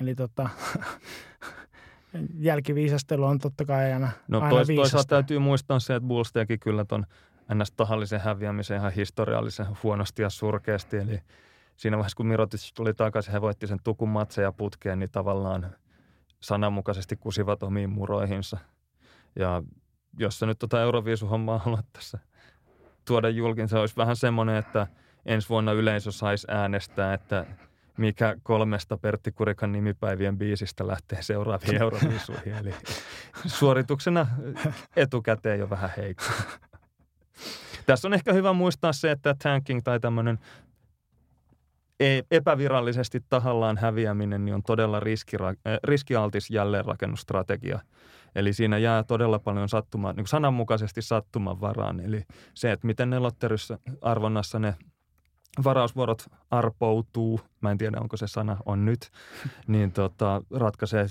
Eli 0.01 0.15
tota, 0.15 0.49
jälkiviisastelu 2.49 3.25
on 3.25 3.39
totta 3.39 3.65
kai 3.65 3.93
aina, 3.93 4.11
no, 4.29 4.39
aina 4.39 4.51
tois, 4.51 4.69
Toisaalta 4.77 5.09
täytyy 5.09 5.39
muistaa 5.39 5.79
se, 5.79 5.95
että 5.95 6.07
Bulls 6.09 6.33
teki 6.33 6.59
kyllä 6.59 6.85
ton 6.85 7.07
ns. 7.55 7.73
tahallisen 7.73 8.21
häviämisen 8.21 8.77
ihan 8.77 8.93
historiallisen 8.93 9.67
huonosti 9.83 10.23
ja 10.23 10.31
surkeasti. 10.31 10.97
Eli 10.97 11.21
siinä 11.77 11.97
vaiheessa, 11.97 12.17
kun 12.17 12.27
Mirotic 12.27 12.73
tuli 12.75 12.95
takaisin, 12.95 13.33
he 13.33 13.41
voitti 13.41 13.67
sen 13.67 13.79
tukun 13.85 14.09
matseja 14.09 14.53
putkeen, 14.53 14.99
niin 14.99 15.11
tavallaan 15.11 15.75
sananmukaisesti 16.47 17.17
kusivat 17.17 17.63
omiin 17.63 17.91
muroihinsa. 17.91 18.59
Ja 19.37 19.63
jos 20.19 20.39
sä 20.39 20.47
nyt 20.47 20.59
tota 20.59 20.83
Euroviisuhommaa 20.83 21.59
haluat 21.59 21.87
tässä 21.93 22.19
tuoda 23.05 23.29
julkin, 23.29 23.69
se 23.69 23.79
olisi 23.79 23.97
vähän 23.97 24.17
semmoinen, 24.17 24.57
että 24.57 24.87
ensi 25.27 25.49
vuonna 25.49 25.73
yleisö 25.73 26.13
saisi 26.13 26.47
äänestää, 26.51 27.15
että 27.15 27.47
mikä 27.97 28.37
kolmesta 28.43 28.99
Pertti 28.99 29.33
Kurikan 29.33 29.73
nimipäivien 29.73 30.39
biisistä 30.39 30.87
lähtee 30.87 31.23
seuraaviin 31.23 31.83
Euroviisuihin. 31.83 32.55
Eli 32.55 32.75
suorituksena 33.47 34.27
etukäteen 34.97 35.59
jo 35.59 35.71
vähän 35.71 35.91
heikko. 35.97 36.25
Tässä 37.87 38.09
on 38.09 38.15
ehkä 38.15 38.33
hyvä 38.33 38.53
muistaa 38.53 38.93
se, 38.93 39.11
että 39.11 39.35
tanking 39.43 39.81
tai 39.85 40.01
tämmöinen 40.01 40.39
epävirallisesti 42.31 43.21
tahallaan 43.29 43.77
häviäminen 43.77 44.45
niin 44.45 44.55
on 44.55 44.63
todella 44.63 45.01
riskira- 45.01 45.71
äh, 45.71 45.79
riskialtis 45.85 46.51
jälleenrakennusstrategia. 46.51 47.81
Eli 48.35 48.53
siinä 48.53 48.79
jää 48.79 49.03
todella 49.03 49.39
paljon 49.39 49.69
sattuma, 49.69 50.13
niin 50.13 50.27
sananmukaisesti 50.27 51.03
sattuman 51.03 51.61
varaan. 51.61 52.01
Eli 52.01 52.23
se, 52.55 52.73
että 52.73 52.87
miten 52.87 53.11
nelotteryssä 53.11 53.79
arvonnassa 54.03 54.59
ne 54.59 54.75
varausvuorot 55.65 56.27
arpoutuu, 56.51 57.41
mä 57.61 57.71
en 57.71 57.79
tiedä 57.79 58.01
onko 58.01 58.17
se 58.17 58.27
sana 58.27 58.57
on 58.67 58.85
nyt, 58.85 59.11
niin 59.67 59.93
tota, 59.93 60.43
ratkaisee 60.55 61.07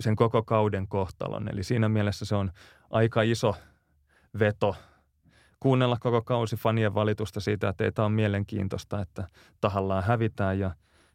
sen 0.00 0.16
koko 0.16 0.42
kauden 0.42 0.88
kohtalon. 0.88 1.48
Eli 1.48 1.62
siinä 1.62 1.88
mielessä 1.88 2.24
se 2.24 2.34
on 2.34 2.50
aika 2.90 3.22
iso 3.22 3.54
veto 4.38 4.76
kuunnella 5.60 5.96
koko 6.00 6.22
kausi 6.22 6.56
fanien 6.56 6.94
valitusta 6.94 7.40
siitä, 7.40 7.68
että 7.68 7.84
ei 7.84 7.92
tämä 7.92 8.06
ole 8.06 8.14
mielenkiintoista, 8.14 9.00
että 9.00 9.26
tahallaan 9.60 10.04
hävitään 10.04 10.58
ja 10.58 10.70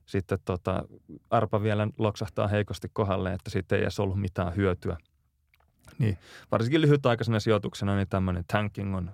sitten 0.05 0.39
tota, 0.45 0.83
arpa 1.29 1.63
vielä 1.63 1.87
loksahtaa 1.97 2.47
heikosti 2.47 2.89
kohdalle, 2.93 3.33
että 3.33 3.49
siitä 3.49 3.75
ei 3.75 3.81
edes 3.81 3.99
ollut 3.99 4.21
mitään 4.21 4.55
hyötyä. 4.55 4.97
Niin 5.99 6.17
varsinkin 6.51 6.81
lyhytaikaisena 6.81 7.39
sijoituksena 7.39 7.95
niin 7.95 8.09
tämmöinen 8.09 8.43
tanking 8.47 8.95
on 8.95 9.11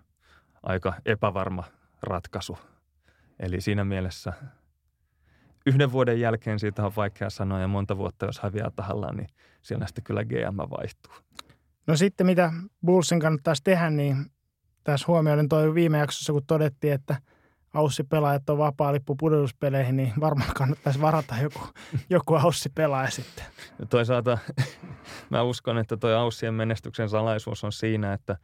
aika 0.63 0.93
epävarma 1.05 1.63
ratkaisu. 2.01 2.57
Eli 3.39 3.61
siinä 3.61 3.83
mielessä 3.83 4.33
yhden 5.65 5.91
vuoden 5.91 6.19
jälkeen 6.19 6.59
siitä 6.59 6.85
on 6.85 6.95
vaikea 6.95 7.29
sanoa 7.29 7.59
ja 7.59 7.67
monta 7.67 7.97
vuotta, 7.97 8.25
jos 8.25 8.39
häviää 8.39 8.71
tahallaan, 8.75 9.17
niin 9.17 9.27
siellä 9.61 9.87
sitten 9.87 10.03
kyllä 10.03 10.25
GM 10.25 10.57
vaihtuu. 10.57 11.13
No 11.87 11.95
sitten 11.95 12.25
mitä 12.25 12.53
Bullsin 12.85 13.19
kannattaisi 13.19 13.63
tehdä, 13.63 13.89
niin 13.89 14.25
tässä 14.83 15.05
huomioiden 15.07 15.49
toi 15.49 15.73
viime 15.73 15.97
jaksossa, 15.97 16.33
kun 16.33 16.45
todettiin, 16.47 16.93
että 16.93 17.15
Aussi-pelaajat 17.73 18.49
on 18.49 18.57
vapaa 18.57 18.93
lippu 18.93 19.15
pudotuspeleihin, 19.15 19.97
niin 19.97 20.13
varmaan 20.19 20.53
kannattaisi 20.55 21.01
varata 21.01 21.35
joku, 21.41 21.59
joku 22.09 22.33
Aussi-pelaaja 22.35 23.11
sitten. 23.11 23.45
Ja 23.79 23.85
toisaalta 23.85 24.37
mä 25.29 25.41
uskon, 25.41 25.77
että 25.77 25.97
toi 25.97 26.15
Aussien 26.15 26.53
menestyksen 26.53 27.09
salaisuus 27.09 27.63
on 27.63 27.71
siinä, 27.71 28.13
että 28.13 28.37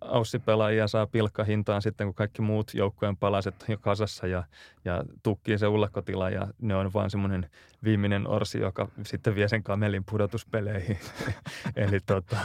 Aussi-pelaajia 0.00 0.88
saa 0.88 1.06
pilkkahintaan 1.06 1.82
sitten, 1.82 2.06
kun 2.06 2.14
kaikki 2.14 2.42
muut 2.42 2.74
joukkueen 2.74 3.16
palaset 3.16 3.54
on 3.62 3.68
jo 3.68 3.78
kasassa 3.78 4.26
ja, 4.26 4.44
ja 4.84 5.04
tukkii 5.22 5.58
se 5.58 5.66
ullakkotila 5.66 6.30
ja 6.30 6.46
ne 6.58 6.74
on 6.74 6.92
vaan 6.92 7.10
semmoinen 7.10 7.50
viimeinen 7.84 8.26
orsi, 8.26 8.58
joka 8.58 8.88
sitten 9.06 9.34
vie 9.34 9.48
sen 9.48 9.62
kamelin 9.62 10.04
pudotuspeleihin. 10.10 10.98
Eli 11.76 12.00
tota, 12.00 12.36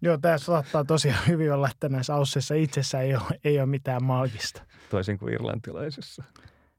Joo, 0.00 0.18
tässä 0.18 0.46
saattaa 0.46 0.84
tosiaan 0.84 1.26
hyvin 1.28 1.52
olla, 1.52 1.68
että 1.70 1.88
näissä 1.88 2.14
ausseissa 2.14 2.54
itsessä 2.54 3.00
ei 3.00 3.14
ole, 3.14 3.40
ei 3.44 3.58
ole 3.58 3.66
mitään 3.66 4.04
maagista. 4.04 4.62
Toisin 4.90 5.18
kuin 5.18 5.34
irlantilaisissa. 5.34 6.24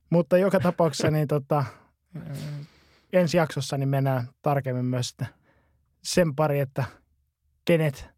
Mutta 0.09 0.37
joka 0.37 0.59
tapauksessa 0.59 1.11
niin 1.11 1.27
tota, 1.27 1.65
ensi 3.13 3.37
jaksossa 3.37 3.77
niin 3.77 3.89
mennään 3.89 4.27
tarkemmin 4.41 4.85
myös 4.85 5.17
sen 6.03 6.35
pari, 6.35 6.59
että 6.59 6.83
kenet 7.65 8.09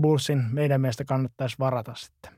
Bullsin 0.00 0.44
meidän 0.52 0.80
mielestä 0.80 1.04
kannattaisi 1.04 1.56
varata 1.58 1.94
sitten. 1.94 2.32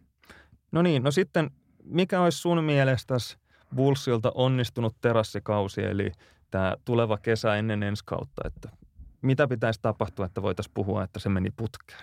No 0.72 0.82
niin, 0.82 1.02
no 1.02 1.10
sitten 1.10 1.50
mikä 1.84 2.20
olisi 2.20 2.38
sun 2.38 2.64
mielestäsi 2.64 3.38
Bullsilta 3.76 4.32
onnistunut 4.34 4.96
terassikausi, 5.00 5.82
eli 5.82 6.12
tämä 6.50 6.76
tuleva 6.84 7.18
kesä 7.18 7.56
ennen 7.56 7.82
ensi 7.82 8.04
kautta, 8.06 8.42
että 8.46 8.68
mitä 9.22 9.48
pitäisi 9.48 9.80
tapahtua, 9.82 10.26
että 10.26 10.42
voitaisiin 10.42 10.74
puhua, 10.74 11.04
että 11.04 11.18
se 11.18 11.28
meni 11.28 11.50
putkeen? 11.50 12.00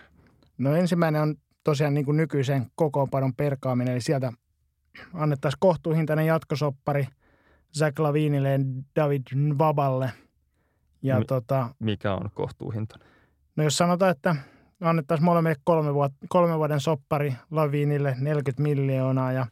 No 0.58 0.76
ensimmäinen 0.76 1.22
on 1.22 1.36
tosiaan 1.64 1.94
niin 1.94 2.06
kuin 2.06 2.18
nykyisen 2.18 2.66
kokoonpanon 2.76 3.36
perkaaminen, 3.36 3.94
eli 3.94 4.02
sieltä 4.02 4.32
annettaisiin 5.14 5.60
kohtuuhintainen 5.60 6.26
jatkosoppari 6.26 7.08
Zach 7.78 8.00
Lavinille 8.00 8.52
ja 8.52 8.60
David 8.96 9.22
Vaballe. 9.58 10.12
Ja 11.02 11.20
Mi- 11.20 11.26
tota, 11.26 11.70
mikä 11.80 12.14
on 12.14 12.30
kohtuuhintainen? 12.34 13.08
No 13.56 13.64
jos 13.64 13.78
sanotaan, 13.78 14.12
että 14.12 14.36
annettaisiin 14.82 15.26
molemmille 15.26 15.56
kolme, 15.64 15.94
vuot, 15.94 16.12
kolme 16.30 16.58
vuoden 16.58 16.80
soppari 16.80 17.34
Lavinille 17.52 18.16
40 18.20 18.64
miljoonaa 18.64 19.32
ja 19.32 19.48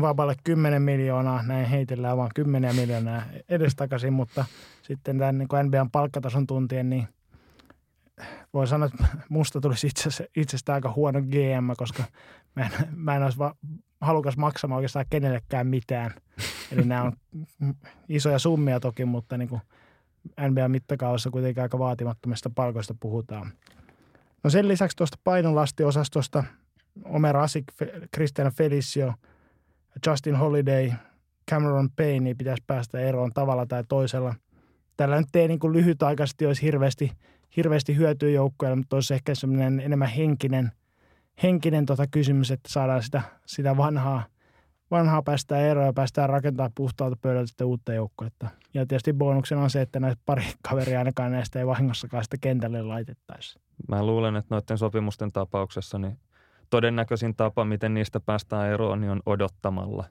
Vaballe 0.00 0.34
10 0.44 0.82
miljoonaa, 0.82 1.42
näin 1.42 1.66
heitellään 1.66 2.16
vaan 2.16 2.30
10 2.34 2.76
miljoonaa 2.76 3.22
edestakaisin, 3.48 4.12
mutta 4.12 4.44
sitten 4.88 5.18
tämän 5.18 5.38
niin 5.38 5.48
NBAn 5.66 5.90
palkkatason 5.90 6.46
tuntien, 6.46 6.90
niin 6.90 7.08
voi 8.54 8.66
sanoa, 8.66 8.86
että 8.86 9.06
musta 9.28 9.60
tulisi 9.60 9.86
itse, 9.86 10.28
itsestä 10.36 10.74
aika 10.74 10.92
huono 10.96 11.22
GM, 11.22 11.70
koska 11.76 12.04
mä 12.56 12.62
en, 12.62 12.72
mä 12.96 13.16
en 13.16 13.22
olisi 13.22 13.38
va- 13.38 13.56
halukas 14.00 14.36
maksamaan 14.36 14.76
oikeastaan 14.76 15.06
kenellekään 15.10 15.66
mitään. 15.66 16.14
Eli 16.72 16.84
nämä 16.84 17.02
on 17.02 17.12
isoja 18.08 18.38
summia 18.38 18.80
toki, 18.80 19.04
mutta 19.04 19.38
niin 19.38 19.48
kuin 19.48 19.60
NBA-mittakaavassa 20.40 21.30
kuitenkin 21.30 21.62
aika 21.62 21.78
vaatimattomista 21.78 22.50
palkoista 22.54 22.94
puhutaan. 23.00 23.52
No 24.44 24.50
sen 24.50 24.68
lisäksi 24.68 24.96
tuosta 24.96 25.18
painolastiosastosta 25.24 26.44
Omer 27.04 27.36
Asik, 27.36 27.64
Christian 28.14 28.52
Felicio, 28.52 29.14
Justin 30.06 30.36
Holiday, 30.36 30.92
Cameron 31.50 31.90
Payne 31.96 32.20
niin 32.20 32.36
pitäisi 32.36 32.64
päästä 32.66 33.00
eroon 33.00 33.32
tavalla 33.34 33.66
tai 33.66 33.84
toisella. 33.88 34.34
Tällä 34.98 35.16
nyt 35.16 35.36
ei 35.36 35.48
niin 35.48 35.58
kuin 35.58 35.72
lyhytaikaisesti 35.72 36.46
olisi 36.46 36.62
hirveästi, 36.62 37.12
hirveästi 37.56 37.96
hyötyä 37.96 38.30
joukkueelle, 38.30 38.76
mutta 38.76 38.96
olisi 38.96 39.14
ehkä 39.14 39.34
semmoinen 39.34 39.80
enemmän 39.80 40.08
henkinen, 40.08 40.72
henkinen 41.42 41.86
tota 41.86 42.06
kysymys, 42.10 42.50
että 42.50 42.68
saadaan 42.72 43.02
sitä, 43.02 43.22
sitä 43.46 43.76
vanhaa, 43.76 44.24
vanhaa 44.90 45.22
päästään 45.22 45.62
eroon 45.62 45.86
ja 45.86 45.92
päästään 45.92 46.28
rakentamaan 46.28 46.70
puhtaalta 46.74 47.16
pöydältä 47.22 47.46
sitten 47.46 47.66
uutta 47.66 47.92
joukkuetta. 47.92 48.48
Ja 48.74 48.86
tietysti 48.86 49.12
bonuksena 49.12 49.62
on 49.62 49.70
se, 49.70 49.80
että 49.80 50.00
näitä 50.00 50.20
pari 50.26 50.44
kaveria 50.68 50.98
ainakaan 50.98 51.32
näistä 51.32 51.58
ei 51.58 51.66
vahingossakaan 51.66 52.24
sitä 52.24 52.36
kentälle 52.40 52.82
laitettaisi. 52.82 53.58
Mä 53.88 54.06
luulen, 54.06 54.36
että 54.36 54.54
noiden 54.54 54.78
sopimusten 54.78 55.32
tapauksessa 55.32 55.98
niin 55.98 56.18
todennäköisin 56.70 57.36
tapa, 57.36 57.64
miten 57.64 57.94
niistä 57.94 58.20
päästään 58.20 58.72
eroon, 58.72 59.00
niin 59.00 59.10
on 59.10 59.20
odottamalla. 59.26 60.04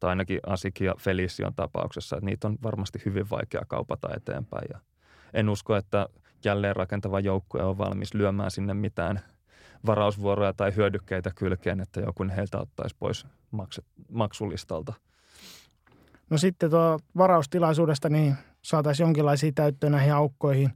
Tai 0.00 0.10
ainakin 0.10 0.40
Asik 0.46 0.80
ja 0.80 0.94
Felicion 0.98 1.54
tapauksessa, 1.54 2.16
että 2.16 2.26
niitä 2.26 2.48
on 2.48 2.58
varmasti 2.62 3.02
hyvin 3.04 3.30
vaikea 3.30 3.62
kaupata 3.68 4.08
eteenpäin. 4.16 4.68
Ja 4.72 4.78
en 5.34 5.48
usko, 5.48 5.76
että 5.76 6.08
jälleen 6.44 6.76
rakentava 6.76 7.20
joukkue 7.20 7.62
on 7.62 7.78
valmis 7.78 8.14
lyömään 8.14 8.50
sinne 8.50 8.74
mitään 8.74 9.20
varausvuoroja 9.86 10.52
tai 10.52 10.76
hyödykkeitä 10.76 11.30
kylkeen, 11.34 11.80
että 11.80 12.00
joku 12.00 12.26
heiltä 12.36 12.58
ottaisi 12.58 12.96
pois 12.98 13.26
makset, 13.50 13.84
maksulistalta. 14.12 14.92
No 16.30 16.38
sitten 16.38 16.70
tuo 16.70 16.98
varaustilaisuudesta 17.16 18.08
niin 18.08 18.34
saataisiin 18.62 19.04
jonkinlaisia 19.04 19.52
täyttöä 19.54 19.90
näihin 19.90 20.14
aukkoihin. 20.14 20.70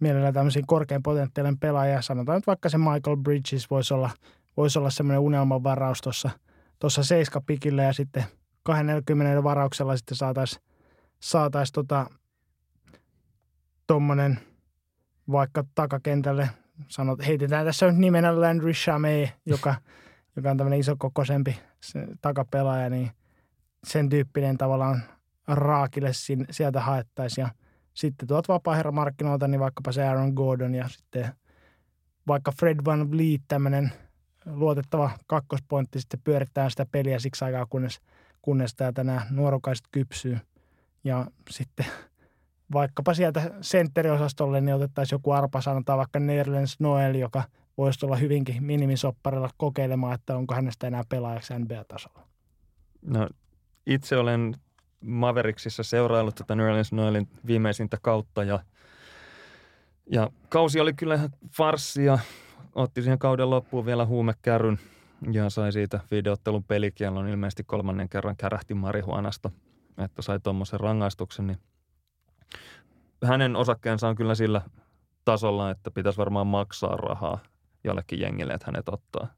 Mielellään 0.00 0.34
tämmöisiin 0.34 0.66
korkean 0.66 1.02
potentiaalinen 1.02 1.58
pelaajia. 1.58 2.02
Sanotaan 2.02 2.36
nyt 2.36 2.46
vaikka 2.46 2.68
se 2.68 2.78
Michael 2.78 3.16
Bridges 3.16 3.70
voisi 3.70 3.94
olla, 3.94 4.10
voisi 4.56 4.78
olla 4.78 4.90
semmoinen 4.90 5.20
unelmanvaraus 5.20 6.00
tuossa 6.00 6.30
tuossa 6.78 7.04
seiskapikillä 7.04 7.82
ja 7.82 7.92
sitten 7.92 8.24
20 8.68 9.42
varauksella 9.42 9.96
sitten 9.96 10.16
saataisiin 10.16 10.62
saatais 11.20 11.72
tota, 11.72 12.06
tuommoinen 13.86 14.38
vaikka 15.32 15.64
takakentälle, 15.74 16.50
sanot, 16.88 17.26
heitetään 17.26 17.66
tässä 17.66 17.86
nyt 17.86 17.96
nimenä 17.96 18.40
Landry 18.40 18.72
Chamey, 18.72 19.28
joka, 19.46 19.74
joka 20.36 20.50
on 20.50 20.56
tämmöinen 20.56 20.80
isokokoisempi 20.80 21.58
takapelaaja, 22.20 22.90
niin 22.90 23.10
sen 23.86 24.08
tyyppinen 24.08 24.58
tavallaan 24.58 25.02
raakille 25.46 26.10
sieltä 26.50 26.80
haettaisiin. 26.80 27.42
Ja 27.42 27.48
sitten 27.94 28.28
tuot 28.28 28.48
vapaa-herramarkkinoilta, 28.48 29.48
niin 29.48 29.60
vaikkapa 29.60 29.92
se 29.92 30.08
Aaron 30.08 30.32
Gordon 30.32 30.74
ja 30.74 30.88
sitten 30.88 31.32
vaikka 32.26 32.52
Fred 32.52 32.78
Van 32.84 33.10
Vliet, 33.10 33.42
tämmöinen 33.48 33.92
luotettava 34.46 35.10
kakkospointti, 35.26 36.00
sitten 36.00 36.20
pyörittää 36.24 36.70
sitä 36.70 36.86
peliä 36.92 37.18
siksi 37.18 37.44
aikaa, 37.44 37.66
kunnes, 37.66 38.00
kunnes 38.42 38.74
täältä 38.74 39.04
nämä 39.04 39.26
nuorukaiset 39.30 39.86
kypsyy. 39.92 40.38
Ja 41.04 41.26
sitten 41.50 41.86
vaikkapa 42.72 43.14
sieltä 43.14 43.50
sentteriosastolle 43.60 44.60
niin 44.60 44.74
otettaisiin 44.74 45.16
joku 45.16 45.30
arpa, 45.30 45.60
sanotaan 45.60 45.98
vaikka 45.98 46.20
Nerlens 46.20 46.80
Noel, 46.80 47.14
joka 47.14 47.42
voisi 47.78 48.06
olla 48.06 48.16
hyvinkin 48.16 48.64
minimisopparilla 48.64 49.50
kokeilemaan, 49.56 50.14
että 50.14 50.36
onko 50.36 50.54
hänestä 50.54 50.86
enää 50.86 51.02
pelaajaksi 51.08 51.54
NBA-tasolla. 51.58 52.28
No, 53.02 53.28
itse 53.86 54.16
olen 54.16 54.54
Mavericksissa 55.00 55.82
seuraillut 55.82 56.34
tätä 56.34 56.54
Nerlens 56.54 56.92
Noelin 56.92 57.28
viimeisintä 57.46 57.96
kautta 58.02 58.44
ja, 58.44 58.60
ja 60.10 60.30
kausi 60.48 60.80
oli 60.80 60.94
kyllä 60.94 61.14
ihan 61.14 61.30
farssia. 61.56 62.18
Otti 62.74 63.02
siihen 63.02 63.18
kauden 63.18 63.50
loppuun 63.50 63.86
vielä 63.86 64.06
huumekärryn 64.06 64.78
ja 65.32 65.50
sai 65.50 65.72
siitä 65.72 66.00
videottelun 66.10 66.64
pelikielon 66.64 67.28
ilmeisesti 67.28 67.64
kolmannen 67.64 68.08
kerran 68.08 68.36
kärähti 68.36 68.74
marihuanasta, 68.74 69.50
että 69.98 70.22
sai 70.22 70.40
tuommoisen 70.40 70.80
rangaistuksen, 70.80 71.46
niin 71.46 71.58
hänen 73.24 73.56
osakkeensa 73.56 74.08
on 74.08 74.16
kyllä 74.16 74.34
sillä 74.34 74.62
tasolla, 75.24 75.70
että 75.70 75.90
pitäisi 75.90 76.18
varmaan 76.18 76.46
maksaa 76.46 76.96
rahaa 76.96 77.38
jollekin 77.84 78.20
jengille, 78.20 78.52
että 78.52 78.66
hänet 78.66 78.88
ottaa. 78.88 79.28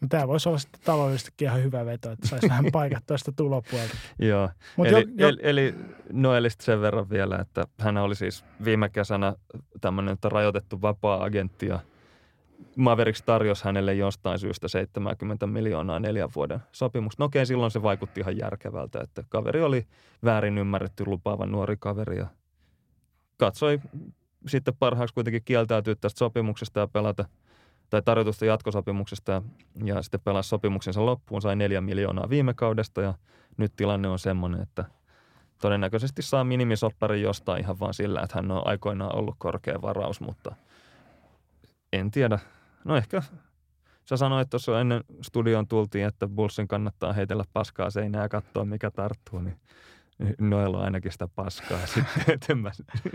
No, 0.00 0.08
tämä 0.08 0.28
voisi 0.28 0.48
olla 0.48 0.58
sitten 0.58 0.80
taloudellisestikin 0.84 1.48
ihan 1.48 1.62
hyvä 1.62 1.86
veto, 1.86 2.10
että 2.10 2.28
saisi 2.28 2.48
vähän 2.48 2.64
paikattua 2.72 3.18
sitä 3.18 3.32
tulopuolta. 3.32 3.94
Joo, 4.18 4.50
Mut 4.76 4.86
eli, 4.86 5.06
jo, 5.16 5.28
jo... 5.28 5.36
eli 5.42 5.74
Noelista 6.12 6.64
sen 6.64 6.80
verran 6.80 7.10
vielä, 7.10 7.36
että 7.36 7.66
hän 7.78 7.96
oli 7.96 8.14
siis 8.14 8.44
viime 8.64 8.88
kesänä 8.88 9.34
tämmöinen 9.80 10.16
rajoitettu 10.24 10.82
vapaa-agentti 10.82 11.66
ja 11.66 11.80
Mavericks 12.76 13.22
tarjosi 13.22 13.64
hänelle 13.64 13.94
jostain 13.94 14.38
syystä 14.38 14.68
70 14.68 15.46
miljoonaa 15.46 15.98
neljän 15.98 16.28
vuoden 16.36 16.60
sopimusta. 16.72 17.22
No 17.22 17.26
okei, 17.26 17.46
silloin 17.46 17.70
se 17.70 17.82
vaikutti 17.82 18.20
ihan 18.20 18.38
järkevältä, 18.38 19.00
että 19.00 19.24
kaveri 19.28 19.62
oli 19.62 19.86
väärin 20.24 20.58
ymmärretty 20.58 21.04
lupaava 21.06 21.46
nuori 21.46 21.76
kaveri 21.80 22.18
ja 22.18 22.26
katsoi 23.36 23.80
sitten 24.46 24.74
parhaaksi 24.78 25.14
kuitenkin 25.14 25.42
kieltäytyä 25.44 25.94
tästä 25.94 26.18
sopimuksesta 26.18 26.80
ja 26.80 26.88
pelata 26.88 27.24
tai 27.90 28.02
tarjotusta 28.02 28.44
jatkosopimuksesta 28.44 29.32
ja, 29.32 29.42
ja 29.84 30.02
sitten 30.02 30.20
pelasi 30.20 30.48
sopimuksensa 30.48 31.06
loppuun, 31.06 31.42
sai 31.42 31.56
neljä 31.56 31.80
miljoonaa 31.80 32.30
viime 32.30 32.54
kaudesta 32.54 33.02
ja 33.02 33.14
nyt 33.56 33.72
tilanne 33.76 34.08
on 34.08 34.18
semmoinen, 34.18 34.62
että 34.62 34.84
todennäköisesti 35.60 36.22
saa 36.22 36.44
minimisopparin 36.44 37.22
jostain 37.22 37.60
ihan 37.60 37.80
vaan 37.80 37.94
sillä, 37.94 38.20
että 38.20 38.38
hän 38.38 38.50
on 38.50 38.66
aikoinaan 38.66 39.16
ollut 39.16 39.34
korkea 39.38 39.82
varaus, 39.82 40.20
mutta 40.20 40.54
en 41.92 42.10
tiedä. 42.10 42.38
No 42.84 42.96
ehkä 42.96 43.22
sä 44.04 44.16
sanoit 44.16 44.50
tuossa 44.50 44.80
ennen 44.80 45.04
studion 45.22 45.68
tultiin, 45.68 46.06
että 46.06 46.28
Bullsin 46.28 46.68
kannattaa 46.68 47.12
heitellä 47.12 47.44
paskaa 47.52 47.90
seinää 47.90 48.22
ja 48.22 48.28
katsoa 48.28 48.64
mikä 48.64 48.90
tarttuu, 48.90 49.40
niin 49.40 49.56
Noel 50.40 50.74
on 50.74 50.84
ainakin 50.84 51.12
sitä 51.12 51.28
paskaa 51.28 51.86
sitten, 52.26 52.58
mä 52.58 52.70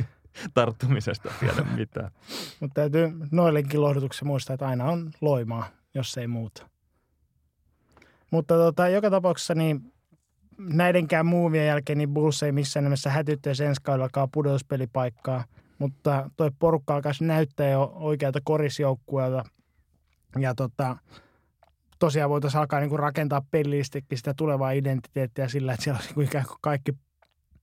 tarttumisesta 0.53 1.31
tiedä 1.39 1.63
mitään. 1.75 2.11
Mutta 2.59 2.73
täytyy 2.73 3.11
Noelinkin 3.31 3.81
lohdutuksen 3.81 4.27
muistaa, 4.27 4.53
että 4.53 4.67
aina 4.67 4.85
on 4.85 5.11
loimaa, 5.21 5.67
jos 5.93 6.17
ei 6.17 6.27
muuta. 6.27 6.69
Mutta 8.31 8.55
tota, 8.55 8.89
joka 8.89 9.09
tapauksessa 9.09 9.55
niin 9.55 9.93
näidenkään 10.57 11.25
muuvien 11.25 11.67
jälkeen 11.67 11.97
niin 11.97 12.13
Bulls 12.13 12.43
ei 12.43 12.51
missään 12.51 12.83
nimessä 12.83 13.09
hätyttäisi 13.09 13.65
ensi 13.65 13.81
kaudellakaan 13.83 14.29
pudotuspelipaikkaa, 14.31 15.43
mutta 15.83 16.29
toi 16.37 16.51
porukka 16.59 16.95
alkaisi 16.95 17.23
näyttää 17.23 17.69
jo 17.69 17.91
oikealta 17.95 18.39
korisjoukkueelta. 18.43 19.43
Ja 20.39 20.55
tota, 20.55 20.97
tosiaan 21.99 22.29
voitaisiin 22.29 22.59
alkaa 22.59 22.79
niin 22.79 22.89
kuin 22.89 22.99
rakentaa 22.99 23.41
pelillistikin 23.51 24.17
sitä 24.17 24.33
tulevaa 24.37 24.71
identiteettiä 24.71 25.47
sillä, 25.47 25.73
että 25.73 25.83
siellä 25.83 25.97
olisi 25.97 26.13
niin 26.15 26.25
ikään 26.27 26.45
kuin 26.45 26.57
kaikki 26.61 26.93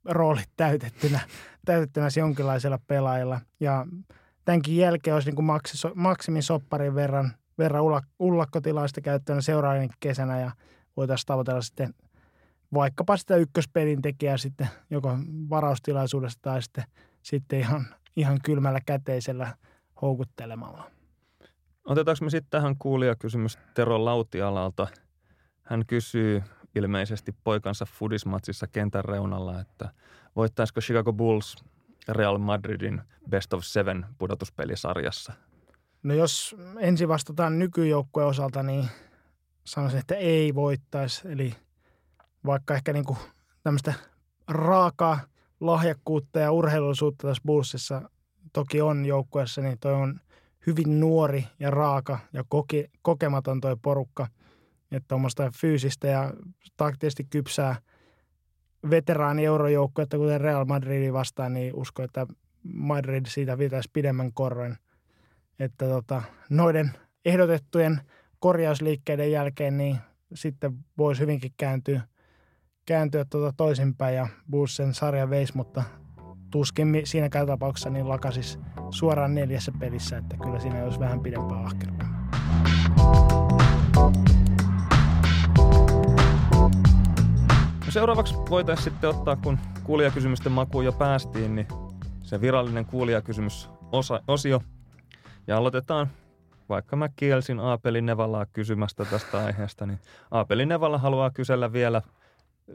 roolit 0.04 0.50
täytettynä, 0.56 1.20
täytettynä 1.64 2.06
jonkinlaisella 2.16 2.78
pelaajalla. 2.86 3.40
Ja 3.60 3.86
tämänkin 4.44 4.76
jälkeen 4.76 5.14
olisi 5.14 5.28
niin 5.28 5.36
kuin 5.36 5.60
maksimisopparin 5.94 6.94
verran, 6.94 7.32
verran 7.58 7.84
ullakkotilaista 8.18 9.00
käyttöön 9.00 9.42
seuraavan 9.42 9.90
kesänä 10.00 10.40
ja 10.40 10.50
voitaisiin 10.96 11.26
tavoitella 11.26 11.62
sitten 11.62 11.94
vaikkapa 12.74 13.16
sitä 13.16 13.36
ykköspelin 13.36 14.02
tekijää 14.02 14.36
sitten 14.36 14.68
joko 14.90 15.16
varaustilaisuudesta 15.50 16.40
tai 16.42 16.62
sitten, 16.62 16.84
sitten 17.22 17.58
ihan, 17.58 17.86
ihan 18.16 18.38
kylmällä 18.44 18.80
käteisellä 18.86 19.56
houkuttelemalla. 20.02 20.90
Otetaanko 21.84 22.24
me 22.24 22.30
sitten 22.30 22.50
tähän 22.50 22.76
kuulijakysymys 22.78 23.58
Tero 23.74 24.04
Lautialalta. 24.04 24.86
Hän 25.62 25.86
kysyy 25.86 26.42
ilmeisesti 26.74 27.34
poikansa 27.44 27.86
Fudismatsissa 27.86 28.66
kentän 28.66 29.04
reunalla, 29.04 29.60
että 29.60 29.90
voittaisiko 30.36 30.80
Chicago 30.80 31.12
Bulls 31.12 31.56
Real 32.08 32.38
Madridin 32.38 33.02
Best 33.30 33.52
of 33.52 33.64
Seven 33.64 34.06
pudotuspelisarjassa? 34.18 35.32
No 36.02 36.14
jos 36.14 36.56
ensin 36.78 37.08
vastataan 37.08 37.58
nykyjoukkueen 37.58 38.28
osalta, 38.28 38.62
niin 38.62 38.88
sanoisin, 39.64 40.00
että 40.00 40.14
ei 40.14 40.54
voittaisi. 40.54 41.28
Eli 41.28 41.54
vaikka 42.46 42.74
ehkä 42.74 42.92
niin 42.92 43.04
kuin 43.04 43.18
tämmöistä 43.62 43.94
raakaa 44.48 45.20
lahjakkuutta 45.60 46.40
ja 46.40 46.52
urheilullisuutta 46.52 47.28
tässä 47.28 47.42
Bullsissa 47.46 48.10
toki 48.52 48.80
on 48.80 49.06
joukkueessa, 49.06 49.60
niin 49.60 49.78
toi 49.78 49.92
on 49.92 50.20
hyvin 50.66 51.00
nuori 51.00 51.44
ja 51.58 51.70
raaka 51.70 52.18
ja 52.32 52.44
koke, 52.48 52.90
kokematon 53.02 53.60
toi 53.60 53.76
porukka. 53.82 54.26
Että 54.90 55.08
tuommoista 55.08 55.50
fyysistä 55.60 56.08
ja 56.08 56.32
taktisesti 56.76 57.24
kypsää 57.24 57.76
veteraani 58.90 59.44
että 60.02 60.16
kuten 60.16 60.40
Real 60.40 60.64
Madridin 60.64 61.12
vastaan, 61.12 61.52
niin 61.54 61.74
uskon, 61.74 62.04
että 62.04 62.26
Madrid 62.62 63.26
siitä 63.28 63.56
pitäisi 63.56 63.90
pidemmän 63.92 64.32
korren. 64.32 64.76
Että 65.58 65.86
tota, 65.86 66.22
noiden 66.50 66.90
ehdotettujen 67.24 68.00
korjausliikkeiden 68.38 69.32
jälkeen 69.32 69.78
niin 69.78 69.98
sitten 70.34 70.72
voisi 70.98 71.20
hyvinkin 71.22 71.52
kääntyä, 71.56 72.02
kääntyä 72.90 73.24
tuota 73.24 73.54
toisinpäin 73.56 74.16
ja 74.16 74.28
Bussen 74.50 74.94
sarja 74.94 75.30
veisi, 75.30 75.56
mutta 75.56 75.82
tuskin 76.50 77.00
siinäkään 77.04 77.46
tapauksessa 77.46 77.90
niin 77.90 78.08
lakasis 78.08 78.58
suoraan 78.90 79.34
neljässä 79.34 79.72
pelissä, 79.80 80.18
että 80.18 80.36
kyllä 80.36 80.58
siinä 80.58 80.84
olisi 80.84 81.00
vähän 81.00 81.20
pidempää 81.20 81.58
ahkeruutta. 81.58 82.04
No 87.86 87.90
seuraavaksi 87.90 88.34
voitaisiin 88.34 88.84
sitten 88.84 89.10
ottaa, 89.10 89.36
kun 89.36 89.58
kuulijakysymysten 89.84 90.52
makuun 90.52 90.84
jo 90.84 90.92
päästiin, 90.92 91.54
niin 91.54 91.68
se 92.22 92.40
virallinen 92.40 92.86
kuulijakysymysosio. 92.86 94.62
Ja 95.46 95.56
aloitetaan 95.56 96.08
vaikka 96.68 96.96
mä 96.96 97.08
kielsin 97.16 97.60
Aapeli 97.60 98.02
Nevalaa 98.02 98.46
kysymästä 98.46 99.04
tästä 99.04 99.44
aiheesta, 99.44 99.86
niin 99.86 99.98
Aapeli 100.30 100.66
Nevala 100.66 100.98
haluaa 100.98 101.30
kysellä 101.30 101.72
vielä 101.72 102.02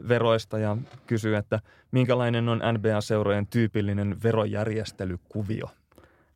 veroista 0.08 0.58
ja 0.58 0.76
kysyy, 1.06 1.36
että 1.36 1.60
minkälainen 1.90 2.48
on 2.48 2.58
NBA-seurojen 2.58 3.46
tyypillinen 3.46 4.22
verojärjestelykuvio? 4.22 5.66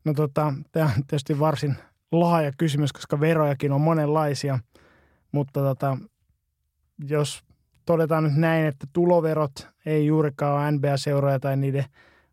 No 0.05 0.15
tota, 0.15 0.55
tämä 0.73 0.87
on 0.87 0.93
tietysti 1.07 1.39
varsin 1.39 1.77
laaja 2.13 2.53
kysymys, 2.59 2.93
koska 2.93 3.21
verojakin 3.21 3.73
on 3.73 3.81
monenlaisia, 3.81 4.59
mutta 5.33 5.61
tota, 5.61 5.99
jos 7.09 7.45
todetaan 7.87 8.25
nyt 8.25 8.37
näin, 8.37 8.67
että 8.67 8.87
tuloverot 8.93 9.69
ei 9.87 10.07
juurikaan 10.07 10.63
ole 10.63 10.71
NBA-seuroja 10.71 11.41
tai 11.41 11.57
niiden 11.57 11.85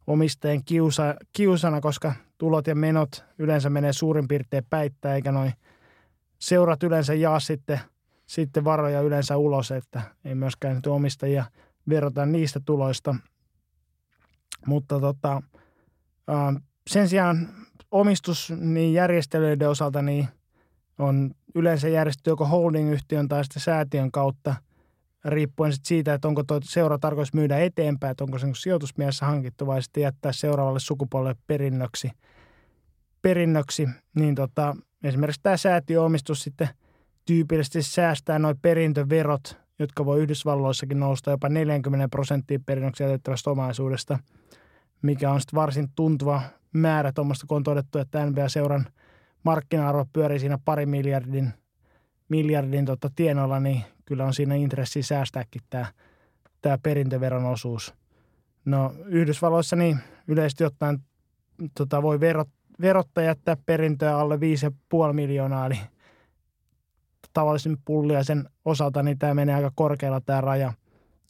omistajien 0.07 0.63
kiusa, 0.63 1.15
kiusana, 1.33 1.81
koska 1.81 2.13
tulot 2.37 2.67
ja 2.67 2.75
menot 2.75 3.25
yleensä 3.37 3.69
menee 3.69 3.93
suurin 3.93 4.27
piirtein 4.27 4.63
päittää, 4.69 5.15
eikä 5.15 5.31
noin 5.31 5.53
seurat 6.39 6.83
yleensä 6.83 7.13
jaa 7.13 7.39
sitten– 7.39 7.79
sitten 8.27 8.63
varoja 8.65 9.01
yleensä 9.01 9.37
ulos, 9.37 9.71
että 9.71 10.01
ei 10.25 10.35
myöskään 10.35 10.75
nyt 10.75 10.87
omistajia 10.87 11.45
verrata 11.89 12.25
niistä 12.25 12.59
tuloista. 12.65 13.15
Mutta 14.65 14.99
tota, 14.99 15.41
sen 16.87 17.09
sijaan 17.09 17.49
omistus 17.91 18.53
niin 18.59 18.93
järjestelyiden 18.93 19.69
osalta 19.69 20.01
niin 20.01 20.27
on 20.99 21.31
yleensä 21.55 21.87
järjestetty 21.87 22.29
joko 22.29 22.45
holding-yhtiön 22.45 23.27
tai 23.27 23.43
sitten 23.43 23.61
säätiön 23.61 24.11
kautta, 24.11 24.55
riippuen 25.25 25.73
sitten 25.73 25.87
siitä, 25.87 26.13
että 26.13 26.27
onko 26.27 26.43
tuo 26.43 26.59
seura 26.63 26.97
tarkoitus 26.97 27.33
myydä 27.33 27.57
eteenpäin, 27.57 28.11
että 28.11 28.23
onko 28.23 28.39
se 28.39 28.47
sijoitusmielessä 28.55 29.25
hankittu 29.25 29.67
vai 29.67 29.81
sitten 29.81 30.03
jättää 30.03 30.31
seuraavalle 30.31 30.79
sukupolvelle 30.79 31.35
perinnöksi. 31.47 32.11
perinnöksi 33.21 33.89
niin 34.15 34.35
tota, 34.35 34.75
esimerkiksi 35.03 35.41
tämä 35.43 35.57
säätiöomistus 35.57 36.43
sitten 36.43 36.69
tyypillisesti 37.27 37.81
säästää 37.81 38.39
noin 38.39 38.57
perintöverot, 38.61 39.57
jotka 39.79 40.05
voi 40.05 40.21
Yhdysvalloissakin 40.21 40.99
nousta 40.99 41.31
jopa 41.31 41.49
40 41.49 42.07
prosenttia 42.07 42.59
perinnöksi 42.65 43.03
jätettävästä 43.03 43.49
omaisuudesta, 43.49 44.19
mikä 45.01 45.31
on 45.31 45.41
sitten 45.41 45.57
varsin 45.57 45.87
tuntuva 45.95 46.41
määrä 46.73 47.11
tuommoista, 47.11 47.45
kun 47.47 47.57
on 47.57 47.63
todettu, 47.63 47.97
että 47.97 48.25
NBA-seuran 48.25 48.85
markkina-arvo 49.43 50.05
pyörii 50.13 50.39
siinä 50.39 50.57
pari 50.65 50.85
miljardin, 50.85 51.53
miljardin 52.29 52.85
tota 52.85 53.09
tienoilla, 53.15 53.59
niin 53.59 53.83
kyllä 54.05 54.25
on 54.25 54.33
siinä 54.33 54.55
intressi 54.55 55.03
säästääkin 55.03 55.61
tämä, 55.69 55.85
tämä 56.61 56.77
perintöveron 56.83 57.45
osuus. 57.45 57.93
No 58.65 58.93
Yhdysvalloissa 59.05 59.75
niin 59.75 59.99
yleisesti 60.27 60.63
ottaen 60.63 60.99
tota, 61.77 62.01
voi 62.01 62.19
verot, 62.19 62.49
verotta 62.81 63.21
jättää 63.21 63.57
perintöä 63.65 64.17
alle 64.17 64.35
5,5 65.07 65.13
miljoonaa, 65.13 65.65
eli 65.65 65.79
tavallisen 67.37 67.77
pullia 67.85 68.23
sen 68.23 68.49
osalta, 68.65 69.03
niin 69.03 69.19
tämä 69.19 69.33
menee 69.33 69.55
aika 69.55 69.71
korkealla 69.75 70.21
tämä 70.21 70.41
raja. 70.41 70.73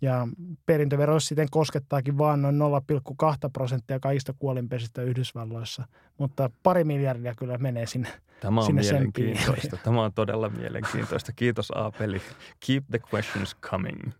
Ja 0.01 0.27
perintövero 0.65 1.19
sitten 1.19 1.47
koskettaakin 1.51 2.17
vain 2.17 2.41
noin 2.41 2.59
0,2 2.59 3.49
prosenttia 3.53 3.99
kaikista 3.99 4.33
kuolinpesistä 4.39 5.01
Yhdysvalloissa, 5.01 5.83
mutta 6.17 6.49
pari 6.63 6.83
miljardia 6.83 7.35
kyllä 7.35 7.57
menee 7.57 7.85
sinne 7.85 8.09
Tämä 8.39 8.61
on 8.61 8.65
sinne 8.65 8.81
mielenkiintoista. 8.81 9.77
Tämä 9.83 10.03
on 10.03 10.13
todella 10.13 10.49
mielenkiintoista. 10.49 11.31
Kiitos 11.31 11.71
Aapeli. 11.71 12.21
Keep 12.67 12.83
the 12.91 12.99
questions 13.13 13.55
coming. 13.61 14.11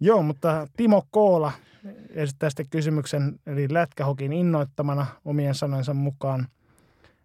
Joo, 0.00 0.22
mutta 0.22 0.68
Timo 0.76 1.02
Koola 1.10 1.52
esittää 2.10 2.50
sitten 2.50 2.68
kysymyksen, 2.70 3.40
eli 3.46 3.66
lätkähokin 3.70 4.32
innoittamana 4.32 5.06
omien 5.24 5.54
sanojensa 5.54 5.94
mukaan. 5.94 6.46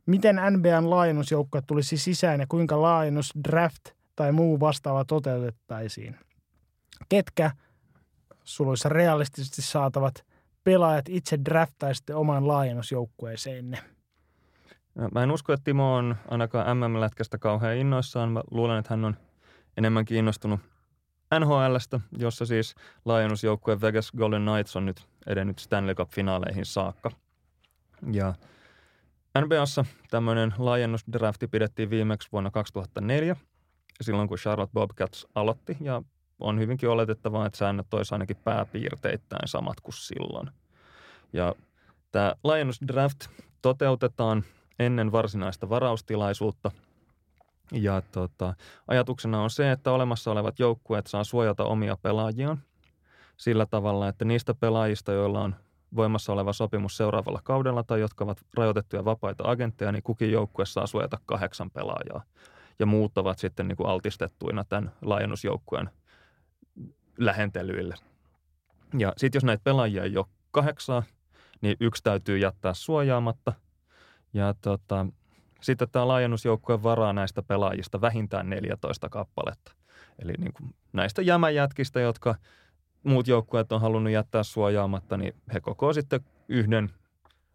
Miten 0.10 0.40
NBAn 0.50 0.90
laajennusjoukkoja 0.90 1.62
tulisi 1.62 1.98
sisään 1.98 2.40
ja 2.40 2.46
kuinka 2.50 2.82
laajennus, 2.82 3.34
draft 3.44 3.90
tai 4.16 4.32
muu 4.32 4.60
vastaava 4.60 5.06
toteutettaisiin? 5.06 6.16
Ketkä 7.10 7.52
suluissa 8.44 8.90
realistisesti 8.90 9.62
saatavat 9.62 10.26
pelaajat 10.64 11.06
itse 11.10 11.40
draftaisitte 11.46 12.16
oman 12.16 12.48
laajennusjoukkueeseenne? 12.48 13.78
Mä 15.14 15.24
en 15.24 15.32
usko, 15.32 15.54
että 15.54 15.64
Timo 15.64 15.96
on 15.96 16.16
ainakaan 16.28 16.78
MM-lätkästä 16.78 17.38
kauhean 17.38 17.78
innoissaan. 17.78 18.32
Mä 18.32 18.44
luulen, 18.52 18.80
että 18.80 18.94
hän 18.94 19.06
on 19.06 19.18
enemmän 19.78 20.06
kiinnostunut 20.06 20.60
NHLstä, 21.40 22.00
jossa 22.18 22.46
siis 22.46 22.76
laajennusjoukkue 23.06 23.82
Vegas 23.82 24.12
Golden 24.18 24.42
Knights 24.42 24.76
on 24.76 24.86
nyt 24.86 25.08
edennyt 25.28 25.60
Stanley 25.60 25.96
Cup-finaaleihin 25.96 26.66
saakka. 26.66 27.12
Ja 28.12 28.34
NBAssa 29.38 29.86
tämmöinen 30.10 30.54
laajennusdrafti 30.58 31.48
pidettiin 31.48 31.90
viimeksi 31.90 32.30
vuonna 32.32 32.52
2004, 32.52 33.36
silloin 34.02 34.28
kun 34.28 34.38
Charlotte 34.38 34.74
Bobcats 34.74 35.28
aloitti, 35.36 35.78
ja 35.82 36.02
on 36.40 36.60
hyvinkin 36.60 36.90
oletettavaa, 36.90 37.46
että 37.46 37.58
säännöt 37.58 37.94
olisi 37.94 38.16
ainakin 38.16 38.38
pääpiirteittäin 38.38 39.48
samat 39.48 39.82
kuin 39.82 39.94
silloin. 39.94 40.50
Ja 41.34 41.56
tämä 42.12 42.36
laajennusdraft 42.44 43.28
toteutetaan 43.62 44.44
ennen 44.80 45.12
varsinaista 45.12 45.70
varaustilaisuutta– 45.70 46.72
ja 47.72 48.02
tota, 48.12 48.54
ajatuksena 48.88 49.42
on 49.42 49.50
se, 49.50 49.72
että 49.72 49.92
olemassa 49.92 50.32
olevat 50.32 50.60
joukkueet 50.60 51.08
saa 51.08 51.24
suojata 51.24 51.64
omia 51.64 51.98
pelaajiaan 52.02 52.62
sillä 53.38 53.66
tavalla, 53.66 54.08
että 54.08 54.26
niistä 54.26 54.54
pelaajista, 54.54 55.12
joilla 55.12 55.42
on 55.42 55.56
voimassa 55.96 56.34
oleva 56.34 56.54
sopimus 56.54 56.98
seuraavalla 56.98 57.40
kaudella 57.44 57.84
tai 57.84 58.00
jotka 58.00 58.24
ovat 58.24 58.46
rajoitettuja 58.54 59.06
vapaita 59.06 59.44
agentteja, 59.48 59.92
niin 59.92 60.04
kukin 60.04 60.32
joukkue 60.32 60.66
saa 60.66 60.88
suojata 60.88 61.20
kahdeksan 61.26 61.72
pelaajaa. 61.72 62.24
Ja 62.80 62.86
muut 62.86 63.18
ovat 63.18 63.40
sitten 63.40 63.68
niin 63.68 63.76
kuin 63.76 63.90
altistettuina 63.90 64.64
tämän 64.64 64.92
laajennusjoukkueen 65.02 65.90
lähentelyille. 67.18 67.96
Ja 68.98 69.14
sitten 69.18 69.38
jos 69.38 69.44
näitä 69.44 69.64
pelaajia 69.64 70.04
ei 70.04 70.18
ole 70.18 70.26
kahdeksaa, 70.52 71.04
niin 71.62 71.78
yksi 71.80 72.04
täytyy 72.04 72.38
jättää 72.38 72.74
suojaamatta. 72.74 73.54
Ja 74.34 74.54
tota, 74.62 75.06
sitten 75.62 75.90
tämä 75.92 76.08
laajennusjoukkue 76.08 76.84
varaa 76.84 77.14
näistä 77.14 77.44
pelaajista 77.44 78.02
vähintään 78.02 78.50
14 78.50 79.10
kappaletta. 79.10 79.72
Eli 80.20 80.34
niin 80.38 80.54
kuin 80.54 80.76
näistä 80.94 81.22
jämäjätkistä, 81.22 82.00
jotka 82.00 82.36
muut 83.04 83.28
joukkueet 83.28 83.72
on 83.72 83.82
halunnut 83.82 84.14
jättää 84.14 84.44
suojaamatta, 84.44 85.18
niin 85.18 85.36
he 85.54 85.60
kokoo 85.60 85.94
sitten 85.94 86.22
yhden 86.48 86.90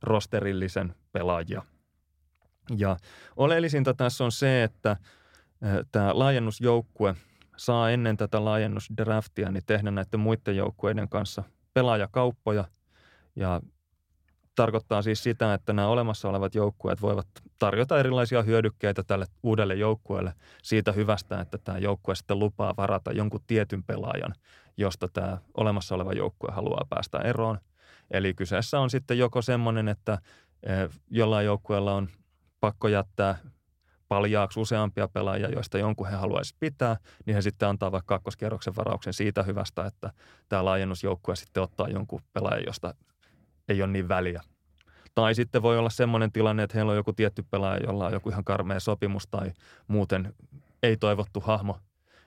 rosterillisen 0.02 0.94
pelaajia. 1.12 1.62
Ja 2.78 2.96
oleellisinta 3.36 3.94
tässä 3.94 4.24
on 4.24 4.32
se, 4.32 4.62
että 4.62 4.96
tämä 5.92 6.18
laajennusjoukkue 6.18 7.14
saa 7.56 7.90
ennen 7.90 8.16
tätä 8.16 8.44
laajennusdraftia 8.44 9.50
niin 9.50 9.64
tehdä 9.66 9.90
näiden 9.90 10.20
muiden 10.20 10.56
joukkueiden 10.56 11.08
kanssa 11.08 11.42
pelaajakauppoja 11.74 12.64
ja 13.36 13.60
tarkoittaa 14.54 15.02
siis 15.02 15.22
sitä, 15.22 15.54
että 15.54 15.72
nämä 15.72 15.88
olemassa 15.88 16.28
olevat 16.28 16.54
joukkueet 16.54 17.02
voivat 17.02 17.26
tarjota 17.58 17.98
erilaisia 17.98 18.42
hyödykkeitä 18.42 19.02
tälle 19.02 19.26
uudelle 19.42 19.74
joukkueelle 19.74 20.32
siitä 20.62 20.92
hyvästä, 20.92 21.40
että 21.40 21.58
tämä 21.58 21.78
joukkue 21.78 22.14
sitten 22.14 22.38
lupaa 22.38 22.74
varata 22.76 23.12
jonkun 23.12 23.40
tietyn 23.46 23.82
pelaajan, 23.82 24.34
josta 24.76 25.08
tämä 25.08 25.38
olemassa 25.54 25.94
oleva 25.94 26.12
joukkue 26.12 26.52
haluaa 26.52 26.86
päästä 26.88 27.18
eroon. 27.18 27.58
Eli 28.10 28.34
kyseessä 28.34 28.80
on 28.80 28.90
sitten 28.90 29.18
joko 29.18 29.42
semmoinen, 29.42 29.88
että 29.88 30.18
eh, 30.62 30.90
jollain 31.10 31.46
joukkueella 31.46 31.94
on 31.94 32.08
pakko 32.60 32.88
jättää 32.88 33.38
paljaaksi 34.08 34.60
useampia 34.60 35.08
pelaajia, 35.08 35.48
joista 35.48 35.78
jonkun 35.78 36.06
he 36.06 36.16
haluaisi 36.16 36.56
pitää, 36.60 36.96
niin 37.26 37.34
he 37.34 37.42
sitten 37.42 37.68
antaa 37.68 37.92
vaikka 37.92 38.14
kakkoskierroksen 38.14 38.76
varauksen 38.76 39.12
siitä 39.12 39.42
hyvästä, 39.42 39.86
että 39.86 40.10
tämä 40.48 40.64
laajennusjoukkue 40.64 41.36
sitten 41.36 41.62
ottaa 41.62 41.88
jonkun 41.88 42.20
pelaajan, 42.32 42.64
josta 42.66 42.94
ei 43.68 43.82
ole 43.82 43.92
niin 43.92 44.08
väliä. 44.08 44.42
Tai 45.14 45.34
sitten 45.34 45.62
voi 45.62 45.78
olla 45.78 45.90
semmoinen 45.90 46.32
tilanne, 46.32 46.62
että 46.62 46.78
heillä 46.78 46.90
on 46.90 46.96
joku 46.96 47.12
tietty 47.12 47.44
pelaaja, 47.50 47.86
jolla 47.86 48.06
on 48.06 48.12
joku 48.12 48.28
ihan 48.28 48.44
karmea 48.44 48.80
sopimus 48.80 49.26
tai 49.26 49.52
muuten 49.88 50.34
ei 50.82 50.96
toivottu 50.96 51.40
hahmo, 51.40 51.78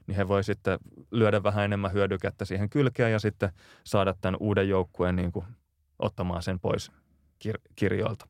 niin 0.07 0.15
he 0.15 0.27
voi 0.27 0.43
sitten 0.43 0.79
lyödä 1.11 1.43
vähän 1.43 1.65
enemmän 1.65 1.93
hyödykettä 1.93 2.45
siihen 2.45 2.69
kylkeen 2.69 3.11
ja 3.11 3.19
sitten 3.19 3.49
saada 3.83 4.13
tämän 4.21 4.37
uuden 4.39 4.69
joukkueen 4.69 5.15
niin 5.15 5.31
kuin 5.31 5.45
ottamaan 5.99 6.43
sen 6.43 6.59
pois 6.59 6.91
kir- 7.47 7.61
kirjoilta. 7.75 8.27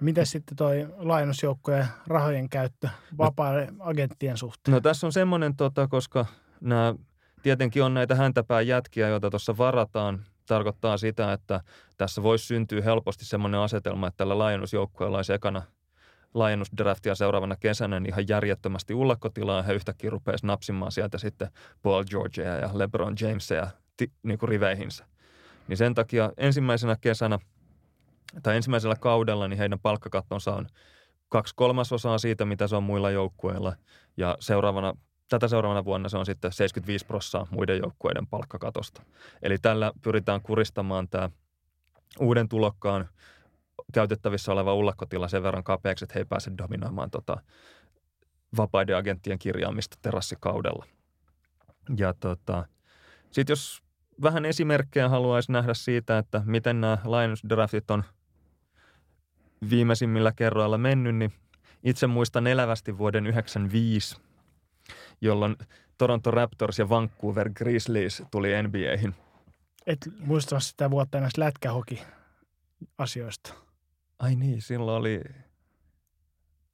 Miten 0.00 0.26
sitten 0.26 0.56
toi 0.56 0.88
laajennusjoukkojen 0.96 1.86
rahojen 2.06 2.48
käyttö 2.48 2.88
vapaiden 3.18 3.76
agenttien 3.80 4.36
suhteen? 4.36 4.72
No 4.72 4.80
tässä 4.80 5.06
on 5.06 5.12
semmoinen, 5.12 5.56
tota, 5.56 5.88
koska 5.88 6.26
nämä 6.60 6.94
tietenkin 7.42 7.82
on 7.82 7.94
näitä 7.94 8.14
häntäpää 8.14 8.60
jätkiä, 8.60 9.08
joita 9.08 9.30
tuossa 9.30 9.56
varataan 9.58 10.24
tarkoittaa 10.46 10.96
sitä, 10.96 11.32
että 11.32 11.60
tässä 11.96 12.22
voisi 12.22 12.46
syntyä 12.46 12.82
helposti 12.82 13.24
semmoinen 13.24 13.60
asetelma, 13.60 14.06
että 14.06 14.16
tällä 14.16 14.38
laajennusjoukkueella 14.38 15.18
olisi 15.18 15.32
ekana 15.32 15.62
laajennusdraftia 16.34 17.14
seuraavana 17.14 17.56
kesänä 17.56 18.00
niin 18.00 18.08
ihan 18.08 18.28
järjettömästi 18.28 18.94
ullakkotilaa 18.94 19.56
ja 19.56 19.62
he 19.62 19.74
yhtäkkiä 19.74 20.10
rupeaisi 20.10 20.46
napsimaan 20.46 20.92
sieltä 20.92 21.18
sitten 21.18 21.50
Paul 21.82 22.04
Georgea 22.04 22.56
ja 22.56 22.70
LeBron 22.72 23.14
Jamesia 23.20 23.68
ti, 23.96 24.12
niin 24.22 24.38
kuin 24.38 24.48
riveihinsä. 24.48 25.06
Niin 25.68 25.76
sen 25.76 25.94
takia 25.94 26.32
ensimmäisenä 26.36 26.96
kesänä 27.00 27.38
tai 28.42 28.56
ensimmäisellä 28.56 28.96
kaudella 28.96 29.48
niin 29.48 29.58
heidän 29.58 29.80
palkkakattonsa 29.80 30.54
on 30.54 30.66
kaksi 31.28 31.54
kolmasosaa 31.56 32.18
siitä, 32.18 32.44
mitä 32.44 32.66
se 32.66 32.76
on 32.76 32.82
muilla 32.82 33.10
joukkueilla. 33.10 33.76
Ja 34.16 34.36
seuraavana 34.40 34.94
tätä 35.28 35.48
seuraavana 35.48 35.84
vuonna 35.84 36.08
se 36.08 36.18
on 36.18 36.26
sitten 36.26 36.52
75 36.52 37.06
prossaa 37.06 37.46
muiden 37.50 37.78
joukkueiden 37.78 38.26
palkkakatosta. 38.26 39.02
Eli 39.42 39.58
tällä 39.58 39.92
pyritään 40.02 40.42
kuristamaan 40.42 41.08
tämä 41.08 41.30
uuden 42.20 42.48
tulokkaan 42.48 43.08
käytettävissä 43.92 44.52
oleva 44.52 44.74
ullakkotila 44.74 45.28
sen 45.28 45.42
verran 45.42 45.64
kapeaksi, 45.64 46.04
että 46.04 46.14
he 46.14 46.20
ei 46.20 46.24
pääse 46.24 46.52
dominoimaan 46.58 47.10
tota 47.10 47.36
vapaiden 48.56 48.96
agenttien 48.96 49.38
kirjaamista 49.38 49.96
terassikaudella. 50.02 50.86
Ja 51.96 52.14
tota, 52.14 52.66
sitten 53.30 53.52
jos 53.52 53.82
vähän 54.22 54.44
esimerkkejä 54.44 55.08
haluaisi 55.08 55.52
nähdä 55.52 55.74
siitä, 55.74 56.18
että 56.18 56.42
miten 56.44 56.80
nämä 56.80 56.98
laajennusdraftit 57.04 57.90
on 57.90 58.04
viimeisimmillä 59.70 60.32
kerroilla 60.36 60.78
mennyt, 60.78 61.16
niin 61.16 61.32
itse 61.84 62.06
muistan 62.06 62.46
elävästi 62.46 62.98
vuoden 62.98 63.24
1995 63.24 64.31
jolloin 65.20 65.56
Toronto 65.98 66.30
Raptors 66.30 66.78
ja 66.78 66.88
Vancouver 66.88 67.50
Grizzlies 67.50 68.22
tuli 68.30 68.62
NBAihin. 68.62 69.14
Et 69.86 70.08
muista 70.18 70.60
sitä 70.60 70.90
vuotta 70.90 71.20
näistä 71.20 71.40
lätkähoki 71.40 72.02
asioista. 72.98 73.54
Ai 74.18 74.34
niin, 74.34 74.62
silloin 74.62 75.00
oli 75.00 75.20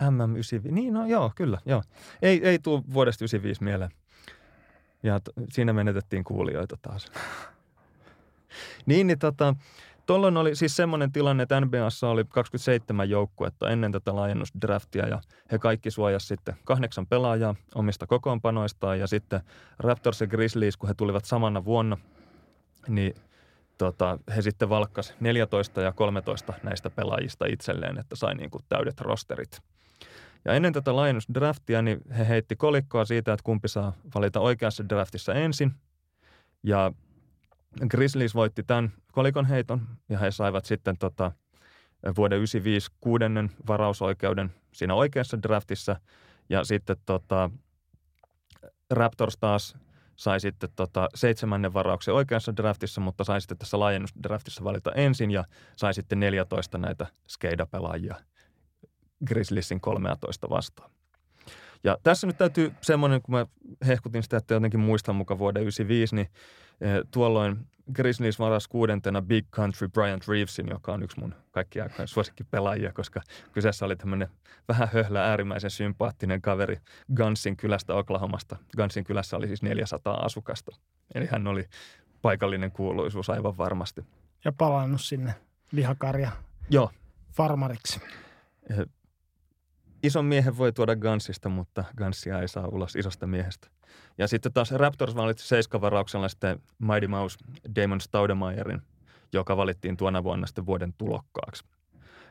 MM95, 0.02 0.72
niin 0.72 0.94
no 0.94 1.06
joo, 1.06 1.32
kyllä, 1.34 1.58
joo. 1.66 1.82
Ei, 2.22 2.48
ei 2.48 2.58
tule 2.58 2.82
vuodesta 2.92 3.24
95 3.24 3.64
mieleen. 3.64 3.90
Ja 5.02 5.20
t- 5.20 5.28
siinä 5.52 5.72
menetettiin 5.72 6.24
kuulijoita 6.24 6.76
taas. 6.82 7.12
niin, 8.86 9.06
niin 9.06 9.18
tota, 9.18 9.54
Tuolloin 10.08 10.36
oli 10.36 10.54
siis 10.56 10.76
semmoinen 10.76 11.12
tilanne, 11.12 11.42
että 11.42 11.60
NBAssa 11.60 12.08
oli 12.08 12.24
27 12.24 13.10
joukkuetta 13.10 13.70
ennen 13.70 13.92
tätä 13.92 14.16
laajennusdraftia 14.16 15.08
ja 15.08 15.20
he 15.52 15.58
kaikki 15.58 15.90
suojasi 15.90 16.26
sitten 16.26 16.54
kahdeksan 16.64 17.06
pelaajaa 17.06 17.54
omista 17.74 18.06
kokoonpanoistaan 18.06 19.00
ja 19.00 19.06
sitten 19.06 19.40
Raptors 19.78 20.20
ja 20.20 20.26
Grizzlies, 20.26 20.76
kun 20.76 20.88
he 20.88 20.94
tulivat 20.94 21.24
samana 21.24 21.64
vuonna, 21.64 21.96
niin 22.88 23.14
tota, 23.78 24.18
he 24.36 24.42
sitten 24.42 24.68
valkkas 24.68 25.14
14 25.20 25.80
ja 25.80 25.92
13 25.92 26.54
näistä 26.62 26.90
pelaajista 26.90 27.46
itselleen, 27.46 27.98
että 27.98 28.16
sai 28.16 28.34
niin 28.34 28.50
kuin 28.50 28.64
täydet 28.68 29.00
rosterit. 29.00 29.60
Ja 30.44 30.52
ennen 30.52 30.72
tätä 30.72 30.96
laajennusdraftia 30.96 31.82
niin 31.82 32.00
he 32.18 32.28
heitti 32.28 32.56
kolikkoa 32.56 33.04
siitä, 33.04 33.32
että 33.32 33.44
kumpi 33.44 33.68
saa 33.68 33.92
valita 34.14 34.40
oikeassa 34.40 34.88
draftissa 34.88 35.34
ensin. 35.34 35.74
Ja 36.62 36.92
Grizzlies 37.90 38.34
voitti 38.34 38.62
tämän 38.62 38.92
kolikon 39.12 39.44
heiton 39.46 39.80
ja 40.08 40.18
he 40.18 40.30
saivat 40.30 40.64
sitten 40.64 40.98
tota, 40.98 41.32
vuoden 42.16 42.38
95 42.38 42.90
kuudennen 43.00 43.50
varausoikeuden 43.66 44.54
siinä 44.72 44.94
oikeassa 44.94 45.42
draftissa. 45.42 45.96
Ja 46.48 46.64
sitten 46.64 46.96
tota, 47.06 47.50
Raptors 48.90 49.36
taas 49.36 49.76
sai 50.16 50.40
sitten 50.40 50.70
tota 50.76 51.08
seitsemännen 51.14 51.74
varauksen 51.74 52.14
oikeassa 52.14 52.56
draftissa, 52.56 53.00
mutta 53.00 53.24
sai 53.24 53.40
sitten 53.40 53.58
tässä 53.58 53.78
laajennusdraftissa 53.78 54.64
valita 54.64 54.92
ensin 54.92 55.30
ja 55.30 55.44
sai 55.76 55.94
sitten 55.94 56.20
14 56.20 56.78
näitä 56.78 57.06
skeidapelaajia 57.28 58.16
Grizzliesin 59.26 59.80
13 59.80 60.50
vastaan. 60.50 60.90
Ja 61.84 61.98
tässä 62.02 62.26
nyt 62.26 62.38
täytyy 62.38 62.72
semmoinen, 62.80 63.22
kun 63.22 63.34
mä 63.34 63.46
hehkutin 63.86 64.22
sitä, 64.22 64.36
että 64.36 64.54
jotenkin 64.54 64.80
muistan 64.80 65.16
mukaan 65.16 65.38
vuoden 65.38 65.62
95, 65.62 66.14
niin 66.14 66.28
tuolloin 67.10 67.66
Grizzlies 67.92 68.38
varas 68.38 68.68
kuudentena 68.68 69.22
Big 69.22 69.46
Country 69.50 69.88
Bryant 69.88 70.28
Reevesin, 70.28 70.68
joka 70.68 70.92
on 70.92 71.02
yksi 71.02 71.20
mun 71.20 71.34
kaikki 71.50 71.80
aikojen 71.80 72.08
suosikkipelaajia, 72.08 72.92
koska 72.92 73.20
kyseessä 73.52 73.86
oli 73.86 73.96
tämmöinen 73.96 74.28
vähän 74.68 74.88
höhlä, 74.92 75.24
äärimmäisen 75.24 75.70
sympaattinen 75.70 76.42
kaveri 76.42 76.76
Gunsin 77.16 77.56
kylästä 77.56 77.94
Oklahomasta. 77.94 78.56
Gunsin 78.76 79.04
kylässä 79.04 79.36
oli 79.36 79.46
siis 79.46 79.62
400 79.62 80.14
asukasta. 80.14 80.76
Eli 81.14 81.26
hän 81.26 81.46
oli 81.46 81.68
paikallinen 82.22 82.72
kuuluisuus 82.72 83.30
aivan 83.30 83.56
varmasti. 83.56 84.04
Ja 84.44 84.52
palannut 84.52 85.00
sinne 85.00 85.34
lihakarja 85.72 86.30
Joo. 86.70 86.90
farmariksi. 87.32 88.00
Eh, 88.70 88.86
ison 90.02 90.24
miehen 90.24 90.58
voi 90.58 90.72
tuoda 90.72 90.96
Gansista, 90.96 91.48
mutta 91.48 91.84
Gansia 91.96 92.40
ei 92.40 92.48
saa 92.48 92.68
ulos 92.68 92.96
isosta 92.96 93.26
miehestä. 93.26 93.68
Ja 94.18 94.28
sitten 94.28 94.52
taas 94.52 94.72
Raptors 94.72 95.16
valitsi 95.16 95.48
seiskavarauksella 95.48 96.28
sitten 96.28 96.60
Mighty 96.78 97.06
Mouse 97.06 97.38
Damon 97.76 98.00
Staudemeyerin, 98.00 98.82
joka 99.32 99.56
valittiin 99.56 99.96
tuona 99.96 100.24
vuonna 100.24 100.46
sitten 100.46 100.66
vuoden 100.66 100.94
tulokkaaksi. 100.98 101.64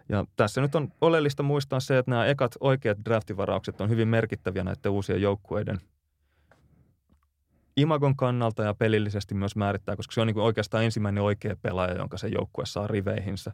Ja 0.09 0.25
tässä 0.35 0.61
nyt 0.61 0.75
on 0.75 0.89
oleellista 1.01 1.43
muistaa 1.43 1.79
se, 1.79 1.97
että 1.97 2.11
nämä 2.11 2.25
ekat 2.25 2.51
oikeat 2.59 2.97
draftivaraukset 3.05 3.81
on 3.81 3.89
hyvin 3.89 4.07
merkittäviä 4.07 4.63
näiden 4.63 4.91
uusien 4.91 5.21
joukkueiden 5.21 5.81
imagon 7.77 8.15
kannalta 8.15 8.63
ja 8.63 8.73
pelillisesti 8.73 9.35
myös 9.35 9.55
määrittää, 9.55 9.95
koska 9.95 10.13
se 10.13 10.21
on 10.21 10.27
niin 10.27 10.37
oikeastaan 10.37 10.83
ensimmäinen 10.83 11.23
oikea 11.23 11.55
pelaaja, 11.61 11.97
jonka 11.97 12.17
se 12.17 12.27
joukkue 12.27 12.65
saa 12.65 12.87
riveihinsä. 12.87 13.51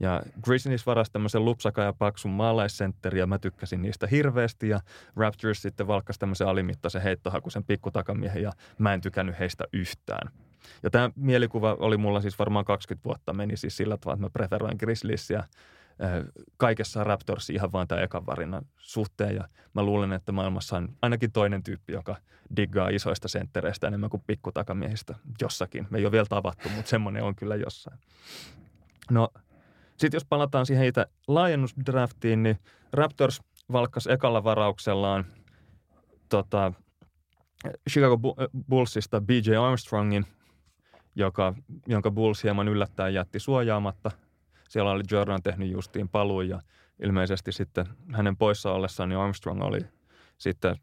Ja 0.00 0.22
Grizzlies 0.42 0.86
varasi 0.86 1.12
tämmöisen 1.12 1.44
lupsaka 1.44 1.82
ja 1.82 1.92
paksun 1.92 2.30
maalaissentteri 2.30 3.18
ja 3.18 3.26
mä 3.26 3.38
tykkäsin 3.38 3.82
niistä 3.82 4.06
hirveästi 4.06 4.68
ja 4.68 4.80
Raptors 5.16 5.62
sitten 5.62 5.86
valkkasi 5.86 6.18
tämmöisen 6.18 6.48
alimittaisen 6.48 7.02
heittohakuisen 7.02 7.64
pikkutakamiehen 7.64 8.42
ja 8.42 8.52
mä 8.78 8.94
en 8.94 9.00
tykännyt 9.00 9.38
heistä 9.38 9.64
yhtään. 9.72 10.30
Ja 10.82 10.90
tämä 10.90 11.10
mielikuva 11.16 11.76
oli 11.78 11.96
mulla 11.96 12.20
siis 12.20 12.38
varmaan 12.38 12.64
20 12.64 13.04
vuotta 13.04 13.32
meni 13.32 13.56
siis 13.56 13.76
sillä 13.76 13.96
tavalla, 13.96 14.14
että 14.14 14.26
mä 14.26 14.30
preferoin 14.30 14.76
Grizzliesia 14.78 15.44
kaikessa 16.56 17.04
Raptors 17.04 17.50
ihan 17.50 17.72
vaan 17.72 17.88
tämän 17.88 18.04
ekan 18.04 18.26
varinnan 18.26 18.66
suhteen. 18.78 19.34
Ja 19.34 19.48
mä 19.74 19.82
luulen, 19.82 20.12
että 20.12 20.32
maailmassa 20.32 20.76
on 20.76 20.88
ainakin 21.02 21.32
toinen 21.32 21.62
tyyppi, 21.62 21.92
joka 21.92 22.16
diggaa 22.56 22.88
isoista 22.88 23.28
senttereistä 23.28 23.86
enemmän 23.86 24.10
kuin 24.10 24.22
pikkutakamiehistä 24.26 25.14
jossakin. 25.40 25.86
Me 25.90 25.98
ei 25.98 26.04
ole 26.04 26.12
vielä 26.12 26.26
tavattu, 26.28 26.68
mutta 26.68 26.88
semmoinen 26.88 27.22
on 27.22 27.36
kyllä 27.36 27.56
jossain. 27.56 27.98
No 29.10 29.28
sitten 29.96 30.16
jos 30.16 30.24
palataan 30.24 30.66
siihen 30.66 30.86
itse 30.86 31.06
laajennusdraftiin, 31.28 32.42
niin 32.42 32.58
Raptors 32.92 33.40
valkkas 33.72 34.06
ekalla 34.06 34.44
varauksellaan 34.44 35.24
tota, 36.28 36.72
Chicago 37.90 38.18
Bullsista 38.70 39.20
BJ 39.20 39.56
Armstrongin, 39.56 40.26
joka, 41.14 41.54
jonka 41.86 42.10
Bulls 42.10 42.44
hieman 42.44 42.68
yllättäen 42.68 43.14
jätti 43.14 43.40
suojaamatta. 43.40 44.10
Siellä 44.68 44.90
oli 44.90 45.02
Jordan 45.10 45.42
tehnyt 45.42 45.70
justiin 45.70 46.08
paluun 46.08 46.48
ja 46.48 46.60
ilmeisesti 47.02 47.52
sitten 47.52 47.86
hänen 48.12 48.36
poissa 48.36 48.72
ollessaan 48.72 49.08
niin 49.08 49.18
Armstrong 49.18 49.62
oli 49.62 49.80
sitten 50.38 50.76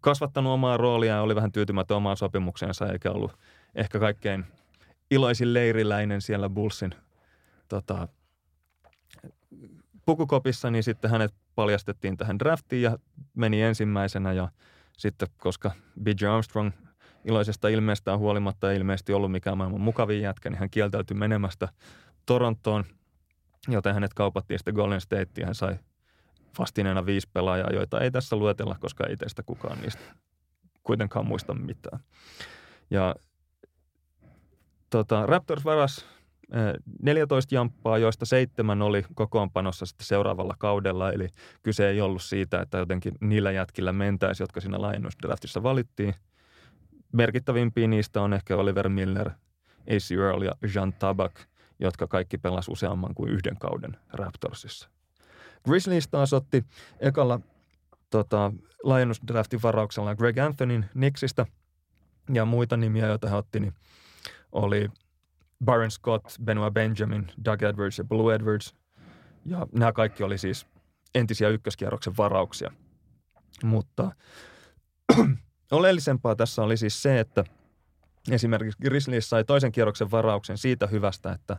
kasvattanut 0.00 0.52
omaa 0.52 0.76
roolia 0.76 1.14
ja 1.14 1.22
oli 1.22 1.34
vähän 1.34 1.52
tyytymätön 1.52 1.96
omaan 1.96 2.16
sopimukseensa 2.16 2.92
eikä 2.92 3.10
ollut 3.10 3.32
ehkä 3.74 3.98
kaikkein 3.98 4.44
iloisin 5.10 5.54
leiriläinen 5.54 6.20
siellä 6.20 6.48
Bullsin 6.48 6.94
tota, 7.68 8.08
pukukopissa, 10.06 10.70
niin 10.70 10.82
sitten 10.82 11.10
hänet 11.10 11.34
paljastettiin 11.54 12.16
tähän 12.16 12.38
draftiin 12.38 12.82
ja 12.82 12.98
meni 13.34 13.62
ensimmäisenä 13.62 14.32
ja 14.32 14.48
sitten 14.98 15.28
koska 15.36 15.70
B.J. 16.02 16.26
Armstrong 16.26 16.70
iloisesta 17.24 17.68
ilmeestään 17.68 18.18
huolimatta 18.18 18.70
ei 18.70 18.76
ilmeisesti 18.76 19.12
ollut 19.12 19.32
mikään 19.32 19.58
maailman 19.58 19.80
mukavin 19.80 20.22
jätkä, 20.22 20.50
niin 20.50 20.58
hän 20.58 20.70
kieltäytyi 20.70 21.16
menemästä 21.16 21.68
Torontoon, 22.26 22.84
joten 23.68 23.94
hänet 23.94 24.14
kaupattiin 24.14 24.58
sitten 24.58 24.74
Golden 24.74 25.00
State 25.00 25.40
ja 25.40 25.46
hän 25.46 25.54
sai 25.54 25.78
vastineena 26.58 27.06
viisi 27.06 27.28
pelaajaa, 27.32 27.70
joita 27.72 28.00
ei 28.00 28.10
tässä 28.10 28.36
luetella, 28.36 28.76
koska 28.80 29.06
ei 29.06 29.16
teistä 29.16 29.42
kukaan 29.42 29.80
niistä 29.80 30.02
kuitenkaan 30.82 31.26
muista 31.26 31.54
mitään. 31.54 32.00
Ja 32.90 33.14
tota, 34.90 35.26
Raptors 35.26 35.64
varas 35.64 36.06
14 37.02 37.54
jamppaa, 37.54 37.98
joista 37.98 38.26
seitsemän 38.26 38.82
oli 38.82 39.04
kokoonpanossa 39.14 39.86
sitten 39.86 40.06
seuraavalla 40.06 40.54
kaudella, 40.58 41.12
eli 41.12 41.28
kyse 41.62 41.88
ei 41.88 42.00
ollut 42.00 42.22
siitä, 42.22 42.60
että 42.60 42.78
jotenkin 42.78 43.14
niillä 43.20 43.50
jätkillä 43.50 43.92
mentäisi, 43.92 44.42
jotka 44.42 44.60
siinä 44.60 44.80
laajennusdraftissa 44.80 45.62
valittiin. 45.62 46.14
Merkittävimpiä 47.12 47.86
niistä 47.86 48.22
on 48.22 48.32
ehkä 48.32 48.56
Oliver 48.56 48.88
Miller, 48.88 49.30
AC 49.90 50.10
Earl 50.10 50.42
ja 50.42 50.52
Jean 50.74 50.92
Tabak, 50.92 51.40
jotka 51.78 52.06
kaikki 52.06 52.38
pelasivat 52.38 52.72
useamman 52.72 53.14
kuin 53.14 53.30
yhden 53.30 53.58
kauden 53.58 53.96
Raptorsissa. 54.12 54.88
Grizzlies 55.64 56.08
taas 56.08 56.32
otti 56.32 56.64
ekalla 57.00 57.40
tota, 58.10 58.52
laajennusdraftin 58.82 59.62
varauksella 59.62 60.14
Greg 60.14 60.38
Anthonyn 60.38 60.90
Nixistä 60.94 61.46
ja 62.32 62.44
muita 62.44 62.76
nimiä, 62.76 63.06
joita 63.06 63.28
he 63.28 63.36
otti, 63.36 63.60
niin 63.60 63.74
oli– 64.52 64.88
Byron 65.64 65.90
Scott, 65.90 66.26
Benoit 66.44 66.74
Benjamin, 66.74 67.26
Doug 67.44 67.62
Edwards 67.62 67.98
ja 67.98 68.04
Blue 68.04 68.34
Edwards. 68.34 68.74
Ja 69.46 69.66
nämä 69.72 69.92
kaikki 69.92 70.22
oli 70.22 70.38
siis 70.38 70.66
entisiä 71.14 71.48
ykköskierroksen 71.48 72.16
varauksia. 72.16 72.72
Mutta 73.64 74.10
oleellisempaa 75.70 76.36
tässä 76.36 76.62
oli 76.62 76.76
siis 76.76 77.02
se, 77.02 77.20
että 77.20 77.44
esimerkiksi 78.32 78.82
Grizzlies 78.82 79.30
sai 79.30 79.44
toisen 79.44 79.72
kierroksen 79.72 80.10
varauksen 80.10 80.58
siitä 80.58 80.86
hyvästä, 80.86 81.32
että 81.32 81.56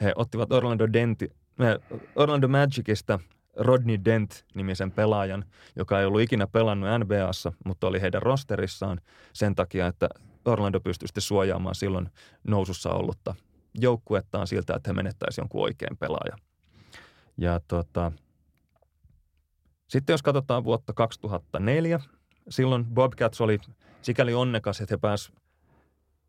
he 0.00 0.12
ottivat 0.16 0.52
Orlando, 0.52 0.92
Denti, 0.92 1.30
Orlando 2.16 2.48
Magicista 2.48 3.18
Rodney 3.56 3.98
Dent-nimisen 4.04 4.90
pelaajan, 4.90 5.44
joka 5.76 6.00
ei 6.00 6.06
ollut 6.06 6.20
ikinä 6.20 6.46
pelannut 6.46 6.88
NBAssa, 6.98 7.52
mutta 7.64 7.86
oli 7.86 8.00
heidän 8.00 8.22
rosterissaan 8.22 9.00
sen 9.32 9.54
takia, 9.54 9.86
että 9.86 10.08
Orlando 10.44 10.80
pystyi 10.80 11.08
sitten 11.08 11.22
suojaamaan 11.22 11.74
silloin 11.74 12.10
nousussa 12.44 12.90
ollutta 12.90 13.34
joukkuettaan 13.74 14.46
siltä, 14.46 14.74
että 14.74 14.90
he 14.90 14.92
menettäisi 14.92 15.40
jonkun 15.40 15.62
oikein 15.62 15.96
pelaaja. 15.96 16.36
Ja 17.36 17.60
tota, 17.68 18.12
sitten 19.88 20.14
jos 20.14 20.22
katsotaan 20.22 20.64
vuotta 20.64 20.92
2004, 20.92 22.00
silloin 22.48 22.84
Bobcats 22.84 23.40
oli 23.40 23.58
sikäli 24.02 24.34
onnekas, 24.34 24.80
että 24.80 24.92
he 24.92 24.98
pääsivät 24.98 25.43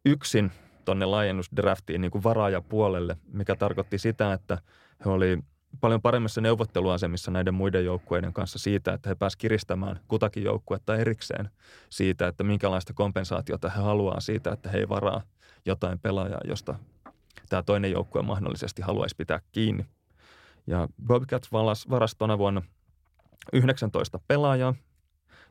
yksin 0.05 0.51
tuonne 0.85 1.05
laajennusdraftiin 1.05 2.01
niin 2.01 2.11
kuin 2.11 2.23
varaajapuolelle, 2.23 3.17
mikä 3.33 3.55
tarkoitti 3.55 3.97
sitä, 3.97 4.33
että 4.33 4.57
he 5.05 5.09
oli 5.09 5.39
paljon 5.81 6.01
paremmissa 6.01 6.41
neuvotteluasemissa 6.41 7.31
näiden 7.31 7.53
muiden 7.53 7.85
joukkueiden 7.85 8.33
kanssa 8.33 8.59
siitä, 8.59 8.93
että 8.93 9.09
he 9.09 9.15
pääsivät 9.15 9.41
kiristämään 9.41 9.99
kutakin 10.07 10.43
joukkuetta 10.43 10.95
erikseen 10.95 11.49
siitä, 11.89 12.27
että 12.27 12.43
minkälaista 12.43 12.93
kompensaatiota 12.93 13.69
he 13.69 13.81
haluaa 13.81 14.19
siitä, 14.19 14.51
että 14.51 14.69
he 14.69 14.77
ei 14.77 14.89
varaa 14.89 15.21
jotain 15.65 15.99
pelaajaa, 15.99 16.41
josta 16.43 16.79
tämä 17.49 17.63
toinen 17.63 17.91
joukkue 17.91 18.21
mahdollisesti 18.21 18.81
haluaisi 18.81 19.15
pitää 19.15 19.39
kiinni. 19.51 19.85
Ja 20.67 20.87
Bobcats 21.07 21.51
valas, 21.51 21.89
varasi 21.89 22.17
tuona 22.17 22.37
vuonna 22.37 22.61
19 23.53 24.19
pelaajaa 24.27 24.75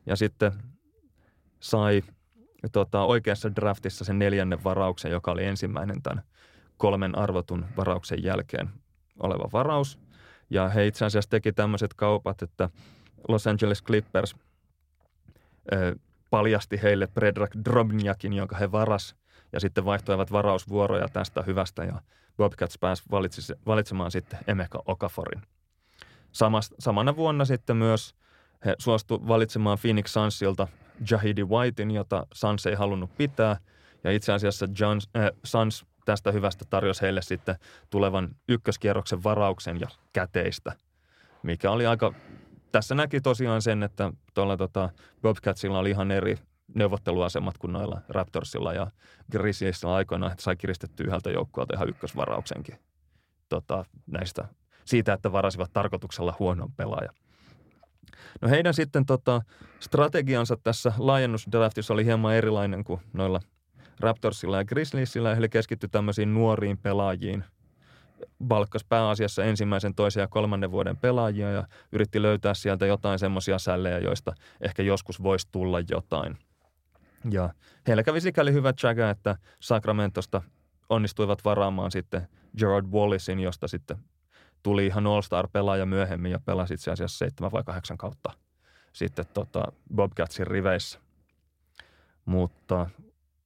ja 0.05 0.15
sitten 0.15 0.51
sai 1.59 2.03
tota, 2.71 3.03
oikeassa 3.03 3.55
draftissa 3.55 4.05
sen 4.05 4.19
neljännen 4.19 4.63
varauksen, 4.63 5.11
joka 5.11 5.31
oli 5.31 5.45
ensimmäinen 5.45 6.01
tämän 6.01 6.23
kolmen 6.77 7.17
arvotun 7.17 7.65
varauksen 7.77 8.23
jälkeen 8.23 8.69
oleva 9.19 9.49
varaus. 9.53 9.99
Ja 10.49 10.69
he 10.69 10.87
itse 10.87 11.05
asiassa 11.05 11.29
teki 11.29 11.51
tämmöiset 11.51 11.93
kaupat, 11.93 12.41
että 12.41 12.69
Los 13.27 13.47
Angeles 13.47 13.83
Clippers 13.83 14.35
ö, 15.73 15.95
paljasti 16.29 16.81
heille 16.83 17.07
Predrag 17.07 17.51
Drobnjakin, 17.65 18.33
jonka 18.33 18.57
he 18.57 18.71
varas, 18.71 19.15
ja 19.53 19.59
sitten 19.59 19.85
vaihtoivat 19.85 20.31
varausvuoroja 20.31 21.07
tästä 21.07 21.41
hyvästä, 21.41 21.83
ja 21.83 22.01
Bobcats 22.37 22.77
pääsi 22.77 23.03
valitsemaan 23.65 24.11
sitten 24.11 24.39
Emeka 24.47 24.83
Okaforin. 24.85 25.41
Samas, 26.31 26.73
samana 26.79 27.15
vuonna 27.15 27.45
sitten 27.45 27.77
myös 27.77 28.15
he 28.65 28.75
suostu 28.79 29.27
valitsemaan 29.27 29.77
Phoenix 29.81 30.11
Sunsilta 30.11 30.67
Jahidi 31.11 31.43
Whitein, 31.43 31.91
jota 31.91 32.27
Suns 32.33 32.65
ei 32.65 32.75
halunnut 32.75 33.17
pitää. 33.17 33.57
Ja 34.03 34.11
itse 34.11 34.33
asiassa 34.33 34.67
John, 34.79 34.99
äh, 35.17 35.31
Suns 35.43 35.85
tästä 36.05 36.31
hyvästä 36.31 36.65
tarjosi 36.69 37.01
heille 37.01 37.21
sitten 37.21 37.55
tulevan 37.89 38.35
ykköskierroksen 38.49 39.23
varauksen 39.23 39.79
ja 39.79 39.87
käteistä, 40.13 40.71
mikä 41.43 41.71
oli 41.71 41.85
aika... 41.85 42.13
Tässä 42.71 42.95
näki 42.95 43.21
tosiaan 43.21 43.61
sen, 43.61 43.83
että 43.83 44.11
tuolla 44.33 44.57
tota 44.57 44.89
Bobcatsilla 45.21 45.79
oli 45.79 45.89
ihan 45.89 46.11
eri 46.11 46.37
neuvotteluasemat 46.73 47.57
kuin 47.57 47.73
noilla 47.73 48.01
Raptorsilla 48.09 48.73
ja 48.73 48.91
Grizzliesilla 49.31 49.95
aikoinaan, 49.95 50.31
että 50.31 50.43
sai 50.43 50.55
kiristetty 50.55 51.03
yhdeltä 51.03 51.29
joukkueelta 51.29 51.75
ihan 51.75 51.89
ykkösvarauksenkin 51.89 52.79
tota, 53.49 53.85
näistä, 54.07 54.47
siitä, 54.85 55.13
että 55.13 55.31
varasivat 55.31 55.73
tarkoituksella 55.73 56.35
huonon 56.39 56.71
pelaajan. 56.71 57.15
No 58.41 58.49
heidän 58.49 58.73
sitten 58.73 59.05
tota, 59.05 59.41
strategiansa 59.79 60.57
tässä 60.63 60.93
laajennusdraftissa 60.97 61.93
oli 61.93 62.05
hieman 62.05 62.35
erilainen 62.35 62.83
kuin 62.83 63.01
noilla 63.13 63.39
Raptorsilla 63.99 64.57
ja 64.57 64.65
Grizzliesillä, 64.65 65.33
eli 65.33 65.49
keskittyi 65.49 65.89
tämmöisiin 65.89 66.33
nuoriin 66.33 66.77
pelaajiin. 66.77 67.43
Balkkas 68.47 68.83
pääasiassa 68.89 69.43
ensimmäisen, 69.43 69.95
toisen 69.95 70.21
ja 70.21 70.27
kolmannen 70.27 70.71
vuoden 70.71 70.97
pelaajia 70.97 71.51
ja 71.51 71.67
yritti 71.91 72.21
löytää 72.21 72.53
sieltä 72.53 72.85
jotain 72.85 73.19
semmoisia 73.19 73.59
sällejä, 73.59 73.99
joista 73.99 74.33
ehkä 74.61 74.83
joskus 74.83 75.23
voisi 75.23 75.47
tulla 75.51 75.79
jotain. 75.89 76.37
Ja 77.31 77.49
heillä 77.87 78.03
kävi 78.03 78.21
sikäli 78.21 78.53
hyvä 78.53 78.73
chaga, 78.73 79.09
että 79.09 79.35
Sacramentosta 79.61 80.41
onnistuivat 80.89 81.45
varaamaan 81.45 81.91
sitten 81.91 82.27
Gerard 82.57 82.85
Wallisin, 82.85 83.39
josta 83.39 83.67
sitten 83.67 83.97
tuli 84.63 84.85
ihan 84.85 85.07
All-Star-pelaaja 85.07 85.85
myöhemmin 85.85 86.31
ja 86.31 86.39
pelasi 86.39 86.73
itse 86.73 86.91
asiassa 86.91 87.17
seitsemän 87.17 87.51
vai 87.51 87.63
kahdeksan 87.63 87.97
kautta 87.97 88.31
sitten 88.95 89.25
tota 89.33 89.63
Bobcatsin 89.95 90.47
riveissä. 90.47 90.99
Mutta 92.25 92.89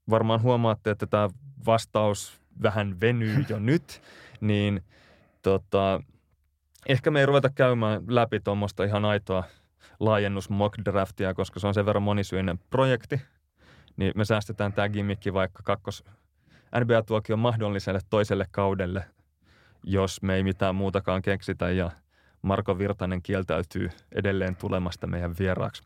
varmaan 0.10 0.42
huomaatte, 0.42 0.92
että 0.92 1.08
tämä 1.08 1.30
vastaus 1.66 2.42
vähän 2.64 3.02
venyy 3.02 3.46
jo 3.50 3.60
nyt, 3.70 4.02
niin 4.42 4.84
tota, 5.42 6.02
ehkä 6.88 7.12
me 7.12 7.20
ei 7.20 7.26
ruveta 7.26 7.50
käymään 7.50 8.02
läpi 8.08 8.40
tuommoista 8.40 8.84
ihan 8.84 9.06
aitoa 9.06 9.44
laajennus 10.00 10.50
mock 10.50 10.78
draftia, 10.86 11.34
koska 11.34 11.60
se 11.60 11.68
on 11.68 11.74
sen 11.74 11.86
verran 11.86 12.04
monisyinen 12.04 12.60
projekti, 12.70 13.22
niin 13.98 14.12
me 14.16 14.26
säästetään 14.26 14.74
tämä 14.74 14.90
gimmikki 14.90 15.34
vaikka 15.34 15.64
kakkos 15.64 16.04
NBA-tuokion 16.80 17.40
mahdolliselle 17.40 18.00
toiselle 18.10 18.46
kaudelle– 18.52 19.06
jos 19.84 20.22
me 20.22 20.36
ei 20.36 20.44
mitään 20.44 20.76
muutakaan 20.76 21.22
keksitä 21.22 21.70
ja 21.70 21.92
Marko 22.42 22.78
Virtanen 22.78 23.22
kieltäytyy 23.22 23.90
edelleen 24.12 24.56
tulemasta 24.56 25.08
meidän 25.08 25.36
vieraaksi. 25.40 25.84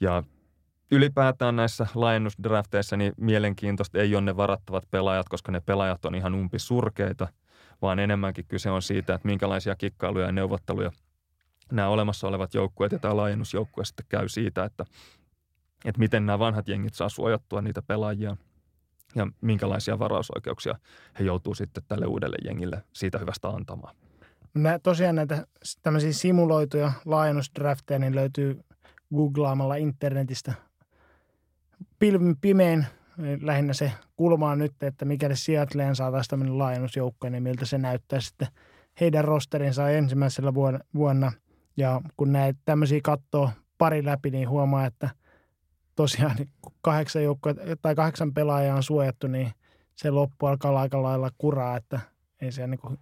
Ja 0.00 0.22
ylipäätään 0.90 1.56
näissä 1.56 1.86
laajennusdrafteissa 1.94 2.96
niin 2.96 3.12
mielenkiintoista 3.16 3.98
ei 3.98 4.14
ole 4.14 4.24
ne 4.24 4.36
varattavat 4.36 4.84
pelaajat, 4.90 5.28
koska 5.28 5.52
ne 5.52 5.60
pelaajat 5.60 6.04
on 6.04 6.14
ihan 6.14 6.34
umpisurkeita, 6.34 7.28
vaan 7.82 7.98
enemmänkin 7.98 8.44
kyse 8.48 8.70
on 8.70 8.82
siitä, 8.82 9.14
että 9.14 9.28
minkälaisia 9.28 9.76
kikkailuja 9.76 10.26
ja 10.26 10.32
neuvotteluja 10.32 10.90
nämä 11.72 11.88
olemassa 11.88 12.28
olevat 12.28 12.54
joukkueet 12.54 12.92
ja 12.92 12.98
tämä 12.98 13.16
laajennusjoukkue 13.16 13.84
sitten 13.84 14.06
käy 14.08 14.28
siitä, 14.28 14.64
että, 14.64 14.84
että 15.84 15.98
miten 15.98 16.26
nämä 16.26 16.38
vanhat 16.38 16.68
jengit 16.68 16.94
saa 16.94 17.08
suojattua 17.08 17.62
niitä 17.62 17.82
pelaajia– 17.82 18.36
ja 19.14 19.26
minkälaisia 19.40 19.98
varausoikeuksia 19.98 20.78
he 21.18 21.24
joutuu 21.24 21.54
sitten 21.54 21.82
tälle 21.88 22.06
uudelle 22.06 22.36
jengille 22.44 22.82
siitä 22.92 23.18
hyvästä 23.18 23.48
antamaan. 23.48 23.96
Nä, 24.54 24.78
tosiaan 24.78 25.14
näitä 25.14 25.46
tämmöisiä 25.82 26.12
simuloituja 26.12 26.92
laajennusdrafteja 27.04 27.98
niin 27.98 28.14
löytyy 28.14 28.60
googlaamalla 29.14 29.76
internetistä 29.76 30.52
pilvin 31.98 32.36
pimein 32.40 32.86
lähinnä 33.40 33.72
se 33.72 33.92
kulma 34.16 34.50
on 34.50 34.58
nyt, 34.58 34.82
että 34.82 35.04
mikäli 35.04 35.36
Seattleen 35.36 35.96
saataisiin 35.96 36.30
tämmöinen 36.30 36.58
laajennusjoukko, 36.58 37.28
niin 37.28 37.42
miltä 37.42 37.64
se 37.64 37.78
näyttää 37.78 38.20
sitten 38.20 38.48
heidän 39.00 39.24
rosterinsa 39.24 39.90
ensimmäisellä 39.90 40.54
vuonna. 40.94 41.32
Ja 41.76 42.00
kun 42.16 42.32
näitä 42.32 42.60
tämmöisiä 42.64 43.00
katsoo 43.02 43.50
pari 43.78 44.04
läpi, 44.04 44.30
niin 44.30 44.48
huomaa, 44.48 44.86
että– 44.86 45.10
tosiaan 45.96 46.36
niin 46.36 46.48
kahdeksan, 46.80 47.22
joukkoa, 47.22 47.54
tai 47.82 47.94
kahdeksan 47.94 48.34
pelaajaa 48.34 48.76
on 48.76 48.82
suojattu, 48.82 49.26
niin 49.26 49.52
se 49.94 50.10
loppu 50.10 50.46
alkaa 50.46 50.80
aika 50.80 51.02
lailla 51.02 51.30
kuraa, 51.38 51.76
että 51.76 52.00
ei 52.40 52.52
se 52.52 52.66
niin 52.66 52.80
kuin 52.80 52.98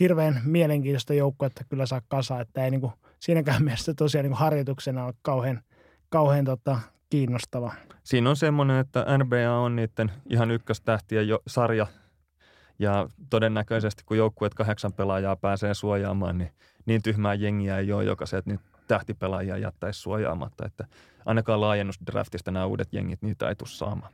hirveän 0.00 0.40
mielenkiintoista 0.44 1.12
että 1.46 1.64
kyllä 1.68 1.86
saa 1.86 2.02
kasa, 2.08 2.40
että 2.40 2.64
ei 2.64 2.70
niin 2.70 2.80
kuin 2.80 2.92
siinäkään 3.18 3.64
mielessä 3.64 3.94
tosiaan 3.94 4.24
niin 4.24 4.30
kuin 4.30 4.38
harjoituksena 4.38 5.04
ole 5.04 5.14
kauhean, 5.22 5.62
kauhean 6.08 6.44
tota, 6.44 6.80
kiinnostava. 7.10 7.72
Siinä 8.04 8.30
on 8.30 8.36
semmoinen, 8.36 8.78
että 8.78 9.04
NBA 9.18 9.52
on 9.52 9.76
niiden 9.76 10.12
ihan 10.30 10.50
ykköstähtien 10.50 11.28
jo, 11.28 11.42
sarja 11.46 11.86
ja 12.78 13.08
todennäköisesti 13.30 14.02
kun 14.06 14.16
joukkueet 14.16 14.54
kahdeksan 14.54 14.92
pelaajaa 14.92 15.36
pääsee 15.36 15.74
suojaamaan, 15.74 16.38
niin 16.38 16.50
niin 16.88 17.02
tyhmää 17.02 17.34
jengiä 17.34 17.78
ei 17.78 17.92
ole, 17.92 18.04
joka 18.04 18.26
se, 18.26 18.36
että 18.36 18.50
tähtipelaajia 18.88 19.58
jättäisi 19.58 20.00
suojaamatta, 20.00 20.66
että 20.66 20.84
ainakaan 21.26 21.60
laajennusdraftista 21.60 22.50
nämä 22.50 22.66
uudet 22.66 22.88
jengit 22.92 23.22
niitä 23.22 23.48
ei 23.48 23.54
tule 23.54 23.68
saamaan. 23.68 24.12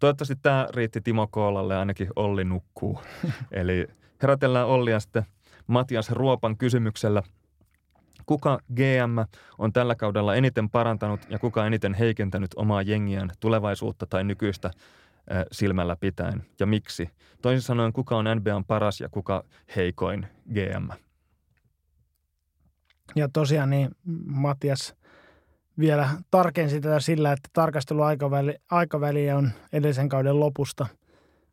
Toivottavasti 0.00 0.36
tämä 0.42 0.68
riitti 0.74 1.00
Timo 1.00 1.26
Koolalle, 1.26 1.76
ainakin 1.76 2.08
Olli 2.16 2.44
nukkuu. 2.44 3.00
Eli 3.52 3.86
herätellään 4.22 4.66
Ollia 4.66 5.00
sitten 5.00 5.26
Matias 5.66 6.10
Ruopan 6.10 6.56
kysymyksellä. 6.56 7.22
Kuka 8.26 8.58
GM 8.74 9.36
on 9.58 9.72
tällä 9.72 9.94
kaudella 9.94 10.34
eniten 10.34 10.70
parantanut 10.70 11.20
ja 11.28 11.38
kuka 11.38 11.66
eniten 11.66 11.94
heikentänyt 11.94 12.50
omaa 12.56 12.82
jengiään 12.82 13.30
tulevaisuutta 13.40 14.06
tai 14.06 14.24
nykyistä 14.24 14.70
silmällä 15.52 15.96
pitäen 15.96 16.42
ja 16.60 16.66
miksi? 16.66 17.10
Toisin 17.42 17.62
sanoen, 17.62 17.92
kuka 17.92 18.16
on 18.16 18.24
NBAn 18.36 18.64
paras 18.64 19.00
ja 19.00 19.08
kuka 19.08 19.44
heikoin 19.76 20.26
GM? 20.54 21.09
Ja 23.14 23.28
tosiaan 23.32 23.70
niin 23.70 23.90
Matias 24.26 24.94
vielä 25.78 26.08
tarkensi 26.30 26.80
tätä 26.80 27.00
sillä, 27.00 27.32
että 27.32 27.48
tarkasteluaikaväli 27.52 28.54
aikaväli 28.70 29.30
on 29.30 29.50
edellisen 29.72 30.08
kauden 30.08 30.40
lopusta, 30.40 30.86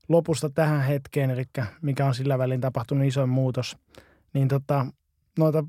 lopusta 0.10 0.50
tähän 0.50 0.82
hetkeen, 0.82 1.30
eli 1.30 1.44
mikä 1.82 2.06
on 2.06 2.16
sillä 2.16 2.38
välin 2.38 2.62
tapahtunut 2.62 3.08
iso 3.08 3.28
muutos. 3.28 3.78
Niin 4.34 4.48
tota, 4.48 4.86
noita 5.40 5.64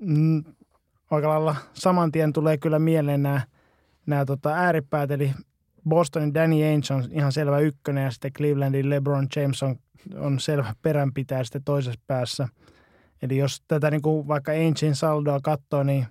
mm, 0.00 0.44
aika 1.10 1.28
lailla 1.28 1.56
saman 1.72 2.12
tien 2.12 2.32
tulee 2.32 2.58
kyllä 2.58 2.78
mieleen 2.78 3.22
nämä, 3.22 3.40
nämä 4.06 4.24
tota 4.24 4.54
ääripäät, 4.54 5.10
eli 5.10 5.32
Bostonin 5.88 6.34
Danny 6.34 6.64
Ainge 6.64 6.94
on 6.94 7.04
ihan 7.10 7.32
selvä 7.32 7.58
ykkönen 7.58 8.04
ja 8.04 8.10
sitten 8.10 8.32
Clevelandin 8.32 8.90
LeBron 8.90 9.26
James 9.36 9.62
on, 9.62 9.76
on 10.16 10.40
selvä 10.40 10.74
peränpitäjä 10.82 11.44
sitten 11.44 11.64
toisessa 11.64 12.00
päässä– 12.06 12.48
Eli 13.22 13.36
jos 13.36 13.62
tätä 13.68 13.90
niin 13.90 14.02
kuin 14.02 14.28
vaikka 14.28 14.52
Aingein 14.52 14.94
saldoa 14.94 15.40
katsoo, 15.42 15.82
niin 15.82 16.06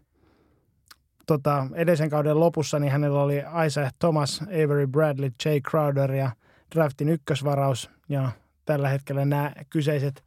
tota, 1.27 1.67
edellisen 1.73 2.09
kauden 2.09 2.39
lopussa 2.39 2.79
niin 2.79 2.91
hänellä 2.91 3.21
oli 3.21 3.43
Isaiah 3.65 3.93
Thomas, 3.99 4.41
Avery 4.41 4.87
Bradley, 4.87 5.31
Jay 5.45 5.61
Crowder 5.61 6.11
ja 6.11 6.31
draftin 6.75 7.09
ykkösvaraus. 7.09 7.89
Ja 8.09 8.31
tällä 8.65 8.89
hetkellä 8.89 9.25
nämä 9.25 9.51
kyseiset, 9.69 10.23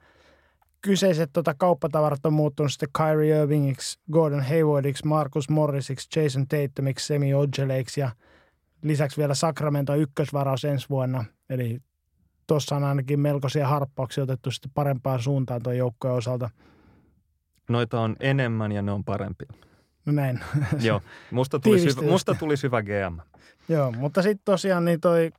kyseiset 0.80 1.30
tota, 1.32 1.54
kauppatavarat 1.54 2.26
on 2.26 2.32
muuttunut 2.32 2.72
sitten 2.72 2.88
Kyrie 2.98 3.42
Irvingiksi, 3.42 3.98
Gordon 4.12 4.42
Haywardiksi, 4.42 5.06
Marcus 5.06 5.48
Morrisiksi, 5.48 6.20
Jason 6.20 6.46
Tatumiksi, 6.48 7.06
Semi 7.06 7.34
Ojeleiksi 7.34 8.00
ja 8.00 8.10
lisäksi 8.82 9.16
vielä 9.16 9.34
Sacramento 9.34 9.94
ykkösvaraus 9.94 10.64
ensi 10.64 10.86
vuonna. 10.90 11.24
Eli 11.50 11.80
tuossa 12.50 12.76
on 12.76 12.84
ainakin 12.84 13.20
melkoisia 13.20 13.68
harppauksia 13.68 14.24
otettu 14.24 14.50
sitten 14.50 14.70
parempaan 14.74 15.22
suuntaan 15.22 15.62
tuon 15.62 15.76
joukkojen 15.76 16.16
osalta. 16.16 16.50
Noita 17.68 18.00
on 18.00 18.16
enemmän 18.20 18.72
ja 18.72 18.82
ne 18.82 18.92
on 18.92 19.04
parempia. 19.04 19.48
No 20.06 20.12
näin. 20.12 20.40
Joo, 20.80 21.02
musta 21.30 21.58
tulisi, 21.58 22.00
hyvä, 22.00 22.10
musta 22.10 22.34
tulisi 22.34 22.62
hyvä 22.62 22.82
GM. 22.82 23.18
Joo, 23.68 23.92
mutta 23.92 24.22
sitten 24.22 24.44
tosiaan 24.44 24.84
niin 24.84 25.00
toi 25.00 25.30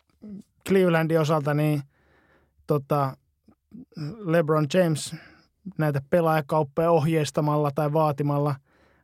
Clevelandin 0.67 1.19
osalta 1.19 1.53
niin 1.53 1.81
tota, 2.67 3.17
LeBron 4.19 4.67
James 4.73 5.15
näitä 5.77 6.01
pelaajakauppoja 6.09 6.91
ohjeistamalla 6.91 7.71
tai 7.75 7.93
vaatimalla, 7.93 8.55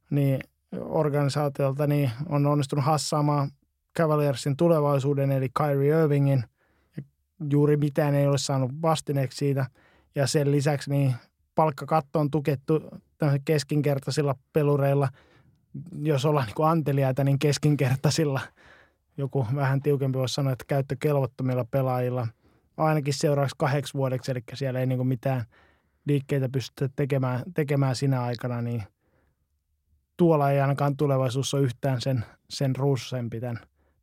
niin 0.09 0.39
organisaatiolta 0.79 1.87
niin 1.87 2.11
on 2.29 2.45
onnistunut 2.45 2.85
hassaamaan 2.85 3.51
Cavaliersin 3.97 4.57
tulevaisuuden, 4.57 5.31
eli 5.31 5.49
Kyrie 5.57 6.03
Irvingin. 6.03 6.43
Juuri 7.51 7.77
mitään 7.77 8.15
ei 8.15 8.27
ole 8.27 8.37
saanut 8.37 8.71
vastineeksi 8.81 9.37
siitä. 9.37 9.65
Ja 10.15 10.27
sen 10.27 10.51
lisäksi 10.51 10.89
niin 10.89 11.15
palkkakatto 11.55 12.19
on 12.19 12.31
tukettu 12.31 12.81
keskinkertaisilla 13.45 14.35
pelureilla. 14.53 15.09
Jos 16.01 16.25
ollaan 16.25 16.45
niin 16.45 16.67
anteliaita, 16.67 17.23
niin 17.23 17.39
keskinkertaisilla. 17.39 18.41
Joku 19.17 19.47
vähän 19.55 19.81
tiukempi 19.81 20.19
voisi 20.19 20.33
sanoa, 20.33 20.53
että 20.53 20.65
käyttökelvottomilla 20.67 21.65
pelaajilla. 21.71 22.27
Ainakin 22.77 23.13
seuraavaksi 23.13 23.55
kahdeksi 23.57 23.93
vuodeksi, 23.93 24.31
eli 24.31 24.43
siellä 24.53 24.79
ei 24.79 24.85
niin 24.85 24.97
kuin 24.97 25.07
mitään 25.07 25.45
liikkeitä 26.05 26.49
pystytä 26.49 26.93
tekemään, 26.95 27.43
tekemään 27.53 27.95
sinä 27.95 28.21
aikana, 28.21 28.61
niin 28.61 28.83
tuolla 30.17 30.51
ei 30.51 30.61
ainakaan 30.61 30.97
tulevaisuus 30.97 31.53
ole 31.53 31.63
yhtään 31.63 32.01
sen, 32.01 32.25
sen 32.49 32.75
ruususempi 32.75 33.39
tämän, 33.39 33.59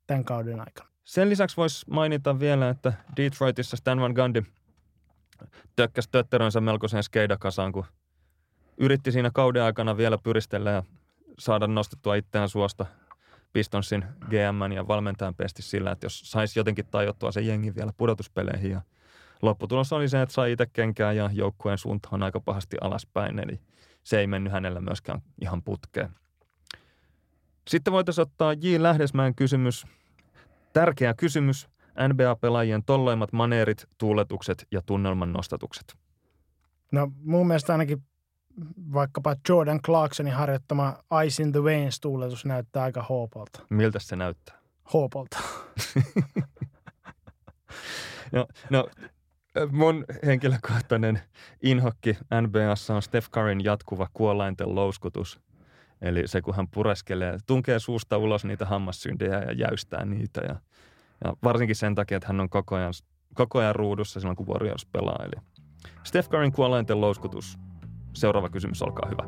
tämän 0.07 0.25
kauden 0.25 0.61
aikana. 0.61 0.94
Sen 1.05 1.31
lisäksi 1.31 1.57
voisi 1.57 1.91
mainita 1.91 2.41
vielä, 2.41 2.69
että 2.69 2.93
Detroitissa 3.17 3.77
Stan 3.77 4.01
Van 4.01 4.13
Gundy 4.13 4.43
tökkäsi 5.77 6.09
tötterönsä 6.13 6.61
melkoiseen 6.61 7.03
skeidakasaan, 7.03 7.73
kun 7.73 7.85
yritti 8.77 9.13
siinä 9.13 9.31
kauden 9.35 9.63
aikana 9.63 9.97
vielä 9.97 10.19
pyristellä 10.19 10.71
ja 10.71 10.83
saada 11.39 11.67
nostettua 11.67 12.15
itseään 12.15 12.49
suosta 12.49 12.87
Pistonsin 13.53 14.05
GM 14.21 14.73
ja 14.75 14.89
valmentajan 14.89 15.35
pesti 15.35 15.63
sillä, 15.63 15.91
että 15.91 16.07
jos 16.07 16.21
saisi 16.21 16.59
jotenkin 16.59 16.87
tajottua 16.87 17.33
se 17.33 17.41
jengi 17.41 17.75
vielä 17.75 17.93
pudotuspeleihin 17.97 18.71
ja 18.71 18.81
lopputulos 19.43 19.93
oli 19.93 20.09
se, 20.09 20.23
että 20.23 20.33
sai 20.33 20.53
itse 20.53 20.67
kenkää 20.67 21.13
ja 21.13 21.31
joukkueen 21.33 21.79
suunta 21.79 22.09
on 22.13 22.23
aika 22.23 22.41
pahasti 22.41 22.77
alaspäin, 22.81 23.39
eli 23.39 23.61
se 24.05 24.21
ei 24.21 24.27
mennyt 24.27 24.53
hänellä 24.53 24.81
myöskään 24.81 25.23
ihan 25.41 25.63
putkeen. 25.63 26.11
Sitten 27.69 27.93
voitaisiin 27.93 28.23
ottaa 28.23 28.53
J. 28.53 28.77
Lähdesmäen 28.79 29.35
kysymys. 29.35 29.87
Tärkeä 30.75 31.15
kysymys. 31.15 31.69
NBA-pelaajien 32.09 32.83
tolloimmat 32.87 33.33
maneerit, 33.33 33.87
tuuletukset 33.99 34.67
ja 34.71 34.81
tunnelman 34.87 35.33
nostatukset. 35.33 35.97
No 36.93 37.13
mun 37.25 37.47
mielestä 37.47 37.73
ainakin 37.73 38.03
vaikkapa 38.93 39.37
Jordan 39.49 39.81
Clarksonin 39.83 40.33
harjoittama 40.33 40.97
Ice 41.27 41.43
in 41.43 41.53
the 41.53 41.65
Veins 41.65 42.01
tuuletus 42.01 42.45
näyttää 42.45 42.83
aika 42.83 43.03
hoopolta. 43.03 43.61
Miltä 43.71 43.99
se 43.99 44.17
näyttää? 44.17 44.59
Hoopolta. 44.93 45.39
no, 48.33 48.47
no, 48.71 48.89
mun 49.73 50.05
henkilökohtainen 50.27 51.21
inhokki 51.63 52.17
NBAssa 52.41 52.95
on 52.95 53.03
Steph 53.03 53.31
Curryn 53.31 53.65
jatkuva 53.65 54.09
kuolainten 54.13 54.75
louskutus. 54.75 55.41
Eli 56.05 56.23
se, 56.27 56.43
kun 56.43 56.55
hän 56.55 56.69
pureskelee, 56.69 57.39
tunkee 57.47 57.79
suusta 57.79 58.19
ulos 58.19 58.45
niitä 58.45 58.67
hammassyntejä 58.67 59.39
ja 59.39 59.53
jäystää 59.53 60.05
niitä. 60.05 60.41
Ja, 60.49 60.57
ja 61.25 61.37
varsinkin 61.45 61.77
sen 61.77 61.95
takia, 61.95 62.17
että 62.17 62.27
hän 62.27 62.41
on 62.41 62.49
koko 62.49 62.77
ajan, 62.77 62.93
koko 63.35 63.59
ajan 63.59 63.75
ruudussa 63.75 64.21
silloin, 64.21 64.37
kun 64.37 64.47
Warriors 64.47 64.87
pelaa. 64.87 65.25
Eli 65.25 65.43
Steph 66.05 66.29
Curryn 66.29 66.53
kuolainten 66.53 67.01
louskutus 67.01 67.59
Seuraava 68.15 68.49
kysymys, 68.49 68.83
olkaa 68.83 69.09
hyvä. 69.11 69.25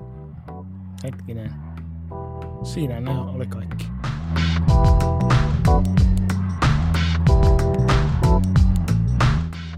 Hetkinen. 1.04 1.52
Siinä 2.62 3.00
nämä 3.00 3.22
oli 3.22 3.46
kaikki. 3.46 3.86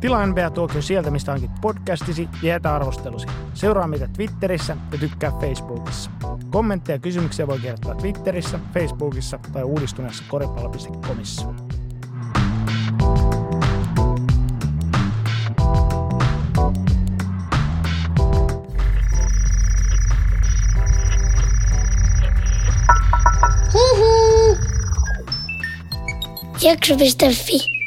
Tilaa 0.00 0.26
NBA 0.26 0.50
Tuokio 0.50 0.82
sieltä, 0.82 1.10
mistä 1.10 1.32
hankit 1.32 1.50
podcastisi 1.60 2.28
ja 2.42 2.48
jätä 2.48 2.74
arvostelusi. 2.74 3.26
Seuraa 3.54 3.86
meitä 3.86 4.08
Twitterissä 4.16 4.76
ja 4.92 4.98
tykkää 4.98 5.32
Facebookissa. 5.40 6.10
Kommentteja 6.50 6.96
ja 6.96 7.00
kysymyksiä 7.00 7.46
voi 7.46 7.58
kertoa 7.58 7.94
Twitterissä, 7.94 8.60
Facebookissa 8.74 9.38
tai 9.52 9.62
uudistuneessa 9.62 10.24
koripallo.comissa. 10.28 11.54
Jakso.fi 26.62 27.78